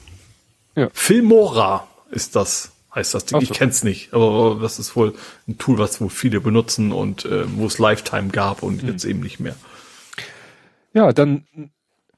[0.76, 0.90] Ja.
[0.92, 3.38] Filmora ist das, heißt das Ding.
[3.38, 3.54] Ach Ich so.
[3.54, 5.14] kenn's nicht, aber das ist wohl
[5.48, 8.88] ein Tool, was wohl viele benutzen und äh, wo es Lifetime gab und Hm.
[8.88, 9.56] jetzt eben nicht mehr.
[10.92, 11.44] Ja, dann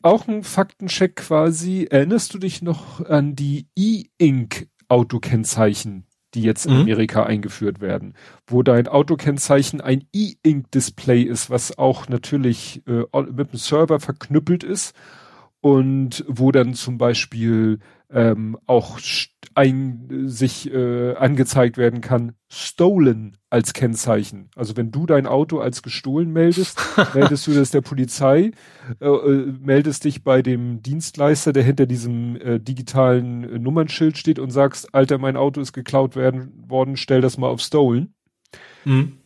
[0.02, 1.86] auch ein Faktencheck quasi.
[1.90, 6.80] Erinnerst du dich noch an die E-Ink Autokennzeichen, die jetzt in Mhm.
[6.82, 8.14] Amerika eingeführt werden,
[8.46, 14.62] wo dein Autokennzeichen ein E-Ink Display ist, was auch natürlich äh, mit dem Server verknüppelt
[14.62, 14.94] ist
[15.60, 17.80] und wo dann zum Beispiel
[18.16, 18.98] ähm, auch
[19.54, 24.50] ein, sich äh, angezeigt werden kann, stolen als Kennzeichen.
[24.56, 26.80] Also wenn du dein Auto als gestohlen meldest,
[27.14, 28.52] meldest du das der Polizei,
[29.00, 34.38] äh, äh, meldest dich bei dem Dienstleister, der hinter diesem äh, digitalen äh, Nummernschild steht
[34.38, 38.14] und sagst, Alter, mein Auto ist geklaut werden worden, stell das mal auf stolen.
[38.86, 39.18] Mhm.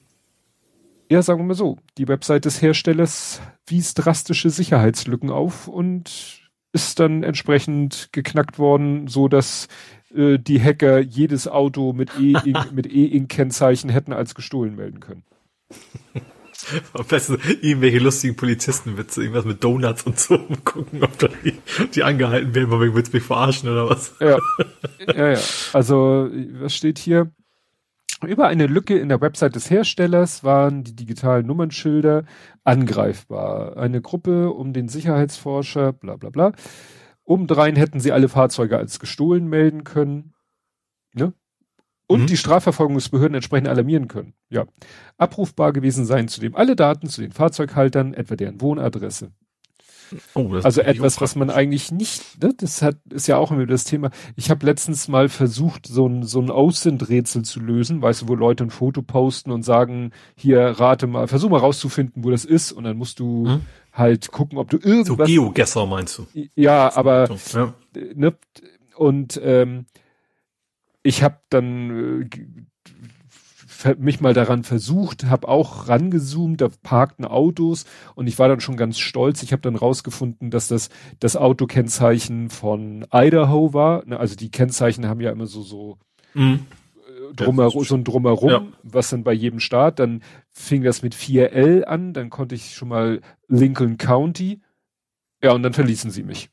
[1.09, 6.40] Ja, sagen wir mal so, die Website des Herstellers wies drastische Sicherheitslücken auf und
[6.73, 9.69] ist dann entsprechend geknackt worden, so dass
[10.15, 15.25] äh, die Hacker jedes Auto mit E-Ink-Kennzeichen hätten als gestohlen melden können.
[16.93, 21.55] Am besten irgendwelche lustigen Polizistenwitze, irgendwas mit Donuts und so, und gucken, ob da die,
[21.95, 24.15] die angehalten werden, weil willst mich verarschen oder was.
[24.21, 24.39] Ja.
[25.07, 25.39] ja, ja.
[25.73, 26.29] Also,
[26.61, 27.33] was steht hier?
[28.27, 32.25] Über eine Lücke in der Website des Herstellers waren die digitalen Nummernschilder
[32.65, 33.77] angreifbar.
[33.79, 36.53] Eine Gruppe um den Sicherheitsforscher, bla bla bla.
[37.25, 40.35] Obendrein hätten sie alle Fahrzeuge als gestohlen melden können.
[41.15, 41.33] Ne?
[42.07, 42.27] Und mhm.
[42.27, 44.35] die Strafverfolgungsbehörden entsprechend alarmieren können.
[44.49, 44.67] Ja.
[45.17, 49.33] Abrufbar gewesen seien zudem alle Daten zu den Fahrzeughaltern, etwa deren Wohnadresse.
[50.35, 53.85] Oh, also etwas, was man eigentlich nicht, ne, das hat, ist ja auch immer das
[53.85, 54.11] Thema.
[54.37, 58.35] Ich habe letztens mal versucht, so ein, so ein OSINT-Rätsel zu lösen, weißt du, wo
[58.35, 62.73] Leute ein Foto posten und sagen, hier rate mal, versuch mal rauszufinden, wo das ist
[62.73, 63.61] und dann musst du hm?
[63.93, 65.07] halt gucken, ob du irgendwas.
[65.07, 66.27] So Geogesser meinst du?
[66.55, 67.75] Ja, aber, ja.
[68.15, 68.35] Ne,
[68.97, 69.87] und, ähm,
[71.03, 72.29] ich habe dann äh,
[73.99, 77.85] mich mal daran versucht, habe auch rangezoomt, da parkten Autos
[78.15, 79.43] und ich war dann schon ganz stolz.
[79.43, 84.05] Ich habe dann rausgefunden, dass das das Autokennzeichen von Idaho war.
[84.07, 85.99] Ne, also die Kennzeichen haben ja immer so so
[86.35, 86.67] mhm.
[87.31, 88.63] Äh, drumherum, so ein drumherum, ja.
[88.83, 89.99] was dann bei jedem Staat.
[89.99, 94.61] Dann fing das mit 4L an, dann konnte ich schon mal Lincoln County.
[95.43, 96.51] Ja, und dann verließen sie mich.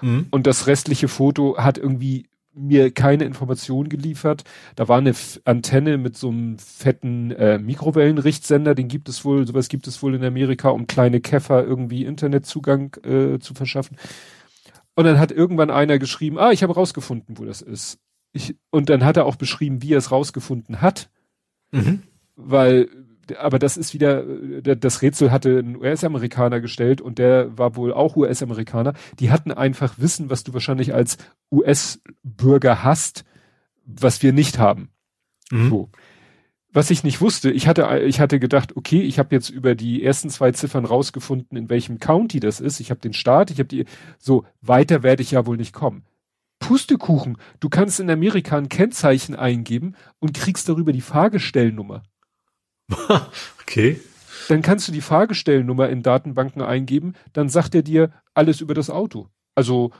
[0.00, 0.28] Mhm.
[0.30, 2.29] Und das restliche Foto hat irgendwie
[2.60, 4.44] mir keine Information geliefert.
[4.76, 5.14] Da war eine
[5.44, 10.14] Antenne mit so einem fetten äh, Mikrowellenrichtsender, den gibt es wohl, sowas gibt es wohl
[10.14, 13.96] in Amerika, um kleine Käfer irgendwie Internetzugang äh, zu verschaffen.
[14.94, 17.98] Und dann hat irgendwann einer geschrieben, ah, ich habe rausgefunden, wo das ist.
[18.32, 21.10] Ich, und dann hat er auch beschrieben, wie er es rausgefunden hat.
[21.72, 22.02] Mhm.
[22.36, 22.88] Weil
[23.38, 27.92] aber das ist wieder, äh, das Rätsel hatte ein US-Amerikaner gestellt und der war wohl
[27.92, 28.94] auch US-Amerikaner.
[29.18, 31.18] Die hatten einfach Wissen, was du wahrscheinlich als
[31.50, 33.24] US-Bürger hast,
[33.84, 34.90] was wir nicht haben.
[35.50, 35.68] Mhm.
[35.68, 35.90] So.
[36.72, 40.04] Was ich nicht wusste, ich hatte, ich hatte gedacht, okay, ich habe jetzt über die
[40.04, 42.78] ersten zwei Ziffern rausgefunden, in welchem County das ist.
[42.78, 43.86] Ich habe den Staat, ich habe die,
[44.18, 46.04] so weiter werde ich ja wohl nicht kommen.
[46.60, 52.04] Pustekuchen, du kannst in Amerika ein Kennzeichen eingeben und kriegst darüber die Fahrgestellnummer.
[53.62, 54.00] okay.
[54.48, 58.90] Dann kannst du die Fahrgestellnummer in Datenbanken eingeben, dann sagt er dir alles über das
[58.90, 59.28] Auto.
[59.54, 59.92] Also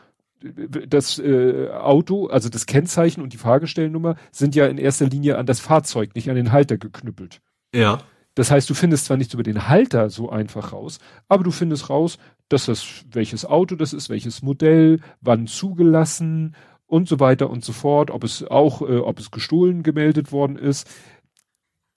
[0.42, 5.46] das äh, Auto, also das Kennzeichen und die Fahrgestellnummer sind ja in erster Linie an
[5.46, 7.40] das Fahrzeug, nicht an den Halter geknüppelt.
[7.74, 8.00] Ja.
[8.34, 11.90] Das heißt, du findest zwar nichts über den Halter so einfach raus, aber du findest
[11.90, 16.54] raus, dass das welches Auto das ist, welches Modell, wann zugelassen
[16.86, 20.56] und so weiter und so fort, ob es auch, äh, ob es gestohlen gemeldet worden
[20.56, 20.88] ist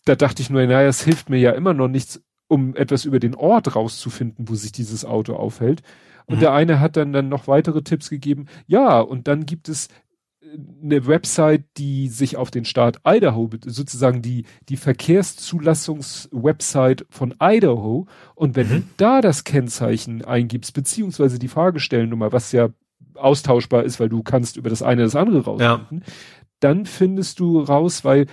[0.06, 3.19] da dachte ich nur, naja, es hilft mir ja immer noch nichts, um etwas über
[3.19, 5.83] den Ort rauszufinden, wo sich dieses Auto aufhält.
[6.25, 6.41] Und mhm.
[6.41, 8.48] der eine hat dann, dann noch weitere Tipps gegeben.
[8.67, 9.90] Ja, und dann gibt es
[10.41, 18.06] äh, eine Website, die sich auf den Staat Idaho, sozusagen die, die Verkehrszulassungswebsite von Idaho.
[18.35, 18.72] Und wenn mhm.
[18.72, 22.69] du da das Kennzeichen eingibst, beziehungsweise die Fahrgestellnummer, was ja
[23.15, 26.14] austauschbar ist, weil du kannst über das eine das andere rausfinden, ja.
[26.59, 28.27] dann findest du raus, weil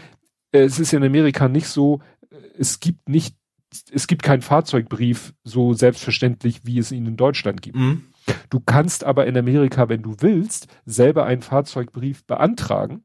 [0.52, 3.36] es ist ja in Amerika nicht so, äh, es gibt nicht,
[3.92, 7.76] es gibt keinen Fahrzeugbrief so selbstverständlich, wie es ihn in Deutschland gibt.
[7.76, 8.04] Mhm.
[8.48, 13.04] Du kannst aber in Amerika, wenn du willst, selber einen Fahrzeugbrief beantragen,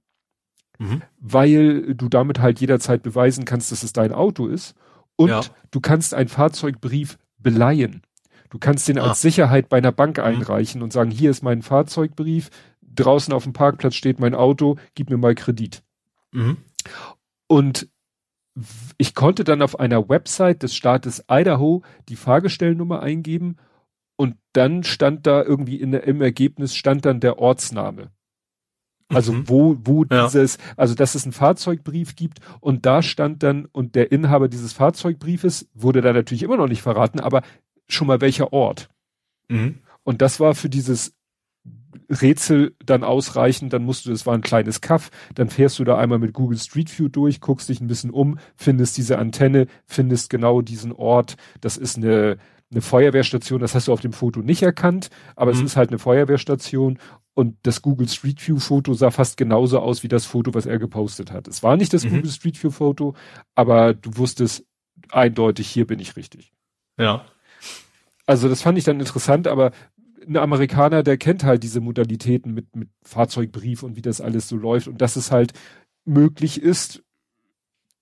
[0.80, 1.01] mhm.
[1.19, 4.75] weil du damit halt jederzeit beweisen kannst, dass es dein Auto ist.
[5.15, 5.41] Und ja.
[5.72, 8.01] du kannst einen Fahrzeugbrief beleihen.
[8.49, 9.09] Du kannst den ah.
[9.09, 10.85] als Sicherheit bei einer Bank einreichen mhm.
[10.85, 12.49] und sagen, hier ist mein Fahrzeugbrief,
[12.82, 15.83] draußen auf dem Parkplatz steht mein Auto, gib mir mal Kredit.
[16.32, 16.57] Mhm.
[17.48, 17.90] Und
[18.98, 23.57] ich konnte dann auf einer Website des Staates Idaho die Fahrgestellnummer eingeben
[24.15, 28.11] und dann stand da irgendwie in im Ergebnis stand dann der Ortsname.
[29.09, 29.49] Also mhm.
[29.49, 30.25] wo, wo ja.
[30.25, 34.74] dieses, also dass es einen Fahrzeugbrief gibt und da stand dann, und der Inhaber dieses
[34.74, 37.43] Fahrzeugbriefes wurde da natürlich immer noch nicht verraten, aber
[37.88, 38.90] schon mal welcher Ort.
[39.48, 39.80] Mhm.
[40.03, 41.14] Und das war für dieses
[42.09, 45.98] Rätsel dann ausreichen, dann musst du, das war ein kleines Kaff, dann fährst du da
[45.98, 50.30] einmal mit Google Street View durch, guckst dich ein bisschen um, findest diese Antenne, findest
[50.30, 52.38] genau diesen Ort, das ist eine,
[52.72, 55.59] eine Feuerwehrstation, das hast du auf dem Foto nicht erkannt, aber mhm.
[55.59, 56.99] es ist halt eine Feuerwehrstation
[57.33, 60.80] und das Google Street View Foto sah fast genauso aus wie das Foto, was er
[60.80, 61.48] gepostet hat.
[61.48, 62.11] Es war nicht das mhm.
[62.11, 63.15] Google Street View Foto,
[63.56, 64.65] aber du wusstest
[65.11, 66.53] eindeutig, hier bin ich richtig.
[66.98, 67.25] Ja.
[68.25, 69.72] Also das fand ich dann interessant, aber
[70.28, 74.56] ein Amerikaner, der kennt halt diese Modalitäten mit, mit Fahrzeugbrief und wie das alles so
[74.58, 75.54] läuft und dass es halt
[76.06, 77.04] möglich ist,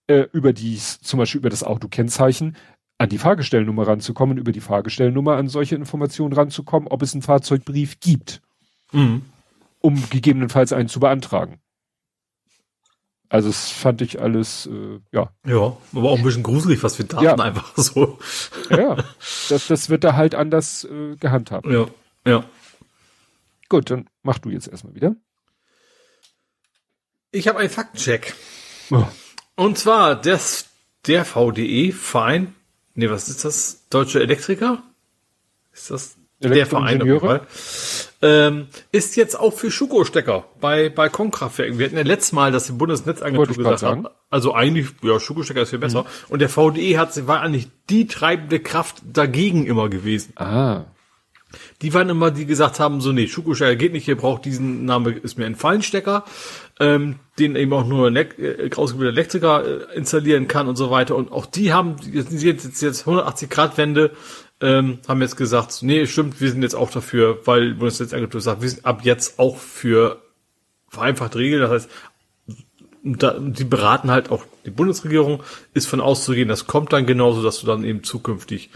[0.07, 2.55] äh, über die, zum Beispiel über das Autokennzeichen,
[2.97, 7.99] an die Fahrgestellnummer ranzukommen, über die Fahrgestellnummer an solche Informationen ranzukommen, ob es einen Fahrzeugbrief
[7.99, 8.41] gibt,
[8.91, 9.23] Mhm.
[9.79, 11.59] um gegebenenfalls einen zu beantragen.
[13.29, 17.05] Also das fand ich alles, äh, ja, Ja, aber auch ein bisschen gruselig, was wir
[17.07, 17.33] Daten Ja.
[17.35, 18.19] einfach so.
[18.69, 18.95] ja,
[19.49, 21.65] das, das wird da halt anders äh, gehandhabt.
[21.65, 21.87] Ja,
[22.25, 22.45] ja.
[23.69, 25.15] Gut, dann mach du jetzt erstmal wieder.
[27.31, 28.35] Ich habe einen Faktencheck.
[28.91, 29.05] Oh.
[29.55, 30.67] Und zwar des,
[31.07, 32.53] der VDE Verein,
[32.93, 33.87] nee, was ist das?
[33.89, 34.83] Deutsche Elektriker?
[35.73, 37.39] Ist das der Verein auf jeden Elektroingenieure?
[37.39, 37.47] Fall?
[38.21, 41.79] Ähm, ist jetzt auch für Schuko-Stecker bei Balkonkraftwerken.
[41.79, 45.71] Wir hatten ja letztes Mal, dass die Bundesnetzagentur gesagt hat, also eigentlich, ja, Schuko-Stecker ist
[45.71, 46.05] viel besser.
[46.29, 50.33] Und der VDE hat, war eigentlich die treibende Kraft dagegen immer gewesen.
[50.35, 50.85] Ah,
[51.81, 55.11] Die waren immer, die gesagt haben, so, nee, Schuko-Stecker geht nicht, ihr braucht diesen Name,
[55.11, 56.25] ist mir entfallen, Stecker,
[56.79, 61.15] ähm, den eben auch nur ein äh, ausgebildeter Elektriker äh, installieren kann und so weiter.
[61.15, 64.11] Und auch die haben, jetzt, jetzt, jetzt 180 Grad Wende,
[64.61, 68.69] ähm, haben jetzt gesagt, nee, stimmt, wir sind jetzt auch dafür, weil Bundesnetzagentur sagt, wir
[68.69, 70.21] sind ab jetzt auch für
[70.89, 71.89] vereinfachte Regeln, das heißt,
[73.03, 77.59] da, die beraten halt auch die Bundesregierung, ist von auszugehen, das kommt dann genauso, dass
[77.59, 78.69] du dann eben zukünftig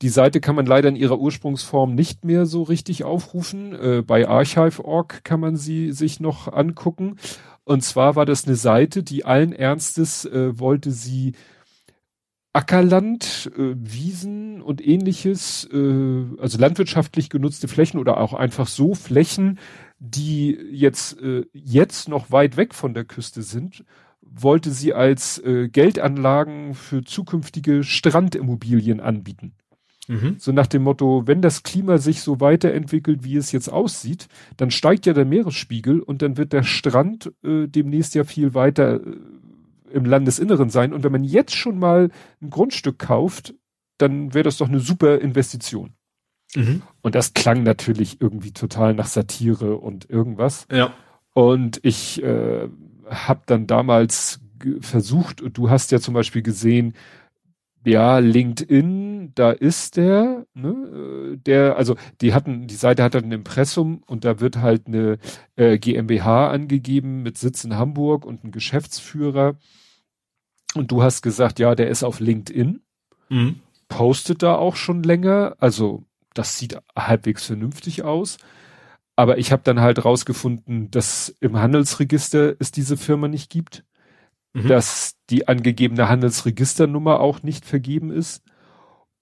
[0.00, 3.74] Die Seite kann man leider in ihrer Ursprungsform nicht mehr so richtig aufrufen.
[3.74, 7.16] Äh, bei archive.org kann man sie sich noch angucken.
[7.64, 11.32] Und zwar war das eine Seite, die allen Ernstes äh, wollte sie
[12.52, 19.58] Ackerland, äh, Wiesen und ähnliches, äh, also landwirtschaftlich genutzte Flächen oder auch einfach so Flächen,
[19.98, 23.84] die jetzt, äh, jetzt noch weit weg von der Küste sind,
[24.22, 29.54] wollte sie als äh, Geldanlagen für zukünftige Strandimmobilien anbieten.
[30.08, 30.36] Mhm.
[30.38, 34.70] So nach dem Motto, wenn das Klima sich so weiterentwickelt, wie es jetzt aussieht, dann
[34.70, 39.16] steigt ja der Meeresspiegel und dann wird der Strand äh, demnächst ja viel weiter äh,
[39.92, 40.92] im Landesinneren sein.
[40.92, 42.10] Und wenn man jetzt schon mal
[42.42, 43.54] ein Grundstück kauft,
[43.98, 45.92] dann wäre das doch eine super Investition.
[46.54, 46.82] Mhm.
[47.02, 50.66] Und das klang natürlich irgendwie total nach Satire und irgendwas.
[50.72, 50.94] Ja.
[51.34, 52.68] Und ich äh,
[53.10, 54.40] habe dann damals
[54.80, 56.94] versucht, du hast ja zum Beispiel gesehen,
[57.88, 63.32] ja, LinkedIn, da ist der, ne, äh, der, also die hatten, die Seite hat ein
[63.32, 65.18] Impressum und da wird halt eine
[65.56, 69.56] äh, GmbH angegeben mit Sitz in Hamburg und ein Geschäftsführer.
[70.74, 72.80] Und du hast gesagt, ja, der ist auf LinkedIn,
[73.30, 73.56] Mhm.
[73.88, 78.38] postet da auch schon länger, also das sieht halbwegs vernünftig aus.
[79.16, 83.84] Aber ich habe dann halt rausgefunden, dass im Handelsregister es diese Firma nicht gibt,
[84.54, 84.68] Mhm.
[84.68, 88.42] dass die angegebene Handelsregisternummer auch nicht vergeben ist.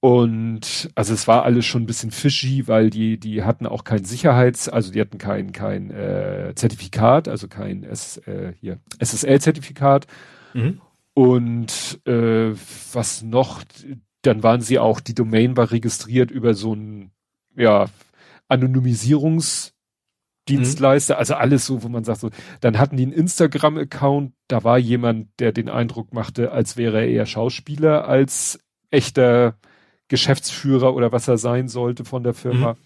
[0.00, 4.04] Und also es war alles schon ein bisschen fishy, weil die, die hatten auch kein
[4.04, 10.06] Sicherheits, also die hatten kein, kein äh, Zertifikat, also kein S, äh, hier, SSL-Zertifikat.
[10.54, 10.80] Mhm.
[11.14, 12.52] Und äh,
[12.92, 13.64] was noch,
[14.22, 17.10] dann waren sie auch, die Domain war registriert über so ein,
[17.56, 17.86] ja,
[20.46, 24.78] Anonymisierungsdienstleister, also alles so, wo man sagt so, dann hatten die einen Instagram-Account, da war
[24.78, 28.58] jemand, der den Eindruck machte, als wäre er eher Schauspieler als
[28.90, 29.56] echter
[30.08, 32.76] Geschäftsführer oder was er sein sollte von der Firma.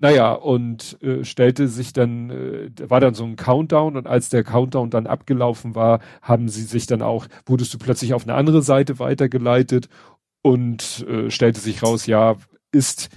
[0.00, 4.28] Naja, und äh, stellte sich dann, äh, da war dann so ein Countdown und als
[4.28, 8.34] der Countdown dann abgelaufen war, haben sie sich dann auch, wurdest du plötzlich auf eine
[8.34, 9.88] andere Seite weitergeleitet
[10.40, 12.36] und äh, stellte sich raus, ja,
[12.70, 13.08] ist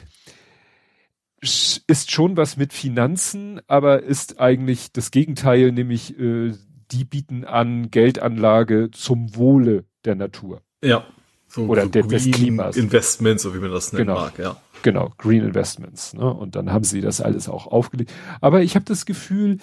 [1.41, 6.53] ist schon was mit Finanzen, aber ist eigentlich das Gegenteil, nämlich äh,
[6.91, 10.61] die bieten an Geldanlage zum Wohle der Natur.
[10.83, 11.05] Ja.
[11.47, 12.77] So, Oder so der, des Klimas.
[12.77, 14.19] Investments, so wie man das nennen genau.
[14.21, 14.55] mag, ja.
[14.83, 16.13] Genau, Green Investments.
[16.13, 16.33] Ne?
[16.33, 18.11] Und dann haben sie das alles auch aufgelegt.
[18.39, 19.57] Aber ich habe das Gefühl,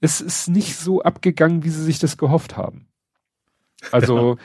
[0.00, 2.86] es ist nicht so abgegangen, wie sie sich das gehofft haben.
[3.92, 4.36] Also,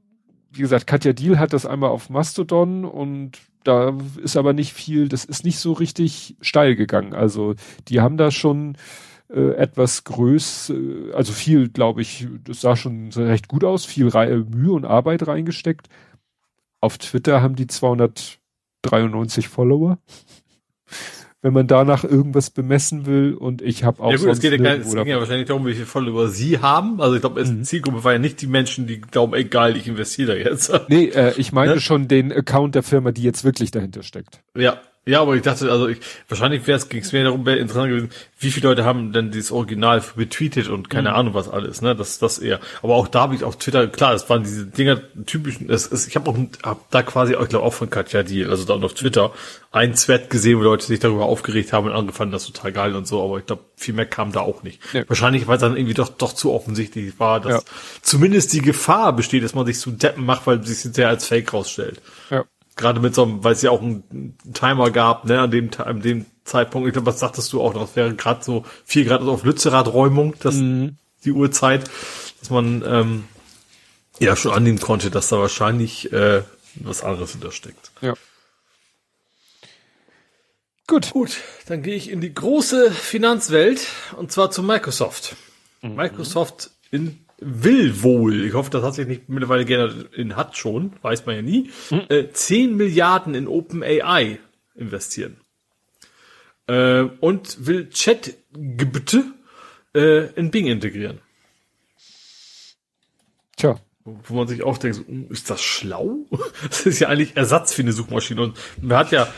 [0.50, 5.08] wie gesagt, Katja Diel hat das einmal auf Mastodon und da ist aber nicht viel,
[5.08, 7.14] das ist nicht so richtig steil gegangen.
[7.14, 7.54] Also
[7.88, 8.76] die haben da schon
[9.28, 14.08] äh, etwas größ, äh, also viel, glaube ich, das sah schon recht gut aus, viel
[14.08, 15.88] Re Mühe und Arbeit reingesteckt.
[16.80, 19.98] Auf Twitter haben die 293 Follower
[21.42, 24.10] wenn man danach irgendwas bemessen will und ich habe auch.
[24.10, 26.58] Ja gut, es geht ja, gar, es ging ja wahrscheinlich darum, wie viel Follower sie
[26.58, 27.00] haben.
[27.00, 27.62] Also ich glaube, mhm.
[27.64, 30.72] Zielgruppe war ja nicht die Menschen, die glauben, egal, ich investiere da jetzt.
[30.88, 31.80] Nee, äh, ich meine ja?
[31.80, 34.42] schon den Account der Firma, die jetzt wirklich dahinter steckt.
[34.56, 37.58] Ja, ja, aber ich dachte, also ich, wahrscheinlich wäre es, ging es mir darum, wäre
[37.58, 38.10] interessant gewesen,
[38.40, 41.14] wie viele Leute haben denn dieses Original retweetet und keine mhm.
[41.14, 41.94] Ahnung was alles, ne?
[41.94, 42.58] Das, das eher.
[42.82, 46.08] Aber auch da habe ich auf Twitter, klar, das waren diese Dinger typischen, das ist,
[46.08, 48.94] ich habe auch hab da quasi, ich glaube auch von Katja Deal, also da auf
[48.94, 49.30] Twitter,
[49.70, 53.06] ein Thread gesehen, wo Leute sich darüber aufgeregt haben und angefangen, das total geil und
[53.06, 54.80] so, aber ich glaube, viel mehr kam da auch nicht.
[54.92, 55.08] Ja.
[55.08, 57.70] Wahrscheinlich, weil es dann irgendwie doch, doch zu offensichtlich war, dass ja.
[58.02, 61.52] zumindest die Gefahr besteht, dass man sich zu Deppen macht, weil sich hinterher als Fake
[61.52, 62.02] rausstellt.
[62.28, 62.44] Ja
[62.76, 66.00] gerade mit so einem, weil es ja auch einen Timer gab, ne, an dem, an
[66.00, 69.22] dem Zeitpunkt, ich glaube, was sagtest du auch noch, es wäre gerade so vier Grad
[69.22, 70.96] auf Lützerath-Räumung, das, mhm.
[71.24, 71.84] die Uhrzeit,
[72.40, 73.24] dass man, ähm,
[74.18, 76.42] ja, schon annehmen konnte, dass da wahrscheinlich, äh,
[76.76, 77.90] was anderes hintersteckt.
[78.02, 78.14] Ja.
[80.86, 81.10] Gut.
[81.10, 85.34] Gut, dann gehe ich in die große Finanzwelt, und zwar zu Microsoft.
[85.82, 85.96] Mhm.
[85.96, 90.92] Microsoft in will wohl, ich hoffe, das hat sich nicht mittlerweile geändert, in hat schon,
[91.02, 92.02] weiß man ja nie, mhm.
[92.08, 94.38] äh, 10 Milliarden in OpenAI
[94.74, 95.36] investieren.
[96.66, 99.24] Äh, und will Chat-Gebütte
[99.94, 101.20] äh, in Bing integrieren.
[103.56, 103.80] Tja.
[104.04, 106.26] Wo man sich auch denkt, hm, ist das schlau?
[106.68, 108.40] Das ist ja eigentlich Ersatz für eine Suchmaschine.
[108.40, 109.28] Und man hat ja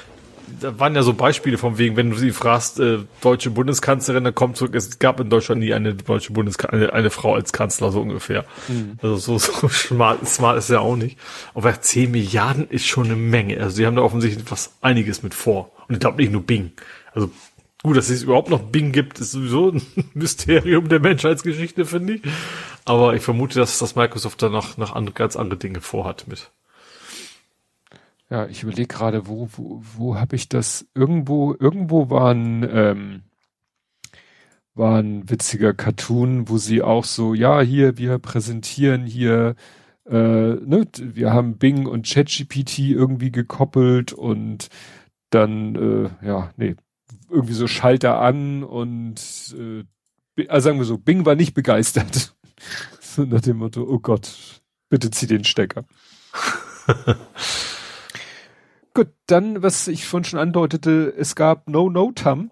[0.61, 4.35] da waren ja so Beispiele von wegen, wenn du sie fragst, äh, deutsche Bundeskanzlerin, dann
[4.35, 7.91] kommt zurück, es gab in Deutschland nie eine deutsche Bundeskanzlerin, eine, eine, Frau als Kanzler,
[7.91, 8.45] so ungefähr.
[8.69, 8.99] Mhm.
[9.03, 11.19] Also so, so smart, smart ist ja auch nicht.
[11.55, 13.59] Aber 10 Milliarden ist schon eine Menge.
[13.61, 15.71] Also sie haben da offensichtlich was einiges mit vor.
[15.89, 16.73] Und ich glaube nicht nur Bing.
[17.15, 17.31] Also
[17.83, 19.83] gut, dass es überhaupt noch Bing gibt, ist sowieso ein
[20.15, 22.23] Mysterium der Menschheitsgeschichte, finde ich.
[22.85, 26.51] Aber ich vermute, dass das Microsoft da noch, noch andere, ganz andere Dinge vorhat mit.
[28.31, 30.87] Ja, ich überlege gerade, wo, wo, wo habe ich das?
[30.95, 33.23] Irgendwo, irgendwo war ein, ähm,
[34.75, 39.57] war ein witziger Cartoon, wo sie auch so, ja, hier, wir präsentieren hier,
[40.07, 44.69] äh, ne, wir haben Bing und ChatGPT irgendwie gekoppelt und
[45.31, 46.77] dann, äh, ja, nee,
[47.31, 49.21] irgendwie so Schalter an und
[49.59, 49.85] äh,
[50.49, 52.37] also sagen wir so, Bing war nicht begeistert.
[53.01, 55.85] so nach dem Motto, oh Gott, bitte zieh den Stecker.
[58.99, 62.51] Gut, dann, was ich vorhin schon andeutete, es gab No NOTAM.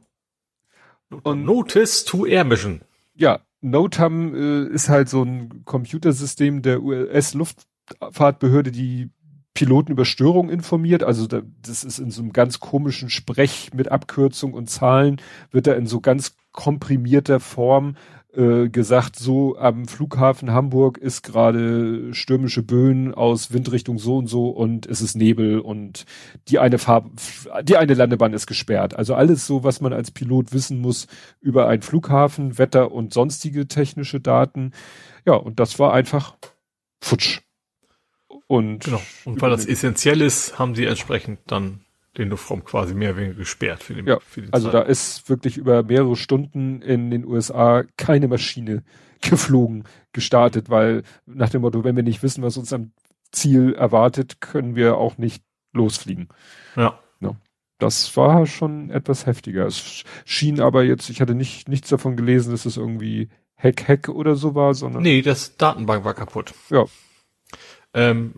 [1.25, 2.83] Und Notice to Air Mission.
[3.17, 9.11] Ja, NOTAM äh, ist halt so ein Computersystem der US-Luftfahrtbehörde, die
[9.55, 11.03] Piloten über Störungen informiert.
[11.03, 15.67] Also da, das ist in so einem ganz komischen Sprech mit Abkürzung und Zahlen, wird
[15.67, 17.97] da in so ganz komprimierter Form
[18.37, 24.51] äh, gesagt, so am Flughafen Hamburg ist gerade stürmische Böen aus Windrichtung so und so
[24.51, 26.05] und es ist Nebel und
[26.49, 27.11] die eine Farbe,
[27.63, 28.95] die eine Landebahn ist gesperrt.
[28.95, 31.07] Also alles so, was man als Pilot wissen muss
[31.41, 34.73] über einen Flughafen, Wetter und sonstige technische Daten.
[35.25, 36.37] Ja, und das war einfach
[37.01, 37.41] futsch.
[38.49, 39.01] Und, genau.
[39.25, 41.86] und weil das essentiell ist, haben sie entsprechend dann
[42.19, 44.75] den Luftraum quasi mehr oder weniger gesperrt für den, ja, für den Also Zeit.
[44.75, 48.83] da ist wirklich über mehrere Stunden in den USA keine Maschine
[49.21, 52.93] geflogen, gestartet, weil nach dem Motto, wenn wir nicht wissen, was uns am
[53.33, 56.29] Ziel erwartet, können wir auch nicht losfliegen.
[56.77, 56.99] Ja.
[57.21, 57.37] ja.
[57.79, 59.67] Das war schon etwas heftiger.
[59.67, 63.29] Es schien aber jetzt, ich hatte nicht, nichts davon gelesen, dass es irgendwie
[63.59, 65.03] Hack Hack oder so war, sondern.
[65.03, 66.55] Nee, das Datenbank war kaputt.
[66.71, 66.85] Ja,
[67.97, 68.33] ähm,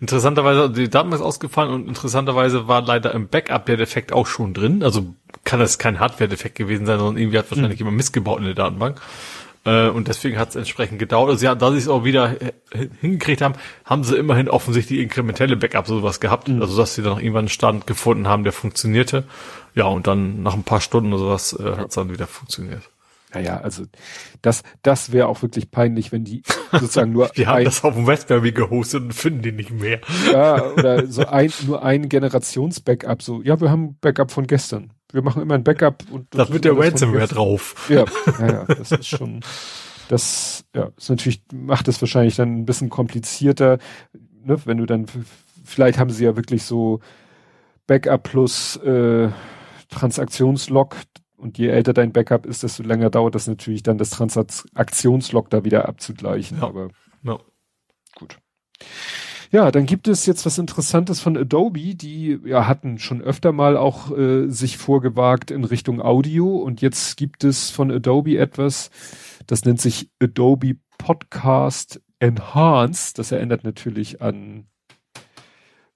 [0.00, 4.54] interessanterweise, die Datenbank ist ausgefallen und interessanterweise war leider im Backup der Defekt auch schon
[4.54, 4.82] drin.
[4.82, 7.84] Also kann das kein Hardware-Defekt gewesen sein, sondern irgendwie hat wahrscheinlich mhm.
[7.84, 8.98] jemand missgebaut in der Datenbank.
[9.66, 11.28] Äh, und deswegen hat es entsprechend gedauert.
[11.28, 12.36] Also ja, da sie es auch wieder
[13.02, 16.48] hingekriegt haben, haben sie immerhin offensichtlich inkrementelle Backup sowas gehabt.
[16.48, 16.62] Mhm.
[16.62, 19.24] Also dass sie dann noch irgendwann einen Stand gefunden haben, der funktionierte.
[19.74, 22.88] Ja, und dann nach ein paar Stunden oder sowas äh, hat es dann wieder funktioniert.
[23.36, 23.84] Naja, also
[24.40, 26.42] das, das wäre auch wirklich peinlich, wenn die
[26.72, 27.30] sozusagen nur.
[27.34, 30.00] Wir haben das auf dem Raspberry gehostet und finden die nicht mehr.
[30.32, 34.90] Ja, oder so ein, nur ein Generations-Backup, so, ja, wir haben Backup von gestern.
[35.12, 37.88] wir machen immer ein Backup und da wird der Ransomware drauf.
[37.90, 38.06] Ja,
[38.38, 39.40] ja, ja, das ist schon,
[40.08, 43.76] das, ja, ist natürlich, macht es wahrscheinlich dann ein bisschen komplizierter,
[44.44, 45.04] ne, wenn du dann,
[45.62, 47.00] vielleicht haben sie ja wirklich so
[47.86, 49.28] Backup plus äh,
[49.90, 50.96] Transaktionslog
[51.46, 55.62] und je älter dein Backup ist, desto länger dauert das natürlich dann, das Transaktionslog da
[55.62, 56.58] wieder abzugleichen.
[56.58, 56.64] Ja.
[56.64, 56.88] Aber
[57.22, 57.38] ja.
[58.16, 58.38] gut.
[59.52, 63.76] Ja, dann gibt es jetzt was Interessantes von Adobe, die ja hatten schon öfter mal
[63.76, 68.90] auch äh, sich vorgewagt in Richtung Audio und jetzt gibt es von Adobe etwas,
[69.46, 73.14] das nennt sich Adobe Podcast Enhance.
[73.14, 74.66] Das erinnert natürlich an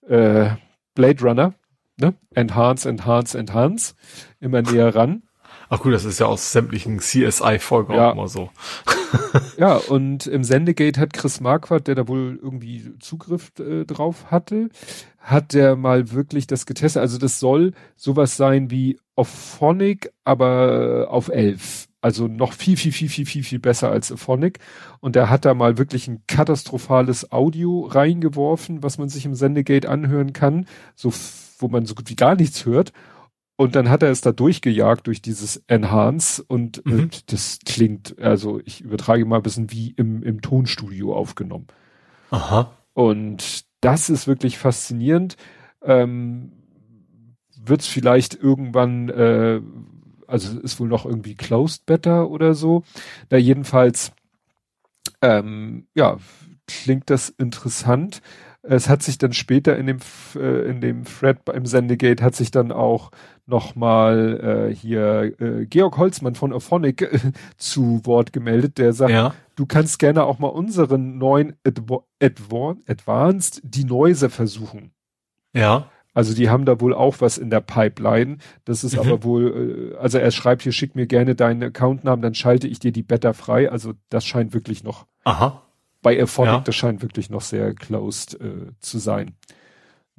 [0.06, 0.50] äh,
[0.94, 1.54] Blade Runner.
[1.96, 2.14] Ne?
[2.36, 3.96] Enhance, Enhance, Enhance.
[4.38, 5.24] Immer näher ran.
[5.72, 8.10] Ach gut, das ist ja aus sämtlichen CSI-Folgen ja.
[8.10, 8.50] auch immer so.
[9.56, 14.68] ja, und im Sendegate hat Chris Marquardt, der da wohl irgendwie Zugriff äh, drauf hatte,
[15.20, 17.00] hat der mal wirklich das getestet.
[17.00, 21.86] Also das soll sowas sein wie Ophonic, aber auf elf.
[22.00, 24.58] Also noch viel, viel, viel, viel, viel, viel besser als Ophonic.
[24.98, 29.88] Und er hat da mal wirklich ein katastrophales Audio reingeworfen, was man sich im Sendegate
[29.88, 30.66] anhören kann,
[30.96, 31.12] so,
[31.60, 32.92] wo man so gut wie gar nichts hört.
[33.60, 36.98] Und dann hat er es da durchgejagt durch dieses Enhance und mhm.
[36.98, 41.66] äh, das klingt, also ich übertrage mal ein bisschen wie im, im Tonstudio aufgenommen.
[42.30, 42.72] Aha.
[42.94, 45.36] Und das ist wirklich faszinierend.
[45.82, 46.52] Ähm,
[47.62, 49.60] Wird es vielleicht irgendwann, äh,
[50.26, 52.82] also ist wohl noch irgendwie Closed Beta oder so.
[53.28, 54.12] Da jedenfalls,
[55.20, 56.16] ähm, ja,
[56.66, 58.22] klingt das interessant.
[58.62, 59.98] Es hat sich dann später in dem,
[60.34, 63.10] äh, in dem Thread beim Sendegate hat sich dann auch
[63.50, 67.18] nochmal äh, hier äh, Georg Holzmann von Ophonic äh,
[67.58, 69.34] zu Wort gemeldet, der sagt, ja.
[69.56, 74.92] du kannst gerne auch mal unseren neuen Advo Advo Advanced Denoiser versuchen.
[75.52, 75.90] Ja.
[76.14, 78.38] Also die haben da wohl auch was in der Pipeline.
[78.64, 79.00] Das ist mhm.
[79.00, 82.78] aber wohl, äh, also er schreibt hier, schick mir gerne deinen Accountnamen, dann schalte ich
[82.78, 83.70] dir die Beta frei.
[83.70, 85.06] Also das scheint wirklich noch.
[85.24, 85.62] Aha.
[86.02, 86.60] Bei Aphonic, ja.
[86.60, 89.36] das scheint wirklich noch sehr closed äh, zu sein.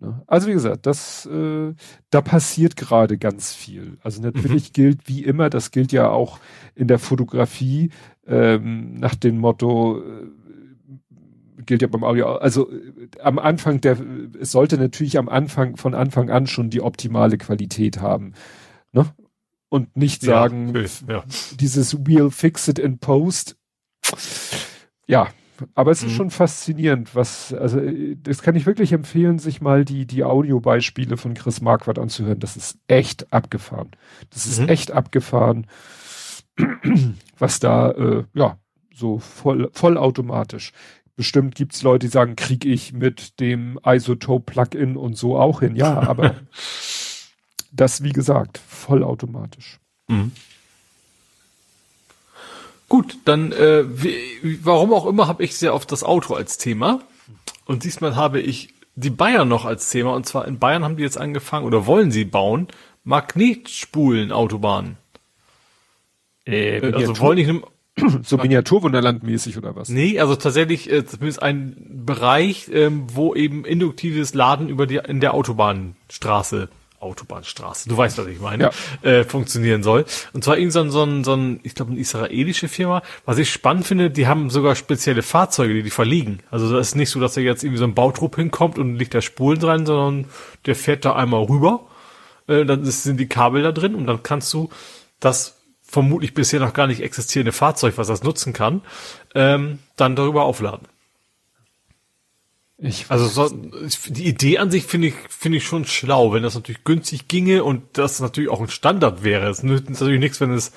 [0.01, 0.21] Ne?
[0.25, 1.73] Also wie gesagt, das, äh,
[2.09, 3.97] da passiert gerade ganz viel.
[4.01, 4.73] Also natürlich mhm.
[4.73, 6.39] gilt wie immer, das gilt ja auch
[6.73, 7.91] in der Fotografie
[8.25, 13.97] ähm, nach dem Motto, äh, gilt ja beim Audio, also äh, am Anfang der,
[14.39, 18.33] es sollte natürlich am Anfang, von Anfang an schon die optimale Qualität haben.
[18.93, 19.05] Ne?
[19.69, 21.23] Und nicht sagen, ja, ja.
[21.59, 23.55] dieses We'll fix it in post.
[25.07, 25.30] Ja,
[25.75, 26.15] aber es ist mhm.
[26.15, 27.80] schon faszinierend, was, also
[28.17, 32.40] das kann ich wirklich empfehlen, sich mal die, die Audiobeispiele von Chris Marquardt anzuhören.
[32.40, 33.91] Das ist echt abgefahren.
[34.30, 34.69] Das ist mhm.
[34.69, 35.67] echt abgefahren,
[37.38, 38.57] was da, äh, ja,
[38.93, 40.72] so voll, vollautomatisch.
[41.15, 45.75] Bestimmt gibt's Leute, die sagen, krieg ich mit dem Isotope-Plugin und so auch hin.
[45.75, 46.35] Ja, aber
[47.72, 49.80] das, wie gesagt, vollautomatisch.
[50.07, 50.31] Mhm.
[52.91, 56.99] Gut, dann äh, wie, warum auch immer habe ich sehr oft das Auto als Thema.
[57.63, 60.13] Und diesmal habe ich die Bayern noch als Thema.
[60.13, 62.67] Und zwar in Bayern haben die jetzt angefangen oder wollen sie bauen
[63.05, 64.97] Magnetspulen Autobahnen.
[66.45, 67.63] Äh, äh also wollen nicht
[68.27, 69.87] so Miniaturwunderland-mäßig oder was?
[69.87, 75.21] Nee, also tatsächlich äh, zumindest ein Bereich, ähm, wo eben induktives Laden über die in
[75.21, 76.67] der Autobahnstraße
[77.01, 78.71] Autobahnstraße, du weißt, was ich meine,
[79.03, 79.09] ja.
[79.09, 80.05] äh, funktionieren soll.
[80.33, 83.01] Und zwar irgend so ein, so ein, so ein ich glaube, eine israelische Firma.
[83.25, 86.39] Was ich spannend finde, die haben sogar spezielle Fahrzeuge, die die verliegen.
[86.51, 89.13] Also das ist nicht so, dass da jetzt irgendwie so ein Bautrupp hinkommt und liegt
[89.13, 90.25] da Spulen dran, sondern
[90.65, 91.88] der fährt da einmal rüber,
[92.47, 94.69] äh, dann sind die Kabel da drin und dann kannst du
[95.19, 98.81] das vermutlich bisher noch gar nicht existierende Fahrzeug, was das nutzen kann,
[99.35, 100.88] ähm, dann darüber aufladen.
[102.83, 103.55] Ich also so,
[104.07, 107.63] die Idee an sich finde ich finde ich schon schlau, wenn das natürlich günstig ginge
[107.63, 109.47] und das natürlich auch ein Standard wäre.
[109.49, 110.71] Es nützt natürlich nichts, wenn es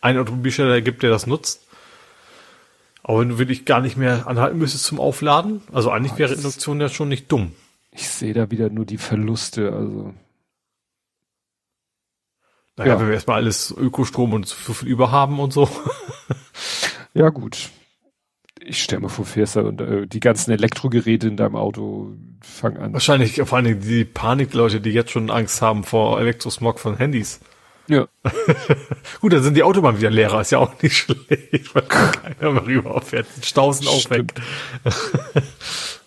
[0.00, 1.66] einen Automobilsteller gibt, der das nutzt.
[3.02, 6.80] Aber wenn du wirklich gar nicht mehr anhalten müsstest zum Aufladen, also eigentlich wäre Induktion
[6.80, 7.50] ja schon nicht dumm.
[7.90, 10.14] Ich sehe da wieder nur die Verluste, also.
[12.76, 13.00] Naja, ja.
[13.00, 15.68] wenn wir erstmal alles Ökostrom und so viel überhaben und so.
[17.14, 17.70] ja, gut
[18.64, 22.78] ich stelle mir vor, fährst da und äh, die ganzen Elektrogeräte in deinem Auto fangen
[22.78, 22.92] an.
[22.92, 27.40] Wahrscheinlich vor allem die Panikleute, die jetzt schon Angst haben vor Elektrosmog von Handys.
[27.88, 28.06] Ja.
[29.20, 32.66] Gut, dann sind die Autobahnen wieder leerer, ist ja auch nicht schlecht, weil keiner mehr
[32.66, 33.26] rüberfährt.
[33.42, 34.32] Staus sind auch weg.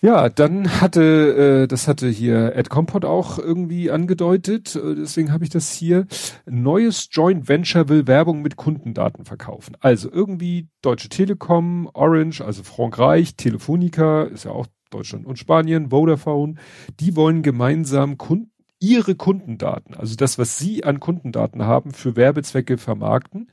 [0.00, 5.42] Ja, dann hatte, äh, das hatte hier Ed Compot auch irgendwie angedeutet, äh, deswegen habe
[5.42, 6.06] ich das hier.
[6.46, 9.76] Neues Joint Venture will Werbung mit Kundendaten verkaufen.
[9.80, 16.54] Also irgendwie Deutsche Telekom, Orange, also Frankreich, Telefonica, ist ja auch Deutschland und Spanien, Vodafone,
[17.00, 22.78] die wollen gemeinsam Kunden ihre Kundendaten, also das, was sie an Kundendaten haben, für Werbezwecke
[22.78, 23.50] vermarkten.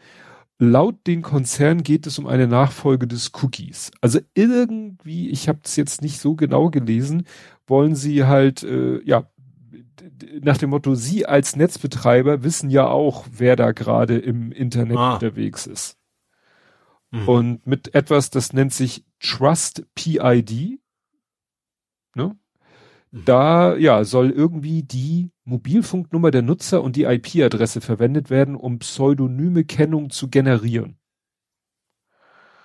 [0.57, 3.91] Laut den Konzern geht es um eine Nachfolge des Cookies.
[3.99, 7.27] Also irgendwie, ich habe es jetzt nicht so genau gelesen,
[7.67, 9.29] wollen sie halt, äh, ja,
[10.41, 15.15] nach dem Motto, Sie als Netzbetreiber wissen ja auch, wer da gerade im Internet ah.
[15.15, 15.97] unterwegs ist.
[17.11, 17.27] Mhm.
[17.27, 20.79] Und mit etwas, das nennt sich Trust PID,
[22.15, 22.37] ne?
[23.23, 29.63] Da, ja, soll irgendwie die Mobilfunknummer der Nutzer und die IP-Adresse verwendet werden, um pseudonyme
[29.63, 30.97] Kennung zu generieren.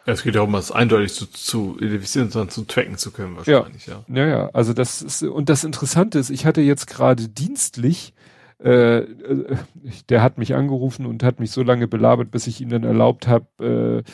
[0.06, 3.36] Es geht ja um das eindeutig zu, zu identifizieren und dann zu tracken zu können
[3.36, 4.04] wahrscheinlich, ja.
[4.08, 8.12] Ja, ja, also das ist, und das Interessante ist, ich hatte jetzt gerade dienstlich,
[8.58, 9.56] äh, äh
[10.08, 13.28] der hat mich angerufen und hat mich so lange belabert, bis ich ihm dann erlaubt
[13.28, 14.10] habe, äh,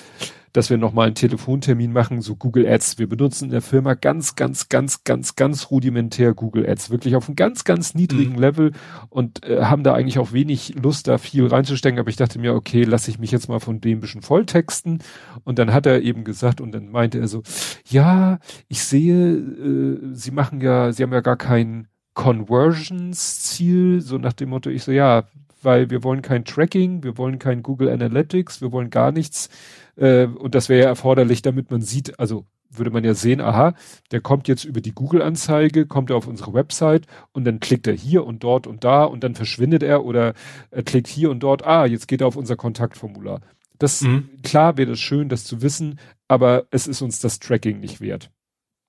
[0.57, 2.99] dass wir nochmal einen Telefontermin machen, so Google Ads.
[2.99, 7.29] Wir benutzen in der Firma ganz, ganz, ganz, ganz, ganz rudimentär Google Ads, wirklich auf
[7.29, 8.41] einem ganz, ganz niedrigen mhm.
[8.41, 8.73] Level
[9.11, 12.01] und äh, haben da eigentlich auch wenig Lust, da viel reinzustecken.
[12.01, 15.03] Aber ich dachte mir, okay, lasse ich mich jetzt mal von dem bisschen volltexten.
[15.45, 17.43] Und dann hat er eben gesagt und dann meinte er so,
[17.87, 24.33] ja, ich sehe, äh, Sie machen ja, Sie haben ja gar kein Conversions-Ziel, so nach
[24.33, 25.25] dem Motto, ich so, ja,
[25.63, 29.51] weil wir wollen kein Tracking, wir wollen kein Google Analytics, wir wollen gar nichts
[29.97, 33.75] äh, und das wäre ja erforderlich, damit man sieht, also würde man ja sehen, aha,
[34.11, 37.95] der kommt jetzt über die Google-Anzeige, kommt er auf unsere Website und dann klickt er
[37.95, 40.35] hier und dort und da und dann verschwindet er oder
[40.71, 43.41] er klickt hier und dort, ah, jetzt geht er auf unser Kontaktformular.
[43.79, 44.31] Das, mhm.
[44.43, 48.31] klar wäre das schön, das zu wissen, aber es ist uns das Tracking nicht wert.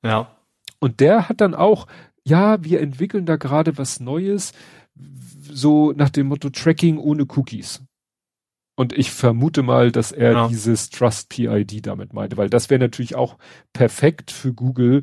[0.03, 0.31] Ja.
[0.79, 1.87] Und der hat dann auch,
[2.23, 4.53] ja, wir entwickeln da gerade was Neues,
[5.41, 7.83] so nach dem Motto Tracking ohne Cookies.
[8.79, 10.47] Und ich vermute mal, dass er ja.
[10.47, 13.37] dieses Trust PID damit meinte, weil das wäre natürlich auch
[13.73, 15.01] perfekt für Google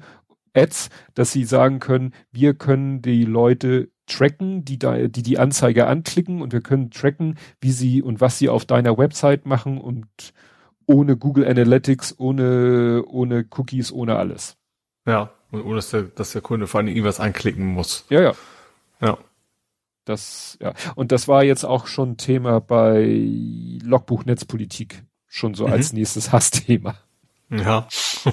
[0.54, 5.88] Ads, dass sie sagen können, wir können die Leute tracken, die da, die die Anzeige
[5.88, 10.06] anklicken und wir können tracken, wie sie und was sie auf deiner Website machen und
[10.86, 14.56] ohne Google Analytics, ohne, ohne Cookies, ohne alles.
[15.04, 18.04] Ja, und ohne dass der, dass der Kunde vor allem irgendwas anklicken muss.
[18.08, 18.34] Ja, ja.
[19.00, 19.18] Ja.
[20.04, 20.74] Das, ja.
[20.94, 23.26] Und das war jetzt auch schon Thema bei
[23.82, 25.02] Logbuch Netzpolitik.
[25.26, 25.72] Schon so mhm.
[25.72, 26.96] als nächstes Hassthema.
[27.50, 27.88] Ja.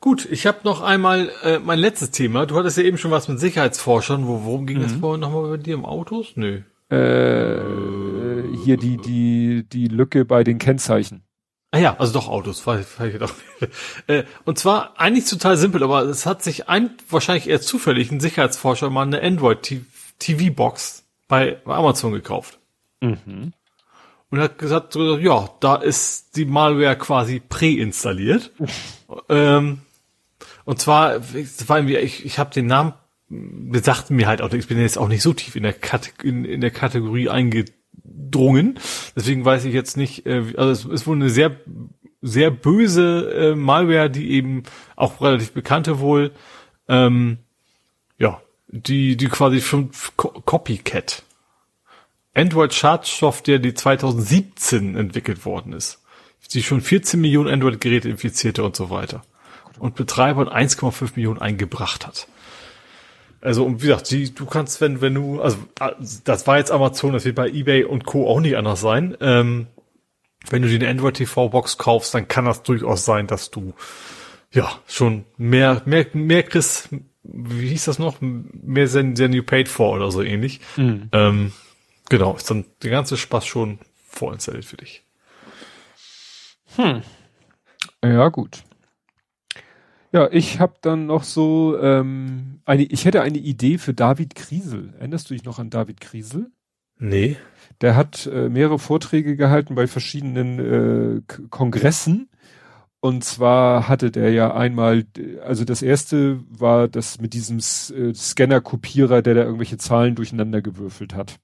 [0.00, 2.46] Gut, ich habe noch einmal äh, mein letztes Thema.
[2.46, 4.26] Du hattest ja eben schon was mit Sicherheitsforschern.
[4.26, 4.82] Wo, worum ging mhm.
[4.82, 6.32] das vorhin nochmal bei dir im Autos?
[6.36, 6.62] Nö.
[6.90, 11.24] Äh, hier die, die, die Lücke bei den Kennzeichen.
[11.72, 12.64] Ah ja, also doch Autos.
[12.66, 13.32] Ich doch.
[14.06, 18.20] äh, und zwar eigentlich total simpel, aber es hat sich ein, wahrscheinlich eher zufällig, ein
[18.20, 22.58] Sicherheitsforscher mal eine Android-TV-Box bei Amazon gekauft.
[23.00, 23.52] Mhm.
[24.30, 28.52] Und hat gesagt, so, ja, da ist die Malware quasi präinstalliert.
[29.28, 29.82] ähm,
[30.64, 32.94] und zwar, war irgendwie, ich, ich habe den Namen,
[33.28, 36.10] wir sagten mir halt auch, ich bin jetzt auch nicht so tief in der, Kate
[36.22, 37.64] in, in der Kategorie einge
[38.36, 38.78] gedrungen.
[39.14, 41.56] Deswegen weiß ich jetzt nicht, äh, also es ist wohl eine sehr,
[42.22, 46.32] sehr böse äh, Malware, die eben auch relativ bekannte wohl,
[46.88, 47.38] ähm,
[48.18, 51.22] ja, die, die quasi schon Copycat.
[52.34, 56.02] Android Schadsoftware, die 2017 entwickelt worden ist.
[56.52, 59.22] Die schon 14 Millionen Android-Geräte infizierte und so weiter.
[59.78, 62.28] Und Betreiber 1,5 Millionen eingebracht hat.
[63.46, 65.56] Also, und wie gesagt, die, du kannst, wenn, wenn du, also,
[66.24, 68.28] das war jetzt Amazon, das wird bei eBay und Co.
[68.28, 69.16] auch nicht anders sein.
[69.20, 69.68] Ähm,
[70.50, 73.72] wenn du eine Android TV Box kaufst, dann kann das durchaus sein, dass du,
[74.50, 76.88] ja, schon mehr, mehr, mehr kriegst,
[77.22, 78.16] wie hieß das noch?
[78.20, 80.60] Mehr than, than you paid for oder so ähnlich.
[80.76, 81.08] Mhm.
[81.12, 81.52] Ähm,
[82.08, 85.04] genau, ist dann der ganze Spaß schon vorinstalliert für dich.
[86.74, 87.02] Hm.
[88.02, 88.64] Ja, gut.
[90.12, 94.94] Ja, ich habe dann noch so ähm, eine, ich hätte eine Idee für David Kriesel.
[94.98, 96.50] Erinnerst du dich noch an David Kriesel?
[96.98, 97.36] Nee.
[97.80, 100.58] Der hat äh, mehrere Vorträge gehalten bei verschiedenen
[101.18, 101.20] äh,
[101.50, 102.28] Kongressen.
[103.00, 105.04] Und zwar hatte der ja einmal,
[105.44, 111.14] also das erste war das mit diesem äh, Scanner-Kopierer, der da irgendwelche Zahlen durcheinander gewürfelt
[111.14, 111.38] hat.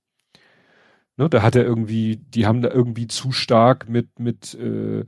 [1.19, 5.05] Ne, da hat er irgendwie, die haben da irgendwie zu stark mit, mit äh,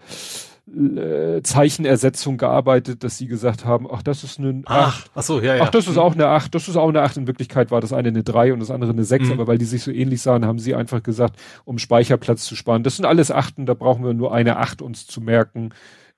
[0.67, 5.57] äh, Zeichenersetzung gearbeitet, dass sie gesagt haben, ach, das ist eine ach, ach so, ja,
[5.57, 5.65] ja.
[5.65, 7.19] Ach, das ist auch eine 8, das ist auch eine 8.
[7.19, 9.33] In Wirklichkeit war das eine eine 3 und das andere eine 6, mhm.
[9.33, 12.83] aber weil die sich so ähnlich sahen, haben sie einfach gesagt, um Speicherplatz zu sparen.
[12.83, 15.71] Das sind alles Achten, da brauchen wir nur eine 8 uns zu merken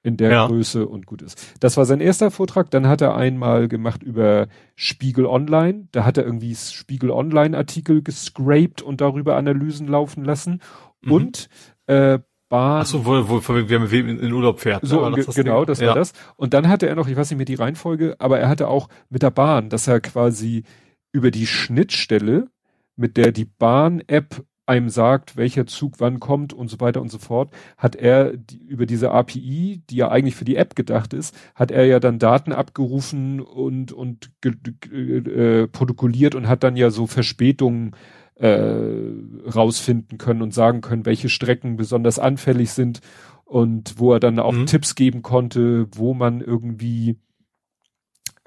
[0.07, 0.47] in der ja.
[0.47, 1.57] Größe und gut ist.
[1.59, 2.71] Das war sein erster Vortrag.
[2.71, 5.89] Dann hat er einmal gemacht über Spiegel Online.
[5.91, 10.63] Da hat er irgendwie Spiegel Online Artikel gescraped und darüber Analysen laufen lassen.
[11.01, 11.13] Mhm.
[11.13, 11.49] Und
[11.89, 12.83] äh, Bahn.
[12.83, 14.85] Ach so, wo, wo, wer mit wem in, in Urlaub fährt.
[14.87, 15.95] So, Aber ge- das genau, das war ja.
[15.95, 16.13] das.
[16.37, 18.89] Und dann hatte er noch, ich weiß nicht mehr die Reihenfolge, aber er hatte auch
[19.11, 20.65] mit der Bahn, dass er quasi
[21.13, 22.49] über die Schnittstelle,
[22.97, 27.19] mit der die Bahn-App einem sagt, welcher Zug wann kommt und so weiter und so
[27.19, 31.37] fort, hat er die, über diese API, die ja eigentlich für die App gedacht ist,
[31.55, 37.07] hat er ja dann Daten abgerufen und, und äh, protokolliert und hat dann ja so
[37.07, 37.93] Verspätungen
[38.37, 43.01] äh, rausfinden können und sagen können, welche Strecken besonders anfällig sind
[43.45, 44.67] und wo er dann auch Mhm.
[44.67, 47.19] Tipps geben konnte, wo man irgendwie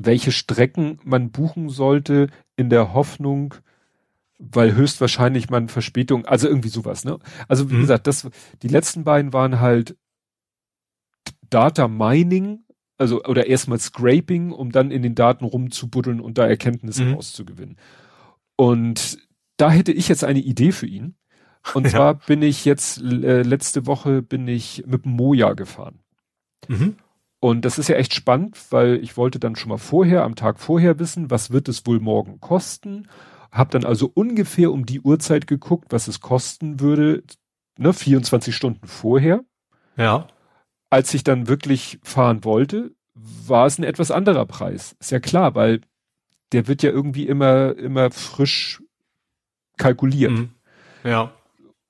[0.01, 3.55] welche Strecken man buchen sollte in der Hoffnung,
[4.37, 7.19] weil höchstwahrscheinlich man Verspätung, also irgendwie sowas, ne?
[7.49, 7.81] Also wie Mhm.
[7.81, 8.29] gesagt, das,
[8.61, 9.97] die letzten beiden waren halt
[11.49, 12.63] Data Mining,
[12.97, 17.13] also oder erstmal Scraping, um dann in den Daten rumzubuddeln und da Erkenntnisse Mhm.
[17.15, 17.77] rauszugewinnen.
[18.55, 19.17] Und
[19.59, 21.15] da hätte ich jetzt eine Idee für ihn.
[21.73, 21.89] Und Ja.
[21.91, 25.99] zwar bin ich jetzt äh, letzte Woche bin ich mit dem Moja gefahren.
[26.67, 26.95] Mhm.
[27.41, 30.59] Und das ist ja echt spannend, weil ich wollte dann schon mal vorher, am Tag
[30.59, 33.07] vorher wissen, was wird es wohl morgen kosten.
[33.51, 37.23] Hab dann also ungefähr um die Uhrzeit geguckt, was es kosten würde,
[37.77, 39.41] ne, 24 Stunden vorher.
[39.97, 40.27] Ja.
[40.89, 44.95] Als ich dann wirklich fahren wollte, war es ein etwas anderer Preis.
[44.99, 45.81] Ist ja klar, weil
[46.51, 48.81] der wird ja irgendwie immer, immer frisch
[49.79, 50.31] kalkuliert.
[50.31, 50.49] Mhm.
[51.03, 51.33] Ja.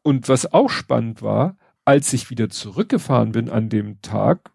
[0.01, 4.51] Und was auch spannend war, als ich wieder zurückgefahren bin an dem Tag,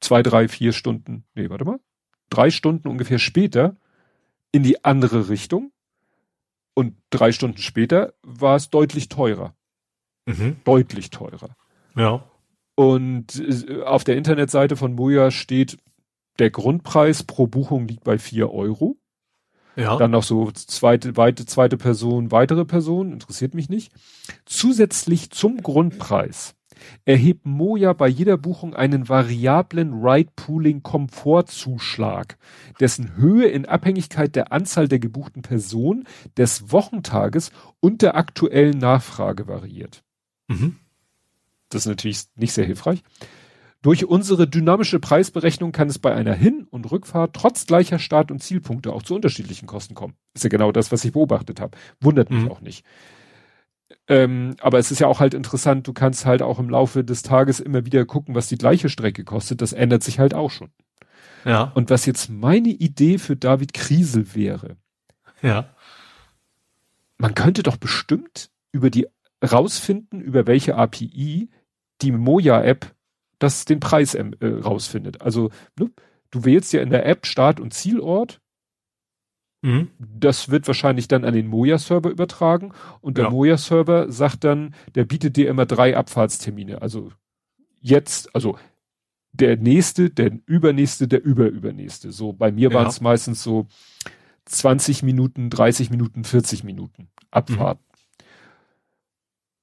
[0.00, 1.80] zwei, drei, vier Stunden, nee, warte mal,
[2.28, 3.76] drei Stunden ungefähr später,
[4.52, 5.72] in die andere Richtung.
[6.74, 9.54] Und drei Stunden später war es deutlich teurer.
[10.26, 10.56] Mhm.
[10.64, 11.56] Deutlich teurer.
[11.94, 12.24] Ja.
[12.74, 15.78] Und äh, auf der Internetseite von Moja steht,
[16.38, 18.96] der Grundpreis pro Buchung liegt bei vier Euro.
[19.76, 19.96] Ja.
[19.96, 23.92] Dann noch so zweite, weite, zweite Person, weitere Person, interessiert mich nicht.
[24.44, 26.54] Zusätzlich zum Grundpreis
[27.04, 32.36] erhebt Moja bei jeder Buchung einen variablen Ride-Pooling-Komfortzuschlag,
[32.80, 39.46] dessen Höhe in Abhängigkeit der Anzahl der gebuchten Personen, des Wochentages und der aktuellen Nachfrage
[39.46, 40.02] variiert.
[40.48, 40.76] Mhm.
[41.68, 43.02] Das ist natürlich nicht sehr hilfreich.
[43.82, 48.40] Durch unsere dynamische Preisberechnung kann es bei einer Hin- und Rückfahrt trotz gleicher Start- und
[48.40, 50.14] Zielpunkte auch zu unterschiedlichen Kosten kommen.
[50.34, 51.76] Ist ja genau das, was ich beobachtet habe.
[52.00, 52.50] Wundert mich Mhm.
[52.50, 52.84] auch nicht.
[54.08, 57.22] Ähm, aber es ist ja auch halt interessant, du kannst halt auch im Laufe des
[57.22, 59.60] Tages immer wieder gucken, was die gleiche Strecke kostet.
[59.60, 60.70] Das ändert sich halt auch schon.
[61.44, 61.64] Ja.
[61.74, 64.76] Und was jetzt meine Idee für David Kriesel wäre,
[65.42, 65.74] Ja.
[67.18, 69.06] man könnte doch bestimmt über die
[69.44, 71.50] rausfinden, über welche API
[72.00, 72.94] die Moja-App
[73.42, 75.20] das den Preis ähm, äh, rausfindet.
[75.22, 75.90] Also ne,
[76.30, 78.40] du wählst ja in der App Start- und Zielort.
[79.62, 79.90] Mhm.
[79.98, 83.30] Das wird wahrscheinlich dann an den Moja-Server übertragen und der Ja.
[83.30, 86.82] Moja-Server sagt dann, der bietet dir immer drei Abfahrtstermine.
[86.82, 87.12] Also
[87.80, 88.58] jetzt, also
[89.32, 92.12] der nächste, der übernächste, der überübernächste.
[92.12, 92.74] So bei mir Ja.
[92.74, 93.66] waren es meistens so
[94.46, 97.78] 20 Minuten, 30 Minuten, 40 Minuten Abfahrt.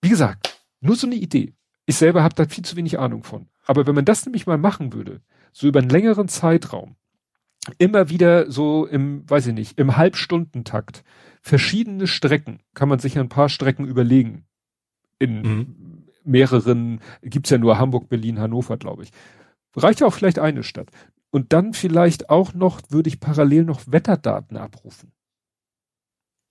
[0.01, 1.53] Wie gesagt, nur so eine Idee.
[1.85, 3.47] Ich selber habe da viel zu wenig Ahnung von.
[3.69, 6.95] Aber wenn man das nämlich mal machen würde, so über einen längeren Zeitraum,
[7.77, 11.03] immer wieder so im, weiß ich nicht, im Halbstundentakt,
[11.43, 14.47] verschiedene Strecken, kann man sich ein paar Strecken überlegen.
[15.19, 16.03] In Mhm.
[16.23, 19.11] mehreren, gibt's ja nur Hamburg, Berlin, Hannover, glaube ich.
[19.75, 20.89] Reicht ja auch vielleicht eine Stadt.
[21.29, 25.11] Und dann vielleicht auch noch, würde ich parallel noch Wetterdaten abrufen.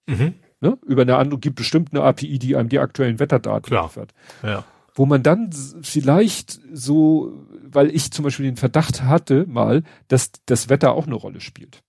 [0.07, 0.35] Mhm.
[0.61, 0.79] Ne?
[0.87, 3.87] Über eine andere, gibt bestimmt eine API, die einem die aktuellen Wetterdaten Klar.
[3.87, 4.15] liefert.
[4.45, 4.65] Ja.
[4.99, 5.51] Wo man dann
[5.83, 11.15] vielleicht so, weil ich zum Beispiel den Verdacht hatte mal, dass das Wetter auch eine
[11.15, 11.85] Rolle spielt.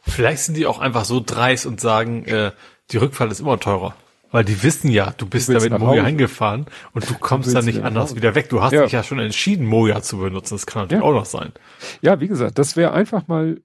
[0.00, 2.52] Vielleicht sind die auch einfach so dreist und sagen, äh,
[2.90, 3.94] die Rückfahrt ist immer teurer.
[4.30, 7.56] Weil die wissen ja, du bist Du damit nach Moja hingefahren und du kommst willst
[7.56, 8.16] dann nicht anders Hause.
[8.16, 8.48] wieder weg.
[8.48, 8.84] Du hast Ja.
[8.84, 10.54] dich ja schon entschieden, Moja zu benutzen.
[10.54, 11.08] Das kann natürlich Ja.
[11.08, 11.52] auch noch sein.
[12.00, 13.60] Ja, wie gesagt, das wäre einfach mal,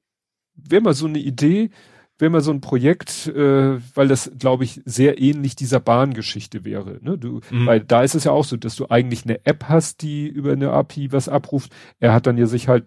[0.55, 1.69] wäre mal so eine Idee,
[2.19, 6.99] wäre mal so ein Projekt, äh, weil das, glaube ich, sehr ähnlich dieser Bahngeschichte wäre.
[7.01, 7.17] Ne?
[7.17, 7.65] Du, Mhm.
[7.65, 10.53] Weil da ist es ja auch so, dass du eigentlich eine App hast, die über
[10.53, 11.71] eine API was abruft.
[11.99, 12.85] Er hat dann ja sich halt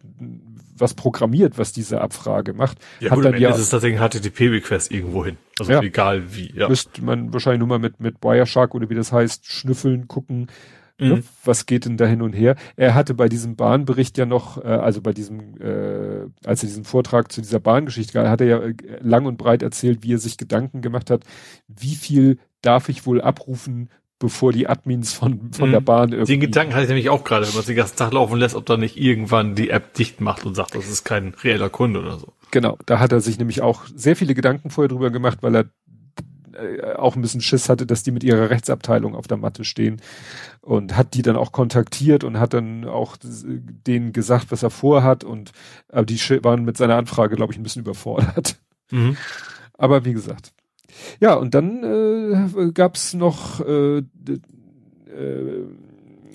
[0.79, 2.79] was programmiert, was diese Abfrage macht.
[3.01, 5.39] Ja, hat gut, am dann Ende ja, ist es tatsächlich ein HTTP-Request irgendwo hin.
[5.59, 5.81] Also Ja.
[5.83, 6.53] egal wie.
[6.55, 6.69] Ja.
[6.69, 10.49] müsste man wahrscheinlich nur mal mit, mit Wireshark oder wie das heißt, schnüffeln, gucken,
[10.99, 11.25] Mhm.
[11.45, 12.57] was geht denn da hin und her.
[12.77, 16.85] Er hatte bei diesem Bahnbericht ja noch, äh, also bei diesem, äh, als er diesen
[16.85, 20.39] Vortrag zu dieser Bahngeschichte hat er ja äh, lang und breit erzählt, wie er sich
[20.39, 21.25] Gedanken gemacht hat,
[21.69, 25.73] wie viel darf ich wohl abrufen, bevor die Admins von, von Mhm.
[25.73, 26.33] der Bahn irgendwie.
[26.33, 28.55] Den Gedanken hatte ich nämlich auch gerade, wenn man es den ganzen Tag laufen lässt,
[28.55, 32.01] ob da nicht irgendwann die App dicht macht und sagt, das ist kein reeller Kunde
[32.01, 32.33] oder so.
[32.53, 35.65] Genau, da hat er sich nämlich auch sehr viele Gedanken vorher drüber gemacht, weil er
[36.57, 40.01] äh, auch ein bisschen Schiss hatte, dass die mit ihrer Rechtsabteilung auf der Matte stehen
[40.61, 45.25] und hat die dann auch kontaktiert und hat dann auch denen gesagt, was er vorhat
[45.25, 45.53] und
[45.89, 48.57] aber die waren mit seiner Anfrage, glaube ich, ein bisschen überfordert.
[48.91, 49.17] Mhm.
[49.75, 50.53] Aber wie gesagt.
[51.21, 54.03] Ja, und dann äh, gab es noch äh, äh,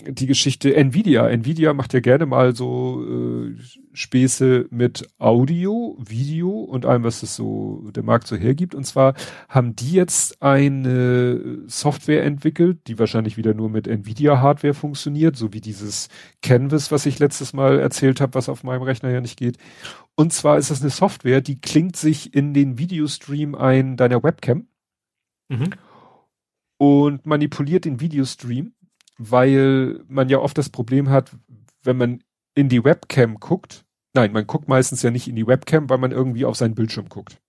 [0.07, 1.27] die Geschichte Nvidia.
[1.27, 3.55] Nvidia macht ja gerne mal so äh,
[3.93, 8.75] Späße mit Audio, Video und allem, was es so der Markt so hergibt.
[8.75, 9.13] Und zwar
[9.49, 15.53] haben die jetzt eine Software entwickelt, die wahrscheinlich wieder nur mit Nvidia Hardware funktioniert, so
[15.53, 16.09] wie dieses
[16.41, 19.57] Canvas, was ich letztes Mal erzählt habe, was auf meinem Rechner ja nicht geht.
[20.15, 24.67] Und zwar ist das eine Software, die klingt sich in den Videostream ein deiner Webcam
[25.49, 25.69] mhm.
[26.77, 28.73] und manipuliert den Videostream
[29.29, 31.31] weil man ja oft das Problem hat,
[31.83, 32.23] wenn man
[32.55, 33.85] in die Webcam guckt.
[34.13, 37.07] Nein, man guckt meistens ja nicht in die Webcam, weil man irgendwie auf seinen Bildschirm
[37.07, 37.39] guckt.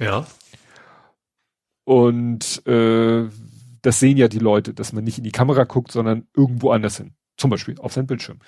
[0.00, 0.26] Ja.
[1.84, 3.28] Und äh,
[3.82, 6.96] das sehen ja die Leute, dass man nicht in die Kamera guckt, sondern irgendwo anders
[6.96, 7.14] hin.
[7.36, 8.38] Zum Beispiel auf seinen Bildschirm.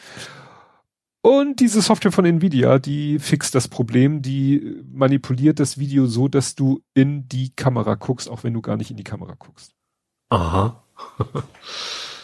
[1.23, 6.55] Und diese Software von Nvidia, die fixt das Problem, die manipuliert das Video so, dass
[6.55, 9.75] du in die Kamera guckst, auch wenn du gar nicht in die Kamera guckst.
[10.29, 10.85] Aha.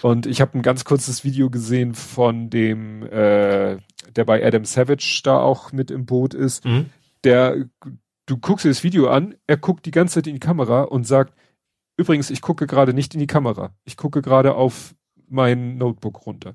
[0.02, 3.78] Und ich habe ein ganz kurzes Video gesehen von dem, äh,
[4.16, 6.64] der bei Adam Savage da auch mit im Boot ist.
[6.64, 6.86] Mhm.
[7.24, 7.66] Der,
[8.26, 11.06] du guckst dir das Video an, er guckt die ganze Zeit in die Kamera und
[11.06, 11.34] sagt,
[11.96, 13.74] übrigens, ich gucke gerade nicht in die Kamera.
[13.84, 14.94] Ich gucke gerade auf
[15.28, 16.54] mein Notebook runter.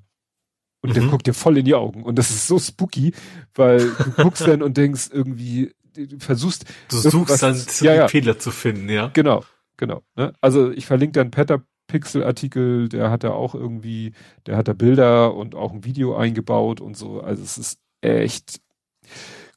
[0.81, 0.93] Und mhm.
[0.93, 2.03] der guckt dir voll in die Augen.
[2.03, 3.13] Und das ist so spooky,
[3.53, 6.65] weil du guckst dann und denkst irgendwie, du versuchst.
[6.89, 8.07] Du suchst dann ja, ja.
[8.07, 9.07] Fehler zu finden, ja.
[9.13, 9.43] Genau,
[9.77, 10.01] genau.
[10.15, 10.33] Ne?
[10.41, 14.13] Also ich verlinke dann Peter Pixel-Artikel, der hat da auch irgendwie,
[14.45, 17.21] der hat da Bilder und auch ein Video eingebaut und so.
[17.21, 18.61] Also es ist echt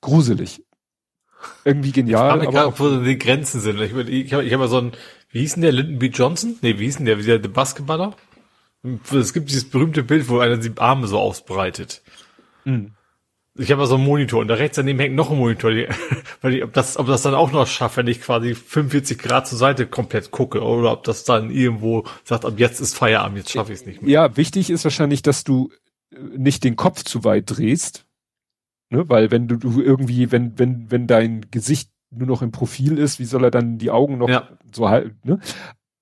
[0.01, 0.65] gruselig.
[1.65, 2.43] Irgendwie genial.
[2.43, 3.81] Ich frage wo die Grenzen sind.
[3.81, 4.93] Ich, ich habe ich hab mal so ein,
[5.31, 6.07] wie hieß denn der, Lyndon B.
[6.07, 6.57] Johnson?
[6.63, 8.15] Nee, wie hieß denn der, wie der, der Basketballer?
[9.13, 12.03] Es gibt dieses berühmte Bild, wo einer die Arme so ausbreitet.
[12.65, 12.93] Mhm.
[13.59, 15.89] Ich habe so einen Monitor und da rechts daneben hängt noch ein Monitor, die,
[16.41, 19.49] weil ich, ob das, ob das dann auch noch schafft, wenn ich quasi 45 Grad
[19.49, 23.51] zur Seite komplett gucke oder ob das dann irgendwo sagt, ab jetzt ist Feierabend, jetzt
[23.51, 24.11] schaffe ich es nicht mehr.
[24.11, 25.71] Ja, wichtig ist wahrscheinlich, dass du
[26.13, 28.07] äh, nicht den Kopf zu weit drehst,
[28.91, 32.97] ne, weil wenn du, du irgendwie, wenn, wenn, wenn dein Gesicht nur noch im Profil
[32.97, 34.49] ist, wie soll er dann die Augen noch ja.
[34.73, 35.41] so halten, ne?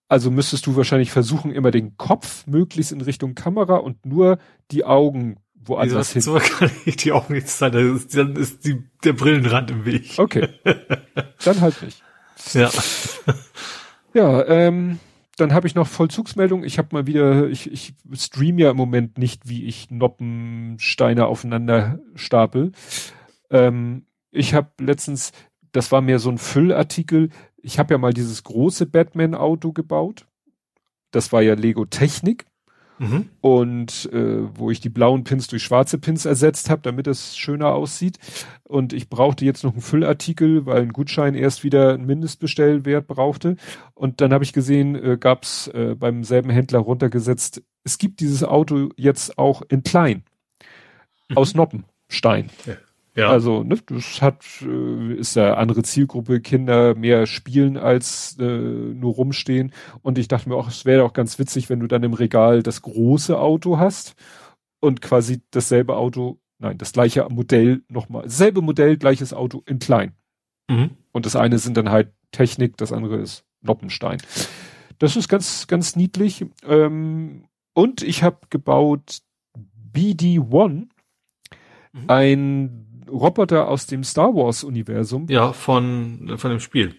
[0.09, 4.39] Also müsstest du wahrscheinlich versuchen, immer den Kopf möglichst in Richtung Kamera und nur
[4.71, 6.23] die Augen woanders hin.
[6.23, 7.73] So kann ich die auch nicht sein.
[7.73, 10.15] Dann ist die, der Brillenrand im Weg.
[10.19, 10.49] Okay.
[11.45, 12.03] Dann halt nicht.
[12.53, 12.71] Ja.
[14.15, 14.99] Ja, ähm,
[15.37, 16.65] dann habe ich noch Vollzugsmeldung.
[16.65, 21.99] Ich habe mal wieder, ich, ich stream ja im Moment nicht, wie ich Noppensteine aufeinander
[22.15, 22.73] stapel.
[23.51, 25.33] Ähm, ich habe letztens,
[25.73, 30.27] das war mehr so ein Füllartikel, ich habe ja mal dieses große Batman-Auto gebaut.
[31.11, 32.47] Das war ja Lego Technik.
[32.99, 33.29] Mhm.
[33.41, 37.75] Und äh, wo ich die blauen Pins durch schwarze Pins ersetzt habe, damit es schöner
[37.75, 38.19] aussieht.
[38.65, 43.57] Und ich brauchte jetzt noch einen Füllartikel, weil ein Gutschein erst wieder einen Mindestbestellwert brauchte.
[43.95, 48.21] Und dann habe ich gesehen, äh, gab es äh, beim selben Händler runtergesetzt, es gibt
[48.21, 50.25] dieses Auto jetzt auch in klein.
[51.29, 51.37] Mhm.
[51.37, 52.51] Aus Noppenstein.
[52.65, 52.75] Ja.
[53.17, 53.31] Ja.
[53.31, 59.15] Also, ne, das hat, äh, ist ja andere Zielgruppe, Kinder mehr spielen als äh, nur
[59.15, 59.73] rumstehen.
[60.03, 62.63] Und ich dachte mir auch, es wäre auch ganz witzig, wenn du dann im Regal
[62.63, 64.15] das große Auto hast
[64.81, 70.13] und quasi dasselbe Auto, nein, das gleiche Modell nochmal, selbe Modell, gleiches Auto in klein.
[70.69, 70.91] Mhm.
[71.13, 74.19] Und das eine sind dann halt Technik, das andere ist Noppenstein.
[74.99, 76.45] Das ist ganz, ganz niedlich.
[76.67, 79.21] Ähm, und ich habe gebaut
[79.93, 80.89] BD-1,
[81.93, 82.05] mhm.
[82.09, 85.27] ein Roboter aus dem Star Wars Universum.
[85.29, 86.95] Ja, von, von dem Spiel.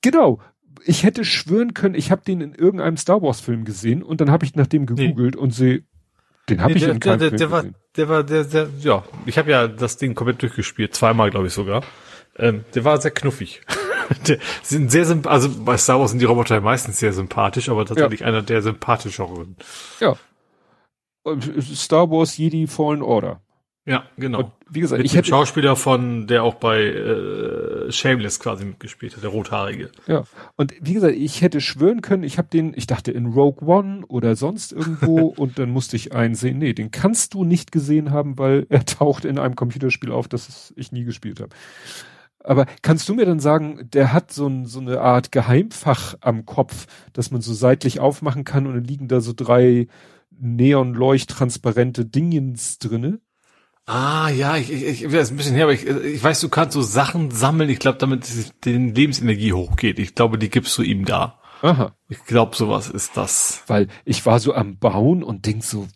[0.00, 0.40] Genau.
[0.84, 4.30] Ich hätte schwören können, ich habe den in irgendeinem Star Wars Film gesehen und dann
[4.30, 5.40] habe ich nach dem gegoogelt nee.
[5.40, 5.84] und sehe,
[6.48, 7.74] den habe nee, ich der, in keinem der, Film der gesehen.
[7.74, 11.48] War, der war, der, der, ja, ich habe ja das Ding komplett durchgespielt, zweimal glaube
[11.48, 11.82] ich sogar.
[12.38, 13.60] Ähm, der war sehr knuffig.
[14.26, 18.20] der sind sehr also bei Star Wars sind die Roboter meistens sehr sympathisch, aber tatsächlich
[18.20, 18.26] ja.
[18.26, 19.56] einer der sympathischeren.
[20.00, 20.16] Ja.
[21.60, 23.42] Star Wars Jedi Fallen Order.
[23.86, 24.38] Ja, genau.
[24.40, 29.16] Und wie gesagt, Mit ich hätte Schauspieler von, der auch bei äh, Shameless quasi mitgespielt
[29.16, 29.90] hat, der rothaarige.
[30.06, 30.24] Ja.
[30.56, 34.04] Und wie gesagt, ich hätte schwören können, ich habe den, ich dachte in Rogue One
[34.06, 38.38] oder sonst irgendwo und dann musste ich einsehen, nee, den kannst du nicht gesehen haben,
[38.38, 41.54] weil er taucht in einem Computerspiel auf, das ich nie gespielt habe.
[42.42, 46.46] Aber kannst du mir dann sagen, der hat so, ein, so eine Art Geheimfach am
[46.46, 49.88] Kopf, dass man so seitlich aufmachen kann und dann liegen da so drei
[50.38, 53.20] neonleuchttransparente Dingens drinne?
[53.92, 56.74] Ah, ja, ich, ich, ich weiß ein bisschen her, aber ich, ich weiß, du kannst
[56.74, 58.24] so Sachen sammeln, ich glaube, damit
[58.64, 59.98] die Lebensenergie hochgeht.
[59.98, 61.40] Ich glaube, die gibst du ihm da.
[61.62, 61.92] Aha.
[62.08, 63.64] Ich glaube, sowas ist das.
[63.66, 65.88] Weil ich war so am Bauen und denk so,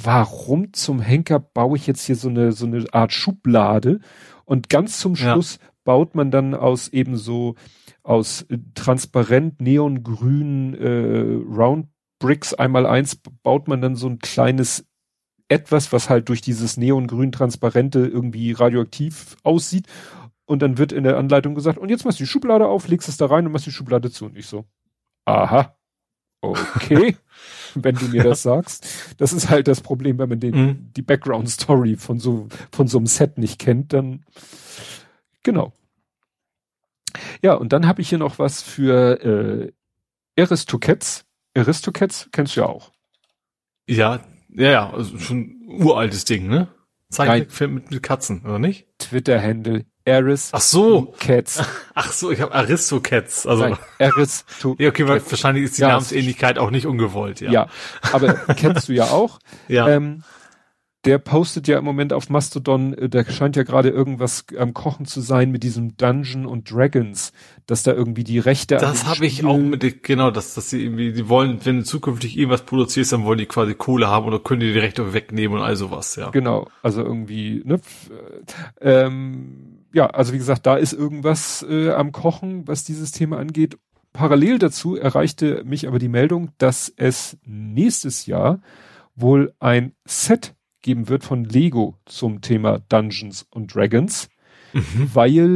[0.00, 3.98] warum zum Henker baue ich jetzt hier so eine, so eine Art Schublade?
[4.44, 5.68] Und ganz zum Schluss ja.
[5.82, 7.56] baut man dann aus eben so,
[8.04, 8.46] aus
[8.76, 11.88] transparent neongrün äh, Round
[12.20, 14.86] Bricks einmal eins baut man dann so ein kleines
[15.48, 19.86] etwas, was halt durch dieses neongrün transparente irgendwie radioaktiv aussieht.
[20.44, 23.08] Und dann wird in der Anleitung gesagt, und jetzt machst du die Schublade auf, legst
[23.08, 24.26] es da rein und machst die Schublade zu.
[24.26, 24.64] Und ich so,
[25.24, 25.76] aha,
[26.40, 27.16] okay,
[27.74, 29.14] wenn du mir das sagst.
[29.18, 30.92] Das ist halt das Problem, wenn man den, mhm.
[30.94, 34.24] die Background Story von so, von so einem Set nicht kennt, dann,
[35.42, 35.72] genau.
[37.42, 39.72] Ja, und dann habe ich hier noch was für
[40.36, 41.24] äh, Aristocats.
[41.56, 42.92] Aristocats kennst du ja auch.
[43.86, 44.20] Ja,
[44.54, 46.68] ja, ja, also schon uraltes Ding, ne?
[47.10, 48.86] Zeichentrickfilm mit, mit Katzen, oder nicht?
[48.98, 51.14] Twitter-Handle Aris Ach so.
[51.18, 51.62] Cats.
[51.94, 53.46] Ach so, ich habe Aristocats.
[53.46, 57.50] Also Nein, Aristo ja, okay, weil wahrscheinlich ist die ja, Namensähnlichkeit auch nicht ungewollt, ja.
[57.50, 57.66] Ja,
[58.12, 59.38] aber kennst du ja auch.
[59.68, 59.88] ja.
[59.88, 60.24] Ähm,
[61.04, 65.06] der postet ja im Moment auf Mastodon, äh, der scheint ja gerade irgendwas am Kochen
[65.06, 67.32] zu sein mit diesem Dungeon und Dragons,
[67.66, 71.12] dass da irgendwie die Rechte Das habe ich auch mit, genau, dass, dass sie irgendwie,
[71.12, 74.60] die wollen, wenn du zukünftig irgendwas produzierst, dann wollen die quasi Kohle haben oder können
[74.60, 76.30] die die Rechte wegnehmen und all sowas, ja.
[76.30, 77.80] Genau, also irgendwie, ne,
[78.80, 83.76] ähm, ja, also wie gesagt, da ist irgendwas äh, am Kochen, was dieses Thema angeht.
[84.12, 88.60] Parallel dazu erreichte mich aber die Meldung, dass es nächstes Jahr
[89.14, 94.28] wohl ein Set geben wird von Lego zum Thema Dungeons und Dragons,
[94.72, 95.10] mhm.
[95.12, 95.46] weil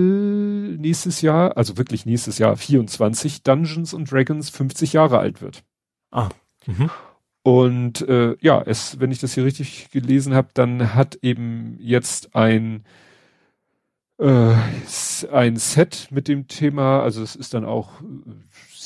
[0.78, 5.64] nächstes Jahr, also wirklich nächstes Jahr 24, Dungeons und Dragons 50 Jahre alt wird.
[6.10, 6.28] Ah.
[6.66, 6.90] Mhm.
[7.42, 12.34] Und äh, ja, es, wenn ich das hier richtig gelesen habe, dann hat eben jetzt
[12.34, 12.84] ein
[14.18, 14.54] äh,
[15.30, 18.00] ein Set mit dem Thema, also es ist dann auch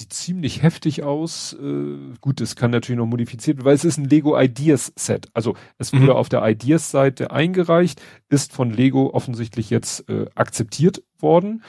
[0.00, 1.52] sieht ziemlich heftig aus.
[1.52, 5.28] Äh, gut, es kann natürlich noch modifiziert werden, weil es ist ein Lego Ideas Set.
[5.34, 6.10] Also es wurde mhm.
[6.10, 11.62] auf der Ideas Seite eingereicht, ist von Lego offensichtlich jetzt äh, akzeptiert worden.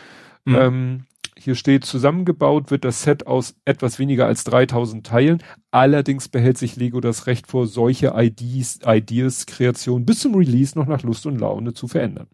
[0.45, 0.55] Mhm.
[0.55, 1.05] Ähm,
[1.37, 5.43] hier steht, zusammengebaut wird das Set aus etwas weniger als 3000 Teilen.
[5.71, 10.87] Allerdings behält sich Lego das Recht vor, solche IDs, Ideas Kreationen bis zum Release noch
[10.87, 12.27] nach Lust und Laune zu verändern.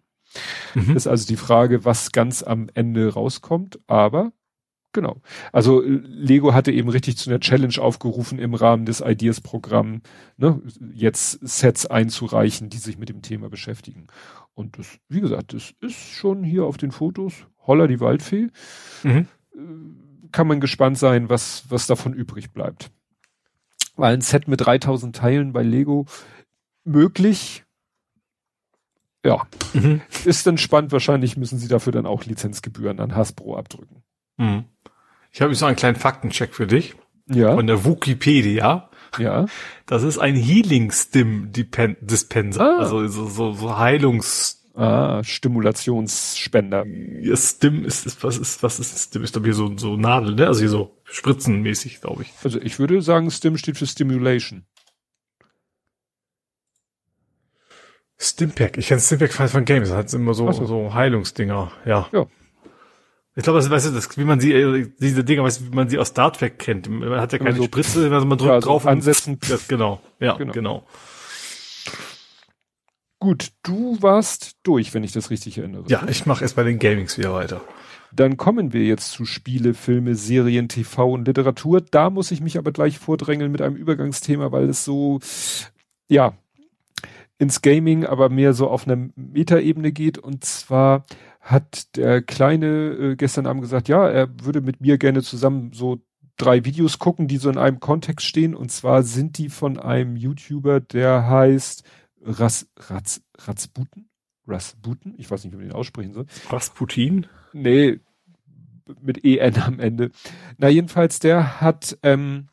[0.76, 0.95] Mhm.
[0.95, 3.80] ist also die Frage, was ganz am Ende rauskommt.
[3.88, 4.34] Aber
[4.98, 5.22] Genau.
[5.51, 10.01] Also äh, Lego hatte eben richtig zu einer Challenge aufgerufen im Rahmen des Ideas-Programms,
[10.38, 10.59] ne,
[10.92, 14.08] jetzt Sets einzureichen, die sich mit dem Thema beschäftigen.
[14.56, 17.45] Und das, wie gesagt, das ist schon hier auf den Fotos.
[17.67, 18.48] Holler die Waldfee.
[19.03, 19.27] Mhm.
[19.53, 19.59] Äh,
[20.32, 22.90] kann man gespannt sein, was, was davon übrig bleibt.
[23.98, 26.08] Weil ein Set mit 3000 Teilen bei Lego
[26.85, 27.66] möglich.
[29.24, 29.45] Ja.
[29.76, 30.01] Mhm.
[30.26, 30.92] Ist dann spannend.
[30.92, 34.01] Wahrscheinlich müssen sie dafür dann auch Lizenzgebühren an Hasbro abdrücken.
[34.38, 34.66] Mhm.
[35.38, 36.95] Ich habe jetzt noch einen kleinen Faktencheck für dich.
[37.27, 37.53] Ja.
[37.53, 38.90] Von der Wikipedia.
[39.19, 39.45] Ja.
[39.85, 42.77] Das ist ein Healing Stim Dispenser.
[42.77, 42.80] Ah.
[42.80, 46.85] Also so, so, so Heilungs Ah, Stimulationsspender.
[47.22, 49.24] Ja, Stim ist, ist, was ist, was ist Stim?
[49.24, 50.48] Ist, glaube ich, so, so Nadel, ne?
[50.48, 52.33] Also hier so spritzenmäßig, glaube ich.
[52.43, 54.66] Also ich würde sagen, Stim steht für Stimulation.
[58.17, 58.77] Stimpack.
[58.80, 59.90] Ich kenne Stimpack von Games.
[59.90, 60.66] Das hat immer so, so.
[60.66, 61.72] so Heilungsdinger.
[61.85, 62.07] Ja.
[62.11, 62.25] Ja.
[63.38, 65.75] Ich glaube, das, weißt du, das, wie man sie, äh, diese Dinger, weißt du, wie
[65.75, 66.90] man sie aus Star Trek kennt.
[66.90, 69.38] Man hat ja keine so, Spritze, also man drückt ja, drauf so ansetzen.
[69.48, 70.53] Ja, genau, ja, genau.
[70.53, 70.88] genau.
[73.19, 75.83] Gut, du warst durch, wenn ich das richtig erinnere.
[75.88, 77.61] Ja, ich mache erst bei den Gamings wieder weiter.
[78.11, 81.82] Dann kommen wir jetzt zu Spiele, Filme, Serien, TV und Literatur.
[81.82, 85.19] Da muss ich mich aber gleich vordrängeln mit einem Übergangsthema, weil es so,
[86.09, 86.33] ja,
[87.38, 90.17] ins Gaming, aber mehr so auf einer Metaebene geht.
[90.17, 91.06] Und zwar
[91.48, 96.01] hat der Kleine äh, gestern Abend gesagt, ja, er würde mit mir gerne zusammen so
[96.35, 98.53] drei Videos gucken, die so in einem Kontext stehen.
[98.53, 101.84] Und zwar sind die von einem YouTuber, der heißt
[102.22, 104.09] Ras, Raz, Razbuten?
[104.45, 105.16] Rasputin?
[105.17, 106.26] Ich weiß nicht, wie man den aussprechen soll.
[106.50, 107.27] Rasputin?
[107.53, 108.00] Nee,
[109.01, 110.11] mit EN am Ende.
[110.58, 112.50] Na, jedenfalls, der hat, ähm,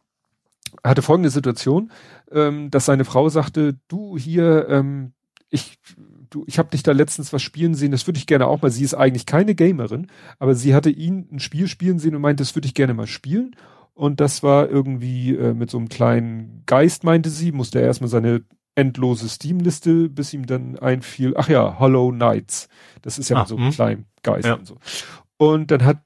[0.83, 1.91] hatte folgende Situation,
[2.31, 5.13] ähm, dass seine Frau sagte, du hier, ähm,
[5.51, 5.79] ich
[6.35, 8.71] du, ich habe dich da letztens was spielen sehen, das würde ich gerne auch mal.
[8.71, 12.43] Sie ist eigentlich keine Gamerin, aber sie hatte ihn ein Spiel spielen sehen und meinte,
[12.43, 13.57] das würde ich gerne mal spielen.
[13.95, 18.11] Und das war irgendwie äh, mit so einem kleinen Geist, meinte sie, musste er erstmal
[18.11, 18.43] seine
[18.75, 22.69] endlose Steam-Liste, bis ihm dann einfiel, ach ja, Hollow Knights.
[23.03, 23.73] Das ist ja ah, mit so einem hm.
[23.73, 24.55] kleinen Geist ja.
[24.55, 24.79] und so.
[25.37, 25.99] Und dann hat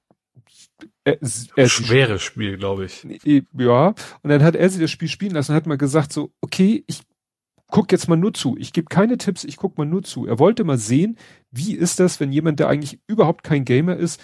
[1.04, 1.18] er,
[1.56, 3.06] er schweres Spiel, glaube ich.
[3.24, 6.30] Ja, und dann hat er sie das Spiel spielen lassen und hat mal gesagt so,
[6.42, 7.00] okay, ich
[7.68, 8.56] guck jetzt mal nur zu.
[8.58, 10.26] Ich gebe keine Tipps, ich guck mal nur zu.
[10.26, 11.16] Er wollte mal sehen,
[11.50, 14.20] wie ist das, wenn jemand, der eigentlich überhaupt kein Gamer ist,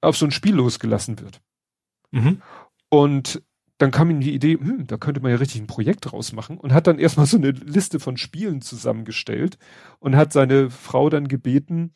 [0.00, 1.40] auf so ein Spiel losgelassen wird.
[2.10, 2.42] Mhm.
[2.88, 3.42] Und
[3.78, 6.58] dann kam ihm die Idee, hm, da könnte man ja richtig ein Projekt draus machen
[6.58, 9.58] und hat dann erstmal so eine Liste von Spielen zusammengestellt
[9.98, 11.92] und hat seine Frau dann gebeten,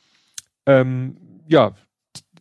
[0.66, 1.16] ähm,
[1.46, 1.74] ja,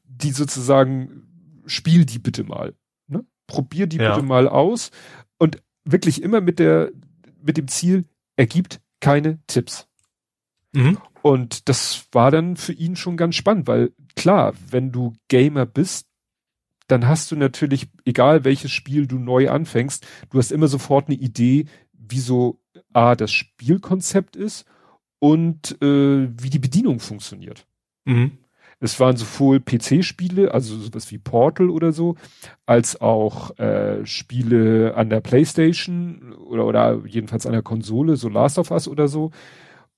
[0.04, 2.74] die sozusagen, spiel die bitte mal.
[3.08, 3.26] Ne?
[3.48, 4.16] Probier die ja.
[4.16, 4.92] bitte mal aus
[5.38, 6.92] und wirklich immer mit der,
[7.46, 9.88] mit dem Ziel, er gibt keine Tipps.
[10.74, 10.98] Mhm.
[11.22, 16.08] Und das war dann für ihn schon ganz spannend, weil klar, wenn du Gamer bist,
[16.88, 21.18] dann hast du natürlich, egal welches Spiel du neu anfängst, du hast immer sofort eine
[21.18, 22.62] Idee, wie so
[22.94, 24.66] A, das Spielkonzept ist
[25.20, 27.66] und äh, wie die Bedienung funktioniert.
[28.06, 28.38] Mhm.
[28.80, 32.16] Es waren sowohl PC-Spiele, also sowas wie Portal oder so,
[32.66, 38.60] als auch äh, Spiele an der Playstation oder, oder jedenfalls an der Konsole, so Last
[38.60, 39.32] of Us oder so.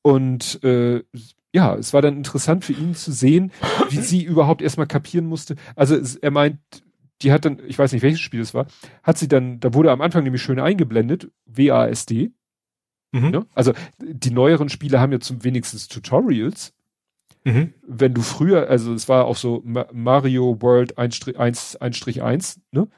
[0.02, 1.04] Und äh,
[1.54, 3.52] ja, es war dann interessant für ihn zu sehen,
[3.90, 5.56] wie sie überhaupt erstmal kapieren musste.
[5.76, 6.60] Also es, er meint,
[7.22, 8.68] die hat dann, ich weiß nicht welches Spiel es war,
[9.04, 12.32] hat sie dann, da wurde am Anfang nämlich schön eingeblendet, WASD.
[13.12, 13.30] Mhm.
[13.32, 13.46] Ne?
[13.54, 16.74] Also die neueren Spiele haben ja zum wenigstens Tutorials.
[17.48, 17.74] Mhm.
[17.82, 22.90] Wenn du früher, also es war auch so Mario World 1-1, ne?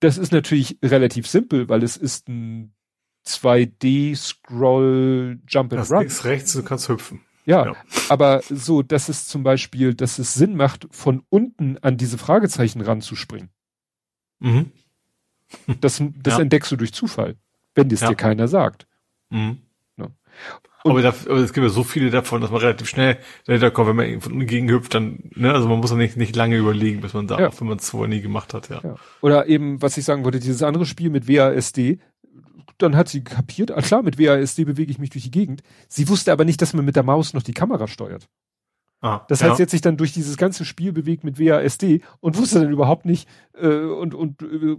[0.00, 2.72] Das ist natürlich relativ simpel, weil es ist ein
[3.26, 5.98] 2D-Scroll Jump and Run.
[5.98, 7.20] Links, rechts, du kannst hüpfen.
[7.44, 7.76] Ja, ja,
[8.08, 12.80] aber so, dass es zum Beispiel, dass es Sinn macht, von unten an diese Fragezeichen
[12.80, 13.50] ranzuspringen.
[14.38, 14.72] Mhm.
[15.82, 16.40] Das, das ja.
[16.40, 17.36] entdeckst du durch Zufall,
[17.74, 18.08] wenn es ja.
[18.08, 18.86] dir keiner sagt.
[19.28, 19.58] Mhm.
[20.84, 23.88] Aber, da, aber es gibt ja so viele davon, dass man relativ schnell dahinter kommt,
[23.88, 27.00] wenn man von unten hüpft, dann, ne, also man muss ja nicht, nicht lange überlegen,
[27.00, 27.50] bis man da, ja.
[27.60, 28.80] wenn man es vorher nie gemacht hat, ja.
[28.82, 28.96] ja.
[29.20, 31.98] Oder eben, was ich sagen wollte, dieses andere Spiel mit WASD,
[32.78, 35.62] dann hat sie kapiert, ah klar, mit WASD bewege ich mich durch die Gegend.
[35.88, 38.28] Sie wusste aber nicht, dass man mit der Maus noch die Kamera steuert.
[39.00, 39.56] Ah, das heißt, ja.
[39.56, 43.04] sie hat sich dann durch dieses ganze Spiel bewegt mit WASD und wusste dann überhaupt
[43.04, 44.76] nicht äh, und und äh,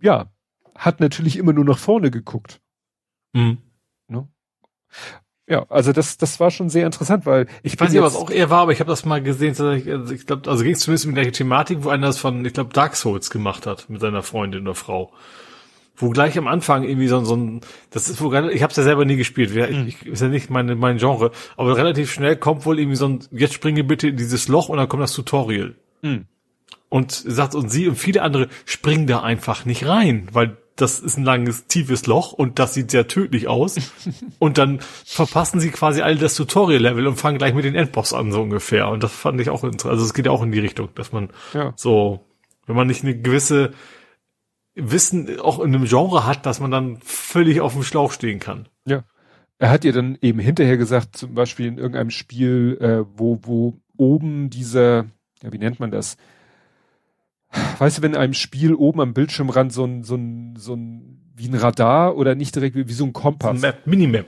[0.00, 0.32] ja,
[0.76, 2.60] hat natürlich immer nur nach vorne geguckt.
[3.32, 3.58] Mhm.
[4.06, 4.28] Ne?
[5.46, 8.30] Ja, also das, das war schon sehr interessant, weil ich, ich weiß nicht, was auch
[8.30, 11.06] eher war, aber ich habe das mal gesehen, also ich glaube, also ging es zumindest
[11.06, 14.22] mit der Thematik, wo einer das von, ich glaube, Dark Souls gemacht hat mit seiner
[14.22, 15.12] Freundin oder Frau
[15.96, 18.82] wo gleich am Anfang irgendwie so, so ein, das ist wo ich habe es ja
[18.82, 19.86] selber nie gespielt, ich, mhm.
[19.86, 23.20] ich, ist ja nicht meine, mein Genre, aber relativ schnell kommt wohl irgendwie so ein,
[23.30, 25.74] jetzt springe bitte in dieses Loch und dann kommt das Tutorial.
[26.02, 26.26] Mhm.
[26.88, 31.16] Und sagt, und sie und viele andere springen da einfach nicht rein, weil das ist
[31.16, 33.76] ein langes, tiefes Loch und das sieht sehr tödlich aus.
[34.38, 38.32] und dann verpassen sie quasi alle das Tutorial-Level und fangen gleich mit den Endboss an,
[38.32, 38.88] so ungefähr.
[38.88, 39.92] Und das fand ich auch interessant.
[39.92, 41.72] Also es geht ja auch in die Richtung, dass man ja.
[41.76, 42.26] so,
[42.66, 43.72] wenn man nicht eine gewisse
[44.74, 48.68] Wissen auch in einem Genre hat, dass man dann völlig auf dem Schlauch stehen kann.
[48.84, 49.04] Ja.
[49.58, 53.78] Er hat ihr dann eben hinterher gesagt, zum Beispiel in irgendeinem Spiel, äh, wo, wo
[53.96, 55.06] oben dieser,
[55.42, 56.16] ja, wie nennt man das?
[57.78, 61.32] Weißt du, wenn in einem Spiel oben am Bildschirmrand so ein, so ein, so ein,
[61.36, 63.60] wie ein Radar oder nicht direkt wie, wie so ein Kompass.
[63.60, 64.26] Map, Minimap.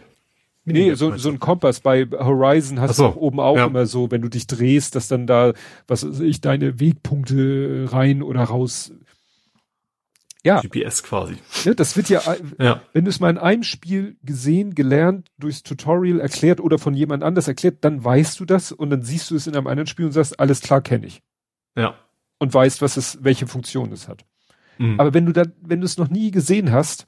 [0.68, 1.80] Nee, so, so ein Kompass.
[1.80, 3.66] Bei Horizon hast so, du oben auch ja.
[3.66, 5.52] immer so, wenn du dich drehst, dass dann da,
[5.86, 8.92] was weiß ich, deine Wegpunkte rein oder raus
[10.46, 10.60] ja.
[10.60, 11.36] GPS quasi.
[11.64, 12.20] Ja, das wird ja,
[12.60, 12.80] ja.
[12.92, 17.24] wenn du es mal in einem Spiel gesehen, gelernt, durchs Tutorial erklärt oder von jemand
[17.24, 20.06] anders erklärt, dann weißt du das und dann siehst du es in einem anderen Spiel
[20.06, 21.22] und sagst, alles klar, kenne ich.
[21.76, 21.96] Ja.
[22.38, 24.24] Und weißt, was es, welche Funktion es hat.
[24.78, 25.00] Mhm.
[25.00, 27.06] Aber wenn du da, wenn du es noch nie gesehen hast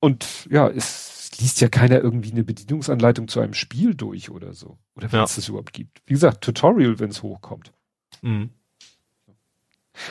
[0.00, 4.78] und ja, es liest ja keiner irgendwie eine Bedienungsanleitung zu einem Spiel durch oder so.
[4.94, 5.24] Oder wenn ja.
[5.24, 6.02] es das überhaupt gibt.
[6.06, 7.72] Wie gesagt, Tutorial, wenn es hochkommt.
[8.22, 8.50] Mhm.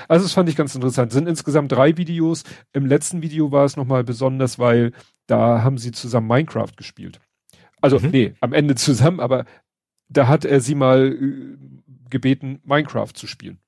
[0.07, 1.11] Also das fand ich ganz interessant.
[1.11, 2.43] Es sind insgesamt drei Videos.
[2.71, 4.93] Im letzten Video war es nochmal besonders, weil
[5.27, 7.19] da haben sie zusammen Minecraft gespielt.
[7.81, 8.09] Also, mhm.
[8.11, 9.45] nee, am Ende zusammen, aber
[10.07, 11.57] da hat er sie mal äh,
[12.09, 13.59] gebeten, Minecraft zu spielen.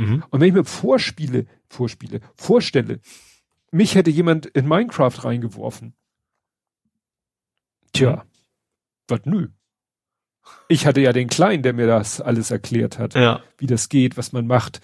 [0.00, 0.24] Mhm.
[0.30, 3.00] Und wenn ich mir vorspiele, vorspiele, vorstelle,
[3.70, 5.94] mich hätte jemand in Minecraft reingeworfen.
[7.92, 8.22] Tja, mhm.
[9.08, 9.48] was nö.
[10.68, 13.42] Ich hatte ja den Kleinen, der mir das alles erklärt hat, ja.
[13.58, 14.80] wie das geht, was man macht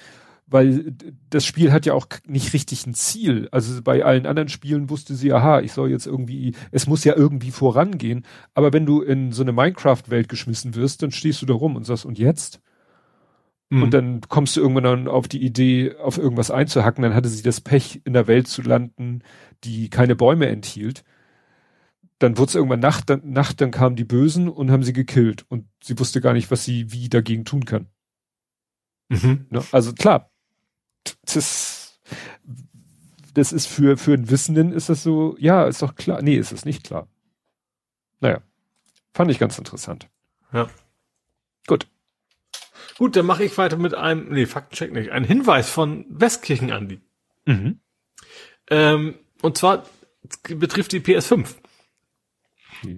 [0.47, 0.95] weil
[1.29, 3.49] das Spiel hat ja auch nicht richtig ein Ziel.
[3.51, 7.17] Also bei allen anderen Spielen wusste sie, aha, ich soll jetzt irgendwie, es muss ja
[7.17, 8.25] irgendwie vorangehen.
[8.55, 11.85] Aber wenn du in so eine Minecraft-Welt geschmissen wirst, dann stehst du da rum und
[11.85, 12.61] sagst, und jetzt?
[13.69, 13.83] Mhm.
[13.83, 17.03] Und dann kommst du irgendwann dann auf die Idee, auf irgendwas einzuhacken.
[17.03, 19.23] Dann hatte sie das Pech, in der Welt zu landen,
[19.65, 21.05] die keine Bäume enthielt.
[22.19, 25.45] Dann wurde es irgendwann Nacht, dann, Nacht, dann kamen die Bösen und haben sie gekillt.
[25.49, 27.89] Und sie wusste gar nicht, was sie wie dagegen tun kann.
[29.09, 29.47] Mhm.
[29.51, 29.63] Ne?
[29.73, 30.31] Also klar,
[31.25, 32.01] das,
[33.35, 36.23] das ist für, für einen Wissenden ist das so, ja, ist doch klar.
[36.23, 37.09] Nee, ist es nicht klar.
[38.21, 38.41] Naja,
[39.13, 40.09] fand ich ganz interessant.
[40.53, 40.69] Ja.
[41.67, 41.87] Gut.
[42.99, 47.01] Gut, dann mache ich weiter mit einem, nee, Faktencheck nicht, ein Hinweis von Westkirchen Andi.
[47.45, 47.81] Mhm.
[48.71, 49.85] Ähm, und zwar
[50.49, 51.57] betrifft die PS5.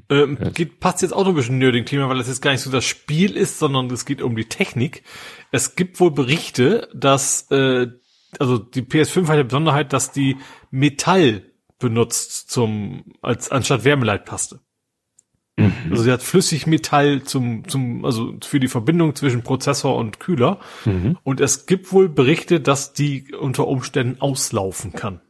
[0.08, 0.50] Ähm, Ja.
[0.50, 2.70] geht, passt jetzt auch noch ein bisschen nörding Thema, weil es jetzt gar nicht so
[2.70, 5.02] das Spiel ist, sondern es geht um die Technik.
[5.52, 7.88] Es gibt wohl Berichte, dass, äh,
[8.38, 10.36] also die PS5 hat die Besonderheit, dass die
[10.70, 11.42] Metall
[11.78, 14.60] benutzt zum, als, anstatt Wärmeleitpaste.
[15.90, 20.58] Also sie hat Flüssigmetall zum, zum, also für die Verbindung zwischen Prozessor und Kühler.
[21.24, 25.20] Und es gibt wohl Berichte, dass die unter Umständen auslaufen kann.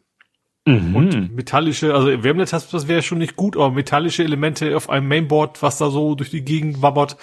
[0.95, 5.63] Und metallische, also Wärmeleitpaste, das wäre schon nicht gut, aber metallische Elemente auf einem Mainboard,
[5.63, 7.17] was da so durch die Gegend wabbert,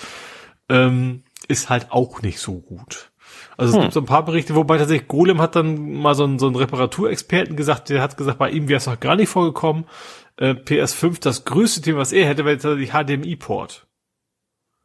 [0.68, 3.12] ähm, ist halt auch nicht so gut.
[3.58, 6.40] Also es gibt so ein paar Berichte, wobei tatsächlich Golem hat dann mal so einen,
[6.40, 9.86] so einen Reparaturexperten gesagt, der hat gesagt, bei ihm wäre es noch gar nicht vorgekommen.
[10.38, 13.88] Äh, PS5, das größte Thema, was er hätte, wäre tatsächlich HDMI-Port.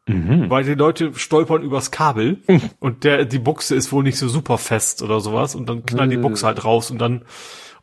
[0.07, 0.49] Mhm.
[0.49, 2.39] Weil die Leute stolpern übers Kabel
[2.81, 6.11] und der, die Buchse ist wohl nicht so super fest oder sowas und dann knallt
[6.11, 6.21] die Äh.
[6.21, 7.23] Buchse halt raus und dann,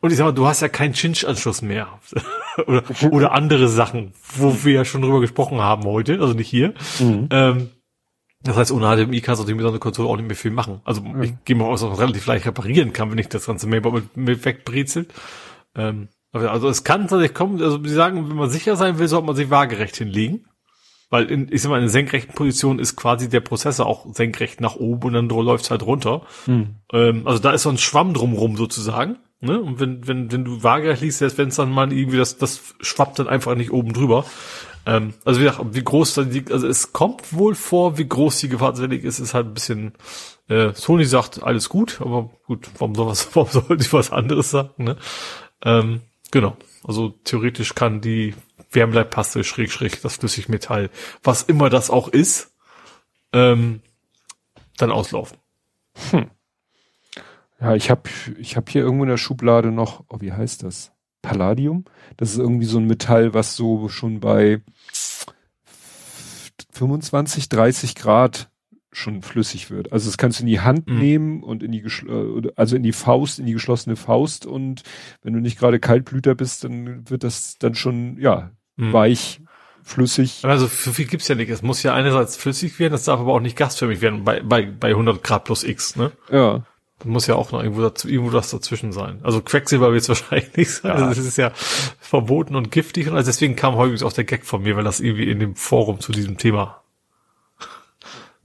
[0.00, 1.88] und ich sag mal, du hast ja keinen Cinch-Anschluss mehr.
[2.66, 6.74] oder, oder andere Sachen, wo wir ja schon drüber gesprochen haben heute, also nicht hier.
[6.98, 7.28] Mhm.
[7.30, 7.70] Ähm,
[8.42, 10.52] das heißt, ohne HDMI kannst du natürlich mit so einer Konsole auch nicht mehr viel
[10.52, 10.80] machen.
[10.84, 13.66] Also ich gehe mal aus, dass man relativ leicht reparieren kann, wenn ich das ganze
[13.66, 15.12] Mainboard mit, mit wegbrezelt.
[15.74, 19.26] Ähm, also es kann tatsächlich kommen, also sie sagen, wenn man sicher sein will, sollte
[19.26, 20.46] man sich waagerecht hinlegen.
[21.10, 24.76] Weil in, ich sag mal, in senkrechten Position ist quasi der Prozessor auch senkrecht nach
[24.76, 26.22] oben und dann läuft's halt runter.
[26.46, 26.76] Mhm.
[26.92, 29.16] Ähm, also da ist so ein Schwamm drumrum sozusagen.
[29.40, 29.58] Ne?
[29.58, 32.74] Und wenn, wenn, wenn du waagerecht liegst, selbst wenn es dann mal irgendwie das, das
[32.80, 34.26] schwappt dann einfach nicht oben drüber.
[34.84, 38.40] Ähm, also wie gesagt, wie groß dann die, also es kommt wohl vor, wie groß
[38.40, 39.92] die Gefahr tatsächlich ist, ist halt ein bisschen,
[40.48, 44.50] äh, Sony sagt, alles gut, aber gut, warum soll was, warum soll ich was anderes
[44.50, 44.96] sagen, ne?
[45.64, 46.00] Ähm,
[46.30, 46.56] genau.
[46.84, 48.34] Also theoretisch kann die
[48.70, 50.90] Wärmeleitpaste schräg schräg das Flüssigmetall,
[51.22, 52.54] was immer das auch ist,
[53.32, 53.80] ähm,
[54.76, 55.38] dann auslaufen.
[57.60, 58.08] Ja, ich habe
[58.38, 60.92] ich hab hier irgendwo in der Schublade noch, oh, wie heißt das?
[61.22, 61.84] Palladium?
[62.16, 64.62] Das ist irgendwie so ein Metall, was so schon bei
[66.70, 68.50] 25, 30 Grad
[68.98, 69.92] schon flüssig wird.
[69.92, 70.98] Also das kannst du in die Hand Mhm.
[70.98, 74.82] nehmen und in die äh, also in die Faust, in die geschlossene Faust und
[75.22, 78.92] wenn du nicht gerade Kaltblüter bist, dann wird das dann schon ja Mhm.
[78.92, 79.40] weich,
[79.82, 80.44] flüssig.
[80.44, 81.48] Also so viel gibt's ja nicht.
[81.50, 84.66] Es muss ja einerseits flüssig werden, das darf aber auch nicht gasförmig werden bei, bei,
[84.66, 86.12] bei 100 Grad plus X, ne?
[86.30, 86.64] Ja.
[87.00, 89.20] Da muss ja auch noch irgendwo, dazu, irgendwo das dazwischen sein.
[89.22, 90.90] Also Quecksilber wird's wahrscheinlich nicht sein.
[90.90, 90.94] Ja.
[91.06, 93.08] Also das ist ja verboten und giftig.
[93.08, 95.54] Und also deswegen kam häufig auch der Gag von mir, weil das irgendwie in dem
[95.54, 96.82] Forum zu diesem Thema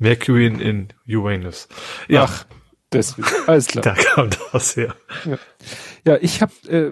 [0.04, 1.68] Mercury in, in Uranus.
[2.08, 2.46] Ja, Ach,
[2.92, 3.28] deswegen.
[3.48, 3.84] Alles klar.
[3.84, 4.96] da kam das her.
[6.06, 6.92] Ja, ich habe, äh,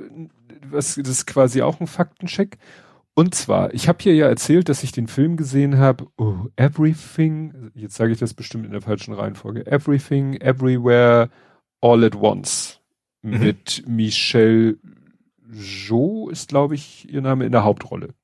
[0.69, 2.57] was das ist quasi auch ein Faktencheck.
[3.13, 7.71] Und zwar, ich habe hier ja erzählt, dass ich den Film gesehen habe, oh, Everything,
[7.75, 11.29] jetzt sage ich das bestimmt in der falschen Reihenfolge, Everything, Everywhere,
[11.81, 12.77] All at Once
[13.23, 13.39] Mhm.
[13.39, 14.77] mit Michelle
[15.53, 18.15] Jo ist, glaube ich, ihr Name in der Hauptrolle.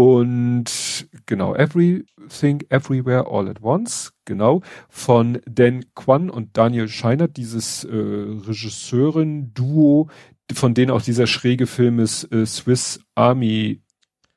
[0.00, 7.84] Und genau, Everything, Everywhere, All at Once, genau, von Dan Kwan und Daniel Scheinert, dieses
[7.84, 10.08] äh, Regisseurin-Duo,
[10.54, 13.82] von denen auch dieser schräge Film ist, äh, Swiss Army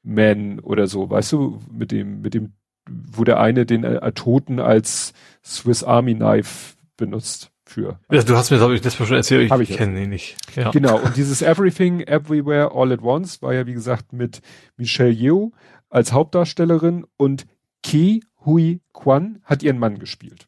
[0.04, 2.52] Man oder so, weißt du, mit dem, mit dem,
[2.90, 5.14] wo der eine den äh, Toten als
[5.46, 8.00] Swiss Army Knife benutzt für.
[8.12, 10.10] Ja, du hast mir, glaube ich, das mal schon erzählt, Hab ich, ich kenne ihn
[10.10, 10.38] nicht.
[10.56, 10.72] Ja.
[10.72, 14.42] Genau, und dieses Everything, Everywhere, All at Once war ja, wie gesagt, mit
[14.78, 15.52] Michelle Yeoh
[15.90, 17.46] als Hauptdarstellerin und
[17.84, 20.48] Ke Hui Kwan hat ihren Mann gespielt.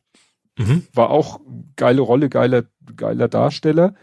[0.57, 0.83] Mhm.
[0.93, 1.39] War auch
[1.75, 2.63] geile Rolle, geiler,
[2.95, 3.95] geiler Darsteller.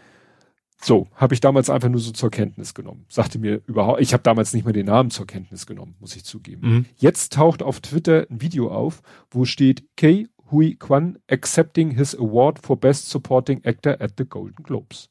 [0.81, 3.05] So, habe ich damals einfach nur so zur Kenntnis genommen.
[3.07, 6.25] Sagte mir überhaupt, ich habe damals nicht mehr den Namen zur Kenntnis genommen, muss ich
[6.25, 6.69] zugeben.
[6.69, 6.85] Mhm.
[6.97, 12.59] Jetzt taucht auf Twitter ein Video auf, wo steht Kei Hui Kwan accepting his award
[12.59, 15.09] for best supporting actor at the Golden Globes.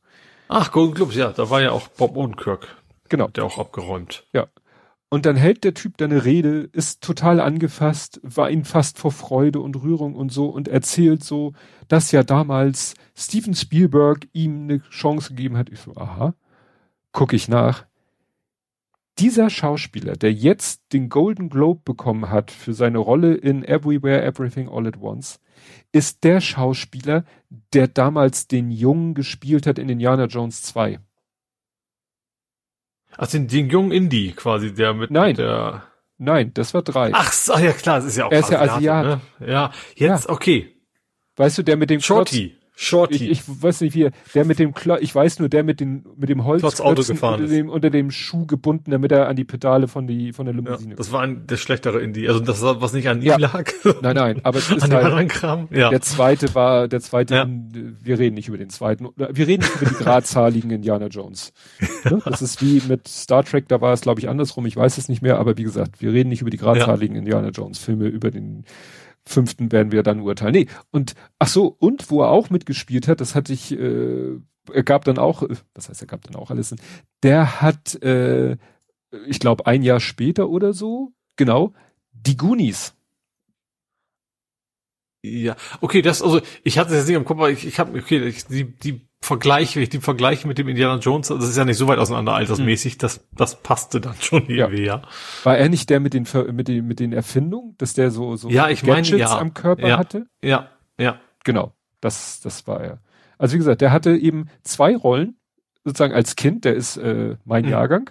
[0.49, 2.69] Ach, Golden Globes, ja, da war ja auch Bob Odenkirk,
[3.11, 3.29] Genau.
[3.29, 4.25] der auch abgeräumt.
[5.11, 9.13] Und dann hält der Typ da eine Rede, ist total angefasst, war ihn fast vor
[9.13, 11.53] Freude und Rührung und so und erzählt so,
[11.87, 15.69] dass ja damals Steven Spielberg ihm eine Chance gegeben hat.
[15.69, 16.33] Ich so, aha,
[17.13, 17.85] guck ich nach.
[19.19, 24.69] Dieser Schauspieler, der jetzt den Golden Globe bekommen hat für seine Rolle in Everywhere, Everything,
[24.69, 25.39] All at Once,
[25.93, 27.25] ist der Schauspieler,
[27.73, 30.99] der damals den Jungen gespielt hat in Indiana Jones 2.
[33.17, 35.37] Also den, den jungen Indie quasi, der mit Nein.
[35.37, 35.85] der
[36.19, 37.11] Nein, das war drei.
[37.13, 39.21] Ach, so, ja klar, das ist ja auch Er ist ja Asiat.
[39.41, 39.49] Ne?
[39.49, 40.73] Ja, jetzt, okay.
[41.37, 42.57] Weißt du, der mit dem Shorty.
[42.83, 43.15] Shorty.
[43.15, 46.05] Ich, ich weiß nicht wie, der mit dem Klo ich weiß nur, der mit dem
[46.17, 50.07] mit dem Holz unter dem, unter dem Schuh gebunden, damit er an die Pedale von
[50.07, 50.97] die von der ja, Limousine.
[50.97, 52.27] das war ein, der schlechtere Indie.
[52.29, 53.37] Also das war, was nicht an Ja.
[53.37, 53.71] ihm lag.
[54.03, 55.69] nein, nein, aber es ist an halt anderen Kram.
[55.71, 55.91] Ja.
[55.91, 57.35] der zweite war der zweite.
[57.35, 57.47] Ja.
[57.49, 59.09] Wir reden nicht über den zweiten.
[59.17, 61.53] Wir reden nicht über die gradzahligen Indiana Jones.
[62.05, 62.21] Ne?
[62.25, 63.69] Das ist wie mit Star Trek.
[63.69, 64.67] Da war es glaube ich andersrum.
[64.67, 65.39] Ich weiß es nicht mehr.
[65.39, 68.07] Aber wie gesagt, wir reden nicht über die gradzahligen Indiana Jones Filme.
[68.09, 68.65] Über den
[69.27, 70.53] fünften werden wir dann urteilen.
[70.53, 74.37] Nee, und ach so, und wo er auch mitgespielt hat, das hatte ich, äh,
[74.73, 76.75] er gab dann auch, was heißt, er gab dann auch alles,
[77.23, 78.57] der hat, äh,
[79.27, 81.73] ich glaube, ein Jahr später oder so, genau,
[82.13, 82.95] die Goonies.
[85.25, 87.97] Ja, okay, das, also, ich hatte es jetzt nicht im Kopf, aber ich, ich habe,
[87.97, 91.79] okay, ich, die, die Vergleiche, die Vergleiche mit dem Indiana Jones, das ist ja nicht
[91.79, 94.67] so weit auseinander altersmäßig, das, das passte dann schon Ja.
[94.67, 95.03] irgendwie, ja.
[95.45, 98.51] War er nicht der mit den, mit den, mit den Erfindungen, dass der so, so
[98.51, 99.39] Ja, ich meine, Gadgets ja.
[99.39, 99.99] am Körper Ja.
[99.99, 100.27] hatte?
[100.43, 101.19] Ja, ja.
[101.45, 102.99] Genau, das, das war er.
[103.39, 105.37] Also wie gesagt, der hatte eben zwei Rollen,
[105.85, 107.71] sozusagen als Kind, der ist äh, mein Mhm.
[107.71, 108.11] Jahrgang.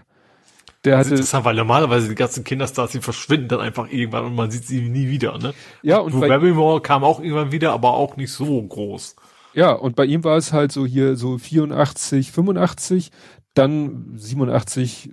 [0.84, 4.26] Der Das ist hatte, interessant, weil normalerweise die ganzen Kinderstars, die verschwinden dann einfach irgendwann
[4.26, 5.54] und man sieht sie nie wieder, ne?
[5.84, 9.16] ja, und Drew Barrymore kam auch irgendwann wieder, aber auch nicht so groß.
[9.54, 13.12] Ja, und bei ihm war es halt so hier so 84, 85,
[13.54, 15.12] dann 87,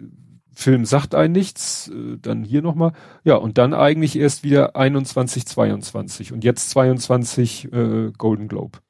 [0.58, 2.92] Film sagt ein nichts, äh, dann hier nochmal,
[3.22, 8.80] ja, und dann eigentlich erst wieder 21, 22 und jetzt 22 äh, Golden Globe.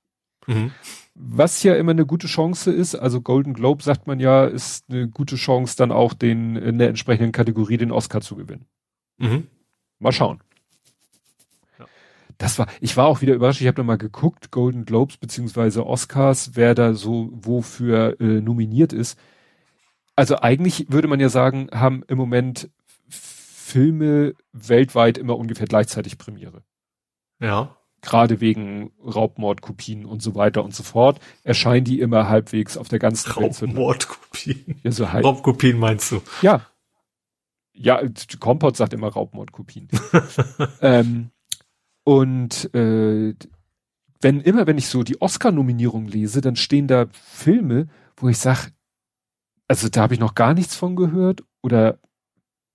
[0.46, 0.72] Mhm.
[1.14, 5.08] Was ja immer eine gute Chance ist, also Golden Globe sagt man ja, ist eine
[5.08, 8.64] gute Chance, dann auch den in der entsprechenden Kategorie den Oscar zu gewinnen.
[9.18, 9.48] Mhm.
[9.98, 10.40] Mal schauen.
[12.39, 13.60] Das war, ich war auch wieder überrascht.
[13.60, 19.18] Ich habe mal geguckt, Golden Globes beziehungsweise Oscars, wer da so wofür äh, nominiert ist.
[20.15, 22.70] Also eigentlich würde man ja sagen, haben im Moment
[23.08, 26.62] Filme weltweit immer ungefähr gleichzeitig Premiere.
[27.41, 27.76] Ja.
[28.02, 33.00] Gerade wegen Raubmordkopien und so weiter und so fort erscheinen die immer halbwegs auf der
[33.00, 33.60] ganzen Welt.
[33.60, 34.81] Raubmordkopien.
[34.84, 36.23] Ja, so halb, Raubkopien meinst du?
[36.41, 36.62] ja.
[37.73, 38.02] Ja,
[38.41, 39.89] Kompott sagt immer Raubmordkopien.
[40.81, 41.31] ähm,
[42.08, 43.34] und äh,
[44.22, 48.70] wenn immer, wenn ich so die Oscar-Nominierung lese, dann stehen da Filme, wo ich sage,
[49.66, 51.98] also da habe ich noch gar nichts von gehört oder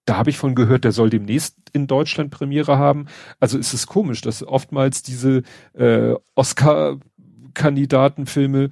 [0.05, 3.07] da habe ich von gehört, der soll demnächst in Deutschland Premiere haben.
[3.39, 5.41] Also ist es komisch, dass oftmals diese
[5.73, 8.69] äh, Oscar-Kandidatenfilme,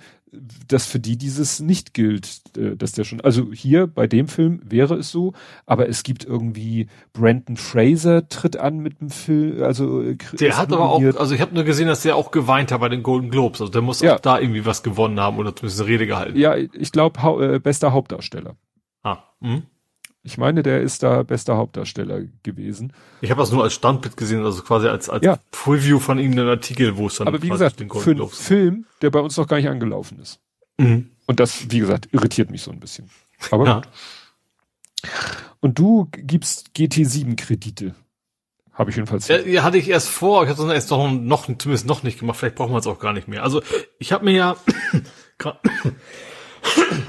[0.68, 4.62] dass für die dieses nicht gilt, äh, dass der schon, also hier bei dem Film
[4.64, 5.34] wäre es so,
[5.66, 10.72] aber es gibt irgendwie Brandon Fraser tritt an mit dem Film, also äh, Der hat
[10.72, 13.30] aber auch, also ich habe nur gesehen, dass der auch geweint hat bei den Golden
[13.30, 13.60] Globes.
[13.62, 14.16] Also der muss Ja.
[14.16, 16.38] auch da irgendwie was gewonnen haben oder zumindest eine Rede gehalten.
[16.38, 18.56] ja, ich glaube hau äh, bester Hauptdarsteller.
[19.04, 19.64] Ah, mhm.
[20.24, 22.94] Ich meine, der ist da bester Hauptdarsteller gewesen.
[23.22, 25.40] Ich habe das nur als Standbild gesehen, also quasi als, als Ja.
[25.50, 28.30] Preview von ihm einen Artikel, wo es dann Aber wie quasi gesagt, den für einen.
[28.30, 30.40] Film, der bei uns noch gar nicht angelaufen ist.
[30.78, 31.10] Mhm.
[31.26, 33.10] Und das, wie gesagt, irritiert mich so ein bisschen.
[33.50, 33.82] Aber Ja.
[35.60, 37.96] Und du gibst GT7 Kredite.
[38.74, 39.28] Habe ich jedenfalls.
[39.28, 42.20] Ja, ja, hatte ich erst vor, ich hatte das erst noch, noch, zumindest noch nicht
[42.20, 43.44] gemacht, vielleicht brauchen wir es auch gar nicht mehr.
[43.44, 43.62] Also,
[44.00, 44.56] ich habe mir ja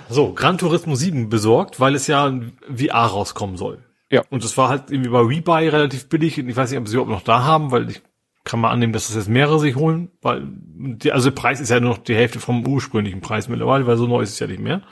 [0.09, 3.79] so, Gran Turismo 7 besorgt, weil es ja ein VR rauskommen soll.
[4.11, 4.23] Ja.
[4.31, 6.95] Und es war halt irgendwie bei Rebuy relativ billig und ich weiß nicht, ob sie
[6.95, 8.03] überhaupt noch da haben, weil ich
[8.45, 11.71] kann mal annehmen, dass das jetzt mehrere sich holen, weil die, also der Preis ist
[11.71, 14.47] ja nur noch die Hälfte vom ursprünglichen Preis mittlerweile, weil so neu ist es ja
[14.47, 14.83] nicht mehr.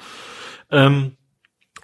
[0.70, 1.16] Ähm,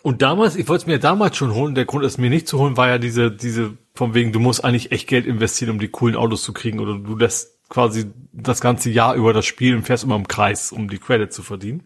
[0.03, 2.59] und damals, ich wollte es mir damals schon holen, der Grund, es mir nicht zu
[2.59, 5.89] holen, war ja diese, diese, von wegen, du musst eigentlich echt Geld investieren, um die
[5.89, 9.83] coolen Autos zu kriegen, oder du lässt quasi das ganze Jahr über das Spiel und
[9.83, 11.83] fährst immer im Kreis, um die Credits zu verdienen.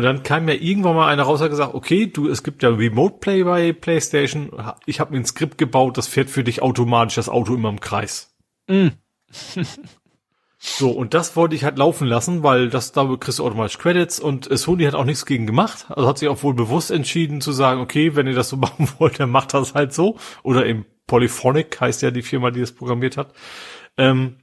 [0.00, 2.62] Und dann kam mir irgendwann mal einer raus und hat gesagt, okay, du, es gibt
[2.62, 4.50] ja Remote Play bei PlayStation.
[4.86, 7.80] Ich habe mir ein Skript gebaut, das fährt für dich automatisch das Auto immer im
[7.80, 8.34] Kreis.
[8.66, 8.88] Mm.
[10.62, 14.20] So, und das wollte ich halt laufen lassen, weil das, da kriegst du automatisch Credits
[14.20, 15.86] und äh, Sony hat auch nichts gegen gemacht.
[15.88, 18.86] Also hat sich auch wohl bewusst entschieden zu sagen, okay, wenn ihr das so machen
[18.98, 20.18] wollt, dann macht das halt so.
[20.42, 23.32] Oder eben Polyphonic heißt ja die Firma, die das programmiert hat.
[23.96, 24.36] Ähm,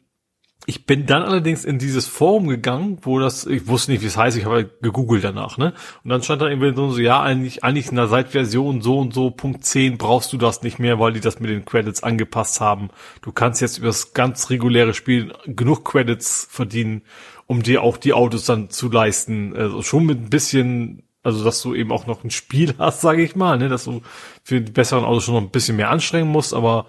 [0.70, 4.18] ich bin dann allerdings in dieses Forum gegangen, wo das, ich wusste nicht, wie es
[4.18, 5.74] heißt, ich habe gegoogelt danach, ne?
[6.04, 9.32] Und dann stand da irgendwie so, ja, eigentlich, eigentlich in der Seit-Version so und so,
[9.32, 12.90] Punkt 10 brauchst du das nicht mehr, weil die das mit den Credits angepasst haben.
[13.22, 17.04] Du kannst jetzt über das ganz reguläre Spiel genug Credits verdienen,
[17.46, 19.56] um dir auch die Autos dann zu leisten.
[19.56, 23.24] Also schon mit ein bisschen, also dass du eben auch noch ein Spiel hast, sage
[23.24, 23.70] ich mal, ne?
[23.70, 24.02] Dass du
[24.44, 26.88] für die besseren Autos schon noch ein bisschen mehr anstrengen musst, aber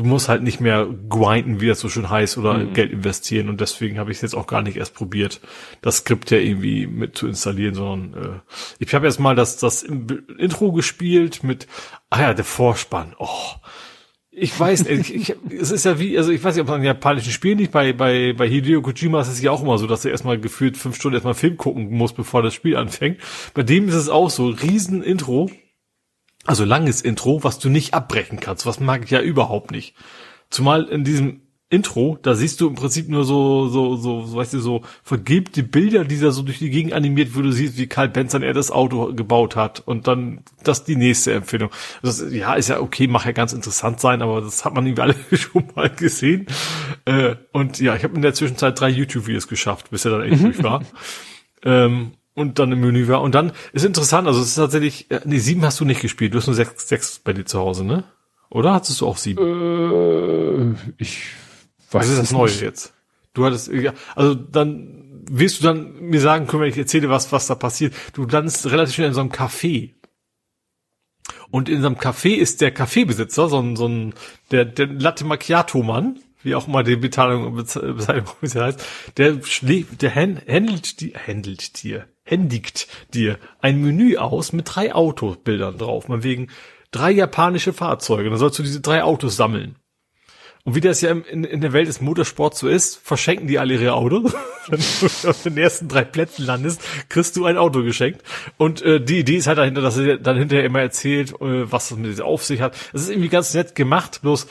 [0.00, 2.72] du musst halt nicht mehr grinden, wie das so schön heißt, oder Mhm.
[2.72, 3.50] Geld investieren.
[3.50, 5.40] Und deswegen habe ich es jetzt auch gar nicht erst probiert,
[5.82, 8.38] das Skript ja irgendwie mit zu installieren, sondern äh,
[8.78, 11.66] ich habe jetzt mal das, das Intro gespielt mit,
[12.08, 13.14] ah ja, der Vorspann.
[13.18, 13.28] Oh,
[14.30, 17.32] ich weiß, ich, ich, es ist ja wie, also ich weiß nicht, ob man japanischen
[17.32, 20.12] Spielen nicht, bei, bei, bei Hideo Kojima ist es ja auch immer so, dass er
[20.12, 23.18] erstmal gefühlt fünf Stunden erstmal Film gucken muss, bevor das Spiel anfängt.
[23.52, 25.50] Bei dem ist es auch so, riesen Intro,
[26.50, 29.94] also langes Intro, was du nicht abbrechen kannst, was mag ich ja überhaupt nicht.
[30.50, 34.54] Zumal in diesem Intro, da siehst du im Prinzip nur so, so, so, so weißt
[34.54, 37.86] du, so vergilbte Bilder, die da so durch die Gegend animiert, wo du siehst, wie
[37.86, 41.70] Karl Benson er das Auto gebaut hat und dann das die nächste Empfehlung.
[42.02, 45.02] Das, ja, ist ja okay, mag ja ganz interessant sein, aber das hat man irgendwie
[45.30, 46.46] alle schon mal gesehen.
[47.04, 50.42] Äh, und ja, ich habe in der Zwischenzeit drei YouTube-Videos geschafft, bis er dann echt
[50.42, 50.82] durch war.
[51.62, 53.22] Ähm, und dann im Menü war.
[53.22, 56.34] Und dann ist interessant, also es ist tatsächlich, äh, nee, sieben hast du nicht gespielt,
[56.34, 58.04] du hast nur sechs, sechs bei dir zu Hause, ne?
[58.48, 60.76] Oder hattest du auch sieben?
[60.76, 61.34] Äh, ich
[61.90, 62.94] was ist das Neue jetzt?
[63.34, 67.30] Du hattest, ja, also dann wirst du dann mir sagen können, wenn ich erzähle, was,
[67.32, 67.94] was da passiert.
[68.14, 69.94] Du landest relativ schnell in so einem Café.
[71.50, 74.14] Und in so einem Café ist der Kaffeebesitzer, so ein, so ein,
[74.50, 78.84] der, der Latte Macchiato-Mann, wie auch immer die Bezahlung, Bezeichnung heißt,
[79.16, 85.78] der schlägt, der handelt die, handelt dir, händigt dir ein Menü aus mit drei Autobildern
[85.78, 86.48] drauf, man wegen
[86.92, 88.30] drei japanische Fahrzeuge.
[88.30, 89.76] Dann sollst du diese drei Autos sammeln.
[90.62, 93.74] Und wie das ja in, in der Welt des Motorsports so ist, verschenken die alle
[93.74, 94.34] ihre Autos.
[94.68, 98.22] Wenn du auf den ersten drei Plätzen landest, kriegst du ein Auto geschenkt.
[98.58, 101.88] Und äh, die Idee ist halt dahinter, dass er dann hinterher immer erzählt, äh, was
[101.88, 102.76] das mit auf sich hat.
[102.92, 104.46] Das ist irgendwie ganz nett gemacht, bloß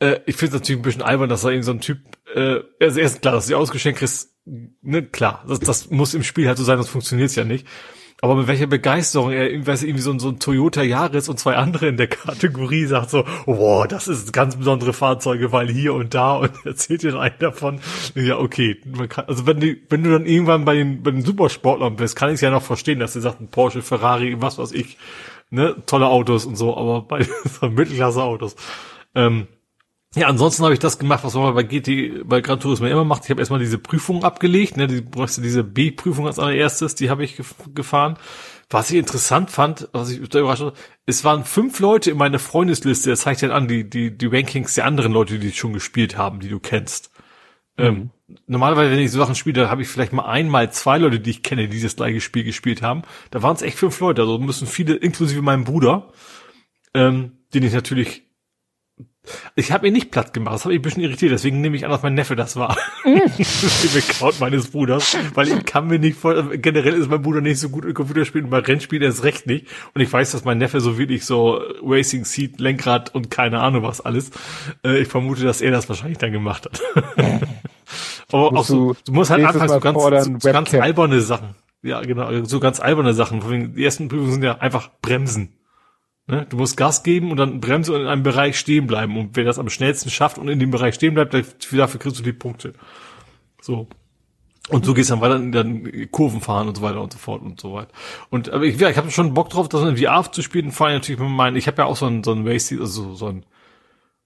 [0.00, 1.98] äh, ich finde es natürlich ein bisschen albern, dass da irgendwie so ein Typ,
[2.34, 6.48] äh, also erst klar, dass du ausgeschenkt kriegst, ne, klar, das, das muss im Spiel
[6.48, 7.66] halt so sein, sonst funktioniert's ja nicht.
[8.24, 11.98] Aber mit welcher Begeisterung er irgendwie so, so ein Toyota Yaris und zwei andere in
[11.98, 16.52] der Kategorie sagt so, wow, das ist ganz besondere Fahrzeuge, weil hier und da und
[16.64, 17.80] erzählt dir einen davon.
[18.14, 18.80] Ja, okay.
[18.86, 22.16] Man kann, also wenn du, wenn du dann irgendwann bei den, bei den Supersportlern bist,
[22.16, 24.96] kann ich es ja noch verstehen, dass sie sagt, ein Porsche, Ferrari, was weiß ich,
[25.50, 27.26] ne, tolle Autos und so, aber bei
[27.60, 28.56] so Mittelklasse-Autos.
[29.14, 29.48] Ähm,
[30.14, 33.24] ja, ansonsten habe ich das gemacht, was man bei GT, bei Gran Turismo immer macht.
[33.24, 37.10] Ich habe erstmal diese Prüfung abgelegt, ne, die brauchst du diese B-Prüfung als allererstes, die
[37.10, 37.40] habe ich
[37.74, 38.16] gefahren.
[38.70, 40.74] Was ich interessant fand, was ich da überrascht habe,
[41.06, 44.74] es waren fünf Leute in meiner Freundesliste, das zeigt halt an, die, die, die Rankings
[44.74, 47.10] der anderen Leute, die schon gespielt haben, die du kennst.
[47.76, 47.84] Mhm.
[47.84, 48.10] Ähm,
[48.46, 51.42] normalerweise, wenn ich so Sachen spiele, habe ich vielleicht mal einmal zwei Leute, die ich
[51.42, 53.02] kenne, die das gleiche Spiel gespielt haben.
[53.30, 56.12] Da waren es echt fünf Leute, also müssen viele, inklusive meinem Bruder,
[56.94, 58.23] ähm, den ich natürlich
[59.56, 61.84] ich habe ihn nicht platt gemacht, das habe ich ein bisschen irritiert, deswegen nehme ich
[61.84, 62.76] an, dass mein Neffe das war.
[63.04, 67.58] Im Account meines Bruders, weil ich kann mir nicht vor, generell ist mein Bruder nicht
[67.58, 69.66] so gut in Computerspielen, bei Rennspielen erst recht nicht.
[69.94, 73.82] Und ich weiß, dass mein Neffe so wirklich so Racing Seat, Lenkrad und keine Ahnung
[73.82, 74.30] was alles.
[74.84, 76.82] Äh, ich vermute, dass er das wahrscheinlich dann gemacht hat.
[78.32, 81.54] Aber auch so, du musst halt anfangs so ganz, so ganz alberne Sachen.
[81.82, 83.74] Ja, genau, so ganz alberne Sachen.
[83.74, 85.52] Die ersten Prüfungen sind ja einfach Bremsen.
[86.26, 86.46] Ne?
[86.48, 89.16] Du musst Gas geben und dann bremse und in einem Bereich stehen bleiben.
[89.18, 92.22] Und wer das am schnellsten schafft und in dem Bereich stehen bleibt, dafür kriegst du
[92.22, 92.72] die Punkte.
[93.60, 93.88] So.
[94.70, 97.42] Und so gehst dann weiter in dann Kurven fahren und so weiter und so fort
[97.42, 97.92] und so weiter.
[98.30, 100.72] Und aber ich, ja, ich habe schon Bock drauf, das in VR zu spielen.
[100.72, 103.14] Vor allem natürlich mit meinen, ich habe ja auch so ein so ein Race also
[103.14, 103.44] so ein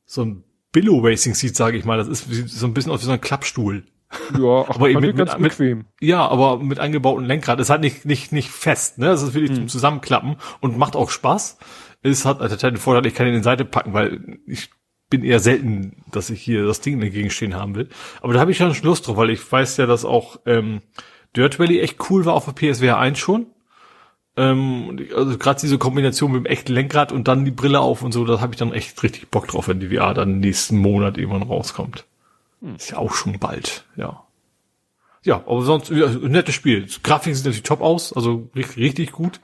[0.05, 1.99] so ein Billow Racing Seat, sage ich mal.
[1.99, 3.85] Das ist so ein bisschen aus wie so ein Klappstuhl.
[4.39, 5.87] Ja, ach, aber eben mit, ganz mit, bequem.
[6.01, 7.59] ja, aber mit eingebautem Lenkrad.
[7.59, 9.07] Es hat nicht nicht nicht fest, ne?
[9.07, 9.57] Das ist wirklich hm.
[9.57, 11.59] zum Zusammenklappen und macht auch Spaß
[12.03, 14.71] ist, hat also den Vorteil, ich kann ihn in die Seite packen, weil ich
[15.11, 17.89] bin eher selten, dass ich hier das Ding dagegen stehen haben will.
[18.21, 20.83] Aber da habe ich schon Schluss drauf, weil ich weiß ja, dass auch ähm,
[21.35, 23.47] Dirt Valley echt cool war auf der PSVR 1 schon.
[24.37, 28.13] Ähm, also gerade diese Kombination mit dem echten Lenkrad und dann die Brille auf und
[28.13, 31.19] so, da habe ich dann echt richtig Bock drauf, wenn die VR dann nächsten Monat
[31.19, 32.05] irgendwann rauskommt.
[32.61, 32.77] Hm.
[32.77, 34.25] Ist ja auch schon bald, ja.
[35.25, 36.87] Ja, aber sonst, ja, nettes Spiel.
[37.03, 39.41] Grafik sieht natürlich top aus, also richtig, richtig gut.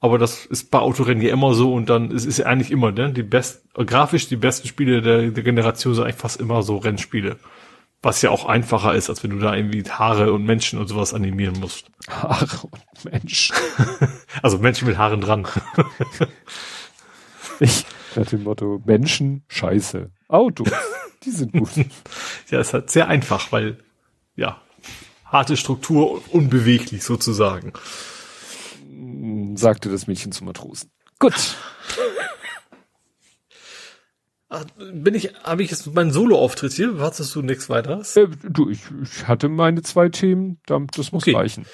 [0.00, 2.90] Aber das ist bei Autorennen ja immer so und dann ist es ja eigentlich immer,
[2.90, 3.12] ne?
[3.12, 7.36] Die best, grafisch die besten Spiele der, der Generation sind eigentlich fast immer so Rennspiele.
[8.02, 11.12] Was ja auch einfacher ist, als wenn du da irgendwie Haare und Menschen und sowas
[11.12, 11.90] animieren musst.
[12.08, 13.54] Haare und Menschen.
[14.42, 15.46] also Menschen mit Haaren dran.
[17.60, 17.84] ich
[18.16, 20.10] nach dem Motto Menschen, Scheiße.
[20.28, 20.70] Autos,
[21.24, 21.68] die sind gut.
[22.50, 23.76] ja, ist halt sehr einfach, weil,
[24.34, 24.62] ja,
[25.26, 27.74] harte Struktur, unbeweglich sozusagen
[29.56, 30.90] sagte das Mädchen zum Matrosen.
[31.18, 31.34] Gut.
[34.48, 36.98] Ach, bin ich, habe ich jetzt meinen Solo-Auftritt hier?
[36.98, 38.16] Wartest du nichts weiteres?
[38.16, 41.36] Äh, du, ich, ich hatte meine zwei Themen, das muss okay.
[41.36, 41.66] reichen.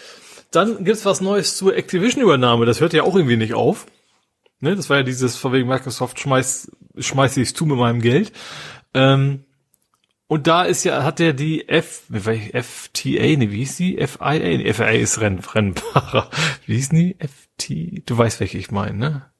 [0.50, 2.66] Dann gibt's was Neues zur Activision-Übernahme.
[2.66, 3.86] Das hört ja auch irgendwie nicht auf.
[4.60, 8.32] Ne, das war ja dieses, von wegen Microsoft schmeißt, schmeiß ich's zu mit meinem Geld.
[8.94, 9.44] Ähm,
[10.28, 14.06] und da ist ja, hat er die F, FTA, ne, wie hieß die?
[14.06, 16.30] FIA, nee, FIA ist Renn, Rennfahrer.
[16.66, 17.16] Wie hieß die?
[17.18, 19.30] FT, du weißt, welche ich meine, ne?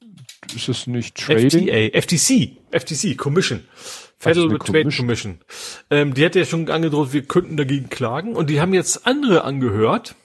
[0.55, 1.67] ist das nicht Trading?
[1.67, 3.63] FTA, FTC, FTC, Commission.
[4.17, 5.05] Federal Trade Commission?
[5.05, 5.39] Commission.
[5.89, 8.35] Ähm, die hat ja schon angedroht, wir könnten dagegen klagen.
[8.35, 10.15] Und die haben jetzt andere angehört.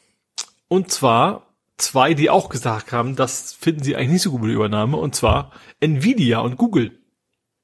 [0.69, 4.49] Und zwar zwei, die auch gesagt haben, das finden sie eigentlich nicht so gut mit
[4.49, 4.97] der Übernahme.
[4.97, 7.02] Und zwar Nvidia und Google.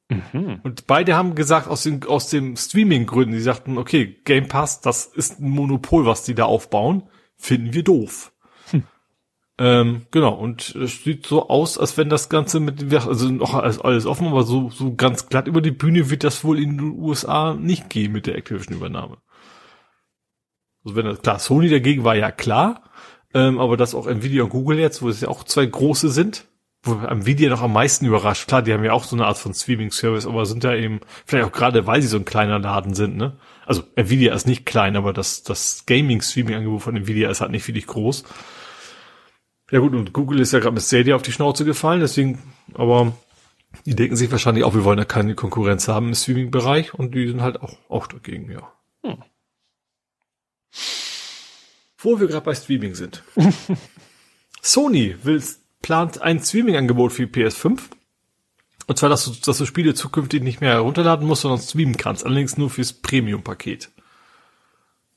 [0.08, 0.60] Mhm.
[0.62, 5.06] Und beide haben gesagt, aus den, aus dem Streaming-Gründen, die sagten, okay, Game Pass, das
[5.06, 7.04] ist ein Monopol, was die da aufbauen,
[7.36, 8.32] finden wir doof.
[9.60, 13.80] Ähm, genau, und es sieht so aus, als wenn das Ganze mit, also noch alles,
[13.80, 16.92] alles offen, aber so, so ganz glatt über die Bühne wird das wohl in den
[16.92, 19.18] USA nicht gehen mit der Activision-Übernahme.
[20.84, 22.84] Also wenn das, klar, Sony dagegen war ja klar,
[23.34, 26.46] ähm, aber dass auch Nvidia und Google jetzt, wo es ja auch zwei große sind,
[26.82, 28.46] wo Nvidia noch am meisten überrascht.
[28.46, 31.46] Klar, die haben ja auch so eine Art von Streaming-Service, aber sind ja eben, vielleicht
[31.46, 33.36] auch gerade, weil sie so ein kleiner Laden sind, ne?
[33.66, 37.86] Also Nvidia ist nicht klein, aber das, das Gaming-Streaming-Angebot von Nvidia ist halt nicht wirklich
[37.86, 38.24] groß.
[39.70, 42.40] Ja gut, und Google ist ja gerade mit Stadia auf die Schnauze gefallen, deswegen,
[42.74, 43.12] aber
[43.84, 47.28] die denken sich wahrscheinlich auch, wir wollen ja keine Konkurrenz haben im Streaming-Bereich und die
[47.28, 48.72] sind halt auch, auch dagegen, ja.
[49.04, 49.22] Hm.
[51.98, 53.22] Wo wir gerade bei Streaming sind.
[54.62, 55.42] Sony will,
[55.82, 57.78] plant ein Streaming-Angebot für die PS5.
[58.86, 62.24] Und zwar, dass du, dass du Spiele zukünftig nicht mehr herunterladen musst, sondern streamen kannst.
[62.24, 63.90] Allerdings nur fürs Premium-Paket.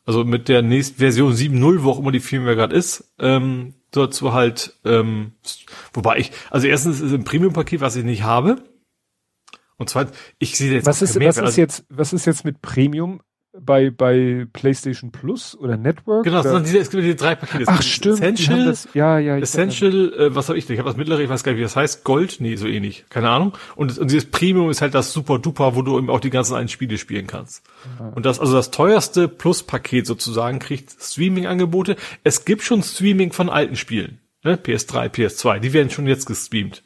[0.05, 4.19] Also mit der nächsten Version 7.0, wo auch immer die Firmware gerade ist, ähm, sollst
[4.19, 5.33] du halt, ähm,
[5.93, 8.63] wobei ich, also erstens ist es ein Premium-Paket, was ich nicht habe.
[9.77, 13.21] Und zweitens, ich sehe jetzt Was ist, was ist jetzt, was ist jetzt mit Premium
[13.65, 16.23] bei, bei PlayStation Plus oder Network?
[16.23, 16.59] Genau, oder?
[16.59, 17.63] diese, es gibt diese drei Pakete.
[17.63, 20.73] Es Ach gibt stimmt, Essential, das, ja, ja, ich Essential, äh, was habe ich denn?
[20.75, 22.03] Ich habe das mittlere, ich weiß gar nicht, wie das heißt.
[22.03, 22.37] Gold?
[22.39, 23.05] Nee, so ähnlich.
[23.09, 23.53] Keine Ahnung.
[23.75, 26.55] Und, und dieses Premium ist halt das super duper, wo du eben auch die ganzen
[26.55, 27.63] alten Spiele spielen kannst.
[28.15, 31.95] Und das, also das teuerste Plus-Paket sozusagen kriegt Streaming-Angebote.
[32.23, 34.19] Es gibt schon Streaming von alten Spielen.
[34.43, 34.55] Ne?
[34.55, 36.83] PS3, PS2, die werden schon jetzt gestreamt.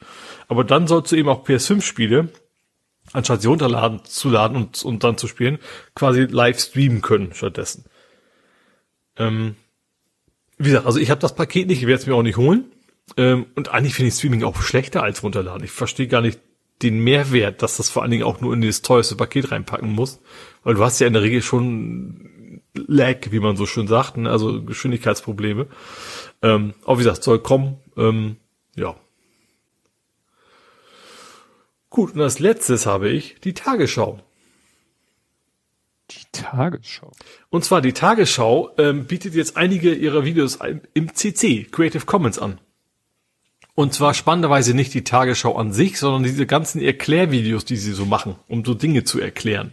[0.47, 2.29] Aber dann sollst du eben auch PS5-Spiele,
[3.13, 5.59] anstatt sie runterladen, zu laden und, und dann zu spielen,
[5.95, 7.85] quasi live streamen können stattdessen.
[9.17, 9.55] Ähm,
[10.57, 12.65] wie gesagt, also ich habe das Paket nicht, ich werde es mir auch nicht holen.
[13.17, 15.63] Ähm, und eigentlich finde ich Streaming auch schlechter als runterladen.
[15.63, 16.39] Ich verstehe gar nicht
[16.81, 20.21] den Mehrwert, dass das vor allen Dingen auch nur in das teuerste Paket reinpacken muss.
[20.63, 24.29] Weil du hast ja in der Regel schon Lag, wie man so schön sagt, ne?
[24.29, 25.67] also Geschwindigkeitsprobleme.
[26.41, 27.77] Ähm, aber wie gesagt, soll kommen.
[27.95, 28.37] Ähm,
[28.75, 28.95] ja.
[31.95, 34.19] Gut, und als letztes habe ich die Tagesschau.
[36.11, 37.09] Die Tagesschau.
[37.49, 40.59] Und zwar die Tagesschau ähm, bietet jetzt einige ihrer Videos
[40.93, 42.59] im CC, Creative Commons an.
[43.75, 48.05] Und zwar spannenderweise nicht die Tagesschau an sich, sondern diese ganzen Erklärvideos, die sie so
[48.05, 49.71] machen, um so Dinge zu erklären.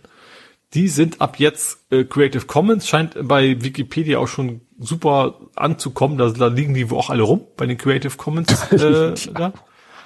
[0.75, 6.19] Die sind ab jetzt äh, Creative Commons, scheint bei Wikipedia auch schon super anzukommen.
[6.19, 8.47] Da, da liegen die auch alle rum, bei den Creative Commons.
[8.71, 9.53] Äh, da.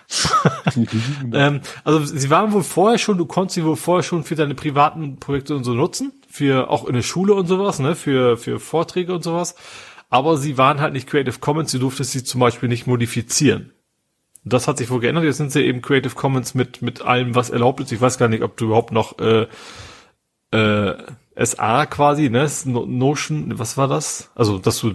[1.33, 4.55] ähm, also sie waren wohl vorher schon, du konntest sie wohl vorher schon für deine
[4.55, 8.61] privaten Projekte und so nutzen, für auch in der Schule und sowas, ne, für, für
[8.61, 9.55] Vorträge und sowas.
[10.09, 13.73] Aber sie waren halt nicht Creative Commons, sie durfte sie zum Beispiel nicht modifizieren.
[14.45, 15.25] Das hat sich wohl geändert.
[15.25, 17.91] Jetzt sind sie eben Creative Commons mit, mit allem, was erlaubt ist.
[17.91, 19.49] Ich weiß gar nicht, ob du überhaupt noch äh,
[20.53, 20.95] äh,
[21.45, 22.49] SA quasi, ne?
[22.67, 24.31] No- Notion, was war das?
[24.37, 24.95] Also, dass du,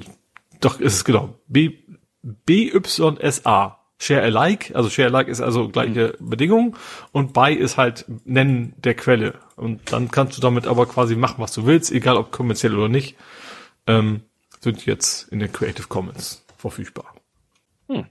[0.62, 1.80] doch, ist es genau, B,
[2.24, 3.81] BYSA.
[4.02, 6.76] Share alike, also share alike ist also gleiche Bedingungen
[7.12, 9.36] und by ist halt Nennen der Quelle.
[9.56, 12.90] Und dann kannst du damit aber quasi machen, was du willst, egal ob kommerziell oder
[12.90, 13.16] nicht,
[13.86, 14.22] ähm,
[14.60, 17.14] sind jetzt in den Creative Commons verfügbar.
[17.90, 18.08] Hm.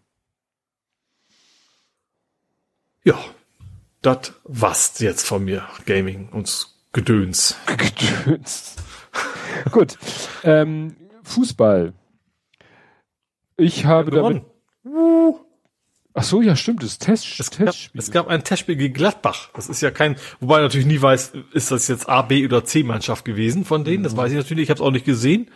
[3.03, 3.19] Ja,
[4.01, 7.57] das war's jetzt von mir, Gaming und Gedöns.
[7.67, 8.77] Gedöns.
[9.73, 9.99] Gut.
[10.45, 10.95] Ähm,
[11.25, 11.95] Fußball.
[13.57, 14.45] Ich habe damit.
[14.85, 15.41] Gewonnen.
[16.21, 16.83] Ach so, ja, stimmt.
[16.83, 17.99] Das Test, Es gab, Testspiel.
[17.99, 19.49] es gab ein Testspiel gegen Gladbach.
[19.55, 22.63] Das ist ja kein, wobei ich natürlich nie weiß, ist das jetzt A, B oder
[22.63, 24.03] C Mannschaft gewesen von denen.
[24.05, 24.65] Das weiß ich natürlich.
[24.65, 25.51] Ich habe es auch nicht gesehen.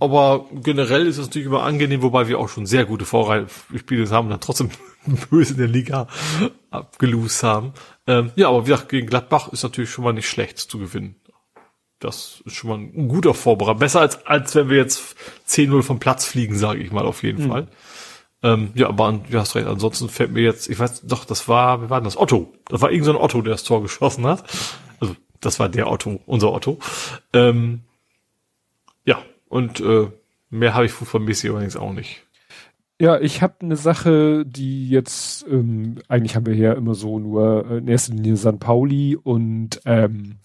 [0.00, 4.28] Aber generell ist es natürlich immer angenehm, wobei wir auch schon sehr gute Vorspiele haben
[4.28, 4.70] und dann trotzdem
[5.30, 6.06] böse in der Liga
[6.70, 7.74] abgelost haben.
[8.06, 11.16] Ähm, ja, aber wie gesagt, gegen Gladbach ist natürlich schon mal nicht schlecht zu gewinnen.
[12.00, 13.80] Das ist schon mal ein guter Vorbereitung.
[13.80, 15.16] Besser als, als wenn wir jetzt
[15.48, 17.68] 10-0 vom Platz fliegen, sage ich mal auf jeden Fall.
[18.42, 19.66] Ähm, ja, aber du hast recht.
[19.66, 22.16] Ansonsten fällt mir jetzt, ich weiß, doch, das war, wer war denn das?
[22.16, 22.52] Otto.
[22.68, 24.44] Das war irgend so Otto, der das Tor geschossen hat.
[25.00, 26.78] Also, das war der Otto, unser Otto.
[27.32, 27.80] Ähm,
[29.04, 29.18] ja,
[29.48, 30.08] und äh,
[30.50, 32.24] mehr habe ich fußballmäßig übrigens auch nicht.
[33.00, 37.70] Ja, ich habe eine Sache, die jetzt, ähm, eigentlich haben wir hier immer so nur
[37.70, 40.38] äh, in erster Linie San Pauli und ähm,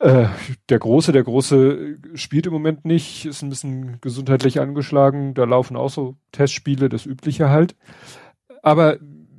[0.00, 0.28] äh,
[0.70, 5.76] der Große, der Große spielt im Moment nicht, ist ein bisschen gesundheitlich angeschlagen, da laufen
[5.76, 7.76] auch so Testspiele, das Übliche halt.
[8.62, 8.98] Aber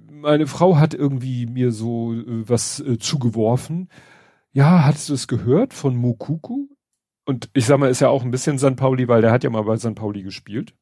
[0.09, 3.89] meine Frau hat irgendwie mir so äh, was äh, zugeworfen.
[4.53, 6.67] Ja, hattest du es gehört von Mukuku?
[7.25, 9.49] Und ich sag mal, ist ja auch ein bisschen San Pauli, weil der hat ja
[9.49, 10.75] mal bei San Pauli gespielt.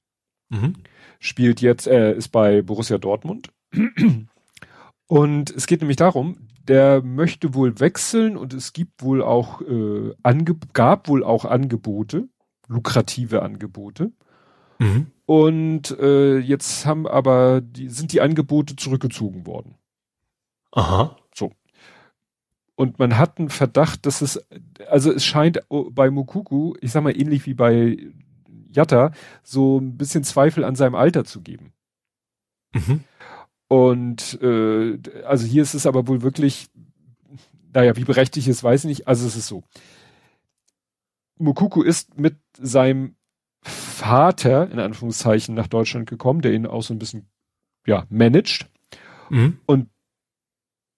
[0.49, 0.73] Mhm.
[1.19, 3.49] Spielt jetzt, er äh, ist bei Borussia Dortmund.
[5.07, 10.13] Und es geht nämlich darum, der möchte wohl wechseln und es gibt wohl auch, äh,
[10.73, 12.29] gab wohl auch Angebote,
[12.67, 14.11] lukrative Angebote.
[14.77, 15.07] Mhm.
[15.25, 19.75] Und äh, jetzt haben aber die, sind die Angebote zurückgezogen worden.
[20.71, 21.17] Aha.
[21.33, 21.51] So.
[22.75, 24.39] Und man hat einen Verdacht, dass es,
[24.87, 27.97] also es scheint bei Mukuku, ich sag mal ähnlich wie bei
[28.71, 29.11] Jatta,
[29.43, 31.73] so ein bisschen Zweifel an seinem Alter zu geben.
[32.73, 33.03] Mhm.
[33.69, 36.67] Und äh, also hier ist es aber wohl wirklich,
[37.71, 39.07] naja, wie berechtigt ist, weiß ich nicht.
[39.07, 39.63] Also es ist so.
[41.37, 43.15] Mukuku ist mit seinem
[43.61, 47.29] Vater, in Anführungszeichen, nach Deutschland gekommen, der ihn auch so ein bisschen,
[47.85, 48.67] ja, managt.
[49.29, 49.59] Mhm.
[49.67, 49.89] Und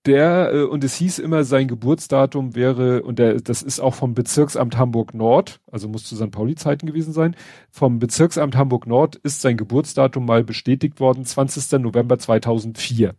[0.06, 4.14] der, äh, und es hieß immer, sein Geburtsdatum wäre, und der, das ist auch vom
[4.14, 6.32] Bezirksamt Hamburg Nord, also muss zu St.
[6.32, 7.36] Pauli-Zeiten gewesen sein,
[7.70, 11.80] vom Bezirksamt Hamburg Nord ist sein Geburtsdatum mal bestätigt worden, 20.
[11.80, 13.16] November 2004.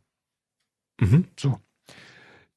[1.01, 1.29] Mhm.
[1.39, 1.59] So.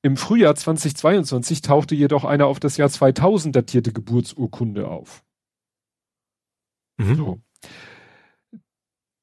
[0.02, 5.24] Im Frühjahr 2022 tauchte jedoch eine auf das Jahr 2000 datierte Geburtsurkunde auf.
[6.98, 7.16] Mhm.
[7.16, 7.42] So.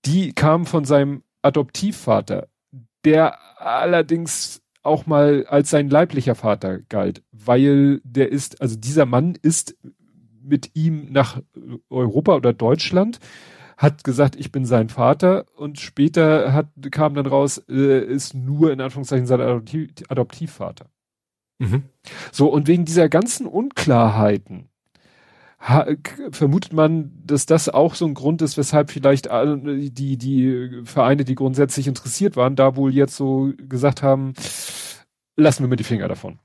[0.05, 2.49] Die kam von seinem Adoptivvater,
[3.05, 9.39] der allerdings auch mal als sein leiblicher Vater galt, weil der ist, also dieser Mann
[9.41, 9.77] ist
[10.43, 11.41] mit ihm nach
[11.89, 13.21] Europa oder Deutschland,
[13.77, 18.73] hat gesagt, ich bin sein Vater und später hat, kam dann raus, äh, ist nur
[18.73, 20.87] in Anführungszeichen sein Adoptiv, Adoptivvater.
[21.59, 21.85] Mhm.
[22.33, 24.69] So, und wegen dieser ganzen Unklarheiten
[26.33, 31.37] vermutet man, dass das auch so ein Grund ist, weshalb vielleicht die, die Vereine, die
[31.37, 34.35] grundsätzlich interessiert waren, da wohl jetzt so gesagt haben,
[35.37, 36.41] lassen wir mir die Finger davon.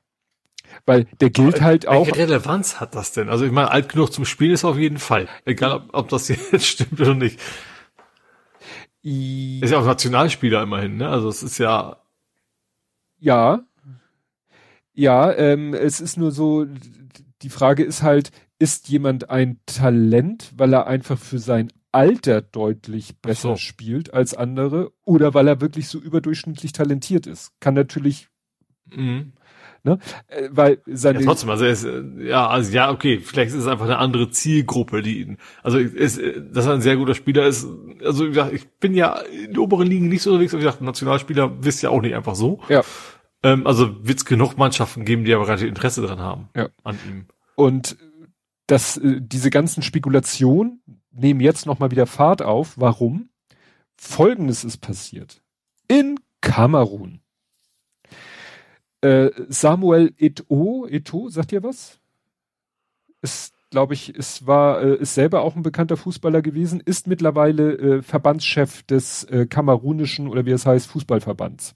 [0.86, 2.06] Weil der gilt halt auch.
[2.06, 3.30] Welche Relevanz hat das denn?
[3.30, 5.28] Also ich meine, alt genug zum Spiel ist auf jeden Fall.
[5.46, 7.40] Egal, ob, ob das jetzt stimmt oder nicht.
[9.04, 11.10] I ist ja auch Nationalspieler immerhin, ne?
[11.10, 11.98] Also es ist ja.
[13.20, 13.62] Ja.
[14.94, 16.66] Ja, ähm, es ist nur so,
[17.42, 23.20] die Frage ist halt, ist jemand ein Talent, weil er einfach für sein Alter deutlich
[23.22, 23.56] besser so.
[23.56, 27.52] spielt als andere oder weil er wirklich so überdurchschnittlich talentiert ist?
[27.60, 28.28] Kann natürlich,
[28.94, 29.34] mhm.
[29.84, 31.20] ne, äh, weil seine.
[31.20, 34.30] Ja, trotzdem, also ist, äh, ja, also ja, okay, vielleicht ist es einfach eine andere
[34.30, 36.20] Zielgruppe, die ihn, also ist,
[36.52, 37.68] dass er ein sehr guter Spieler ist,
[38.04, 40.66] also wie gesagt, ich bin ja in der oberen Ligen nicht so unterwegs, aber wie
[40.66, 42.60] gesagt, Nationalspieler wisst ja auch nicht einfach so.
[42.70, 42.82] Ja.
[43.44, 46.50] Ähm, also wird es genug Mannschaften geben, die aber relativ Interesse dran haben.
[46.56, 46.70] Ja.
[46.84, 47.26] An ihm.
[47.56, 47.98] Und
[48.68, 50.82] dass äh, diese ganzen Spekulationen
[51.12, 52.78] nehmen jetzt nochmal wieder Fahrt auf.
[52.78, 53.30] Warum?
[53.96, 55.42] Folgendes ist passiert.
[55.88, 57.22] In Kamerun.
[59.02, 62.00] Äh, Samuel Eto, Eto, sagt ihr was?
[63.22, 67.74] Ist, glaube ich, es war, äh, ist selber auch ein bekannter Fußballer gewesen, ist mittlerweile
[67.74, 71.76] äh, Verbandschef des äh, kamerunischen oder wie es heißt, Fußballverbands.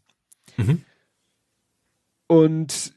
[0.58, 0.84] Mhm.
[2.28, 2.94] Und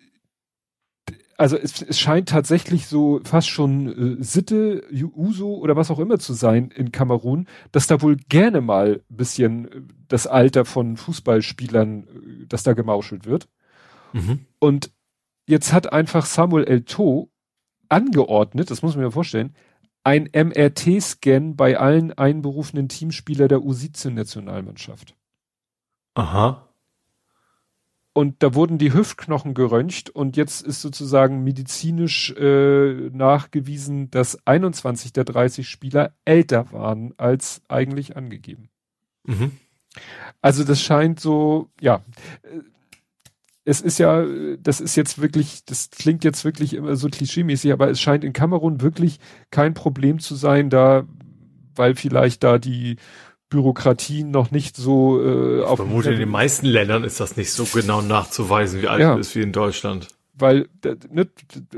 [1.37, 6.19] also es, es scheint tatsächlich so fast schon äh, Sitte, Uso oder was auch immer
[6.19, 12.05] zu sein in Kamerun, dass da wohl gerne mal bisschen äh, das Alter von Fußballspielern,
[12.05, 13.49] äh, dass da gemauschelt wird.
[14.13, 14.47] Mhm.
[14.59, 14.91] Und
[15.49, 17.31] jetzt hat einfach Samuel Elto
[17.89, 19.55] angeordnet, das muss man mir vorstellen,
[20.05, 25.17] ein MRT-Scan bei allen einberufenen Teamspieler der U17-Nationalmannschaft.
[26.15, 26.69] Aha.
[28.17, 35.13] Und da wurden die Hüftknochen geröntgt und jetzt ist sozusagen medizinisch äh, nachgewiesen, dass 21
[35.13, 38.71] der 30 Spieler älter waren als eigentlich angegeben.
[39.25, 39.51] Mhm.
[40.41, 42.05] Also das scheint so, ja,
[42.43, 42.61] äh,
[43.65, 44.25] es ist ja,
[44.59, 48.33] das ist jetzt wirklich, das klingt jetzt wirklich immer so klischeemäßig, aber es scheint in
[48.33, 49.19] Kamerun wirklich
[49.51, 51.05] kein Problem zu sein, da,
[51.75, 52.97] weil vielleicht da die
[53.49, 55.77] Bürokratie noch nicht so äh, auf.
[55.77, 59.17] Vermute, in den meisten Ländern ist das nicht so genau nachzuweisen, wie alt ja.
[59.17, 60.09] ist wie in Deutschland.
[60.37, 60.67] Weil
[61.11, 61.29] ne,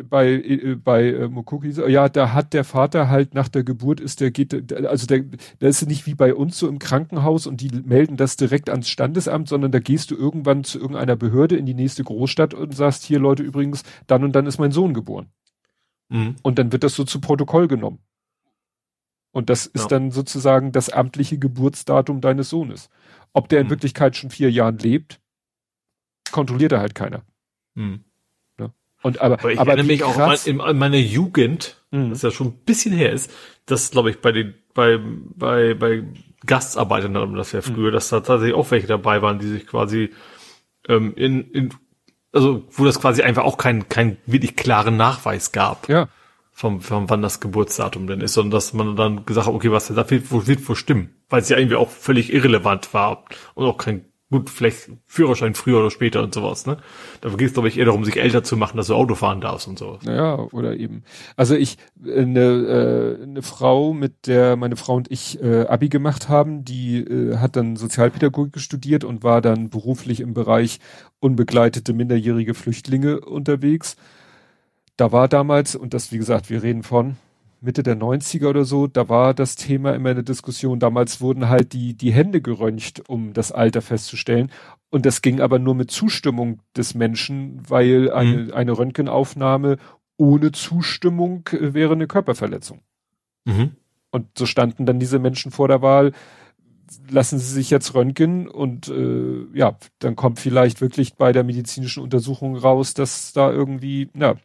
[0.09, 4.21] bei äh, bei äh, Mokoki, ja, da hat der Vater halt nach der Geburt ist
[4.21, 5.25] der geht also der
[5.61, 8.89] der ist nicht wie bei uns so im Krankenhaus und die melden das direkt ans
[8.89, 13.05] Standesamt, sondern da gehst du irgendwann zu irgendeiner Behörde in die nächste Großstadt und sagst
[13.05, 15.27] hier Leute übrigens, dann und dann ist mein Sohn geboren.
[16.09, 16.37] Mhm.
[16.43, 17.99] Und dann wird das so zu Protokoll genommen.
[19.37, 19.89] Und das ist ja.
[19.89, 22.89] dann sozusagen das amtliche Geburtsdatum deines Sohnes.
[23.35, 23.73] Ob der in hm.
[23.73, 25.21] Wirklichkeit schon vier Jahren lebt,
[26.33, 27.21] kontrolliert er halt keiner.
[27.75, 28.03] Hm.
[28.59, 28.71] Ja.
[29.03, 32.09] Und aber, aber ich aber erinnere mich auch an, in, an meine Jugend, mhm.
[32.09, 33.31] das ja schon ein bisschen her ist,
[33.67, 36.05] dass glaube ich bei den bei bei bei
[36.47, 37.93] Gastarbeitern das ja früher, mhm.
[37.93, 40.15] dass da tatsächlich auch welche dabei waren, die sich quasi
[40.89, 41.75] ähm, in, in
[42.33, 45.91] also wo das quasi einfach auch keinen kein wirklich klaren Nachweis gab.
[45.91, 46.09] Ja.
[46.59, 49.89] Vom, vom wann das Geburtsdatum denn ist, sondern dass man dann gesagt hat, okay, was
[49.89, 53.67] da wird, wo wird wohl stimmen, weil es ja irgendwie auch völlig irrelevant war und
[53.67, 56.79] auch kein gut, vielleicht Führerschein früher oder später und sowas, ne?
[57.21, 59.41] Da geht es, glaube ich, eher darum, sich älter zu machen, dass du Auto fahren
[59.41, 60.01] darfst und sowas.
[60.05, 61.05] Ja, oder eben.
[61.37, 66.29] Also ich, eine, äh, eine Frau, mit der meine Frau und ich äh, Abi gemacht
[66.29, 70.81] haben, die äh, hat dann Sozialpädagogik studiert und war dann beruflich im Bereich
[71.21, 73.97] unbegleitete minderjährige Flüchtlinge unterwegs.
[74.97, 77.17] Da war damals, und das, wie gesagt, wir reden von
[77.61, 80.79] Mitte der 90er oder so, da war das Thema immer eine Diskussion.
[80.79, 84.51] Damals wurden halt die, die Hände geröntgt, um das Alter festzustellen.
[84.91, 88.53] Und das ging aber nur mit Zustimmung des Menschen, weil eine, mhm.
[88.53, 89.79] eine Röntgenaufnahme
[90.17, 92.81] ohne Zustimmung äh, wäre eine Körperverletzung.
[93.45, 93.73] Mhm.
[94.11, 96.13] Und so standen dann diese Menschen vor der Wahl,
[97.11, 102.03] lassen sie sich jetzt röntgen und äh, ja, dann kommt vielleicht wirklich bei der medizinischen
[102.03, 104.37] Untersuchung raus, dass da irgendwie, ja,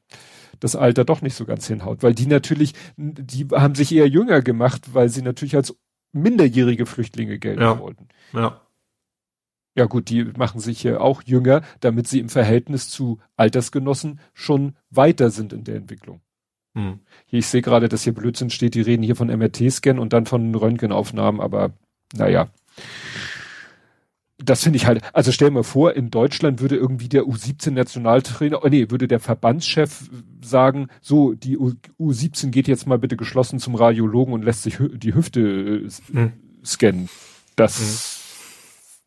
[0.61, 4.41] das Alter doch nicht so ganz hinhaut, weil die natürlich, die haben sich eher jünger
[4.41, 5.75] gemacht, weil sie natürlich als
[6.13, 7.77] minderjährige Flüchtlinge gelten ja.
[7.79, 8.07] wollten.
[8.31, 8.61] Ja.
[9.75, 14.75] Ja gut, die machen sich ja auch jünger, damit sie im Verhältnis zu Altersgenossen schon
[14.89, 16.21] weiter sind in der Entwicklung.
[16.75, 16.99] Hm.
[17.25, 20.25] Hier, ich sehe gerade, dass hier Blödsinn steht, die reden hier von MRT-Scan und dann
[20.25, 21.71] von Röntgenaufnahmen, aber
[22.13, 22.49] naja
[24.43, 28.67] das finde ich halt, also stell mir vor, in Deutschland würde irgendwie der U17-Nationaltrainer, oh
[28.67, 30.09] nee, würde der Verbandschef
[30.41, 34.77] sagen, so, die U U17 geht jetzt mal bitte geschlossen zum Radiologen und lässt sich
[34.79, 36.33] die Hüfte äh, hm.
[36.65, 37.09] scannen.
[37.55, 37.77] Das,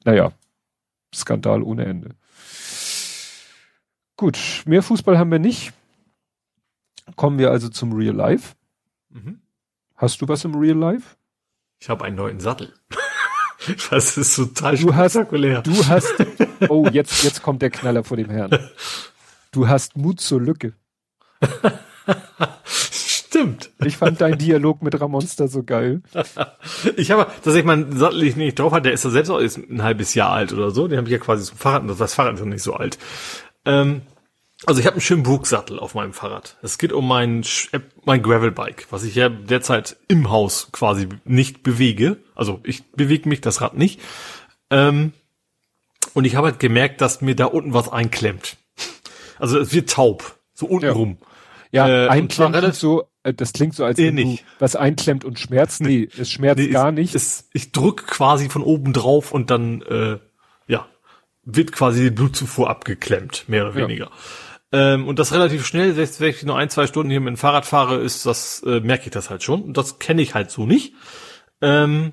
[0.04, 0.12] hm.
[0.12, 0.32] naja,
[1.14, 2.10] Skandal ohne Ende.
[4.16, 5.72] Gut, mehr Fußball haben wir nicht.
[7.16, 8.54] Kommen wir also zum Real Life.
[9.10, 9.40] Mhm.
[9.96, 11.16] Hast du was im Real Life?
[11.80, 12.72] Ich habe einen neuen Sattel.
[13.90, 15.58] Das ist total du spektakulär.
[15.58, 16.14] Hast, du hast,
[16.68, 18.58] oh, jetzt, jetzt kommt der Knaller vor dem Herrn.
[19.52, 20.74] Du hast Mut zur Lücke.
[22.64, 23.70] Stimmt.
[23.84, 26.02] Ich fand deinen Dialog mit Ramonster so geil.
[26.96, 29.58] ich habe, dass ich meinen Sattel nicht drauf hatte, der ist ja selbst auch ist
[29.58, 30.88] ein halbes Jahr alt oder so.
[30.88, 32.98] Den habe ich ja quasi zum Fahrrad, das Fahrrad ist noch nicht so alt.
[33.64, 34.02] Ähm,
[34.66, 36.56] also ich habe einen schönen Brook-Sattel auf meinem Fahrrad.
[36.62, 37.44] Es geht um mein,
[38.04, 42.18] mein Gravelbike, was ich ja derzeit im Haus quasi nicht bewege.
[42.34, 44.00] Also ich bewege mich das Rad nicht.
[44.70, 45.12] Ähm,
[46.14, 48.56] und ich habe halt gemerkt, dass mir da unten was einklemmt.
[49.38, 50.92] Also es wird taub, so unten ja.
[50.92, 51.18] rum.
[51.72, 55.80] Ja, äh, einklemmt so, äh, das klingt so, als wenn du was einklemmt und schmerzt.
[55.80, 57.16] Nee, es schmerzt nee, gar nicht.
[57.16, 60.18] Es, ich drück quasi von oben drauf und dann, äh,
[60.68, 60.86] ja,
[61.42, 63.88] wird quasi die Blutzufuhr abgeklemmt, mehr oder ja.
[63.88, 64.10] weniger.
[64.74, 67.36] Ähm, und das relativ schnell, selbst wenn ich nur ein, zwei Stunden hier mit dem
[67.36, 69.62] Fahrrad fahre, ist das, äh, merke ich das halt schon.
[69.62, 70.94] Und das kenne ich halt so nicht.
[71.62, 72.12] Ähm,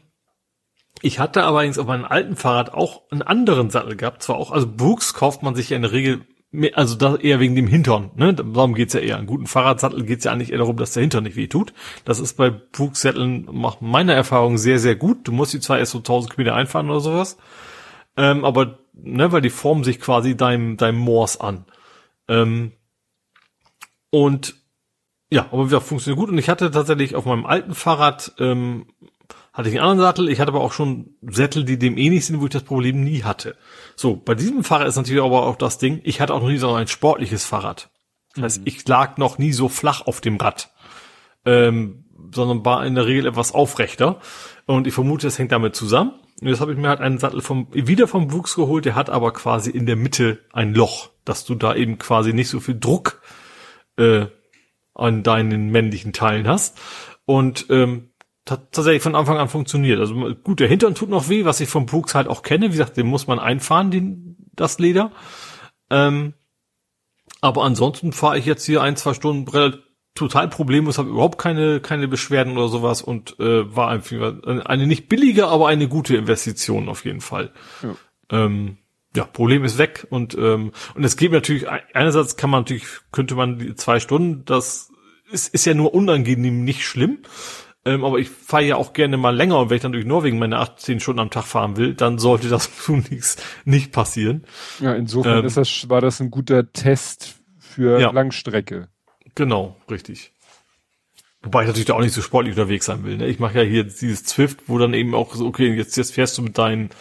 [1.01, 4.21] ich hatte allerdings auf meinem alten Fahrrad auch einen anderen Sattel gehabt.
[4.21, 7.39] Zwar auch, also Brooks kauft man sich ja in der Regel, mehr, also da eher
[7.39, 8.11] wegen dem Hintern.
[8.13, 8.35] Ne?
[8.35, 9.17] Darum geht's ja eher.
[9.17, 11.73] Einen guten Fahrradsattel geht's ja eigentlich eher darum, dass der Hintern nicht weh tut.
[12.05, 15.27] Das ist bei Brooks-Sätteln nach meiner Erfahrung sehr, sehr gut.
[15.27, 17.37] Du musst die zwar erst so 1000 Kilometer einfahren oder sowas.
[18.17, 21.65] Ähm, aber, ne, weil die formen sich quasi deinem, deinem Moors an.
[22.27, 22.73] Ähm,
[24.09, 24.55] und
[25.31, 26.29] ja, aber wie funktioniert gut.
[26.29, 28.87] Und ich hatte tatsächlich auf meinem alten Fahrrad ähm,
[29.53, 30.29] hatte ich einen anderen Sattel.
[30.29, 33.23] Ich hatte aber auch schon Sättel, die dem ähnlich sind, wo ich das Problem nie
[33.23, 33.55] hatte.
[33.95, 36.57] So, bei diesem Fahrrad ist natürlich aber auch das Ding, ich hatte auch noch nie
[36.57, 37.89] so ein sportliches Fahrrad.
[38.35, 38.67] Das heißt, mhm.
[38.67, 40.71] ich lag noch nie so flach auf dem Rad,
[41.45, 44.19] ähm, sondern war in der Regel etwas aufrechter.
[44.65, 46.13] Und ich vermute, das hängt damit zusammen.
[46.41, 49.09] Und jetzt habe ich mir halt einen Sattel vom, wieder vom Wuchs geholt, der hat
[49.09, 52.79] aber quasi in der Mitte ein Loch, dass du da eben quasi nicht so viel
[52.79, 53.21] Druck
[53.97, 54.25] äh,
[54.93, 56.79] an deinen männlichen Teilen hast.
[57.25, 58.11] Und ähm,
[58.49, 59.99] hat tatsächlich von Anfang an funktioniert.
[59.99, 62.67] Also gut, der Hintern tut noch weh, was ich vom Brooks halt auch kenne.
[62.67, 65.11] Wie gesagt, den muss man einfahren, den, das Leder.
[65.89, 66.33] Ähm,
[67.39, 69.45] aber ansonsten fahre ich jetzt hier ein, zwei Stunden
[70.13, 74.33] total problemlos, habe überhaupt keine keine Beschwerden oder sowas und äh, war einfach
[74.65, 77.51] eine nicht billige, aber eine gute Investition auf jeden Fall.
[77.81, 77.95] Ja.
[78.29, 78.77] Ähm,
[79.15, 83.35] ja, Problem ist weg und ähm, und es geht natürlich einerseits kann man natürlich könnte
[83.35, 84.91] man die zwei Stunden, das
[85.31, 87.19] ist ist ja nur unangenehm, nicht schlimm.
[87.83, 90.37] Ähm, aber ich fahre ja auch gerne mal länger und wenn ich dann durch Norwegen
[90.37, 94.43] meine 18 Stunden am Tag fahren will, dann sollte das zunächst nicht passieren.
[94.79, 98.11] Ja, insofern ähm, ist das, war das ein guter Test für ja.
[98.11, 98.89] Langstrecke.
[99.33, 100.31] Genau, richtig.
[101.41, 103.17] Wobei ich natürlich da auch nicht so sportlich unterwegs sein will.
[103.17, 103.27] Ne?
[103.27, 106.37] Ich mache ja hier dieses Zwift, wo dann eben auch so, okay, jetzt, jetzt fährst
[106.37, 106.91] du mit deinen,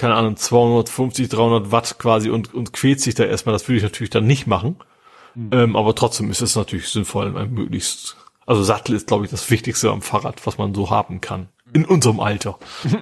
[0.00, 3.52] keine Ahnung, 250, 300 Watt quasi und, und quälst dich da erstmal.
[3.52, 4.76] Das würde ich natürlich dann nicht machen.
[5.34, 5.50] Mhm.
[5.52, 9.50] Ähm, aber trotzdem ist es natürlich sinnvoll, ein möglichst, also Sattel ist, glaube ich, das
[9.50, 11.48] Wichtigste am Fahrrad, was man so haben kann.
[11.74, 12.58] In unserem Alter.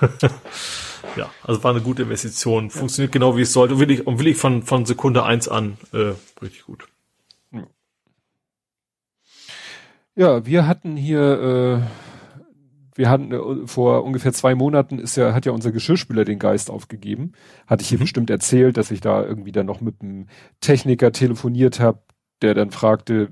[1.16, 2.70] ja, also war eine gute Investition.
[2.70, 3.74] Funktioniert genau wie es sollte.
[3.74, 6.88] Und will ich, und will ich von, von Sekunde eins an äh, richtig gut.
[10.16, 12.09] Ja, wir hatten hier, äh,
[12.94, 16.70] wir hatten äh, vor ungefähr zwei Monaten ist ja, hat ja unser Geschirrspüler den Geist
[16.70, 17.32] aufgegeben.
[17.66, 18.02] Hatte ich hier mhm.
[18.02, 20.26] bestimmt erzählt, dass ich da irgendwie dann noch mit einem
[20.60, 22.02] Techniker telefoniert habe,
[22.42, 23.30] der dann fragte,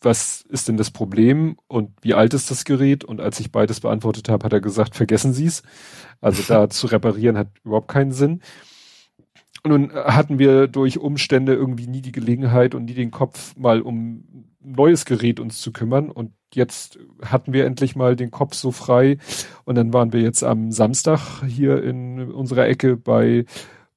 [0.00, 3.04] was ist denn das Problem und wie alt ist das Gerät?
[3.04, 5.62] Und als ich beides beantwortet habe, hat er gesagt, vergessen Sie es.
[6.20, 8.40] Also da zu reparieren hat überhaupt keinen Sinn.
[9.62, 13.80] Und nun hatten wir durch Umstände irgendwie nie die Gelegenheit und nie den Kopf, mal
[13.80, 16.10] um neues Gerät uns zu kümmern.
[16.10, 19.18] Und jetzt hatten wir endlich mal den Kopf so frei.
[19.64, 23.44] Und dann waren wir jetzt am Samstag hier in unserer Ecke bei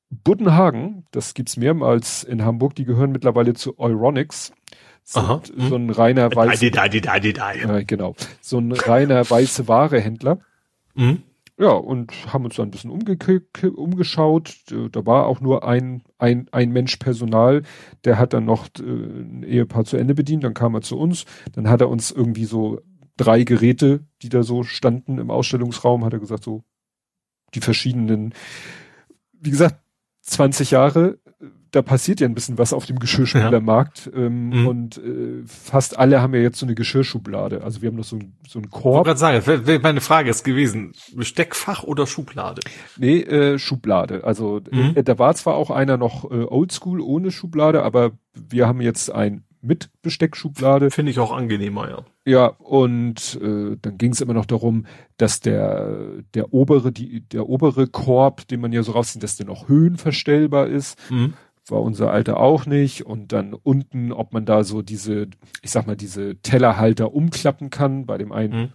[0.09, 1.05] Buddenhagen.
[1.11, 2.75] Das gibt's mehrmals in Hamburg.
[2.75, 4.53] Die gehören mittlerweile zu Euronics.
[5.13, 5.41] Aha.
[5.57, 6.51] So ein reiner weiße,
[7.79, 10.39] äh, genau, so ein reiner weiße Ware Händler.
[10.93, 11.23] Mhm.
[11.59, 14.55] Ja, und haben uns dann ein bisschen umgeschaut.
[14.91, 17.63] Da war auch nur ein, ein, ein Mensch Personal,
[18.05, 21.25] der hat dann noch äh, ein Ehepaar zu Ende bedient, dann kam er zu uns,
[21.51, 22.79] dann hat er uns irgendwie so
[23.17, 26.63] drei Geräte, die da so standen im Ausstellungsraum, hat er gesagt, so
[27.53, 28.33] die verschiedenen,
[29.33, 29.81] wie gesagt,
[30.21, 31.19] 20 Jahre
[31.71, 34.23] da passiert ja ein bisschen was auf dem Geschirrspülermarkt ja.
[34.23, 34.67] ähm, mhm.
[34.67, 37.63] und äh, fast alle haben ja jetzt so eine Geschirrschublade.
[37.63, 39.07] Also wir haben noch so, ein, so einen Korb.
[39.07, 42.61] Ich wollte gerade sagen, meine Frage ist gewesen, Besteckfach oder Schublade?
[42.97, 44.23] Nee, äh, Schublade.
[44.23, 44.93] Also mhm.
[44.95, 49.11] äh, da war zwar auch einer noch äh, oldschool ohne Schublade, aber wir haben jetzt
[49.11, 50.89] ein mit Besteckschublade.
[50.89, 52.05] Finde ich auch angenehmer, ja.
[52.25, 54.85] Ja, und äh, dann ging es immer noch darum,
[55.17, 59.47] dass der der obere die der obere Korb, den man ja so rauszieht, dass der
[59.47, 60.97] noch höhenverstellbar ist.
[61.09, 61.33] Mhm
[61.71, 63.05] war unser Alter auch nicht.
[63.05, 65.27] Und dann unten, ob man da so diese,
[65.61, 68.05] ich sag mal, diese Tellerhalter umklappen kann.
[68.05, 68.73] Bei dem einen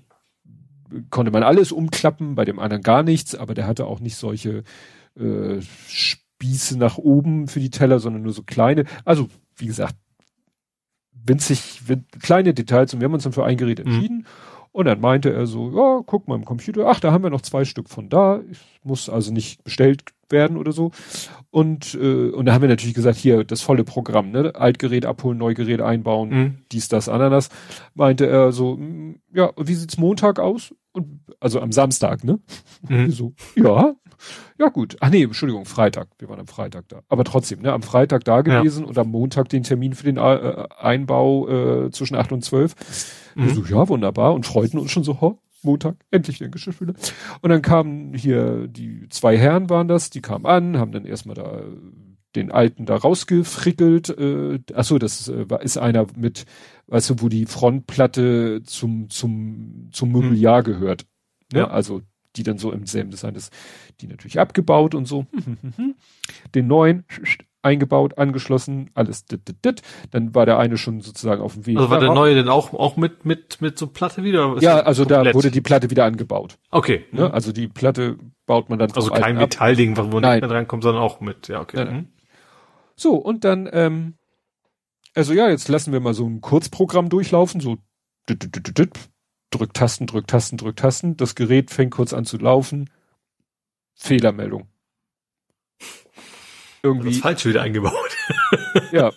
[0.90, 1.06] mhm.
[1.10, 4.64] konnte man alles umklappen, bei dem anderen gar nichts, aber der hatte auch nicht solche
[5.16, 8.84] äh, Spieße nach oben für die Teller, sondern nur so kleine.
[9.04, 9.96] Also, wie gesagt,
[11.12, 13.92] winzig, win kleine Details und wir haben uns dann für ein Gerät mhm.
[13.92, 14.16] entschieden.
[14.18, 14.26] Mhm.
[14.72, 17.42] Und dann meinte er so, ja, guck mal im Computer, ach, da haben wir noch
[17.42, 18.40] zwei Stück von da.
[18.50, 20.90] Ich muss also nicht bestellt werden oder so.
[21.54, 24.56] Und, äh, und da haben wir natürlich gesagt, hier das volle Programm, ne?
[24.56, 26.58] Altgerät abholen, Neugerät einbauen, mhm.
[26.72, 27.48] dies, das, Ananas.
[27.94, 30.74] Meinte er so, mm, ja, wie sieht's Montag aus?
[30.90, 32.40] Und, also am Samstag, ne?
[32.88, 33.08] Mhm.
[33.12, 33.94] So, ja,
[34.58, 34.96] ja gut.
[34.98, 36.08] Ach nee, Entschuldigung, Freitag.
[36.18, 37.02] Wir waren am Freitag da.
[37.08, 37.72] Aber trotzdem, ne?
[37.72, 38.88] Am Freitag da gewesen ja.
[38.88, 42.74] und am Montag den Termin für den äh, Einbau äh, zwischen acht und zwölf.
[43.36, 43.50] Mhm.
[43.50, 44.34] So, ja, wunderbar.
[44.34, 46.94] Und freuten uns schon so, ho, Montag, endlich den Geschirrspüler.
[47.40, 51.34] Und dann kamen hier, die zwei Herren waren das, die kamen an, haben dann erstmal
[51.34, 51.62] da
[52.36, 54.10] den alten da rausgefrickelt.
[54.10, 56.46] Äh, achso, das äh, ist einer mit,
[56.88, 60.64] weißt du, wo die Frontplatte zum, zum, zum Mobiliar mhm.
[60.64, 61.06] gehört.
[61.52, 61.60] Ne?
[61.60, 61.68] Ja.
[61.68, 62.02] Also
[62.36, 63.52] die dann so im selben Design ist,
[64.00, 65.26] die natürlich abgebaut und so.
[66.54, 67.04] Den neuen
[67.64, 69.82] eingebaut, angeschlossen, alles dit, dit, dit.
[70.10, 71.76] Dann war der eine schon sozusagen auf dem Weg.
[71.78, 74.56] Also war der neue denn auch, auch mit, mit, mit so Platte wieder?
[74.60, 75.26] Ja, also komplett?
[75.26, 76.58] da wurde die Platte wieder angebaut.
[76.70, 77.04] Okay.
[77.12, 77.32] Ne?
[77.32, 80.34] Also die Platte baut man dann Also kein Metallding, wo Nein.
[80.34, 81.84] nicht mehr drankommt, sondern auch mit, ja, okay.
[81.84, 82.08] Mhm.
[82.96, 84.14] So, und dann, ähm,
[85.14, 87.78] also ja, jetzt lassen wir mal so ein Kurzprogramm durchlaufen, so
[88.28, 88.90] dit, dit, dit, dit,
[89.50, 91.16] drück Tasten, drück Tasten, drück Tasten.
[91.16, 92.90] Das Gerät fängt kurz an zu laufen.
[93.94, 94.68] Fehlermeldung
[96.84, 97.10] irgendwie.
[97.10, 98.16] Das falsch wieder eingebaut.
[98.92, 99.10] ja.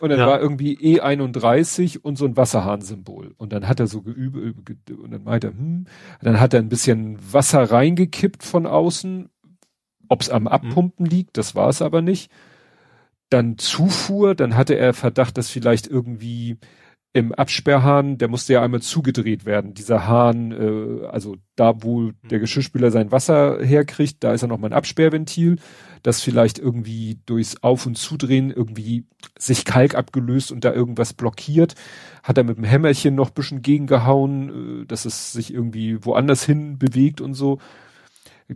[0.00, 0.26] Und dann ja.
[0.26, 3.34] war irgendwie E31 und so ein Wasserhahnsymbol.
[3.36, 5.86] Und dann hat er so geübt und dann meinte er, hm,
[6.22, 9.28] dann hat er ein bisschen Wasser reingekippt von außen.
[10.08, 10.48] Ob es am mhm.
[10.48, 11.10] Abpumpen mhm.
[11.10, 12.30] liegt, das war es aber nicht.
[13.30, 16.58] Dann Zufuhr, dann hatte er Verdacht, dass vielleicht irgendwie
[17.14, 19.72] im Absperrhahn, der musste ja einmal zugedreht werden.
[19.72, 24.58] Dieser Hahn, äh, also da, wo der Geschirrspüler sein Wasser herkriegt, da ist ja noch
[24.58, 25.56] mal ein Absperrventil,
[26.04, 29.06] das vielleicht irgendwie durchs Auf- und Zudrehen irgendwie
[29.38, 31.74] sich Kalk abgelöst und da irgendwas blockiert.
[32.22, 36.78] Hat er mit dem Hämmerchen noch bisschen gegengehauen, äh, dass es sich irgendwie woanders hin
[36.78, 37.58] bewegt und so.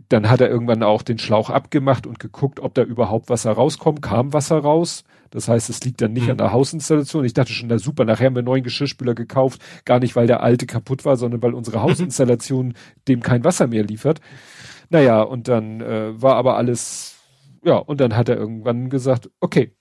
[0.09, 4.03] Dann hat er irgendwann auch den Schlauch abgemacht und geguckt, ob da überhaupt Wasser rauskommt.
[4.03, 5.03] Kam Wasser raus.
[5.31, 6.31] Das heißt, es liegt dann nicht mhm.
[6.31, 7.25] an der Hausinstallation.
[7.25, 9.59] Ich dachte schon, na super, nachher haben wir einen neuen Geschirrspüler gekauft.
[9.85, 12.75] Gar nicht, weil der alte kaputt war, sondern weil unsere Hausinstallation
[13.07, 14.21] dem kein Wasser mehr liefert.
[14.91, 17.18] Naja, und dann äh, war aber alles,
[17.63, 19.75] ja, und dann hat er irgendwann gesagt, okay,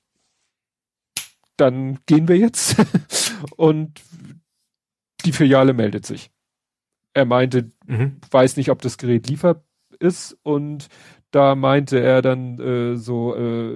[1.57, 2.77] dann gehen wir jetzt.
[3.57, 4.01] und
[5.25, 6.31] die Filiale meldet sich.
[7.15, 8.21] Er meinte, mhm.
[8.31, 9.65] weiß nicht, ob das Gerät liefert
[9.99, 10.89] ist und
[11.31, 13.73] da meinte er dann äh, so, äh,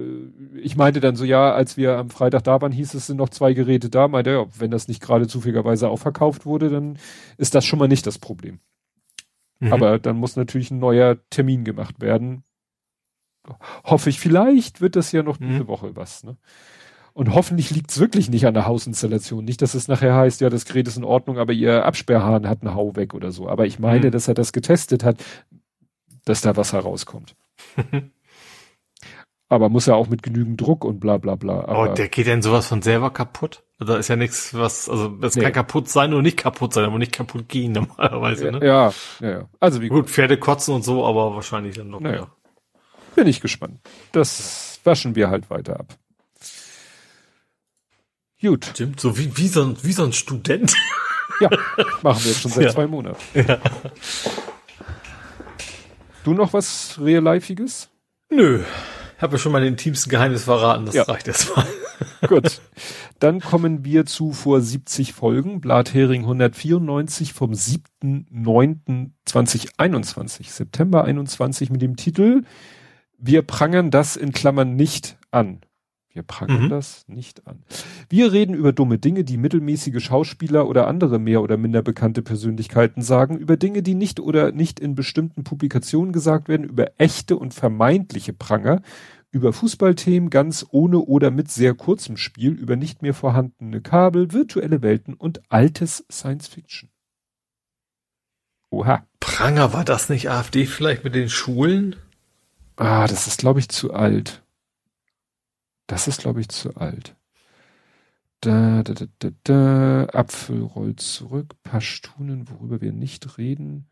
[0.57, 3.29] ich meinte dann so, ja, als wir am Freitag da waren, hieß es, sind noch
[3.29, 4.07] zwei Geräte da.
[4.07, 6.97] Meinte er, ja, wenn das nicht gerade zufälligerweise auch verkauft wurde, dann
[7.37, 8.59] ist das schon mal nicht das Problem.
[9.59, 9.71] Mhm.
[9.71, 12.43] Aber dann muss natürlich ein neuer Termin gemacht werden.
[13.83, 15.49] Hoffe ich, vielleicht wird das ja noch mhm.
[15.49, 16.23] diese Woche was.
[16.23, 16.37] Ne?
[17.13, 19.45] Und hoffentlich liegt es wirklich nicht an der Hausinstallation.
[19.45, 22.61] Nicht, dass es nachher heißt, ja, das Gerät ist in Ordnung, aber ihr Absperrhahn hat
[22.61, 23.47] einen Hau weg oder so.
[23.47, 24.11] Aber ich meine, mhm.
[24.11, 25.23] dass er das getestet hat,
[26.25, 27.35] dass da Wasser rauskommt.
[29.53, 31.65] aber muss ja auch mit genügend Druck und bla bla bla.
[31.65, 33.63] Aber oh, der geht denn sowas von selber kaputt?
[33.77, 35.43] Da ist ja nichts, was, also das nee.
[35.43, 38.65] kann kaputt sein oder nicht kaputt sein, aber nicht kaputt gehen normalerweise, ne?
[38.65, 39.49] Ja, ja, ja.
[39.59, 42.21] Also wie gut, Pferde kotzen und so, aber wahrscheinlich dann noch naja.
[42.21, 42.27] mehr.
[43.15, 43.79] Bin ich gespannt.
[44.11, 45.97] Das waschen wir halt weiter ab.
[48.41, 48.65] Gut.
[48.65, 50.73] Stimmt, so wie, wie, so, ein, wie so ein Student.
[51.39, 51.49] Ja,
[52.03, 52.71] machen wir jetzt schon seit ja.
[52.71, 53.19] zwei Monaten.
[53.33, 53.59] Ja.
[56.23, 57.89] Du noch was Real-Lifeiges?
[58.29, 58.63] Nö.
[59.17, 61.03] Habe ja schon mal den intimsten Geheimnis verraten, das ja.
[61.03, 61.67] reicht erstmal.
[62.27, 62.61] Gut.
[63.19, 71.95] Dann kommen wir zu vor 70 Folgen, Blathering 194 vom 7.9.2021, September 21 mit dem
[71.95, 72.43] Titel
[73.25, 75.61] Wir prangern das in Klammern nicht an.
[76.09, 76.69] Wir prangern mhm.
[76.69, 77.63] das nicht an.
[78.09, 83.01] Wir reden über dumme Dinge, die mittelmäßige Schauspieler oder andere mehr oder minder bekannte Persönlichkeiten
[83.01, 87.53] sagen, über Dinge, die nicht oder nicht in bestimmten Publikationen gesagt werden, über echte und
[87.53, 88.81] vermeintliche Pranger,
[89.31, 94.81] über Fußballthemen ganz ohne oder mit sehr kurzem Spiel, über nicht mehr vorhandene Kabel, virtuelle
[94.81, 96.89] Welten und altes Science Fiction.
[98.69, 99.07] Oha.
[99.21, 101.95] Pranger war das nicht AfD vielleicht mit den Schulen?
[102.75, 104.43] Ah, das ist glaube ich zu alt.
[105.87, 107.15] Das ist, glaube ich, zu alt.
[108.41, 110.05] Da, da, da, da, da.
[110.13, 111.55] Apfel rollt zurück.
[111.63, 113.87] Pashtunen, worüber wir nicht reden.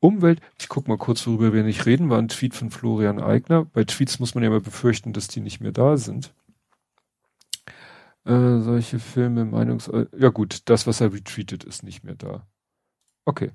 [0.00, 3.64] Umwelt, ich guck mal kurz, worüber wir nicht reden, war ein Tweet von Florian Eigner.
[3.64, 6.32] Bei Tweets muss man ja mal befürchten, dass die nicht mehr da sind.
[8.24, 9.88] Äh, solche Filme, Meinungs...
[9.88, 12.46] Äh, ja gut, das, was er retweetet, ist nicht mehr da.
[13.24, 13.50] Okay.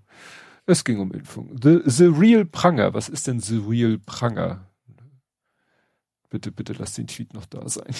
[0.66, 1.56] Es ging um Impfung.
[1.61, 2.93] The, the Real Pranger.
[2.93, 4.66] Was ist denn The Real Pranger?
[6.30, 7.93] Bitte, bitte lass den Tweet noch da sein.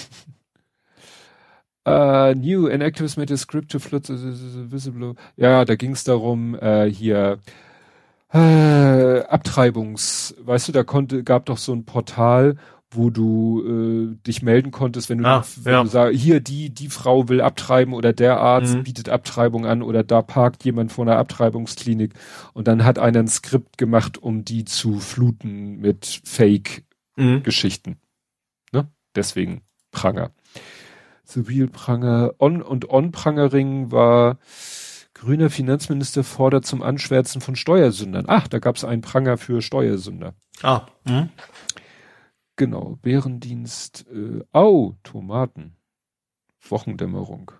[1.86, 4.14] uh, new, an activist made a script to flood the,
[4.72, 5.14] whistleblower.
[5.36, 7.38] Ja, da ging es darum, äh, hier
[8.32, 12.56] äh, Abtreibungs, weißt du, da konnte, gab doch so ein Portal,
[12.94, 15.82] wo du äh, dich melden konntest, wenn du, ah, wenn ja.
[15.82, 18.84] du sagst, hier die die Frau will abtreiben oder der Arzt mhm.
[18.84, 22.14] bietet Abtreibung an oder da parkt jemand vor einer Abtreibungsklinik
[22.52, 26.84] und dann hat einer ein Skript gemacht, um die zu fluten mit Fake
[27.16, 27.42] mhm.
[27.42, 27.98] Geschichten.
[29.14, 30.30] Deswegen Pranger.
[31.26, 32.34] Civil Pranger.
[32.38, 34.38] On- und On-Prangering war
[35.14, 38.24] grüner Finanzminister fordert zum Anschwärzen von Steuersündern.
[38.28, 40.34] Ach, da gab es einen Pranger für Steuersünder.
[40.62, 40.86] Ah.
[41.06, 41.30] Hm.
[42.56, 42.98] Genau.
[43.02, 44.06] Bärendienst.
[44.12, 45.76] Äh, au, Tomaten.
[46.60, 47.52] Wochendämmerung.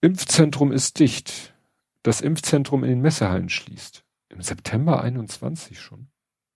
[0.00, 1.54] Impfzentrum ist dicht.
[2.02, 4.04] Das Impfzentrum in den Messehallen schließt.
[4.30, 6.08] Im September 21 schon.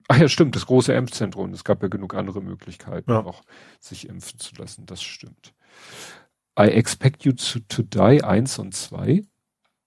[0.08, 1.52] Ach ja, stimmt, das große Impfzentrum.
[1.52, 3.24] Es gab ja genug andere Möglichkeiten, ja.
[3.24, 3.42] auch
[3.80, 4.86] sich impfen zu lassen.
[4.86, 5.54] Das stimmt.
[6.58, 9.24] I expect you to, to die 1 und 2.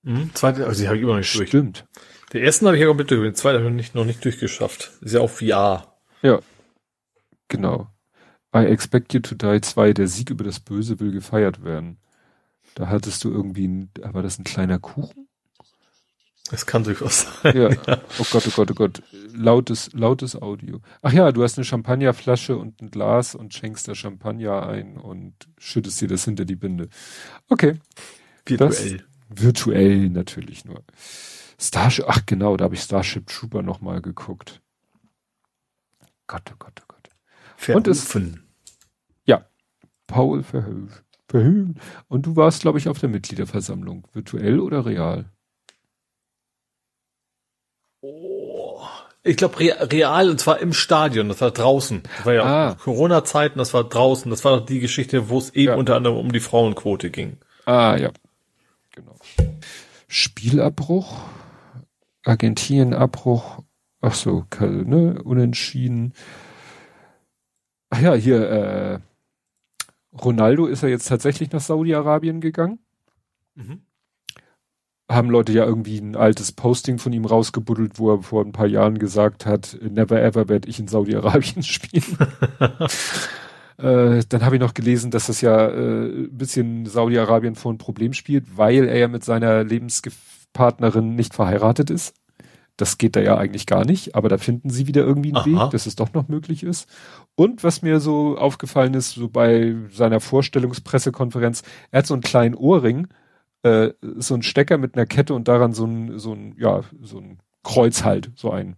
[0.03, 1.49] Mhm, zweite, also die habe ich immer nicht durch.
[1.49, 1.85] Stimmt.
[2.33, 4.91] Der ersten habe ich ja mit durch, den zweiten habe ich noch nicht durchgeschafft.
[5.01, 5.95] Ist ja auch VR.
[6.21, 6.39] Ja.
[7.47, 7.87] Genau.
[8.55, 11.97] I expect you to die 2, der Sieg über das Böse will gefeiert werden.
[12.75, 15.27] Da hattest du irgendwie, ein, war das ein kleiner Kuchen?
[16.51, 17.57] Es kann durchaus sein.
[17.57, 17.69] Ja.
[18.19, 19.03] Oh Gott, oh Gott, oh Gott.
[19.33, 20.79] Lautes, lautes Audio.
[21.01, 25.33] Ach ja, du hast eine Champagnerflasche und ein Glas und schenkst da Champagner ein und
[25.57, 26.89] schüttest dir das hinter die Binde.
[27.49, 27.79] Okay.
[28.45, 28.97] Virtuell.
[29.29, 30.83] Das, virtuell natürlich nur.
[31.59, 34.61] Starship, ach genau, da habe ich Starship Trooper nochmal geguckt.
[36.27, 36.94] Gott, oh Gott, oh Gott.
[37.57, 38.17] Es,
[39.25, 39.45] ja.
[40.07, 40.89] Paul Verhoeven.
[41.27, 41.79] Verhoeven.
[42.07, 44.07] Und du warst, glaube ich, auf der Mitgliederversammlung.
[44.13, 45.31] Virtuell oder real?
[49.27, 52.03] Ich glaube real und zwar im Stadion, das war draußen.
[52.17, 52.75] Das war ja ah.
[52.75, 54.29] Corona-Zeiten, das war draußen.
[54.29, 55.75] Das war doch die Geschichte, wo es eben ja.
[55.75, 57.37] unter anderem um die Frauenquote ging.
[57.65, 58.11] Ah ja,
[58.91, 59.15] genau.
[60.07, 61.17] Spielabbruch,
[62.23, 63.63] Argentinien-Abbruch,
[63.99, 66.13] ach so, ne, unentschieden.
[67.95, 68.99] Ach ja, hier, äh,
[70.21, 72.79] Ronaldo ist ja jetzt tatsächlich nach Saudi-Arabien gegangen.
[73.55, 73.81] Mhm
[75.07, 78.65] haben Leute ja irgendwie ein altes Posting von ihm rausgebuddelt, wo er vor ein paar
[78.65, 82.17] Jahren gesagt hat, never ever werde ich in Saudi-Arabien spielen.
[83.77, 87.77] äh, dann habe ich noch gelesen, dass das ja äh, ein bisschen Saudi-Arabien vor ein
[87.77, 92.15] Problem spielt, weil er ja mit seiner Lebenspartnerin nicht verheiratet ist.
[92.77, 95.65] Das geht da ja eigentlich gar nicht, aber da finden sie wieder irgendwie einen Aha.
[95.65, 96.89] Weg, dass es doch noch möglich ist.
[97.35, 102.55] Und was mir so aufgefallen ist, so bei seiner Vorstellungspressekonferenz, er hat so einen kleinen
[102.55, 103.07] Ohrring,
[103.63, 107.19] äh, so ein Stecker mit einer Kette und daran so ein, so ein, ja, so
[107.19, 108.75] ein Kreuz halt, so ein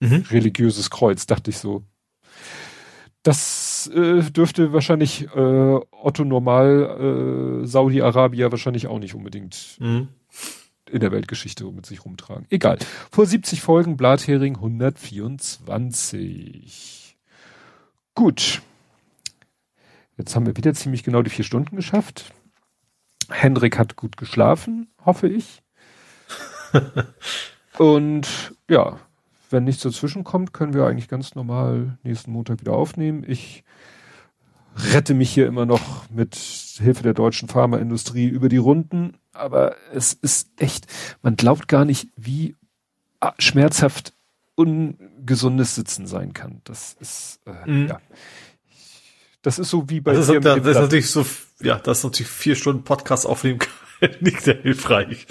[0.00, 0.24] mhm.
[0.30, 1.82] religiöses Kreuz, dachte ich so.
[3.22, 10.08] Das äh, dürfte wahrscheinlich äh, Otto Normal äh, Saudi-Arabier wahrscheinlich auch nicht unbedingt mhm.
[10.90, 12.44] In der Weltgeschichte mit sich rumtragen.
[12.50, 12.78] Egal.
[13.10, 17.16] Vor 70 Folgen Blathering 124.
[18.14, 18.60] Gut.
[20.16, 22.32] Jetzt haben wir wieder ziemlich genau die vier Stunden geschafft.
[23.30, 25.62] Henrik hat gut geschlafen, hoffe ich.
[27.78, 28.98] Und ja,
[29.50, 33.24] wenn nichts dazwischen kommt, können wir eigentlich ganz normal nächsten Montag wieder aufnehmen.
[33.26, 33.64] Ich
[34.76, 40.12] rette mich hier immer noch mit Hilfe der deutschen Pharmaindustrie über die Runden, aber es
[40.12, 40.86] ist echt,
[41.22, 42.56] man glaubt gar nicht, wie
[43.20, 44.14] ah, schmerzhaft
[44.54, 46.60] ungesundes Sitzen sein kann.
[46.64, 47.88] Das ist äh, mhm.
[47.88, 48.00] ja.
[49.42, 51.24] Das ist so wie bei das ist, das ist natürlich so,
[51.60, 53.72] ja, das ist natürlich vier Stunden Podcast aufnehmen kann
[54.20, 55.26] nicht sehr hilfreich.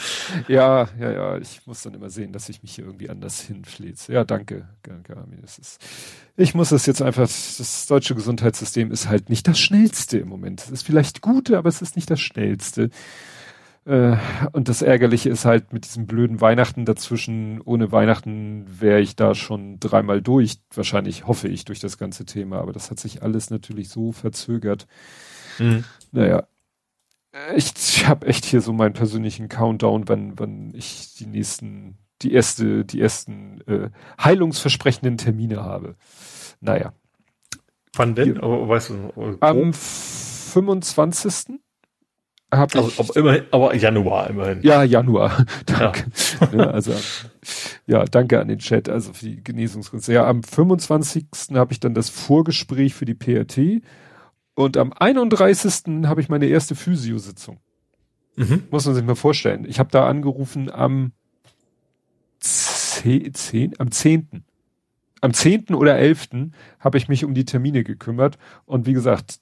[0.48, 4.14] Ja, ja, ja, ich muss dann immer sehen, dass ich mich hier irgendwie anders hinfleze.
[4.14, 5.40] Ja, danke, danke, Armin.
[5.42, 5.82] Das ist,
[6.38, 10.62] ich muss das jetzt einfach, das deutsche Gesundheitssystem ist halt nicht das schnellste im Moment.
[10.62, 12.90] Es ist vielleicht gute, aber es ist nicht das schnellste.
[13.90, 14.18] Äh,
[14.52, 17.60] und das Ärgerliche ist halt mit diesem blöden Weihnachten dazwischen.
[17.62, 22.60] Ohne Weihnachten wäre ich da schon dreimal durch, wahrscheinlich hoffe ich, durch das ganze Thema.
[22.60, 24.86] Aber das hat sich alles natürlich so verzögert.
[25.58, 25.86] Mhm.
[26.12, 26.44] Naja,
[27.56, 32.32] ich, ich habe echt hier so meinen persönlichen Countdown, wann, wann ich die nächsten, die
[32.34, 33.90] erste, die ersten äh,
[34.24, 35.96] heilungsversprechenden Termine habe.
[36.62, 36.94] Naja.
[37.94, 38.34] Wann denn?
[38.34, 39.34] Hier, aber weißt du, oh.
[39.40, 41.60] am 25.
[42.52, 44.62] Hab ich, aber, immerhin, aber Januar immerhin.
[44.64, 45.46] Ja, Januar.
[45.66, 46.06] danke.
[46.42, 46.58] Ja.
[46.58, 46.94] ja, also,
[47.86, 50.08] ja, danke an den Chat, also für die Genesungskunst.
[50.08, 51.26] Ja, am 25.
[51.54, 53.84] habe ich dann das Vorgespräch für die PRT
[54.56, 56.06] und am 31.
[56.06, 57.60] habe ich meine erste Physio-Sitzung.
[58.36, 58.64] Mhm.
[58.72, 59.66] Muss man sich mal vorstellen.
[59.68, 61.12] Ich habe da angerufen am
[62.40, 64.44] 10, 10, am 10.
[65.22, 65.76] Am 10.
[65.76, 66.30] oder 11.
[66.80, 68.38] habe ich mich um die Termine gekümmert.
[68.66, 69.40] Und wie gesagt,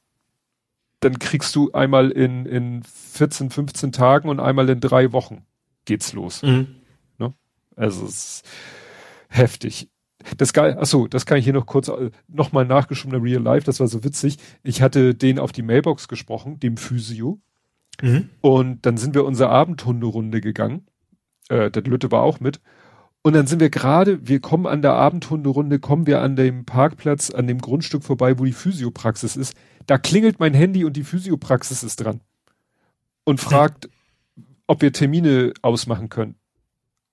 [1.00, 5.46] dann kriegst du einmal in, in 14, 15 Tagen und einmal in drei Wochen
[5.86, 6.42] geht's los.
[6.44, 6.68] Mhm.
[7.18, 7.34] Ne?
[7.76, 8.46] Also es ist
[9.30, 9.90] heftig.
[10.38, 13.80] Das geil, achso, das kann ich hier noch kurz äh, nochmal nachgeschoben, Real Life, das
[13.80, 14.38] war so witzig.
[14.64, 17.40] Ich hatte den auf die Mailbox gesprochen, dem Physio.
[18.02, 18.30] Mhm.
[18.42, 20.86] Und dann sind wir unsere Abendhunderunde gegangen.
[21.50, 22.60] Äh, der Lütte war auch mit.
[23.22, 27.30] Und dann sind wir gerade, wir kommen an der Abendhunderunde, kommen wir an dem Parkplatz,
[27.30, 29.54] an dem Grundstück vorbei, wo die Physiopraxis ist.
[29.88, 32.22] Da klingelt mein Handy und die Physiopraxis ist dran.
[33.24, 33.90] Und fragt,
[34.68, 36.36] ob wir Termine ausmachen können.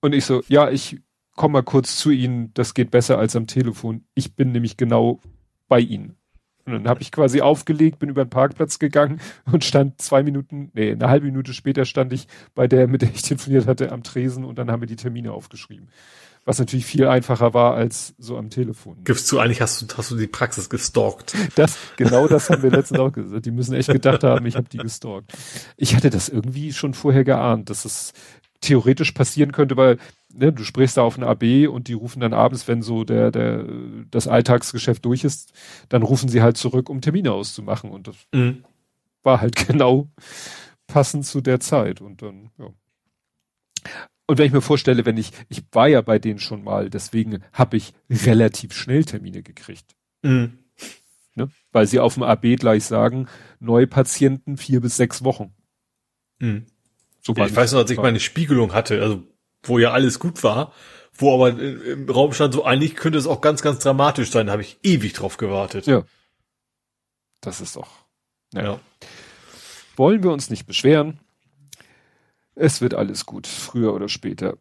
[0.00, 1.00] Und ich so, ja, ich
[1.34, 4.04] komm mal kurz zu Ihnen, das geht besser als am Telefon.
[4.14, 5.20] Ich bin nämlich genau
[5.68, 6.16] bei Ihnen.
[6.66, 9.20] Und dann habe ich quasi aufgelegt, bin über den Parkplatz gegangen
[9.52, 13.10] und stand zwei Minuten, nee, eine halbe Minute später stand ich bei der, mit der
[13.10, 15.88] ich telefoniert hatte, am Tresen und dann haben wir die Termine aufgeschrieben.
[16.44, 18.98] Was natürlich viel einfacher war als so am Telefon.
[19.04, 21.34] Gibst du eigentlich, hast du, hast du die Praxis gestalkt?
[21.54, 23.46] Das, genau das haben wir letztens auch gesagt.
[23.46, 25.32] Die müssen echt gedacht haben, ich habe die gestalkt.
[25.78, 28.12] Ich hatte das irgendwie schon vorher geahnt, dass es
[28.60, 29.98] theoretisch passieren könnte, weil
[30.34, 33.30] ne, du sprichst da auf ein AB und die rufen dann abends, wenn so der,
[33.30, 33.64] der,
[34.10, 35.52] das Alltagsgeschäft durch ist,
[35.88, 37.90] dann rufen sie halt zurück, um Termine auszumachen.
[37.90, 38.64] Und das mhm.
[39.22, 40.08] war halt genau
[40.86, 42.00] passend zu der Zeit.
[42.00, 42.68] Und dann, ja.
[44.26, 47.42] Und wenn ich mir vorstelle, wenn ich, ich war ja bei denen schon mal, deswegen
[47.52, 49.94] habe ich relativ schnell Termine gekriegt.
[50.22, 50.58] Mhm.
[51.34, 51.50] Ne?
[51.72, 53.28] Weil sie auf dem AB gleich sagen,
[53.60, 55.54] neue Patienten vier bis sechs Wochen.
[56.38, 56.66] Mhm.
[57.20, 59.22] So ja, ich weiß noch, als ich meine Spiegelung hatte, also
[59.62, 60.72] wo ja alles gut war,
[61.14, 64.52] wo aber im Raum stand, so eigentlich könnte es auch ganz, ganz dramatisch sein, da
[64.52, 65.86] habe ich ewig drauf gewartet.
[65.86, 66.04] Ja.
[67.40, 68.04] Das ist doch.
[68.52, 68.62] Ja.
[68.62, 68.80] ja.
[69.96, 71.20] Wollen wir uns nicht beschweren.
[72.54, 74.56] Es wird alles gut, früher oder später.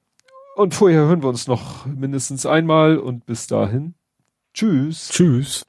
[0.56, 3.96] Und vorher hören wir uns noch mindestens einmal und bis dahin.
[4.54, 5.10] Tschüss.
[5.10, 5.64] Tschüss.